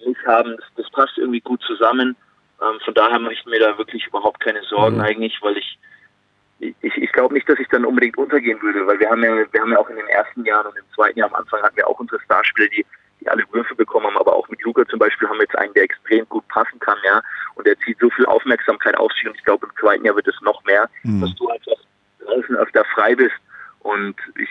nicht 0.06 0.26
haben, 0.26 0.56
das, 0.58 0.66
das 0.76 0.92
passt 0.92 1.18
irgendwie 1.18 1.42
gut 1.42 1.62
zusammen. 1.64 2.16
Ähm, 2.62 2.80
von 2.86 2.94
daher 2.94 3.20
mache 3.20 3.34
ich 3.34 3.46
mir 3.46 3.60
da 3.60 3.78
wirklich 3.78 4.06
überhaupt 4.08 4.40
keine 4.40 4.62
Sorgen 4.64 4.98
mhm. 4.98 5.04
eigentlich, 5.04 5.38
weil 5.42 5.58
ich 5.58 5.78
ich, 6.82 6.96
ich 6.96 7.12
glaube 7.12 7.34
nicht, 7.34 7.50
dass 7.50 7.60
ich 7.60 7.68
dann 7.70 7.86
unbedingt 7.86 8.18
untergehen 8.18 8.62
würde, 8.62 8.86
weil 8.88 9.00
wir 9.00 9.10
haben 9.10 9.24
ja, 9.24 9.36
wir 9.52 9.62
haben 9.62 9.72
ja 9.72 9.80
auch 9.80 9.90
in 9.90 9.98
den 9.98 10.08
ersten 10.08 10.46
Jahren 10.46 10.68
und 10.68 10.78
im 10.78 10.86
zweiten 10.96 11.20
Jahr 11.20 11.30
am 11.30 11.36
Anfang 11.36 11.62
hatten 11.62 11.76
wir 11.76 11.88
auch 11.88 12.00
unsere 12.00 12.22
Starspieler, 12.22 12.70
die, 12.70 12.86
die 13.24 13.30
alle 13.30 13.44
Würfe 13.52 13.76
bekommen 13.76 14.08
haben, 14.08 14.18
aber 14.18 14.36
auch 14.36 14.48
mit 14.50 14.62
Luca 14.64 14.86
zum 14.88 15.00
Beispiel 15.00 15.28
haben 15.28 15.38
wir 15.38 15.44
jetzt 15.44 15.58
einen, 15.58 15.74
der 15.74 15.84
extrem 15.84 16.28
gut 16.30 16.48
passen 16.48 16.80
kann, 16.80 16.98
ja, 17.06 17.22
und 17.56 17.66
der 17.66 17.78
zieht 17.80 17.98
so 18.00 18.10
viel 18.10 18.26
Aufmerksamkeit 18.26 18.98
auf 18.98 19.12
sich 19.14 19.28
und 19.28 19.36
ich 19.36 19.44
glaube 19.44 19.68
im 19.68 19.74
zweiten 19.80 20.06
Jahr 20.06 20.16
wird 20.16 20.28
es 20.28 20.40
noch 20.42 20.64
mehr, 20.66 20.90
mhm. 21.04 21.22
dass 21.22 21.36
du 21.36 21.50
einfach 21.50 21.74
draußen 22.26 22.56
öfter 22.58 22.84
frei 22.94 23.16
bist 23.16 23.36
und 23.80 24.16
ich, 24.38 24.50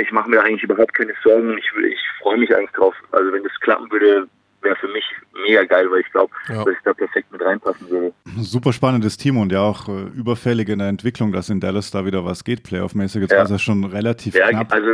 ich 0.00 0.12
mache 0.12 0.30
mir 0.30 0.42
eigentlich 0.42 0.62
überhaupt 0.62 0.94
keine 0.94 1.14
Sorgen, 1.22 1.56
ich, 1.58 1.70
ich 1.84 2.00
freue 2.20 2.38
mich 2.38 2.54
eigentlich 2.54 2.72
drauf, 2.72 2.94
also 3.12 3.32
wenn 3.32 3.44
das 3.44 3.58
klappen 3.60 3.90
würde, 3.90 4.28
wäre 4.62 4.76
für 4.76 4.88
mich 4.88 5.04
mega 5.46 5.64
geil, 5.64 5.90
weil 5.90 6.00
ich 6.00 6.10
glaube, 6.10 6.32
ja. 6.48 6.64
dass 6.64 6.74
ich 6.74 6.82
da 6.84 6.92
perfekt 6.92 7.30
mit 7.32 7.42
reinpassen 7.42 7.88
würde. 7.88 8.12
Super 8.38 8.72
spannendes 8.72 9.16
Team 9.16 9.36
und 9.38 9.52
ja 9.52 9.60
auch 9.60 9.88
äh, 9.88 10.08
überfällig 10.16 10.68
in 10.68 10.80
der 10.80 10.88
Entwicklung, 10.88 11.32
dass 11.32 11.48
in 11.48 11.60
Dallas 11.60 11.90
da 11.90 12.04
wieder 12.04 12.24
was 12.24 12.44
geht, 12.44 12.64
Playoff-mäßig. 12.64 13.22
Jetzt 13.22 13.32
ja. 13.32 13.38
war 13.38 13.44
es 13.44 13.50
ja 13.50 13.58
schon 13.58 13.84
relativ 13.84 14.34
ja, 14.34 14.48
knapp. 14.48 14.72
Also 14.72 14.88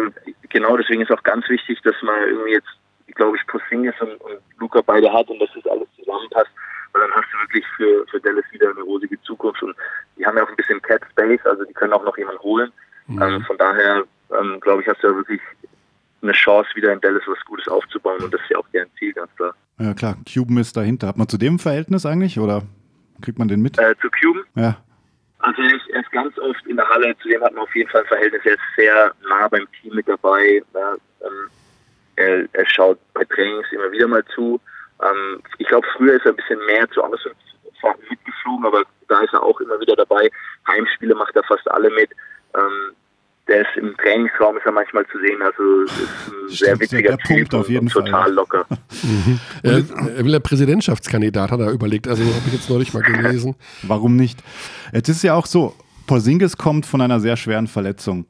genau 0.50 0.76
deswegen 0.76 1.02
ist 1.02 1.10
auch 1.10 1.22
ganz 1.22 1.48
wichtig, 1.48 1.80
dass 1.82 1.94
man 2.02 2.14
irgendwie 2.28 2.52
jetzt, 2.52 2.68
glaube 3.12 3.36
ich, 3.36 3.46
Porzingis 3.46 3.94
und, 4.00 4.20
und 4.20 4.38
Luca 4.58 4.80
beide 4.80 5.12
hat 5.12 5.28
und 5.28 5.38
dass 5.40 5.50
das 5.54 5.66
alles 5.66 5.88
zusammenpasst. 5.96 6.50
Weil 6.92 7.02
dann 7.02 7.12
hast 7.12 7.26
du 7.32 7.38
wirklich 7.38 7.64
für, 7.76 8.06
für 8.06 8.20
Dallas 8.20 8.44
wieder 8.52 8.70
eine 8.70 8.82
rosige 8.82 9.20
Zukunft 9.22 9.62
und 9.62 9.74
die 10.16 10.24
haben 10.24 10.36
ja 10.36 10.44
auch 10.44 10.48
ein 10.48 10.56
bisschen 10.56 10.80
Cap 10.82 11.04
Space, 11.10 11.44
also 11.44 11.64
die 11.64 11.72
können 11.74 11.92
auch 11.92 12.04
noch 12.04 12.16
jemanden 12.16 12.40
holen. 12.42 12.72
Mhm. 13.06 13.22
Ähm, 13.22 13.44
von 13.44 13.58
daher, 13.58 14.04
ähm, 14.30 14.60
glaube 14.60 14.82
ich, 14.82 14.88
hast 14.88 15.02
du 15.02 15.08
ja 15.08 15.16
wirklich 15.16 15.40
eine 16.22 16.32
Chance, 16.32 16.70
wieder 16.74 16.92
in 16.92 17.00
Dallas 17.00 17.22
was 17.26 17.44
Gutes 17.44 17.68
aufzubauen 17.68 18.22
und 18.22 18.32
das 18.32 18.40
ist 18.40 18.50
ja 18.50 18.58
auch 18.58 18.68
deren 18.72 18.88
Ziel, 18.98 19.12
ganz 19.12 19.34
klar. 19.36 19.54
Ja 19.78 19.92
klar, 19.92 20.16
Cuban 20.32 20.58
ist 20.58 20.76
dahinter. 20.76 21.08
Hat 21.08 21.16
man 21.16 21.28
zu 21.28 21.36
dem 21.36 21.58
Verhältnis 21.58 22.06
eigentlich 22.06 22.38
oder 22.38 22.62
kriegt 23.20 23.38
man 23.38 23.48
den 23.48 23.60
mit? 23.60 23.78
Äh, 23.78 23.94
zu 24.00 24.08
Cuban? 24.10 24.44
Ja. 24.54 24.78
Also 25.40 25.60
er 25.62 25.74
ist, 25.74 25.88
er 25.90 26.00
ist, 26.00 26.10
ganz 26.10 26.38
oft 26.38 26.66
in 26.66 26.76
der 26.76 26.88
Halle, 26.88 27.14
zu 27.18 27.28
dem 27.28 27.42
hat 27.42 27.52
man 27.52 27.64
auf 27.64 27.76
jeden 27.76 27.90
Fall 27.90 28.00
ein 28.00 28.06
Verhältnis. 28.06 28.40
Er 28.44 28.52
ist 28.52 28.60
sehr 28.76 29.12
nah 29.28 29.48
beim 29.48 29.66
Team 29.80 29.94
mit 29.94 30.08
dabei. 30.08 30.62
Ja, 30.72 30.94
ähm, 31.20 31.50
er, 32.16 32.44
er, 32.52 32.66
schaut 32.66 32.98
bei 33.14 33.24
Trainings 33.24 33.66
immer 33.72 33.90
wieder 33.92 34.08
mal 34.08 34.24
zu. 34.34 34.60
Ähm, 35.02 35.42
ich 35.58 35.66
glaube, 35.66 35.86
früher 35.96 36.14
ist 36.14 36.24
er 36.24 36.32
ein 36.32 36.36
bisschen 36.36 36.64
mehr 36.66 36.88
zu 36.90 37.02
Ausfahrten 37.02 38.04
mitgeflogen, 38.08 38.66
aber 38.66 38.82
da 39.08 39.20
ist 39.20 39.32
er 39.32 39.42
auch 39.42 39.60
immer 39.60 39.80
wieder 39.80 39.96
dabei. 39.96 40.30
Heimspiele 40.68 41.14
macht 41.14 41.34
er 41.36 41.44
fast 41.44 41.70
alle 41.70 41.90
mit. 41.90 42.10
Ähm, 42.54 42.94
der 43.46 43.60
ist 43.60 43.76
im 43.76 43.94
Trainingsraum 43.98 44.56
ist 44.56 44.64
er 44.64 44.72
manchmal 44.72 45.04
zu 45.08 45.18
sehen. 45.18 45.42
Also 45.42 45.82
ist 45.82 45.92
ein 46.28 46.48
sehr 46.48 46.80
witziger 46.80 47.18
Typ 47.18 47.28
Punkt 47.28 47.54
auf 47.54 47.68
jeden 47.68 47.88
total 47.88 48.24
Fall. 48.24 48.32
locker. 48.32 48.66
mhm. 49.02 49.38
er, 49.62 49.72
er 50.16 50.24
will 50.24 50.32
der 50.32 50.40
Präsidentschaftskandidat, 50.40 51.50
hat 51.50 51.60
er 51.60 51.70
überlegt. 51.70 52.08
Also 52.08 52.22
habe 52.22 52.42
ich 52.46 52.54
jetzt 52.54 52.70
neulich 52.70 52.94
mal 52.94 53.02
gelesen. 53.02 53.54
Warum 53.82 54.16
nicht? 54.16 54.42
Jetzt 54.92 55.10
ist 55.10 55.22
ja 55.22 55.34
auch 55.34 55.46
so, 55.46 55.74
Porzingis 56.06 56.56
kommt 56.56 56.86
von 56.86 57.02
einer 57.02 57.20
sehr 57.20 57.36
schweren 57.36 57.66
Verletzung. 57.66 58.26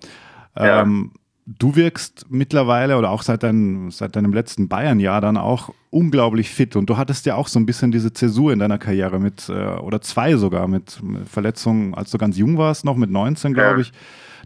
Ja. 0.57 0.83
Ähm, 0.83 1.13
du 1.47 1.77
wirkst 1.77 2.27
mittlerweile 2.31 2.97
oder 2.97 3.11
auch 3.11 3.23
seit, 3.23 3.43
dein, 3.43 3.91
seit 3.91 4.17
deinem 4.17 4.33
letzten 4.33 4.69
Bayern-Jahr 4.69 5.21
dann 5.21 5.37
auch 5.37 5.71
unglaublich 5.91 6.51
fit 6.51 6.77
und 6.77 6.89
du 6.89 6.97
hattest 6.97 7.27
ja 7.27 7.35
auch 7.35 7.49
so 7.49 7.59
ein 7.59 7.67
bisschen 7.67 7.93
diese 7.93 8.13
Zäsur 8.13 8.53
in 8.53 8.59
deiner 8.59 8.79
Karriere 8.79 9.21
mit, 9.21 9.49
äh, 9.49 9.53
oder 9.53 10.01
zwei 10.01 10.37
sogar, 10.37 10.69
mit, 10.69 11.01
Verletzungen, 11.31 11.95
als 11.95 12.11
du 12.11 12.19
ganz 12.19 12.37
jung 12.39 12.59
warst, 12.59 12.85
noch 12.85 12.97
mit 12.97 13.11
19, 13.11 13.55
glaube 13.55 13.83
ich. 13.83 13.93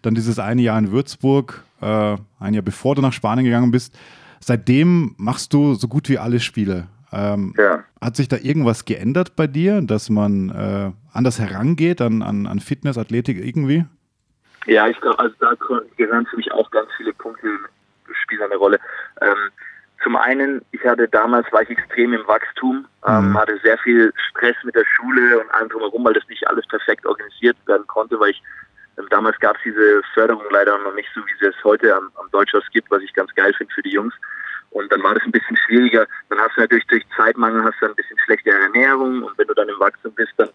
Dann 0.01 0.15
dieses 0.15 0.39
eine 0.39 0.61
Jahr 0.61 0.77
in 0.77 0.91
Würzburg, 0.91 1.63
äh, 1.81 2.17
ein 2.39 2.53
Jahr 2.53 2.63
bevor 2.63 2.95
du 2.95 3.01
nach 3.01 3.13
Spanien 3.13 3.45
gegangen 3.45 3.71
bist. 3.71 3.97
Seitdem 4.39 5.15
machst 5.17 5.53
du 5.53 5.73
so 5.75 5.87
gut 5.87 6.07
wie 6.07 6.17
alle 6.17 6.39
Spiele. 6.39 6.87
Ähm, 7.11 7.53
ja. 7.57 7.83
Hat 7.99 8.15
sich 8.15 8.27
da 8.27 8.37
irgendwas 8.37 8.85
geändert 8.85 9.35
bei 9.35 9.47
dir, 9.47 9.81
dass 9.81 10.09
man 10.09 10.49
äh, 10.49 10.91
anders 11.11 11.39
herangeht 11.39 12.01
an, 12.01 12.21
an, 12.21 12.45
an 12.45 12.59
Fitness, 12.59 12.97
Athletik 12.97 13.43
irgendwie? 13.43 13.85
Ja, 14.65 14.87
ich 14.87 14.99
glaube, 14.99 15.19
also 15.19 15.35
da 15.39 15.53
gehören 15.97 16.25
für 16.27 16.37
mich 16.37 16.51
auch 16.51 16.69
ganz 16.71 16.89
viele 16.97 17.13
Punkte, 17.13 17.47
spielen 18.23 18.43
eine 18.43 18.55
Rolle. 18.55 18.79
Ähm, 19.21 19.51
zum 20.03 20.15
einen, 20.15 20.61
ich 20.71 20.83
hatte 20.85 21.07
damals, 21.07 21.51
war 21.51 21.61
ich 21.61 21.69
extrem 21.69 22.13
im 22.13 22.25
Wachstum, 22.27 22.87
ähm, 23.05 23.29
mhm. 23.29 23.37
hatte 23.37 23.59
sehr 23.63 23.77
viel 23.79 24.13
Stress 24.29 24.55
mit 24.63 24.75
der 24.75 24.85
Schule 24.85 25.39
und 25.39 25.51
allem 25.51 25.69
drumherum, 25.69 26.05
weil 26.05 26.13
das 26.13 26.27
nicht 26.29 26.47
alles 26.47 26.65
perfekt 26.67 27.05
organisiert 27.05 27.57
werden 27.65 27.85
konnte, 27.87 28.19
weil 28.19 28.31
ich 28.31 28.41
ähm, 28.97 29.07
damals 29.09 29.39
gab 29.39 29.55
es 29.57 29.63
diese 29.63 30.01
Förderung 30.13 30.43
leider 30.51 30.77
noch 30.79 30.93
nicht 30.93 31.09
so, 31.13 31.21
wie 31.21 31.39
sie 31.39 31.47
es 31.47 31.63
heute 31.63 31.95
am, 31.95 32.11
am 32.15 32.29
Deutschhaus 32.31 32.63
gibt, 32.71 32.89
was 32.91 33.01
ich 33.01 33.13
ganz 33.13 33.33
geil 33.35 33.53
finde 33.53 33.73
für 33.73 33.81
die 33.81 33.91
Jungs. 33.91 34.13
Und 34.71 34.91
dann 34.91 35.01
war 35.01 35.15
das 35.15 35.23
ein 35.23 35.31
bisschen 35.31 35.57
schwieriger. 35.57 36.05
Dann 36.29 36.39
hast 36.39 36.55
du 36.55 36.61
natürlich 36.61 36.85
durch 36.87 37.03
Zeitmangel 37.17 37.63
hast 37.63 37.81
du 37.81 37.87
ein 37.87 37.95
bisschen 37.95 38.17
schlechtere 38.25 38.55
Ernährung 38.55 39.23
und 39.23 39.37
wenn 39.37 39.47
du 39.47 39.53
dann 39.53 39.69
im 39.69 39.79
Wachstum 39.79 40.13
bist, 40.13 40.31
dann 40.37 40.49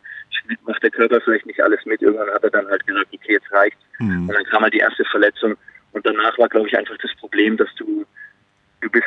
macht 0.67 0.83
der 0.83 0.91
Körper 0.91 1.21
vielleicht 1.21 1.47
nicht 1.47 1.61
alles 1.61 1.85
mit. 1.85 2.01
Irgendwann 2.03 2.31
hat 2.31 2.45
er 2.45 2.51
dann 2.51 2.69
halt 2.69 2.87
gesagt, 2.87 3.09
okay, 3.13 3.33
jetzt 3.33 3.51
reicht. 3.53 3.77
Mhm. 3.99 4.29
Und 4.29 4.35
dann 4.35 4.45
kam 4.45 4.63
halt 4.63 4.75
die 4.75 4.79
erste 4.79 5.05
Verletzung. 5.07 5.57
Und 5.93 6.07
danach 6.07 6.37
war, 6.39 6.49
glaube 6.49 6.69
ich, 6.69 6.77
einfach 6.77 6.97
das 7.03 7.15
Problem, 7.17 7.57
dass 7.57 7.69
du, 7.77 8.05
du 8.81 8.91
bist, 8.91 9.07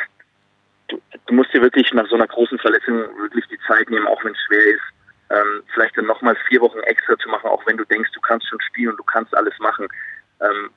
du, 0.88 1.00
du 1.26 1.34
musst 1.34 1.52
dir 1.52 1.62
wirklich 1.62 1.92
nach 1.92 2.08
so 2.08 2.16
einer 2.16 2.26
großen 2.26 2.58
Verletzung 2.58 2.96
wirklich 3.18 3.46
die 3.48 3.58
Zeit 3.66 3.88
nehmen, 3.90 4.06
auch 4.06 4.22
wenn 4.24 4.32
es 4.32 4.40
schwer 4.46 4.64
ist. 4.64 4.82
Ähm, 5.30 5.62
vielleicht 5.74 5.96
dann 5.96 6.06
nochmal 6.06 6.36
vier 6.48 6.60
Wochen 6.62 6.78
extra 6.80 7.16
zu 7.18 7.28
machen, 7.28 7.48
auch 7.48 7.64
wenn 7.66 7.76
du 7.76 7.84
denkst, 7.84 8.10
du 8.12 8.20
kannst 8.20 8.48
schon 8.48 8.60
spielen 8.62 8.90
und 8.90 8.96
du 8.96 9.04
kannst 9.04 9.36
alles 9.36 9.52
machen. 9.58 9.86
Ähm, 10.40 10.70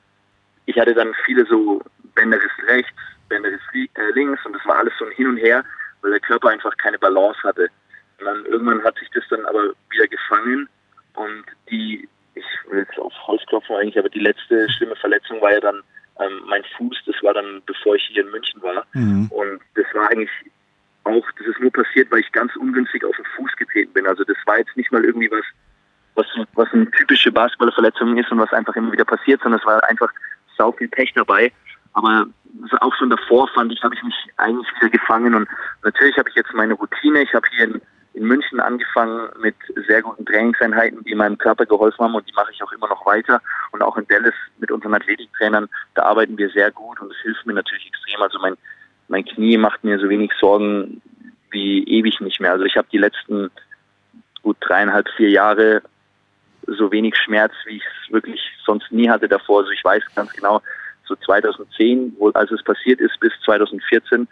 ich 0.66 0.78
hatte 0.78 0.94
dann 0.94 1.14
viele 1.24 1.46
so 1.46 1.82
Bänderriss 2.14 2.52
rechts, 2.66 2.92
Bänderriss 3.32 3.60
äh, 3.74 3.88
links 4.14 4.44
und 4.44 4.52
das 4.52 4.64
war 4.66 4.76
alles 4.78 4.92
so 4.98 5.06
ein 5.06 5.12
Hin 5.12 5.28
und 5.28 5.38
Her, 5.38 5.64
weil 6.02 6.10
der 6.10 6.20
Körper 6.20 6.50
einfach 6.50 6.76
keine 6.76 6.98
Balance 6.98 7.40
hatte. 7.42 7.68
Und 8.18 8.26
dann 8.26 8.44
irgendwann 8.44 8.84
hat 8.84 8.98
sich 8.98 9.08
das 9.14 9.24
dann 9.30 9.44
aber 9.46 9.70
wieder 9.90 10.06
gefangen 10.06 10.68
und 11.14 11.44
die, 11.70 12.08
ich 12.34 12.44
will 12.68 12.80
jetzt 12.80 12.98
auf 12.98 13.12
Holz 13.26 13.42
klopfen 13.46 13.76
eigentlich, 13.76 13.98
aber 13.98 14.10
die 14.10 14.20
letzte 14.20 14.68
schlimme 14.70 14.96
Verletzung 14.96 15.40
war 15.40 15.52
ja 15.52 15.60
dann 15.60 15.82
ähm, 16.20 16.42
mein 16.46 16.62
Fuß, 16.76 16.96
das 17.06 17.16
war 17.22 17.32
dann 17.32 17.62
bevor 17.64 17.96
ich 17.96 18.02
hier 18.12 18.22
in 18.22 18.30
München 18.30 18.60
war. 18.62 18.86
Mhm. 18.92 19.28
Und 19.30 19.60
das 19.74 19.86
war 19.94 20.10
eigentlich 20.10 20.30
auch, 21.04 21.24
das 21.38 21.46
ist 21.46 21.60
nur 21.60 21.72
passiert, 21.72 22.10
weil 22.10 22.20
ich 22.20 22.30
ganz 22.32 22.54
ungünstig 22.56 23.04
auf 23.04 23.16
den 23.16 23.24
Fuß 23.36 23.56
getreten 23.56 23.92
bin. 23.92 24.06
Also 24.06 24.24
das 24.24 24.36
war 24.44 24.58
jetzt 24.58 24.76
nicht 24.76 24.92
mal 24.92 25.04
irgendwie 25.04 25.30
was, 25.30 25.44
was, 26.14 26.26
was 26.54 26.72
eine 26.72 26.90
typische 26.90 27.32
Basketballerverletzung 27.32 28.16
ist 28.18 28.30
und 28.30 28.38
was 28.38 28.52
einfach 28.52 28.76
immer 28.76 28.92
wieder 28.92 29.06
passiert, 29.06 29.40
sondern 29.42 29.60
es 29.60 29.66
war 29.66 29.82
einfach 29.88 30.12
sau 30.56 30.70
viel 30.72 30.88
Pech 30.88 31.12
dabei. 31.14 31.50
Aber 31.94 32.26
auch 32.80 32.94
schon 32.96 33.10
davor 33.10 33.48
fand 33.48 33.72
ich, 33.72 33.82
habe 33.82 33.94
ich 33.94 34.02
mich 34.02 34.14
eigentlich 34.36 34.68
wieder 34.76 34.90
gefangen 34.90 35.34
und 35.34 35.48
natürlich 35.82 36.16
habe 36.16 36.28
ich 36.30 36.36
jetzt 36.36 36.52
meine 36.54 36.74
Routine. 36.74 37.22
Ich 37.22 37.34
habe 37.34 37.46
hier 37.50 37.64
in 37.64 37.80
in 38.14 38.24
München 38.24 38.60
angefangen 38.60 39.30
mit 39.40 39.54
sehr 39.86 40.02
guten 40.02 40.26
Trainingseinheiten, 40.26 41.02
die 41.04 41.14
meinem 41.14 41.38
Körper 41.38 41.64
geholfen 41.64 42.04
haben 42.04 42.14
und 42.14 42.28
die 42.28 42.34
mache 42.34 42.52
ich 42.52 42.62
auch 42.62 42.72
immer 42.72 42.88
noch 42.88 43.06
weiter. 43.06 43.40
Und 43.70 43.82
auch 43.82 43.96
in 43.96 44.06
Dallas 44.06 44.34
mit 44.58 44.70
unseren 44.70 44.94
Athletiktrainern, 44.94 45.68
da 45.94 46.02
arbeiten 46.02 46.36
wir 46.36 46.50
sehr 46.50 46.70
gut 46.70 47.00
und 47.00 47.10
es 47.10 47.18
hilft 47.22 47.46
mir 47.46 47.54
natürlich 47.54 47.86
extrem. 47.86 48.20
Also 48.20 48.38
mein, 48.38 48.54
mein 49.08 49.24
Knie 49.24 49.56
macht 49.56 49.82
mir 49.82 49.98
so 49.98 50.08
wenig 50.08 50.32
Sorgen 50.38 51.00
wie 51.50 51.84
ewig 51.84 52.20
nicht 52.20 52.40
mehr. 52.40 52.52
Also 52.52 52.64
ich 52.64 52.76
habe 52.76 52.88
die 52.92 52.98
letzten 52.98 53.50
gut 54.42 54.56
dreieinhalb, 54.60 55.08
vier 55.16 55.30
Jahre 55.30 55.82
so 56.66 56.92
wenig 56.92 57.16
Schmerz, 57.16 57.52
wie 57.64 57.76
ich 57.76 57.84
es 57.84 58.12
wirklich 58.12 58.40
sonst 58.64 58.92
nie 58.92 59.08
hatte 59.08 59.28
davor. 59.28 59.60
Also 59.60 59.70
ich 59.70 59.84
weiß 59.84 60.02
ganz 60.14 60.32
genau, 60.32 60.60
so 61.12 61.24
2010, 61.26 62.16
wo, 62.18 62.30
als 62.30 62.50
es 62.50 62.62
passiert 62.62 63.00
ist, 63.00 63.18
bis 63.20 63.32
2014, 63.44 64.26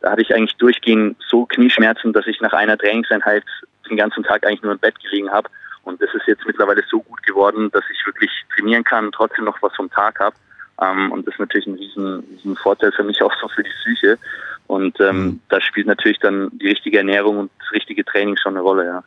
da 0.00 0.10
hatte 0.12 0.22
ich 0.22 0.34
eigentlich 0.34 0.56
durchgehend 0.56 1.16
so 1.28 1.46
Knieschmerzen, 1.46 2.12
dass 2.12 2.26
ich 2.26 2.40
nach 2.40 2.52
einer 2.52 2.78
Trainingseinheit 2.78 3.44
den 3.88 3.96
ganzen 3.96 4.22
Tag 4.22 4.46
eigentlich 4.46 4.62
nur 4.62 4.72
im 4.72 4.78
Bett 4.78 4.98
gelegen 5.00 5.30
habe. 5.30 5.48
Und 5.82 6.00
das 6.02 6.10
ist 6.14 6.26
jetzt 6.26 6.46
mittlerweile 6.46 6.82
so 6.90 7.00
gut 7.00 7.22
geworden, 7.22 7.70
dass 7.72 7.84
ich 7.90 8.04
wirklich 8.06 8.30
trainieren 8.54 8.84
kann, 8.84 9.12
trotzdem 9.12 9.44
noch 9.44 9.60
was 9.62 9.74
vom 9.74 9.90
Tag 9.90 10.18
habe. 10.20 10.36
Ähm, 10.82 11.12
und 11.12 11.26
das 11.26 11.34
ist 11.34 11.40
natürlich 11.40 11.66
ein 11.66 11.74
riesen, 11.74 12.24
riesen 12.36 12.56
Vorteil 12.56 12.92
für 12.92 13.04
mich 13.04 13.22
auch 13.22 13.32
so 13.40 13.48
für 13.48 13.62
die 13.62 13.70
Psyche. 13.82 14.18
Und 14.66 15.00
ähm, 15.00 15.24
mhm. 15.24 15.40
da 15.48 15.60
spielt 15.60 15.86
natürlich 15.86 16.18
dann 16.18 16.50
die 16.58 16.68
richtige 16.68 16.98
Ernährung 16.98 17.38
und 17.38 17.50
das 17.60 17.72
richtige 17.72 18.04
Training 18.04 18.36
schon 18.36 18.54
eine 18.54 18.62
Rolle, 18.62 18.84
ja. 18.84 19.04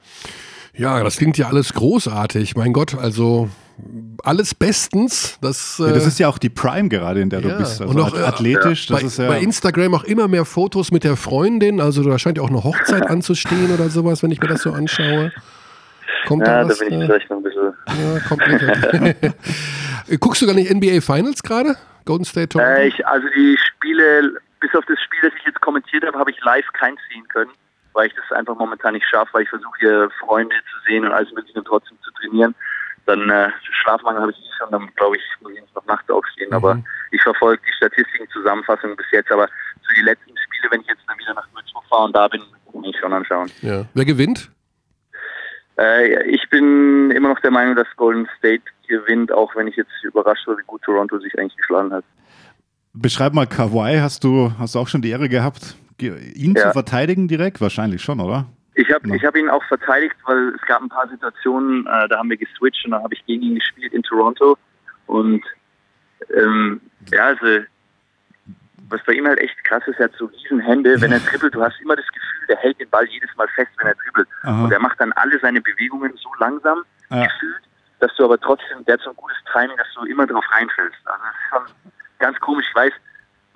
Ja, 0.73 1.03
das 1.03 1.17
klingt 1.17 1.37
ja 1.37 1.47
alles 1.47 1.73
großartig. 1.73 2.55
Mein 2.55 2.71
Gott, 2.71 2.95
also 2.95 3.49
alles 4.23 4.55
bestens. 4.55 5.37
Das, 5.41 5.77
ja, 5.77 5.91
das 5.91 6.05
ist 6.05 6.19
ja 6.19 6.27
auch 6.27 6.37
die 6.37 6.49
Prime 6.49 6.89
gerade, 6.89 7.21
in 7.21 7.29
der 7.29 7.41
ja. 7.41 7.49
du 7.49 7.57
bist. 7.57 7.81
Also 7.81 7.93
und 7.93 7.99
auch, 8.01 8.13
athletisch. 8.15 8.89
Ja. 8.89 8.97
Bei, 8.97 9.01
ja 9.01 9.27
bei, 9.27 9.39
Instagram 9.39 9.93
auch 9.93 10.03
immer 10.03 10.27
mehr 10.27 10.45
Fotos 10.45 10.91
mit 10.91 11.03
der 11.03 11.15
Freundin. 11.15 11.79
Also 11.79 12.03
da 12.03 12.17
scheint 12.19 12.37
ja 12.37 12.43
auch 12.43 12.49
eine 12.49 12.63
Hochzeit 12.63 13.07
anzustehen 13.09 13.73
oder 13.73 13.89
sowas, 13.89 14.23
wenn 14.23 14.31
ich 14.31 14.41
mir 14.41 14.47
das 14.47 14.61
so 14.61 14.71
anschaue. 14.71 15.31
Kommt 16.27 16.45
ja, 16.45 16.63
da, 16.63 16.69
was, 16.69 16.79
da 16.79 16.85
bin 16.85 17.01
ich 17.01 17.05
vielleicht 17.07 17.29
noch 17.29 17.37
ein 17.37 17.43
bisschen. 17.43 17.73
Ja, 17.87 18.19
kommt 18.27 20.19
Guckst 20.19 20.41
du 20.41 20.47
gar 20.47 20.55
nicht 20.55 20.73
NBA 20.73 21.01
Finals 21.01 21.43
gerade? 21.43 21.75
Golden 22.05 22.25
State 22.25 22.49
Toronto? 22.49 22.71
Äh, 22.71 22.87
ich, 22.87 23.05
also 23.07 23.27
die 23.35 23.57
Spiele, 23.57 24.33
bis 24.59 24.73
auf 24.75 24.83
das 24.87 24.99
Spiel, 25.01 25.19
das 25.21 25.31
ich 25.39 25.45
jetzt 25.45 25.61
kommentiert 25.61 26.05
habe, 26.05 26.17
habe 26.17 26.31
ich 26.31 26.41
live 26.43 26.65
keins 26.73 26.99
sehen 27.13 27.27
können, 27.27 27.51
weil 27.93 28.07
ich 28.07 28.13
das 28.15 28.37
einfach 28.37 28.55
momentan 28.57 28.93
nicht 28.93 29.05
schaffe, 29.07 29.29
weil 29.33 29.43
ich 29.43 29.49
versuche 29.49 29.77
hier 29.79 30.09
Freunde 30.19 30.55
zu 30.71 30.77
sehen 30.87 31.05
und 31.05 31.11
alles 31.11 31.31
mögliche 31.31 31.59
und 31.59 31.65
trotzdem 31.65 31.97
zu 32.03 32.11
trainieren 32.11 32.55
dann 33.09 33.29
äh, 33.29 33.49
Schlafmangel 33.81 34.21
habe 34.21 34.31
ich 34.31 34.37
nicht 34.37 34.53
schon, 34.57 34.71
dann 34.71 34.89
glaube 34.95 35.17
ich, 35.17 35.23
muss 35.41 35.51
ich 35.53 35.75
noch 35.75 35.85
nachts 35.85 36.09
aufstehen. 36.09 36.49
Mhm. 36.49 36.55
Aber 36.55 36.83
ich 37.11 37.21
verfolge 37.21 37.61
die 37.65 37.73
Statistiken, 37.73 38.27
Zusammenfassung 38.31 38.95
bis 38.95 39.07
jetzt. 39.11 39.31
Aber 39.31 39.47
so 39.81 39.93
die 39.95 40.01
letzten 40.01 40.37
Spiele, 40.37 40.71
wenn 40.71 40.81
ich 40.81 40.87
jetzt 40.87 41.01
dann 41.07 41.17
wieder 41.17 41.33
nach 41.33 41.47
Würzburg 41.53 41.83
fahre 41.89 42.05
und 42.05 42.15
da 42.15 42.27
bin, 42.27 42.41
muss 42.73 42.87
ich 42.87 42.99
schon 42.99 43.13
anschauen. 43.13 43.51
Ja. 43.61 43.85
Wer 43.93 44.05
gewinnt? 44.05 44.51
Äh, 45.79 46.23
ich 46.29 46.47
bin 46.49 47.11
immer 47.11 47.29
noch 47.29 47.39
der 47.39 47.51
Meinung, 47.51 47.75
dass 47.75 47.87
Golden 47.95 48.27
State 48.37 48.63
gewinnt, 48.87 49.31
auch 49.31 49.55
wenn 49.55 49.67
ich 49.67 49.75
jetzt 49.75 49.91
überrascht 50.03 50.47
war, 50.47 50.57
wie 50.57 50.63
gut 50.67 50.81
Toronto 50.83 51.19
sich 51.19 51.37
eigentlich 51.37 51.55
geschlagen 51.57 51.91
hat. 51.91 52.03
Beschreib 52.93 53.33
mal 53.33 53.47
Kawhi, 53.47 53.99
hast 53.99 54.23
du, 54.23 54.51
hast 54.59 54.75
du 54.75 54.79
auch 54.79 54.87
schon 54.87 55.01
die 55.01 55.11
Ehre 55.11 55.29
gehabt, 55.29 55.75
ihn 55.99 56.55
ja. 56.55 56.63
zu 56.63 56.71
verteidigen 56.71 57.27
direkt? 57.27 57.61
Wahrscheinlich 57.61 58.01
schon, 58.01 58.19
oder? 58.19 58.45
Ich 58.79 58.89
habe 58.93 59.13
ich 59.13 59.25
hab 59.25 59.35
ihn 59.35 59.49
auch 59.49 59.63
verteidigt, 59.65 60.15
weil 60.23 60.55
es 60.55 60.61
gab 60.61 60.81
ein 60.81 60.87
paar 60.87 61.05
Situationen, 61.09 61.85
äh, 61.85 62.07
da 62.07 62.17
haben 62.17 62.29
wir 62.29 62.37
geswitcht 62.37 62.85
und 62.85 62.91
dann 62.91 63.03
habe 63.03 63.13
ich 63.13 63.25
gegen 63.25 63.43
ihn 63.43 63.55
gespielt 63.55 63.91
in 63.91 64.03
Toronto. 64.03 64.57
Und 65.05 65.43
ähm, 66.33 66.79
ja, 67.11 67.25
also 67.25 67.65
was 68.87 69.03
bei 69.05 69.13
ihm 69.13 69.27
halt 69.27 69.39
echt 69.39 69.61
krass 69.65 69.83
ist, 69.85 69.99
er 69.99 70.05
hat 70.05 70.13
so 70.17 70.27
riesen 70.27 70.61
Hände. 70.61 70.95
Wenn 71.01 71.11
er 71.11 71.19
dribbelt, 71.19 71.55
du 71.55 71.61
hast 71.61 71.79
immer 71.81 71.97
das 71.97 72.07
Gefühl, 72.07 72.47
der 72.47 72.55
hält 72.55 72.79
den 72.79 72.89
Ball 72.89 73.05
jedes 73.07 73.29
Mal 73.35 73.49
fest, 73.49 73.69
wenn 73.79 73.87
er 73.87 73.95
dribbelt. 73.95 74.29
Aha. 74.43 74.63
Und 74.63 74.71
er 74.71 74.79
macht 74.79 74.99
dann 75.01 75.11
alle 75.13 75.37
seine 75.39 75.59
Bewegungen 75.59 76.13
so 76.15 76.29
langsam 76.39 76.83
ja. 77.09 77.25
gefühlt, 77.25 77.61
dass 77.99 78.15
du 78.15 78.23
aber 78.23 78.39
trotzdem, 78.39 78.85
der 78.85 78.93
hat 78.93 79.01
so 79.01 79.09
ein 79.09 79.15
gutes 79.17 79.37
Timing, 79.51 79.75
dass 79.75 79.87
du 79.93 80.05
immer 80.05 80.25
drauf 80.25 80.45
reinfällst. 80.51 80.97
Also 81.03 81.21
das 81.21 81.35
ist 81.35 81.49
schon 81.49 81.93
ganz 82.19 82.39
komisch. 82.39 82.65
Ich 82.69 82.75
weiß, 82.75 82.93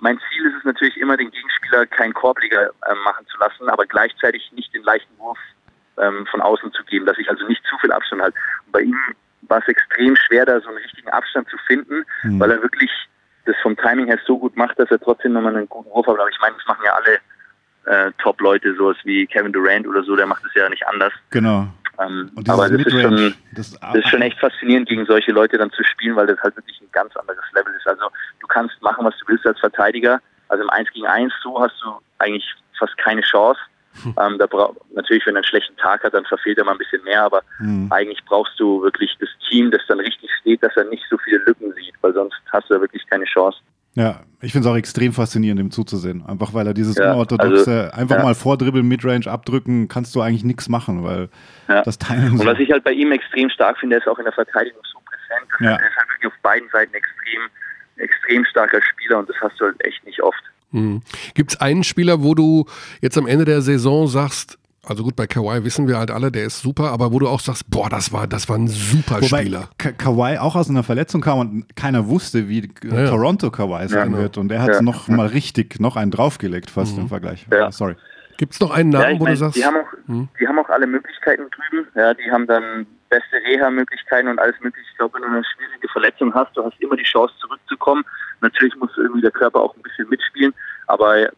mein 0.04 0.20
Ziel 0.28 0.46
ist 0.46 0.58
es 0.58 0.64
natürlich 0.64 0.98
immer, 0.98 1.16
den 1.16 1.30
Gegenspieler 1.30 1.86
keinen 1.86 2.12
Korbleger 2.12 2.66
äh, 2.66 2.94
machen 3.04 3.26
zu 3.26 3.38
lassen, 3.38 3.70
aber 3.70 3.86
gleichzeitig 3.86 4.52
nicht 4.52 4.72
den 4.74 4.82
leichten 4.82 5.18
Wurf 5.18 5.38
ähm, 5.96 6.26
von 6.30 6.42
außen 6.42 6.70
zu 6.72 6.84
geben, 6.84 7.06
dass 7.06 7.18
ich 7.18 7.28
also 7.30 7.46
nicht 7.46 7.64
zu 7.64 7.78
viel 7.78 7.90
Abstand 7.90 8.20
halte. 8.20 8.36
Und 8.66 8.72
bei 8.72 8.80
ihm 8.82 8.98
war 9.48 9.60
es 9.60 9.68
extrem 9.68 10.14
schwer, 10.16 10.44
da 10.44 10.60
so 10.60 10.68
einen 10.68 10.76
richtigen 10.76 11.08
Abstand 11.08 11.48
zu 11.48 11.56
finden, 11.66 12.04
mhm. 12.22 12.38
weil 12.38 12.50
er 12.50 12.60
wirklich 12.60 12.90
das 13.46 13.56
vom 13.62 13.76
Timing 13.78 14.06
her 14.06 14.18
so 14.26 14.38
gut 14.38 14.54
macht, 14.58 14.78
dass 14.78 14.90
er 14.90 15.00
trotzdem 15.00 15.32
nochmal 15.32 15.56
einen 15.56 15.68
guten 15.70 15.88
Wurf 15.88 16.06
hat. 16.06 16.18
Aber 16.20 16.28
ich 16.28 16.40
meine, 16.40 16.54
das 16.56 16.66
machen 16.66 16.84
ja 16.84 16.92
alle 16.92 17.20
äh, 17.86 18.12
Top-Leute, 18.18 18.74
sowas 18.74 18.98
wie 19.04 19.26
Kevin 19.26 19.54
Durant 19.54 19.86
oder 19.86 20.02
so, 20.02 20.16
der 20.16 20.26
macht 20.26 20.44
es 20.44 20.52
ja 20.52 20.68
nicht 20.68 20.86
anders. 20.86 21.14
Genau. 21.30 21.68
Ähm, 21.98 22.30
aber 22.48 22.68
das 22.68 22.86
ist, 22.86 23.00
schon, 23.00 23.34
das, 23.54 23.78
das 23.78 23.94
ist 23.94 24.08
schon 24.08 24.22
echt 24.22 24.38
faszinierend, 24.38 24.88
gegen 24.88 25.06
solche 25.06 25.32
Leute 25.32 25.58
dann 25.58 25.70
zu 25.70 25.82
spielen, 25.84 26.16
weil 26.16 26.26
das 26.26 26.38
halt 26.40 26.56
wirklich 26.56 26.80
ein 26.80 26.90
ganz 26.92 27.16
anderes 27.16 27.44
Level 27.54 27.72
ist. 27.74 27.86
Also 27.86 28.04
du 28.40 28.46
kannst 28.46 28.80
machen, 28.82 29.04
was 29.04 29.16
du 29.18 29.26
willst 29.28 29.46
als 29.46 29.58
Verteidiger. 29.60 30.20
Also 30.48 30.62
im 30.62 30.70
1 30.70 30.90
gegen 30.92 31.06
1 31.06 31.32
so 31.42 31.60
hast 31.60 31.74
du 31.82 31.90
eigentlich 32.18 32.44
fast 32.78 32.96
keine 32.98 33.22
Chance. 33.22 33.60
Hm. 34.02 34.14
Ähm, 34.20 34.38
da 34.38 34.48
natürlich, 34.94 35.24
wenn 35.24 35.34
er 35.34 35.38
einen 35.38 35.44
schlechten 35.44 35.76
Tag 35.76 36.02
hat, 36.02 36.14
dann 36.14 36.24
verfehlt 36.24 36.58
er 36.58 36.64
mal 36.64 36.72
ein 36.72 36.78
bisschen 36.78 37.02
mehr, 37.04 37.22
aber 37.22 37.42
hm. 37.58 37.86
eigentlich 37.90 38.24
brauchst 38.24 38.58
du 38.58 38.82
wirklich 38.82 39.16
das 39.20 39.28
Team, 39.48 39.70
das 39.70 39.82
dann 39.86 40.00
richtig 40.00 40.30
steht, 40.40 40.62
dass 40.62 40.76
er 40.76 40.84
nicht 40.84 41.04
so 41.08 41.16
viele 41.18 41.38
Lücken 41.38 41.72
sieht, 41.74 41.94
weil 42.00 42.12
sonst 42.12 42.36
hast 42.52 42.68
du 42.68 42.74
da 42.74 42.80
wirklich 42.80 43.06
keine 43.08 43.24
Chance. 43.24 43.58
Ja, 43.94 44.20
ich 44.40 44.52
finde 44.52 44.68
es 44.68 44.72
auch 44.72 44.76
extrem 44.76 45.12
faszinierend, 45.12 45.60
ihm 45.60 45.70
zuzusehen. 45.70 46.24
Einfach 46.26 46.52
weil 46.52 46.66
er 46.66 46.74
dieses 46.74 46.96
ja, 46.96 47.12
unorthodoxe, 47.12 47.84
also, 47.84 47.96
einfach 47.96 48.16
ja. 48.16 48.22
mal 48.22 48.34
vordribbeln, 48.34 48.86
Midrange 48.86 49.26
abdrücken, 49.26 49.88
kannst 49.88 50.14
du 50.14 50.20
eigentlich 50.20 50.44
nichts 50.44 50.68
machen, 50.68 51.04
weil 51.04 51.28
ja. 51.68 51.82
das 51.82 51.98
Timing. 51.98 52.40
Und 52.40 52.46
was 52.46 52.58
ich 52.58 52.70
halt 52.70 52.84
bei 52.84 52.92
ihm 52.92 53.12
extrem 53.12 53.48
stark 53.50 53.78
finde, 53.78 53.96
ist 53.96 54.08
auch 54.08 54.18
in 54.18 54.24
der 54.24 54.32
Verteidigung 54.32 54.82
so 54.92 54.98
präsent 54.98 55.50
Ja. 55.60 55.76
Er 55.76 55.88
ist 55.88 55.96
halt 55.96 56.08
wirklich 56.08 56.32
auf 56.32 56.38
beiden 56.42 56.68
Seiten 56.70 56.92
extrem, 56.92 57.40
extrem 57.96 58.44
starker 58.44 58.80
Spieler 58.82 59.20
und 59.20 59.28
das 59.28 59.36
hast 59.40 59.60
du 59.60 59.66
halt 59.66 59.84
echt 59.84 60.04
nicht 60.04 60.22
oft. 60.22 60.42
Mhm. 60.72 61.02
Gibt 61.34 61.52
es 61.52 61.60
einen 61.60 61.84
Spieler, 61.84 62.22
wo 62.22 62.34
du 62.34 62.66
jetzt 63.00 63.16
am 63.16 63.28
Ende 63.28 63.44
der 63.44 63.62
Saison 63.62 64.08
sagst, 64.08 64.58
also 64.86 65.02
gut, 65.04 65.16
bei 65.16 65.26
Kawhi 65.26 65.64
wissen 65.64 65.88
wir 65.88 65.98
halt 65.98 66.10
alle, 66.10 66.30
der 66.30 66.44
ist 66.44 66.60
super, 66.60 66.90
aber 66.90 67.12
wo 67.12 67.18
du 67.18 67.28
auch 67.28 67.40
sagst, 67.40 67.70
boah, 67.70 67.88
das 67.88 68.12
war, 68.12 68.26
das 68.26 68.48
war 68.48 68.56
ein 68.56 68.68
super 68.68 69.16
Wobei 69.16 69.42
Spieler. 69.42 69.68
Ka 69.78 69.92
Kawhi 69.92 70.38
auch 70.38 70.56
aus 70.56 70.70
einer 70.70 70.82
Verletzung 70.82 71.20
kam 71.20 71.38
und 71.38 71.76
keiner 71.76 72.06
wusste, 72.08 72.48
wie 72.48 72.70
ja, 72.84 73.08
Toronto 73.08 73.50
Kawhi 73.50 73.88
sein 73.88 74.12
ja, 74.12 74.18
wird. 74.18 74.38
Und 74.38 74.52
er 74.52 74.62
hat 74.62 74.74
ja. 74.74 74.82
noch 74.82 75.08
mal 75.08 75.26
richtig 75.26 75.80
noch 75.80 75.96
einen 75.96 76.10
draufgelegt, 76.10 76.70
fast 76.70 76.96
mhm. 76.96 77.02
im 77.02 77.08
Vergleich. 77.08 77.46
Ja. 77.52 77.70
Sorry. 77.70 77.96
Gibt 78.36 78.54
es 78.54 78.60
noch 78.60 78.70
einen 78.70 78.90
Namen, 78.90 79.20
wo 79.20 79.24
mein, 79.24 79.34
du 79.34 79.38
sagst? 79.38 79.56
Die 79.56 79.64
haben, 79.64 79.76
auch, 79.76 80.08
hm? 80.08 80.28
die 80.40 80.48
haben 80.48 80.58
auch 80.58 80.68
alle 80.68 80.86
Möglichkeiten 80.86 81.44
drüben. 81.50 81.86
Ja, 81.94 82.14
die 82.14 82.30
haben 82.30 82.46
dann 82.46 82.86
beste 83.08 83.36
Reha-Möglichkeiten 83.46 84.28
und 84.28 84.38
alles 84.38 84.56
mögliche. 84.60 84.86
Ich 84.90 84.98
glaube, 84.98 85.14
wenn 85.14 85.22
du 85.22 85.28
eine 85.28 85.44
schwierige 85.44 85.88
Verletzung 85.88 86.34
hast, 86.34 86.56
du 86.56 86.64
hast 86.64 86.80
immer 86.80 86.96
die 86.96 87.04
Chance 87.04 87.32
zurückzukommen. 87.40 88.04
Natürlich 88.40 88.74
muss 88.76 88.90
irgendwie 88.96 89.20
der 89.20 89.30
Körper 89.30 89.60
auch 89.60 89.76
ein 89.76 89.82
bisschen 89.82 90.08
mitspielen, 90.08 90.52
aber 90.88 91.30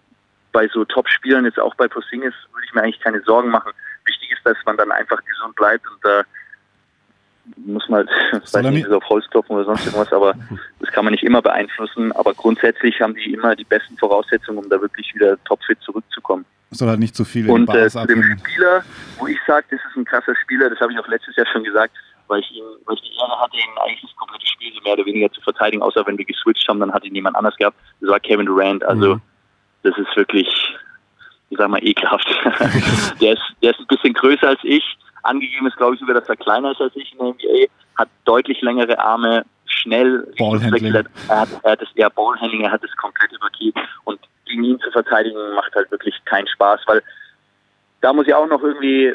bei 0.56 0.68
so 0.68 0.86
Top-Spielern, 0.86 1.44
jetzt 1.44 1.60
auch 1.60 1.74
bei 1.74 1.86
Porzingis, 1.86 2.32
würde 2.54 2.64
ich 2.64 2.72
mir 2.72 2.82
eigentlich 2.82 2.98
keine 3.00 3.20
Sorgen 3.20 3.50
machen. 3.50 3.72
Wichtig 4.06 4.32
ist, 4.32 4.40
dass 4.42 4.56
man 4.64 4.78
dann 4.78 4.90
einfach 4.90 5.22
gesund 5.22 5.54
bleibt 5.54 5.86
und 5.86 5.98
da 6.02 6.20
äh, 6.20 6.24
muss 7.56 7.86
man 7.90 8.08
halt, 8.08 8.10
weiß 8.54 8.70
nicht, 8.70 8.88
auf 8.88 9.06
Holz 9.10 9.28
klopfen 9.28 9.54
oder 9.54 9.66
sonst 9.66 9.84
irgendwas, 9.84 10.10
aber 10.14 10.32
das 10.80 10.90
kann 10.92 11.04
man 11.04 11.12
nicht 11.12 11.24
immer 11.24 11.42
beeinflussen. 11.42 12.10
Aber 12.12 12.32
grundsätzlich 12.32 12.98
haben 13.02 13.14
die 13.14 13.34
immer 13.34 13.54
die 13.54 13.64
besten 13.64 13.98
Voraussetzungen, 13.98 14.56
um 14.56 14.70
da 14.70 14.80
wirklich 14.80 15.14
wieder 15.14 15.36
topfit 15.44 15.78
zurückzukommen. 15.82 16.46
Soll 16.70 16.88
halt 16.88 17.00
nicht 17.00 17.14
zu 17.14 17.26
viel 17.26 17.50
Und 17.50 17.68
äh, 17.74 17.90
zu 17.90 18.06
dem 18.06 18.22
Spieler, 18.22 18.82
wo 19.18 19.26
ich 19.26 19.38
sage, 19.46 19.66
das 19.70 19.80
ist 19.90 19.96
ein 19.98 20.06
krasser 20.06 20.34
Spieler, 20.36 20.70
das 20.70 20.80
habe 20.80 20.90
ich 20.90 20.98
auch 20.98 21.08
letztes 21.08 21.36
Jahr 21.36 21.46
schon 21.52 21.64
gesagt, 21.64 21.92
weil 22.28 22.40
ich 22.40 22.50
ihn, 22.50 22.64
weil 22.86 22.94
ich 22.94 23.02
die 23.02 23.14
Ehre 23.20 23.38
hatte, 23.38 23.56
ihn 23.56 23.78
eigentlich 23.84 24.00
das 24.00 24.16
komplette 24.16 24.46
Spiel 24.46 24.72
mehr 24.84 24.94
oder 24.94 25.04
weniger 25.04 25.30
zu 25.32 25.42
verteidigen, 25.42 25.82
außer 25.82 26.06
wenn 26.06 26.16
wir 26.16 26.24
geswitcht 26.24 26.66
haben, 26.66 26.80
dann 26.80 26.94
hat 26.94 27.04
ihn 27.04 27.14
jemand 27.14 27.36
anders 27.36 27.56
gehabt. 27.56 27.76
Das 28.00 28.08
war 28.08 28.20
Kevin 28.20 28.46
Durant. 28.46 28.82
Also 28.82 29.16
mhm 29.16 29.20
das 29.86 29.96
ist 29.98 30.16
wirklich, 30.16 30.48
ich 31.50 31.58
sag 31.58 31.68
mal, 31.68 31.82
ekelhaft. 31.82 32.28
der, 33.20 33.34
ist, 33.34 33.42
der 33.62 33.70
ist 33.70 33.80
ein 33.80 33.86
bisschen 33.86 34.14
größer 34.14 34.48
als 34.48 34.60
ich. 34.62 34.84
Angegeben 35.22 35.66
ist, 35.66 35.76
glaube 35.76 35.94
ich, 35.94 36.00
sogar, 36.00 36.14
dass 36.14 36.28
er 36.28 36.36
kleiner 36.36 36.72
ist 36.72 36.80
als 36.80 36.94
ich 36.96 37.12
in 37.12 37.18
der 37.18 37.28
NBA. 37.28 37.66
Hat 37.96 38.08
deutlich 38.24 38.60
längere 38.62 38.98
Arme, 38.98 39.44
schnell. 39.66 40.26
Ballhandling. 40.38 40.94
Er 41.28 41.40
hat, 41.40 41.48
er 41.62 41.72
hat 41.72 41.82
das 41.82 41.88
eher 41.94 42.10
Ballhandling, 42.10 42.62
er 42.62 42.72
hat 42.72 42.82
das 42.82 42.94
komplette 42.96 43.38
Paket. 43.38 43.74
Und 44.04 44.20
gegen 44.46 44.64
ihn 44.64 44.80
zu 44.80 44.90
verteidigen 44.90 45.54
macht 45.54 45.74
halt 45.74 45.90
wirklich 45.90 46.14
keinen 46.24 46.46
Spaß, 46.48 46.80
weil 46.86 47.02
da 48.00 48.12
muss 48.12 48.26
ich 48.26 48.34
auch 48.34 48.46
noch 48.46 48.62
irgendwie, 48.62 49.12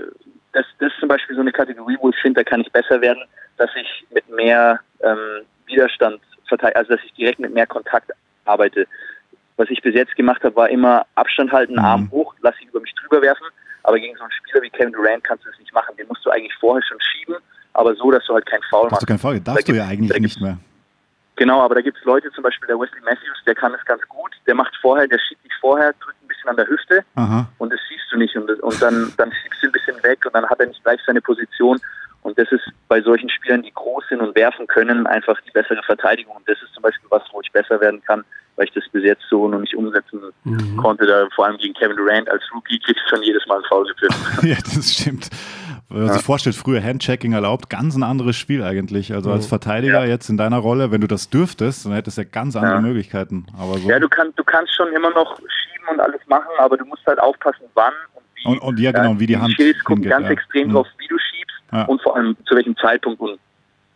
das, 0.54 0.66
das 0.80 0.92
ist 0.92 1.00
zum 1.00 1.10
Beispiel 1.10 1.36
so 1.36 1.42
eine 1.42 1.52
Kategorie, 1.52 1.98
wo 2.02 2.10
ich 2.10 2.16
finde, 2.18 2.44
da 2.44 2.50
kann 2.50 2.62
ich 2.62 2.72
besser 2.72 3.00
werden, 3.02 3.24
dass 3.58 3.70
ich 3.76 4.06
mit 4.12 4.28
mehr 4.30 4.80
ähm, 5.04 5.46
Widerstand 5.66 6.20
verteidige, 6.48 6.78
also 6.78 6.96
dass 6.96 7.06
ich 7.06 7.14
direkt 7.14 7.40
mit 7.40 7.54
mehr 7.54 7.68
Kontakt 7.68 8.12
arbeite. 8.46 8.88
Was 9.62 9.70
ich 9.70 9.80
bis 9.84 9.94
jetzt 9.94 10.16
gemacht 10.16 10.44
habe, 10.44 10.56
war 10.56 10.70
immer 10.70 11.06
Abstand 11.14 11.52
halten, 11.52 11.74
mhm. 11.74 11.86
Arm 11.86 12.10
hoch, 12.10 12.34
lass 12.42 12.60
ihn 12.60 12.70
über 12.70 12.80
mich 12.80 12.96
drüber 12.96 13.22
werfen. 13.22 13.46
Aber 13.84 14.00
gegen 14.00 14.18
so 14.18 14.24
einen 14.24 14.32
Spieler 14.32 14.64
wie 14.64 14.72
Kevin 14.72 14.92
Durant 14.92 15.24
kannst 15.24 15.46
du 15.46 15.52
das 15.52 15.60
nicht 15.60 15.72
machen. 15.72 15.96
Den 15.98 16.08
musst 16.08 16.26
du 16.26 16.32
eigentlich 16.32 16.56
vorher 16.60 16.82
schon 16.84 16.98
schieben, 17.00 17.36
aber 17.74 17.94
so, 17.94 18.10
dass 18.10 18.26
du 18.26 18.34
halt 18.34 18.48
keinen 18.48 18.64
Foul 18.72 18.90
machst. 18.90 19.04
Du 19.04 19.06
keinen 19.06 19.20
Foul, 19.20 19.40
darfst 19.40 19.70
da 19.70 19.72
du 19.72 19.78
ja 19.78 19.86
eigentlich 19.86 20.20
nicht 20.20 20.42
mehr. 20.42 20.58
Genau, 21.36 21.62
aber 21.62 21.76
da 21.76 21.82
gibt 21.82 21.96
es 21.96 22.04
Leute, 22.06 22.32
zum 22.32 22.44
Beispiel 22.44 22.66
der 22.66 22.80
Wesley 22.80 23.02
Matthews, 23.02 23.38
der 23.46 23.54
kann 23.54 23.72
es 23.76 23.86
ganz 23.86 24.02
gut. 24.08 24.32
Der 24.48 24.56
macht 24.56 24.76
vorher, 24.82 25.08
der 25.08 25.20
schiebt 25.20 25.46
dich 25.46 25.54
vorher, 25.62 25.94
drückt 26.04 26.20
ein 26.24 26.28
bisschen 26.28 26.50
an 26.50 26.56
der 26.56 26.68
Hüfte 26.68 27.06
Aha. 27.14 27.48
und 27.60 27.72
das 27.72 27.80
siehst 27.88 28.12
du 28.12 28.18
nicht. 28.18 28.36
Und, 28.36 28.48
das, 28.48 28.60
und 28.62 28.82
dann, 28.82 29.14
dann 29.18 29.32
schiebst 29.32 29.62
du 29.62 29.68
ein 29.68 29.74
bisschen 29.74 30.02
weg 30.02 30.26
und 30.26 30.34
dann 30.34 30.50
hat 30.50 30.60
er 30.60 30.66
nicht 30.66 30.84
gleich 30.84 31.00
seine 31.06 31.22
Position. 31.22 31.80
Und 32.24 32.36
das 32.40 32.52
ist 32.52 32.66
bei 32.88 33.00
solchen 33.00 33.30
Spielern, 33.30 33.62
die 33.62 33.74
groß 33.74 34.06
sind 34.10 34.22
und 34.22 34.36
werfen 34.36 34.66
können, 34.66 35.06
einfach 35.06 35.40
die 35.42 35.52
bessere 35.52 35.84
Verteidigung. 35.84 36.36
Und 36.36 36.50
das 36.50 36.58
ist 36.64 36.74
zum 36.74 36.82
Beispiel 36.82 37.08
was, 37.12 37.22
wo 37.32 37.42
ich 37.42 37.52
besser 37.52 37.80
werden 37.80 38.02
kann, 38.04 38.26
weil 38.62 38.68
ich 38.68 38.74
das 38.74 38.84
bis 38.92 39.04
jetzt 39.04 39.24
so 39.28 39.48
noch 39.48 39.60
nicht 39.60 39.76
umsetzen 39.76 40.22
mhm. 40.44 40.78
konnte. 40.78 41.08
Da 41.08 41.28
vor 41.34 41.48
allem 41.48 41.58
gegen 41.58 41.74
Kevin 41.74 41.98
Durant 41.98 42.30
als 42.30 42.44
Rookie 42.54 42.78
kriegst 42.78 43.02
du 43.06 43.16
schon 43.16 43.24
jedes 43.24 43.44
Mal 43.48 43.58
ein 43.58 43.64
Foul 43.68 43.88
gepfiffen. 43.88 44.48
ja, 44.48 44.56
das 44.56 44.94
stimmt. 44.94 45.30
Wenn 45.90 45.98
man 45.98 46.08
ja. 46.08 46.14
sich 46.14 46.22
vorstellt, 46.22 46.56
früher 46.56 46.82
Handchecking 46.82 47.34
erlaubt, 47.34 47.72
ganz 47.72 47.96
ein 47.96 48.04
anderes 48.04 48.36
Spiel 48.36 48.64
eigentlich. 48.64 49.14
Also 49.14 49.32
als 49.32 49.46
mhm. 49.46 49.50
Verteidiger 49.50 50.02
ja. 50.02 50.12
jetzt 50.12 50.30
in 50.30 50.38
deiner 50.38 50.60
Rolle, 50.60 50.92
wenn 50.92 51.02
du 51.02 51.08
das 51.08 51.32
dürftest, 51.32 51.88
dann 51.88 51.94
hättest 51.94 52.20
du 52.20 52.22
ja 52.22 52.28
ganz 52.32 52.56
andere 52.56 52.76
ja. 52.76 52.82
Möglichkeiten. 52.82 53.48
Aber 53.58 53.80
so 53.80 53.90
ja, 53.90 53.98
du, 53.98 54.08
kann, 54.08 54.32
du 54.36 54.44
kannst 54.44 54.76
schon 54.76 54.94
immer 54.94 55.10
noch 55.10 55.38
schieben 55.38 55.88
und 55.90 56.00
alles 56.00 56.22
machen, 56.28 56.52
aber 56.60 56.78
du 56.78 56.86
musst 56.86 57.04
halt 57.08 57.20
aufpassen, 57.20 57.66
wann 57.74 57.94
und 58.14 58.24
wie. 58.36 58.48
Und, 58.48 58.60
und 58.60 58.80
ja, 58.80 58.92
genau, 58.92 59.16
wie 59.16 59.26
die, 59.26 59.34
die 59.34 59.38
Hand. 59.40 59.56
Die 59.58 59.74
gucken 59.84 60.04
ganz 60.04 60.30
extrem 60.30 60.68
mhm. 60.68 60.74
drauf, 60.74 60.88
wie 61.00 61.08
du 61.08 61.18
schiebst 61.18 61.90
und 61.90 62.00
vor 62.04 62.16
allem 62.16 62.38
zu 62.46 62.56
welchem 62.56 62.78
Zeitpunkt. 62.78 63.20
Und 63.20 63.40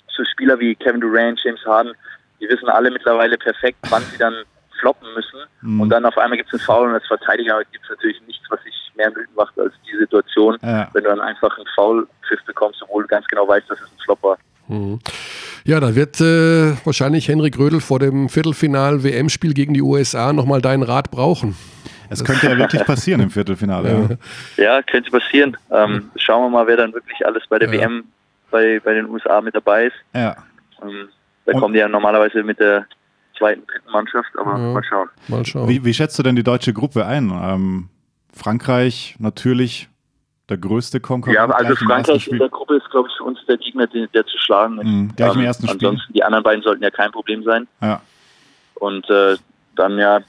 so 0.08 0.24
Spieler 0.26 0.60
wie 0.60 0.74
Kevin 0.74 1.02
Durant, 1.02 1.40
James 1.44 1.64
Harden, 1.68 1.94
die 2.42 2.50
wissen 2.50 2.68
alle 2.70 2.90
mittlerweile 2.90 3.38
perfekt, 3.38 3.78
wann 3.90 4.02
sie 4.04 4.18
dann 4.18 4.34
floppen 4.80 5.08
müssen. 5.14 5.40
Mhm. 5.62 5.82
Und 5.82 5.90
dann 5.90 6.06
auf 6.06 6.18
einmal 6.18 6.38
gibt 6.38 6.54
es 6.54 6.60
einen 6.60 6.66
Foul 6.66 6.88
und 6.90 6.94
als 6.94 7.06
Verteidiger 7.08 7.60
gibt 7.72 7.84
es 7.84 7.90
natürlich 7.90 8.22
nichts, 8.28 8.46
was 8.50 8.62
sich 8.64 8.74
mehr 8.96 9.10
wütend 9.10 9.36
macht 9.36 9.58
als 9.60 9.74
die 9.90 9.98
Situation, 9.98 10.58
ja. 10.62 10.88
wenn 10.94 11.04
du 11.04 11.10
dann 11.10 11.22
einfach 11.22 11.56
einen 11.58 11.68
Foul-Pfiff 11.76 12.44
bekommst, 12.46 12.82
obwohl 12.84 13.04
du 13.04 13.08
ganz 13.08 13.26
genau 13.28 13.48
weißt, 13.48 13.70
dass 13.70 13.80
es 13.80 13.86
ein 13.86 14.00
Flop 14.04 14.24
war. 14.24 14.38
Mhm. 14.68 15.00
Ja, 15.66 15.80
da 15.80 15.96
wird 15.96 16.22
äh, 16.22 16.76
wahrscheinlich 16.86 17.28
Henrik 17.28 17.58
Rödel 17.58 17.82
vor 17.82 18.00
dem 18.00 18.30
Viertelfinal-WM-Spiel 18.30 19.54
gegen 19.54 19.74
die 19.74 19.82
USA 19.82 20.32
nochmal 20.32 20.62
deinen 20.62 20.84
Rat 20.84 21.10
brauchen. 21.12 21.56
Es 22.10 22.24
könnte 22.24 22.48
ja 22.48 22.58
wirklich 22.58 22.84
passieren 22.86 23.22
im 23.22 23.32
Viertelfinale. 23.32 24.18
Ja, 24.58 24.64
ja 24.64 24.82
könnte 24.84 25.10
passieren. 25.10 25.58
Ähm, 25.72 26.12
schauen 26.18 26.44
wir 26.44 26.50
mal, 26.50 26.68
wer 26.68 26.78
dann 26.78 26.94
wirklich 26.94 27.26
alles 27.26 27.44
bei 27.50 27.58
der 27.58 27.74
ja. 27.74 27.82
WM 27.82 28.04
bei, 28.52 28.80
bei 28.84 28.94
den 28.94 29.10
USA 29.10 29.42
mit 29.42 29.56
dabei 29.56 29.86
ist. 29.86 29.96
Ja. 30.14 30.36
Ähm, 30.84 31.10
da 31.46 31.54
kommen 31.54 31.74
die 31.74 31.80
ja 31.80 31.88
normalerweise 31.88 32.44
mit 32.44 32.60
der 32.60 32.86
zweiten, 33.38 33.66
dritten 33.68 33.92
Mannschaft, 33.92 34.30
aber 34.38 34.52
ja, 34.52 34.74
mal 34.74 34.84
schauen. 34.84 35.10
Mal 35.28 35.46
schauen. 35.46 35.70
Wie, 35.70 35.84
wie, 35.84 35.94
schätzt 35.94 36.18
du 36.18 36.24
denn 36.24 36.36
die 36.36 36.44
deutsche 36.44 36.74
Gruppe 36.74 37.06
ein? 37.06 37.32
Ähm, 37.32 37.90
Frankreich 38.34 39.16
natürlich 39.20 39.90
der 40.50 40.58
größte 40.58 41.00
Konkurrent. 41.00 41.36
Ja, 41.36 41.46
also 41.48 41.76
Frankreich 41.76 42.28
in 42.28 42.38
der 42.38 42.50
Gruppe 42.50 42.76
ist, 42.76 42.90
glaube 42.92 43.10
ich, 43.10 43.18
für 43.18 43.24
uns 43.24 43.40
der 43.48 43.58
Gegner, 43.58 43.88
der, 43.88 44.08
der 44.08 44.26
zu 44.26 44.38
schlagen 44.38 44.80
ist. 44.80 44.86
Mhm, 44.86 45.16
gleich 45.16 45.34
im 45.34 45.40
ähm, 45.40 45.46
ersten 45.46 45.68
Spiel. 45.68 45.88
Ansonsten, 45.88 46.14
die 46.14 46.24
anderen 46.24 46.44
beiden 46.44 46.64
sollten 46.64 46.84
ja 46.84 46.92
kein 46.92 47.12
Problem 47.12 47.44
sein. 47.44 47.68
Ja. 47.82 48.02
Und 48.76 49.10
äh, 49.10 49.38
dann 49.76 49.98
ja, 49.98 50.20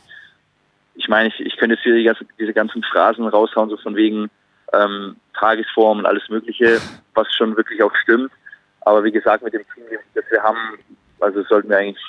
ich 0.94 1.09
meine, 1.09 1.28
ich, 1.28 1.40
ich 1.40 1.57
könnte 1.57 1.74
jetzt 1.74 1.84
hier 1.84 1.94
die 1.94 2.04
ganze, 2.04 2.24
diese 2.38 2.54
ganzen 2.54 2.82
Phrasen 2.82 3.26
raushauen, 3.26 3.68
so 3.68 3.76
von 3.76 3.96
wegen 3.96 4.30
ähm, 4.72 5.16
Tagesform 5.38 5.98
und 5.98 6.07
alles 6.07 6.28
Mögliche, 6.28 6.80
was 7.14 7.26
schon 7.34 7.57
wirklich 7.57 7.82
auch 7.82 7.94
stimmt. 8.02 8.32
Aber 8.80 9.04
wie 9.04 9.12
gesagt, 9.12 9.42
mit 9.42 9.52
dem 9.52 9.62
Team, 9.74 9.84
das 10.14 10.24
wir 10.30 10.42
haben, 10.42 10.78
also 11.20 11.42
sollten 11.44 11.68
wir 11.68 11.78
eigentlich 11.78 12.04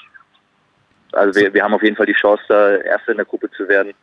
also 1.11 1.39
wir, 1.39 1.53
wir 1.53 1.63
haben 1.63 1.73
auf 1.73 1.83
jeden 1.83 1.95
Fall 1.95 2.05
die 2.05 2.13
Chance, 2.13 2.43
da 2.47 2.75
Erster 2.77 3.11
in 3.11 3.17
der 3.17 3.25
Gruppe 3.25 3.49
zu 3.51 3.67
werden. 3.67 3.93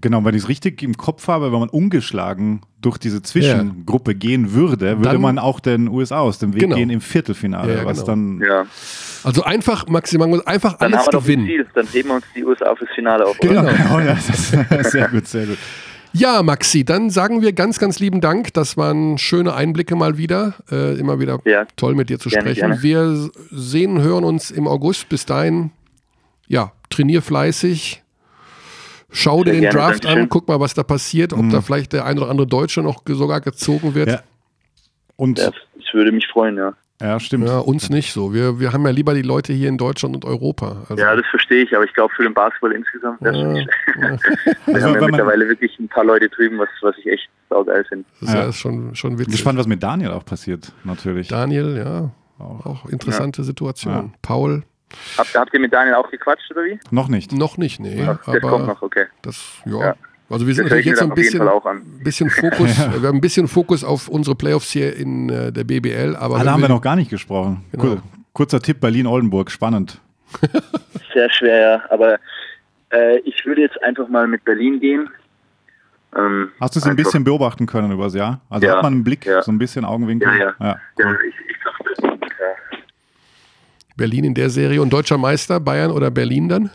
Genau, 0.00 0.24
wenn 0.24 0.34
ich 0.34 0.42
es 0.42 0.48
richtig 0.48 0.82
im 0.82 0.96
Kopf 0.96 1.28
habe, 1.28 1.50
wenn 1.50 1.60
man 1.60 1.68
ungeschlagen 1.70 2.60
durch 2.80 2.98
diese 2.98 3.22
Zwischengruppe 3.22 4.12
ja. 4.12 4.18
gehen 4.18 4.52
würde, 4.52 4.98
würde 4.98 5.12
dann, 5.12 5.20
man 5.20 5.38
auch 5.38 5.60
den 5.60 5.88
USA 5.88 6.20
aus 6.20 6.38
dem 6.38 6.52
Weg 6.52 6.62
genau. 6.62 6.76
gehen 6.76 6.90
im 6.90 7.00
Viertelfinale. 7.00 7.78
Ja, 7.78 7.84
was 7.86 8.04
genau. 8.04 8.06
dann 8.06 8.42
ja. 8.46 8.66
Also 9.24 9.42
einfach 9.42 9.86
maximal, 9.88 10.42
einfach 10.44 10.74
dann 10.74 10.94
alles 10.94 11.08
gewinnen. 11.08 11.46
Ziel. 11.46 11.66
Dann 11.74 11.86
heben 11.86 12.08
wir 12.10 12.16
uns 12.16 12.24
die 12.34 12.44
USA 12.44 12.74
fürs 12.74 12.90
Finale 12.94 13.24
auf. 13.24 13.38
Genau, 13.38 13.62
oh, 13.94 13.98
ja, 14.00 14.16
sehr 14.82 15.08
gut, 15.08 15.26
sehr 15.26 15.46
gut. 15.46 15.58
Ja, 16.12 16.42
Maxi, 16.42 16.84
dann 16.84 17.10
sagen 17.10 17.42
wir 17.42 17.52
ganz, 17.52 17.78
ganz 17.78 17.98
lieben 18.00 18.20
Dank. 18.20 18.52
Das 18.54 18.76
waren 18.76 19.18
schöne 19.18 19.54
Einblicke 19.54 19.94
mal 19.94 20.16
wieder. 20.16 20.54
Äh, 20.70 20.98
immer 20.98 21.20
wieder 21.20 21.38
ja. 21.44 21.66
toll 21.76 21.94
mit 21.94 22.08
dir 22.08 22.18
zu 22.18 22.28
gerne, 22.28 22.50
sprechen. 22.50 22.70
Gerne. 22.70 22.82
Wir 22.82 23.30
sehen, 23.50 24.00
hören 24.00 24.24
uns 24.24 24.50
im 24.50 24.66
August. 24.66 25.08
Bis 25.08 25.26
dahin 25.26 25.70
ja, 26.48 26.72
trainier 26.90 27.22
fleißig, 27.22 28.02
schau 29.10 29.44
dir 29.44 29.52
den 29.52 29.62
gerne, 29.62 29.78
Draft 29.78 30.06
an, 30.06 30.28
guck 30.28 30.48
mal, 30.48 30.60
was 30.60 30.74
da 30.74 30.82
passiert, 30.82 31.32
ob 31.32 31.42
mhm. 31.42 31.50
da 31.50 31.60
vielleicht 31.60 31.92
der 31.92 32.04
ein 32.04 32.18
oder 32.18 32.30
andere 32.30 32.46
Deutsche 32.46 32.82
noch 32.82 33.02
sogar 33.06 33.40
gezogen 33.40 33.94
wird. 33.94 34.08
Ja. 34.08 34.22
Und 35.16 35.38
ja, 35.38 35.50
ich 35.78 35.92
würde 35.94 36.12
mich 36.12 36.26
freuen, 36.26 36.56
ja. 36.56 36.74
Ja, 37.00 37.20
stimmt. 37.20 37.46
Ja, 37.46 37.58
uns 37.58 37.90
nicht 37.90 38.12
so. 38.12 38.34
Wir, 38.34 38.58
wir 38.58 38.72
haben 38.72 38.84
ja 38.84 38.90
lieber 38.90 39.14
die 39.14 39.22
Leute 39.22 39.52
hier 39.52 39.68
in 39.68 39.78
Deutschland 39.78 40.16
und 40.16 40.24
Europa. 40.24 40.84
Also 40.88 41.00
ja, 41.00 41.14
das 41.14 41.26
verstehe 41.26 41.62
ich, 41.62 41.74
aber 41.74 41.84
ich 41.84 41.92
glaube 41.94 42.12
für 42.14 42.24
den 42.24 42.34
Basketball 42.34 42.72
insgesamt 42.72 43.22
wäre 43.22 43.36
es 43.36 43.40
ja, 43.40 43.52
nicht 43.52 43.68
ja. 44.00 44.02
Wir 44.66 44.74
also, 44.74 44.86
haben 44.88 44.94
ja 44.94 45.06
mittlerweile 45.06 45.48
wirklich 45.48 45.78
ein 45.78 45.88
paar 45.88 46.04
Leute 46.04 46.28
drüben, 46.28 46.58
was, 46.58 46.68
was 46.80 46.96
ich 46.98 47.06
echt 47.06 47.28
saugeil 47.48 47.84
finde. 47.84 48.04
Das 48.20 48.30
ist 48.30 48.34
ja, 48.34 48.52
schon, 48.52 48.96
schon 48.96 49.18
witzig. 49.18 49.34
Gespannt, 49.34 49.60
was 49.60 49.68
mit 49.68 49.80
Daniel 49.80 50.10
auch 50.10 50.24
passiert, 50.24 50.72
natürlich. 50.82 51.28
Daniel, 51.28 51.76
ja. 51.76 52.10
Auch, 52.40 52.66
auch 52.66 52.86
interessante 52.86 53.44
Situation. 53.44 54.14
Paul, 54.22 54.64
Habt, 55.16 55.34
habt, 55.34 55.54
ihr 55.54 55.60
mit 55.60 55.72
Daniel 55.72 55.94
auch 55.94 56.10
gequatscht 56.10 56.50
oder 56.50 56.64
wie? 56.64 56.78
Noch 56.90 57.08
nicht. 57.08 57.32
Noch 57.32 57.58
nicht, 57.58 57.80
nee. 57.80 58.06
Ach, 58.06 58.18
das 58.24 58.40
kommt 58.40 58.66
noch, 58.66 58.82
okay. 58.82 59.06
Das, 59.22 59.62
ja. 59.66 59.80
ja. 59.80 59.94
Also 60.30 60.46
wir 60.46 60.54
sind 60.54 60.64
natürlich 60.64 60.86
jetzt 60.86 60.98
so 60.98 61.06
ein 61.06 61.14
bisschen, 61.14 61.48
bisschen 62.02 62.28
Fokus, 62.28 62.78
ja. 62.78 63.00
wir 63.00 63.08
haben 63.08 63.16
ein 63.16 63.20
bisschen 63.20 63.48
Fokus 63.48 63.82
auf 63.82 64.08
unsere 64.08 64.36
Playoffs 64.36 64.70
hier 64.70 64.94
in 64.94 65.30
äh, 65.30 65.52
der 65.52 65.64
BBL. 65.64 66.16
Aber 66.16 66.36
ah, 66.36 66.44
da 66.44 66.52
haben 66.52 66.62
wir 66.62 66.68
noch 66.68 66.82
gar 66.82 66.96
nicht 66.96 67.10
gesprochen. 67.10 67.64
Genau. 67.72 67.84
Cool. 67.84 68.02
Kurzer 68.34 68.60
Tipp 68.60 68.80
Berlin-Oldenburg, 68.80 69.50
spannend. 69.50 70.00
Sehr 71.14 71.30
schwer, 71.30 71.58
ja. 71.58 71.82
Aber 71.90 72.18
äh, 72.92 73.18
ich 73.20 73.44
würde 73.46 73.62
jetzt 73.62 73.82
einfach 73.82 74.08
mal 74.08 74.26
mit 74.26 74.44
Berlin 74.44 74.80
gehen. 74.80 75.08
Ähm, 76.16 76.50
Hast 76.60 76.76
du 76.76 76.80
es 76.80 76.86
ein 76.86 76.96
bisschen 76.96 77.24
beobachten 77.24 77.66
können 77.66 77.90
übers 77.90 78.14
Jahr? 78.14 78.40
Also 78.50 78.66
ja, 78.66 78.76
hat 78.76 78.82
man 78.82 78.94
einen 78.94 79.04
Blick, 79.04 79.28
so 79.42 79.50
ein 79.50 79.58
bisschen 79.58 79.84
Augenwinkel? 79.84 80.28
Ja, 80.28 80.38
ja. 80.38 80.54
ja, 80.60 80.80
cool. 80.98 81.04
ja 81.04 81.18
ich, 81.28 81.34
ich 81.50 81.57
Berlin 83.98 84.24
in 84.24 84.34
der 84.34 84.48
Serie 84.48 84.80
und 84.80 84.90
deutscher 84.90 85.18
Meister, 85.18 85.60
Bayern 85.60 85.90
oder 85.90 86.10
Berlin 86.10 86.48
dann? 86.48 86.70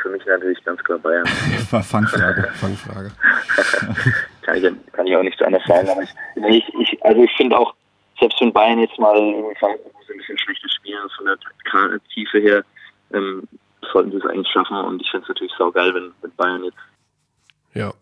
Für 0.00 0.08
mich 0.08 0.24
natürlich 0.24 0.64
ganz 0.64 0.82
klar 0.84 0.98
Bayern. 0.98 1.26
Fangfrage. 1.82 2.48
Fangfrage. 2.54 3.10
kann, 4.42 4.56
ich, 4.56 4.92
kann 4.92 5.06
ich 5.06 5.14
auch 5.14 5.22
nichts 5.22 5.42
anderes 5.42 5.66
sagen. 5.66 5.88
Aber 5.90 6.02
ich, 6.02 6.10
ich, 6.48 6.74
ich 6.80 7.04
also 7.04 7.22
ich 7.22 7.30
finde 7.36 7.58
auch, 7.58 7.74
selbst 8.18 8.40
wenn 8.40 8.52
Bayern 8.52 8.78
jetzt 8.78 8.98
mal 8.98 9.14
so 9.14 9.66
ein 9.66 10.16
bisschen 10.16 10.38
schlechtes 10.38 10.72
spielen 10.72 11.08
von 11.16 11.26
der 11.26 12.00
Tiefe 12.14 12.38
her, 12.38 12.64
ähm, 13.12 13.42
sollten 13.92 14.12
sie 14.12 14.16
es 14.16 14.24
eigentlich 14.24 14.48
schaffen. 14.50 14.76
Und 14.76 15.02
ich 15.02 15.10
finde 15.10 15.24
es 15.24 15.28
natürlich 15.28 15.52
saugeil, 15.58 15.92
wenn, 15.94 16.12
wenn 16.22 16.32
Bayern 16.36 16.64
jetzt 16.64 16.78
ja 17.74 17.92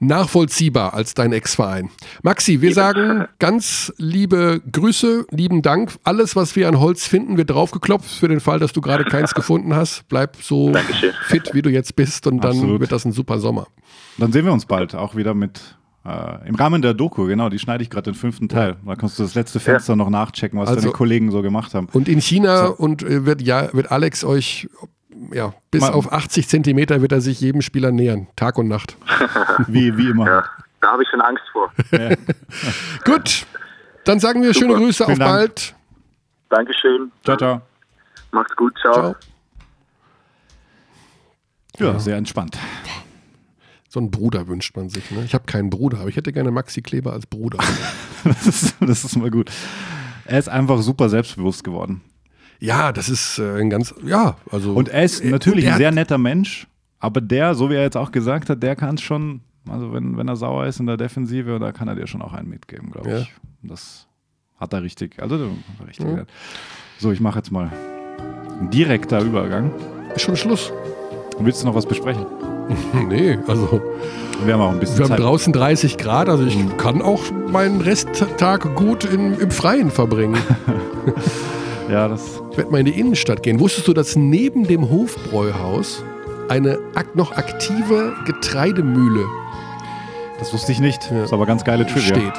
nachvollziehbar 0.00 0.94
als 0.94 1.14
dein 1.14 1.32
Ex-Verein. 1.32 1.90
Maxi, 2.22 2.60
wir 2.60 2.72
sagen 2.74 3.26
ganz 3.38 3.92
liebe 3.98 4.60
Grüße, 4.70 5.26
lieben 5.30 5.62
Dank. 5.62 5.92
Alles, 6.04 6.36
was 6.36 6.56
wir 6.56 6.68
an 6.68 6.80
Holz 6.80 7.06
finden, 7.06 7.36
wird 7.36 7.50
draufgeklopft 7.50 8.10
für 8.10 8.28
den 8.28 8.40
Fall, 8.40 8.58
dass 8.58 8.72
du 8.72 8.80
gerade 8.80 9.04
keins 9.04 9.34
gefunden 9.34 9.74
hast. 9.74 10.08
Bleib 10.08 10.36
so 10.40 10.70
Dankeschön. 10.70 11.12
fit, 11.26 11.50
wie 11.52 11.62
du 11.62 11.70
jetzt 11.70 11.96
bist 11.96 12.26
und 12.26 12.42
dann 12.42 12.52
Absolut. 12.52 12.80
wird 12.80 12.92
das 12.92 13.04
ein 13.04 13.12
super 13.12 13.38
Sommer. 13.38 13.66
Dann 14.18 14.32
sehen 14.32 14.44
wir 14.44 14.52
uns 14.52 14.66
bald 14.66 14.94
auch 14.94 15.14
wieder 15.14 15.34
mit 15.34 15.60
äh, 16.06 16.48
im 16.48 16.54
Rahmen 16.54 16.82
der 16.82 16.94
Doku, 16.94 17.26
genau, 17.26 17.48
die 17.48 17.58
schneide 17.58 17.82
ich 17.82 17.90
gerade 17.90 18.12
den 18.12 18.14
fünften 18.14 18.48
Teil. 18.48 18.76
Da 18.86 18.94
kannst 18.94 19.18
du 19.18 19.24
das 19.24 19.34
letzte 19.34 19.58
Fenster 19.58 19.94
ja. 19.94 19.96
noch 19.96 20.10
nachchecken, 20.10 20.58
was 20.58 20.68
also, 20.68 20.80
deine 20.80 20.92
Kollegen 20.92 21.30
so 21.30 21.42
gemacht 21.42 21.74
haben. 21.74 21.88
Und 21.92 22.08
in 22.08 22.20
China 22.20 22.68
so. 22.68 22.74
und 22.74 23.02
äh, 23.02 23.26
wird 23.26 23.42
ja 23.42 23.72
wird 23.72 23.90
Alex 23.90 24.24
euch 24.24 24.68
ja, 25.32 25.54
bis 25.70 25.82
Man, 25.82 25.92
auf 25.92 26.12
80 26.12 26.48
Zentimeter 26.48 27.00
wird 27.02 27.12
er 27.12 27.20
sich 27.20 27.40
jedem 27.40 27.62
Spieler 27.62 27.92
nähern, 27.92 28.28
Tag 28.36 28.58
und 28.58 28.68
Nacht. 28.68 28.96
wie, 29.66 29.96
wie 29.96 30.10
immer. 30.10 30.26
Ja, 30.26 30.44
da 30.80 30.92
habe 30.92 31.02
ich 31.02 31.08
schon 31.08 31.20
Angst 31.20 31.44
vor. 31.52 31.72
Ja. 31.92 32.10
Gut, 33.04 33.46
dann 34.04 34.20
sagen 34.20 34.42
wir 34.42 34.52
Super. 34.54 34.66
schöne 34.66 34.78
Grüße, 34.78 35.04
Vielen 35.04 35.12
auf 35.12 35.18
Dank. 35.18 35.30
bald. 35.30 35.74
Dankeschön. 36.48 37.10
Ciao, 37.24 37.36
ciao. 37.36 37.60
Macht's 38.30 38.54
gut, 38.54 38.76
ciao. 38.80 38.94
ciao. 38.94 39.14
Ja, 41.78 41.98
sehr 41.98 42.16
entspannt. 42.16 42.56
So 43.88 44.00
einen 44.00 44.10
Bruder 44.10 44.46
wünscht 44.46 44.76
man 44.76 44.88
sich. 44.88 45.10
Ne? 45.10 45.24
Ich 45.24 45.34
habe 45.34 45.44
keinen 45.46 45.70
Bruder, 45.70 46.00
aber 46.00 46.08
ich 46.08 46.16
hätte 46.16 46.32
gerne 46.32 46.50
Maxi 46.50 46.82
Kleber 46.82 47.12
als 47.12 47.26
Bruder. 47.26 47.58
das, 48.24 48.46
ist, 48.46 48.76
das 48.80 49.04
ist 49.04 49.16
mal 49.16 49.30
gut. 49.30 49.50
Er 50.24 50.38
ist 50.38 50.48
einfach 50.48 50.80
super 50.82 51.08
selbstbewusst 51.08 51.64
geworden. 51.64 52.02
Ja, 52.58 52.92
das 52.92 53.08
ist 53.08 53.38
äh, 53.38 53.60
ein 53.60 53.70
ganz, 53.70 53.94
ja, 54.04 54.36
also. 54.50 54.72
Und 54.72 54.88
er 54.88 55.04
ist 55.04 55.24
natürlich 55.24 55.64
er 55.64 55.72
ein 55.72 55.78
sehr 55.78 55.92
netter 55.92 56.18
Mensch, 56.18 56.66
aber 56.98 57.20
der, 57.20 57.54
so 57.54 57.70
wie 57.70 57.74
er 57.74 57.82
jetzt 57.82 57.96
auch 57.96 58.12
gesagt 58.12 58.50
hat, 58.50 58.62
der 58.62 58.76
kann 58.76 58.94
es 58.96 59.02
schon, 59.02 59.40
also 59.68 59.92
wenn, 59.92 60.16
wenn 60.16 60.28
er 60.28 60.36
sauer 60.36 60.66
ist 60.66 60.80
in 60.80 60.86
der 60.86 60.96
Defensive, 60.96 61.58
da 61.58 61.72
kann 61.72 61.88
er 61.88 61.94
dir 61.94 62.06
schon 62.06 62.22
auch 62.22 62.32
einen 62.32 62.48
mitgeben, 62.48 62.90
glaube 62.90 63.10
ja. 63.10 63.18
ich. 63.18 63.32
Das 63.62 64.06
hat 64.58 64.72
er 64.72 64.82
richtig, 64.82 65.20
also 65.20 65.50
richtig. 65.86 66.06
Ja. 66.06 66.24
So, 66.98 67.12
ich 67.12 67.20
mache 67.20 67.38
jetzt 67.38 67.50
mal 67.50 67.70
einen 68.58 68.70
direkter 68.70 69.20
Übergang. 69.20 69.70
Ist 70.14 70.22
schon 70.22 70.36
Schluss. 70.36 70.72
Willst 71.38 71.62
du 71.62 71.66
noch 71.66 71.74
was 71.74 71.86
besprechen? 71.86 72.24
nee, 73.08 73.38
also. 73.46 73.82
Wir 74.44 74.54
haben 74.54 74.60
auch 74.60 74.72
ein 74.72 74.80
bisschen 74.80 74.98
Wir 74.98 75.06
Zeit. 75.06 75.18
haben 75.18 75.24
draußen 75.24 75.52
30 75.52 75.98
Grad, 75.98 76.28
also 76.28 76.44
ich 76.44 76.56
mhm. 76.56 76.76
kann 76.76 77.00
auch 77.00 77.22
meinen 77.50 77.80
Resttag 77.80 78.74
gut 78.74 79.04
in, 79.04 79.38
im 79.38 79.50
Freien 79.50 79.90
verbringen. 79.90 80.38
ja, 81.90 82.08
das 82.08 82.40
ich 82.50 82.56
werde 82.56 82.70
mal 82.70 82.78
in 82.78 82.86
die 82.86 82.98
Innenstadt 82.98 83.42
gehen. 83.42 83.60
Wusstest 83.60 83.88
du, 83.88 83.92
dass 83.92 84.16
neben 84.16 84.66
dem 84.66 84.90
Hofbräuhaus 84.90 86.02
eine 86.48 86.78
noch 87.14 87.32
aktive 87.32 88.14
Getreidemühle 88.24 89.26
das 90.38 90.52
wusste 90.52 90.72
ich 90.72 90.80
nicht. 90.80 91.10
Ja. 91.10 91.24
Ist 91.24 91.32
aber 91.32 91.46
ganz 91.46 91.64
geile 91.64 91.86
Trivia. 91.86 92.14
Steht. 92.14 92.32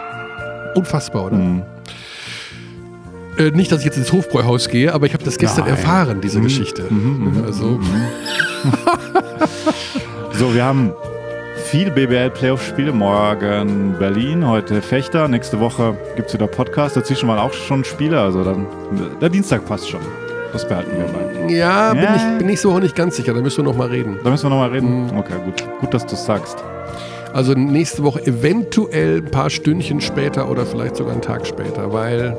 Unfassbar, 0.76 1.26
oder? 1.26 1.38
Mhm. 1.38 1.64
Äh, 3.38 3.52
nicht, 3.52 3.72
dass 3.72 3.80
ich 3.80 3.86
jetzt 3.86 3.98
ins 3.98 4.12
Hofbräuhaus 4.12 4.70
gehe, 4.70 4.94
aber 4.94 5.06
ich 5.06 5.14
habe 5.14 5.24
das 5.24 5.38
gestern 5.38 5.66
Nein. 5.66 5.76
erfahren, 5.76 6.22
diese 6.22 6.40
mhm. 6.40 6.44
Geschichte. 6.44 6.86
Mhm. 6.90 7.32
mhm 7.32 7.44
also. 7.46 7.66
Mhm. 7.66 8.08
so, 10.34 10.54
wir 10.54 10.64
haben 10.64 10.94
viel 11.68 11.92
BBL-Playoff-Spiele. 11.92 12.94
Morgen 12.94 13.96
Berlin, 14.00 14.48
heute 14.48 14.82
Fechter. 14.82 15.28
Nächste 15.28 15.60
Woche 15.60 15.98
gibt 16.16 16.30
es 16.30 16.34
wieder 16.34 16.48
Podcast. 16.48 16.96
Dazwischen 16.96 17.28
waren 17.28 17.40
auch 17.40 17.52
schon 17.52 17.84
Spiele. 17.84 18.22
Also 18.22 18.44
dann, 18.46 18.66
der 19.20 19.28
Dienstag 19.28 19.66
passt 19.66 19.90
schon. 19.90 20.00
Das 20.54 20.66
behalten 20.66 20.92
wir 20.98 21.06
bei. 21.08 21.54
Ja, 21.54 21.94
ja. 21.94 21.94
Bin, 21.94 22.16
ich, 22.16 22.38
bin 22.38 22.50
ich 22.50 22.62
so 22.62 22.72
auch 22.72 22.80
nicht 22.80 22.96
ganz 22.96 23.18
sicher. 23.18 23.34
Da 23.34 23.42
müssen 23.42 23.58
wir 23.58 23.66
noch 23.66 23.76
mal 23.76 23.90
reden. 23.90 24.18
Da 24.24 24.30
müssen 24.30 24.46
wir 24.46 24.50
noch 24.50 24.60
mal 24.60 24.70
reden? 24.70 25.08
Mhm. 25.08 25.18
Okay, 25.18 25.34
gut. 25.44 25.64
Gut, 25.82 25.94
dass 25.94 26.06
du 26.06 26.16
es 26.16 26.26
sagst. 26.26 26.64
Also 27.34 27.54
nächste 27.54 28.02
Woche 28.02 28.26
eventuell 28.26 29.18
ein 29.18 29.30
paar 29.30 29.50
Stündchen 29.50 30.00
später 30.00 30.50
oder 30.50 30.66
vielleicht 30.66 30.96
sogar 30.96 31.12
einen 31.12 31.22
Tag 31.22 31.46
später, 31.46 31.92
weil 31.92 32.36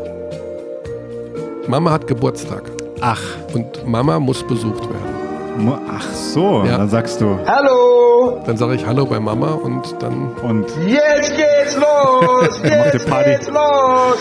Mama 1.66 1.90
hat 1.90 2.06
Geburtstag. 2.06 2.62
Ach. 3.02 3.22
Und 3.52 3.86
Mama 3.86 4.18
muss 4.18 4.42
besucht 4.42 4.88
werden. 4.88 5.17
Ach 5.66 6.12
so, 6.12 6.64
ja. 6.64 6.78
dann 6.78 6.88
sagst 6.88 7.20
du 7.20 7.38
Hallo. 7.46 8.42
Dann 8.46 8.56
sage 8.56 8.74
ich 8.74 8.86
Hallo 8.86 9.04
bei 9.06 9.18
Mama 9.18 9.52
und 9.52 9.96
dann. 10.00 10.32
Und. 10.42 10.66
Jetzt 10.86 11.36
geht's 11.36 11.76
los! 11.76 12.60
Jetzt 12.62 13.06
geht's 13.06 13.48
los! 13.48 14.18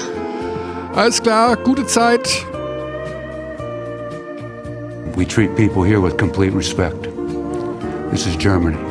Alles 0.96 1.22
klar, 1.22 1.56
gute 1.58 1.86
Zeit. 1.86 2.46
We 5.16 5.26
treat 5.26 5.56
people 5.56 5.84
here 5.84 6.02
with 6.02 6.18
complete 6.18 6.56
respect. 6.56 7.10
This 8.12 8.26
is 8.26 8.36
Germany. 8.38 8.87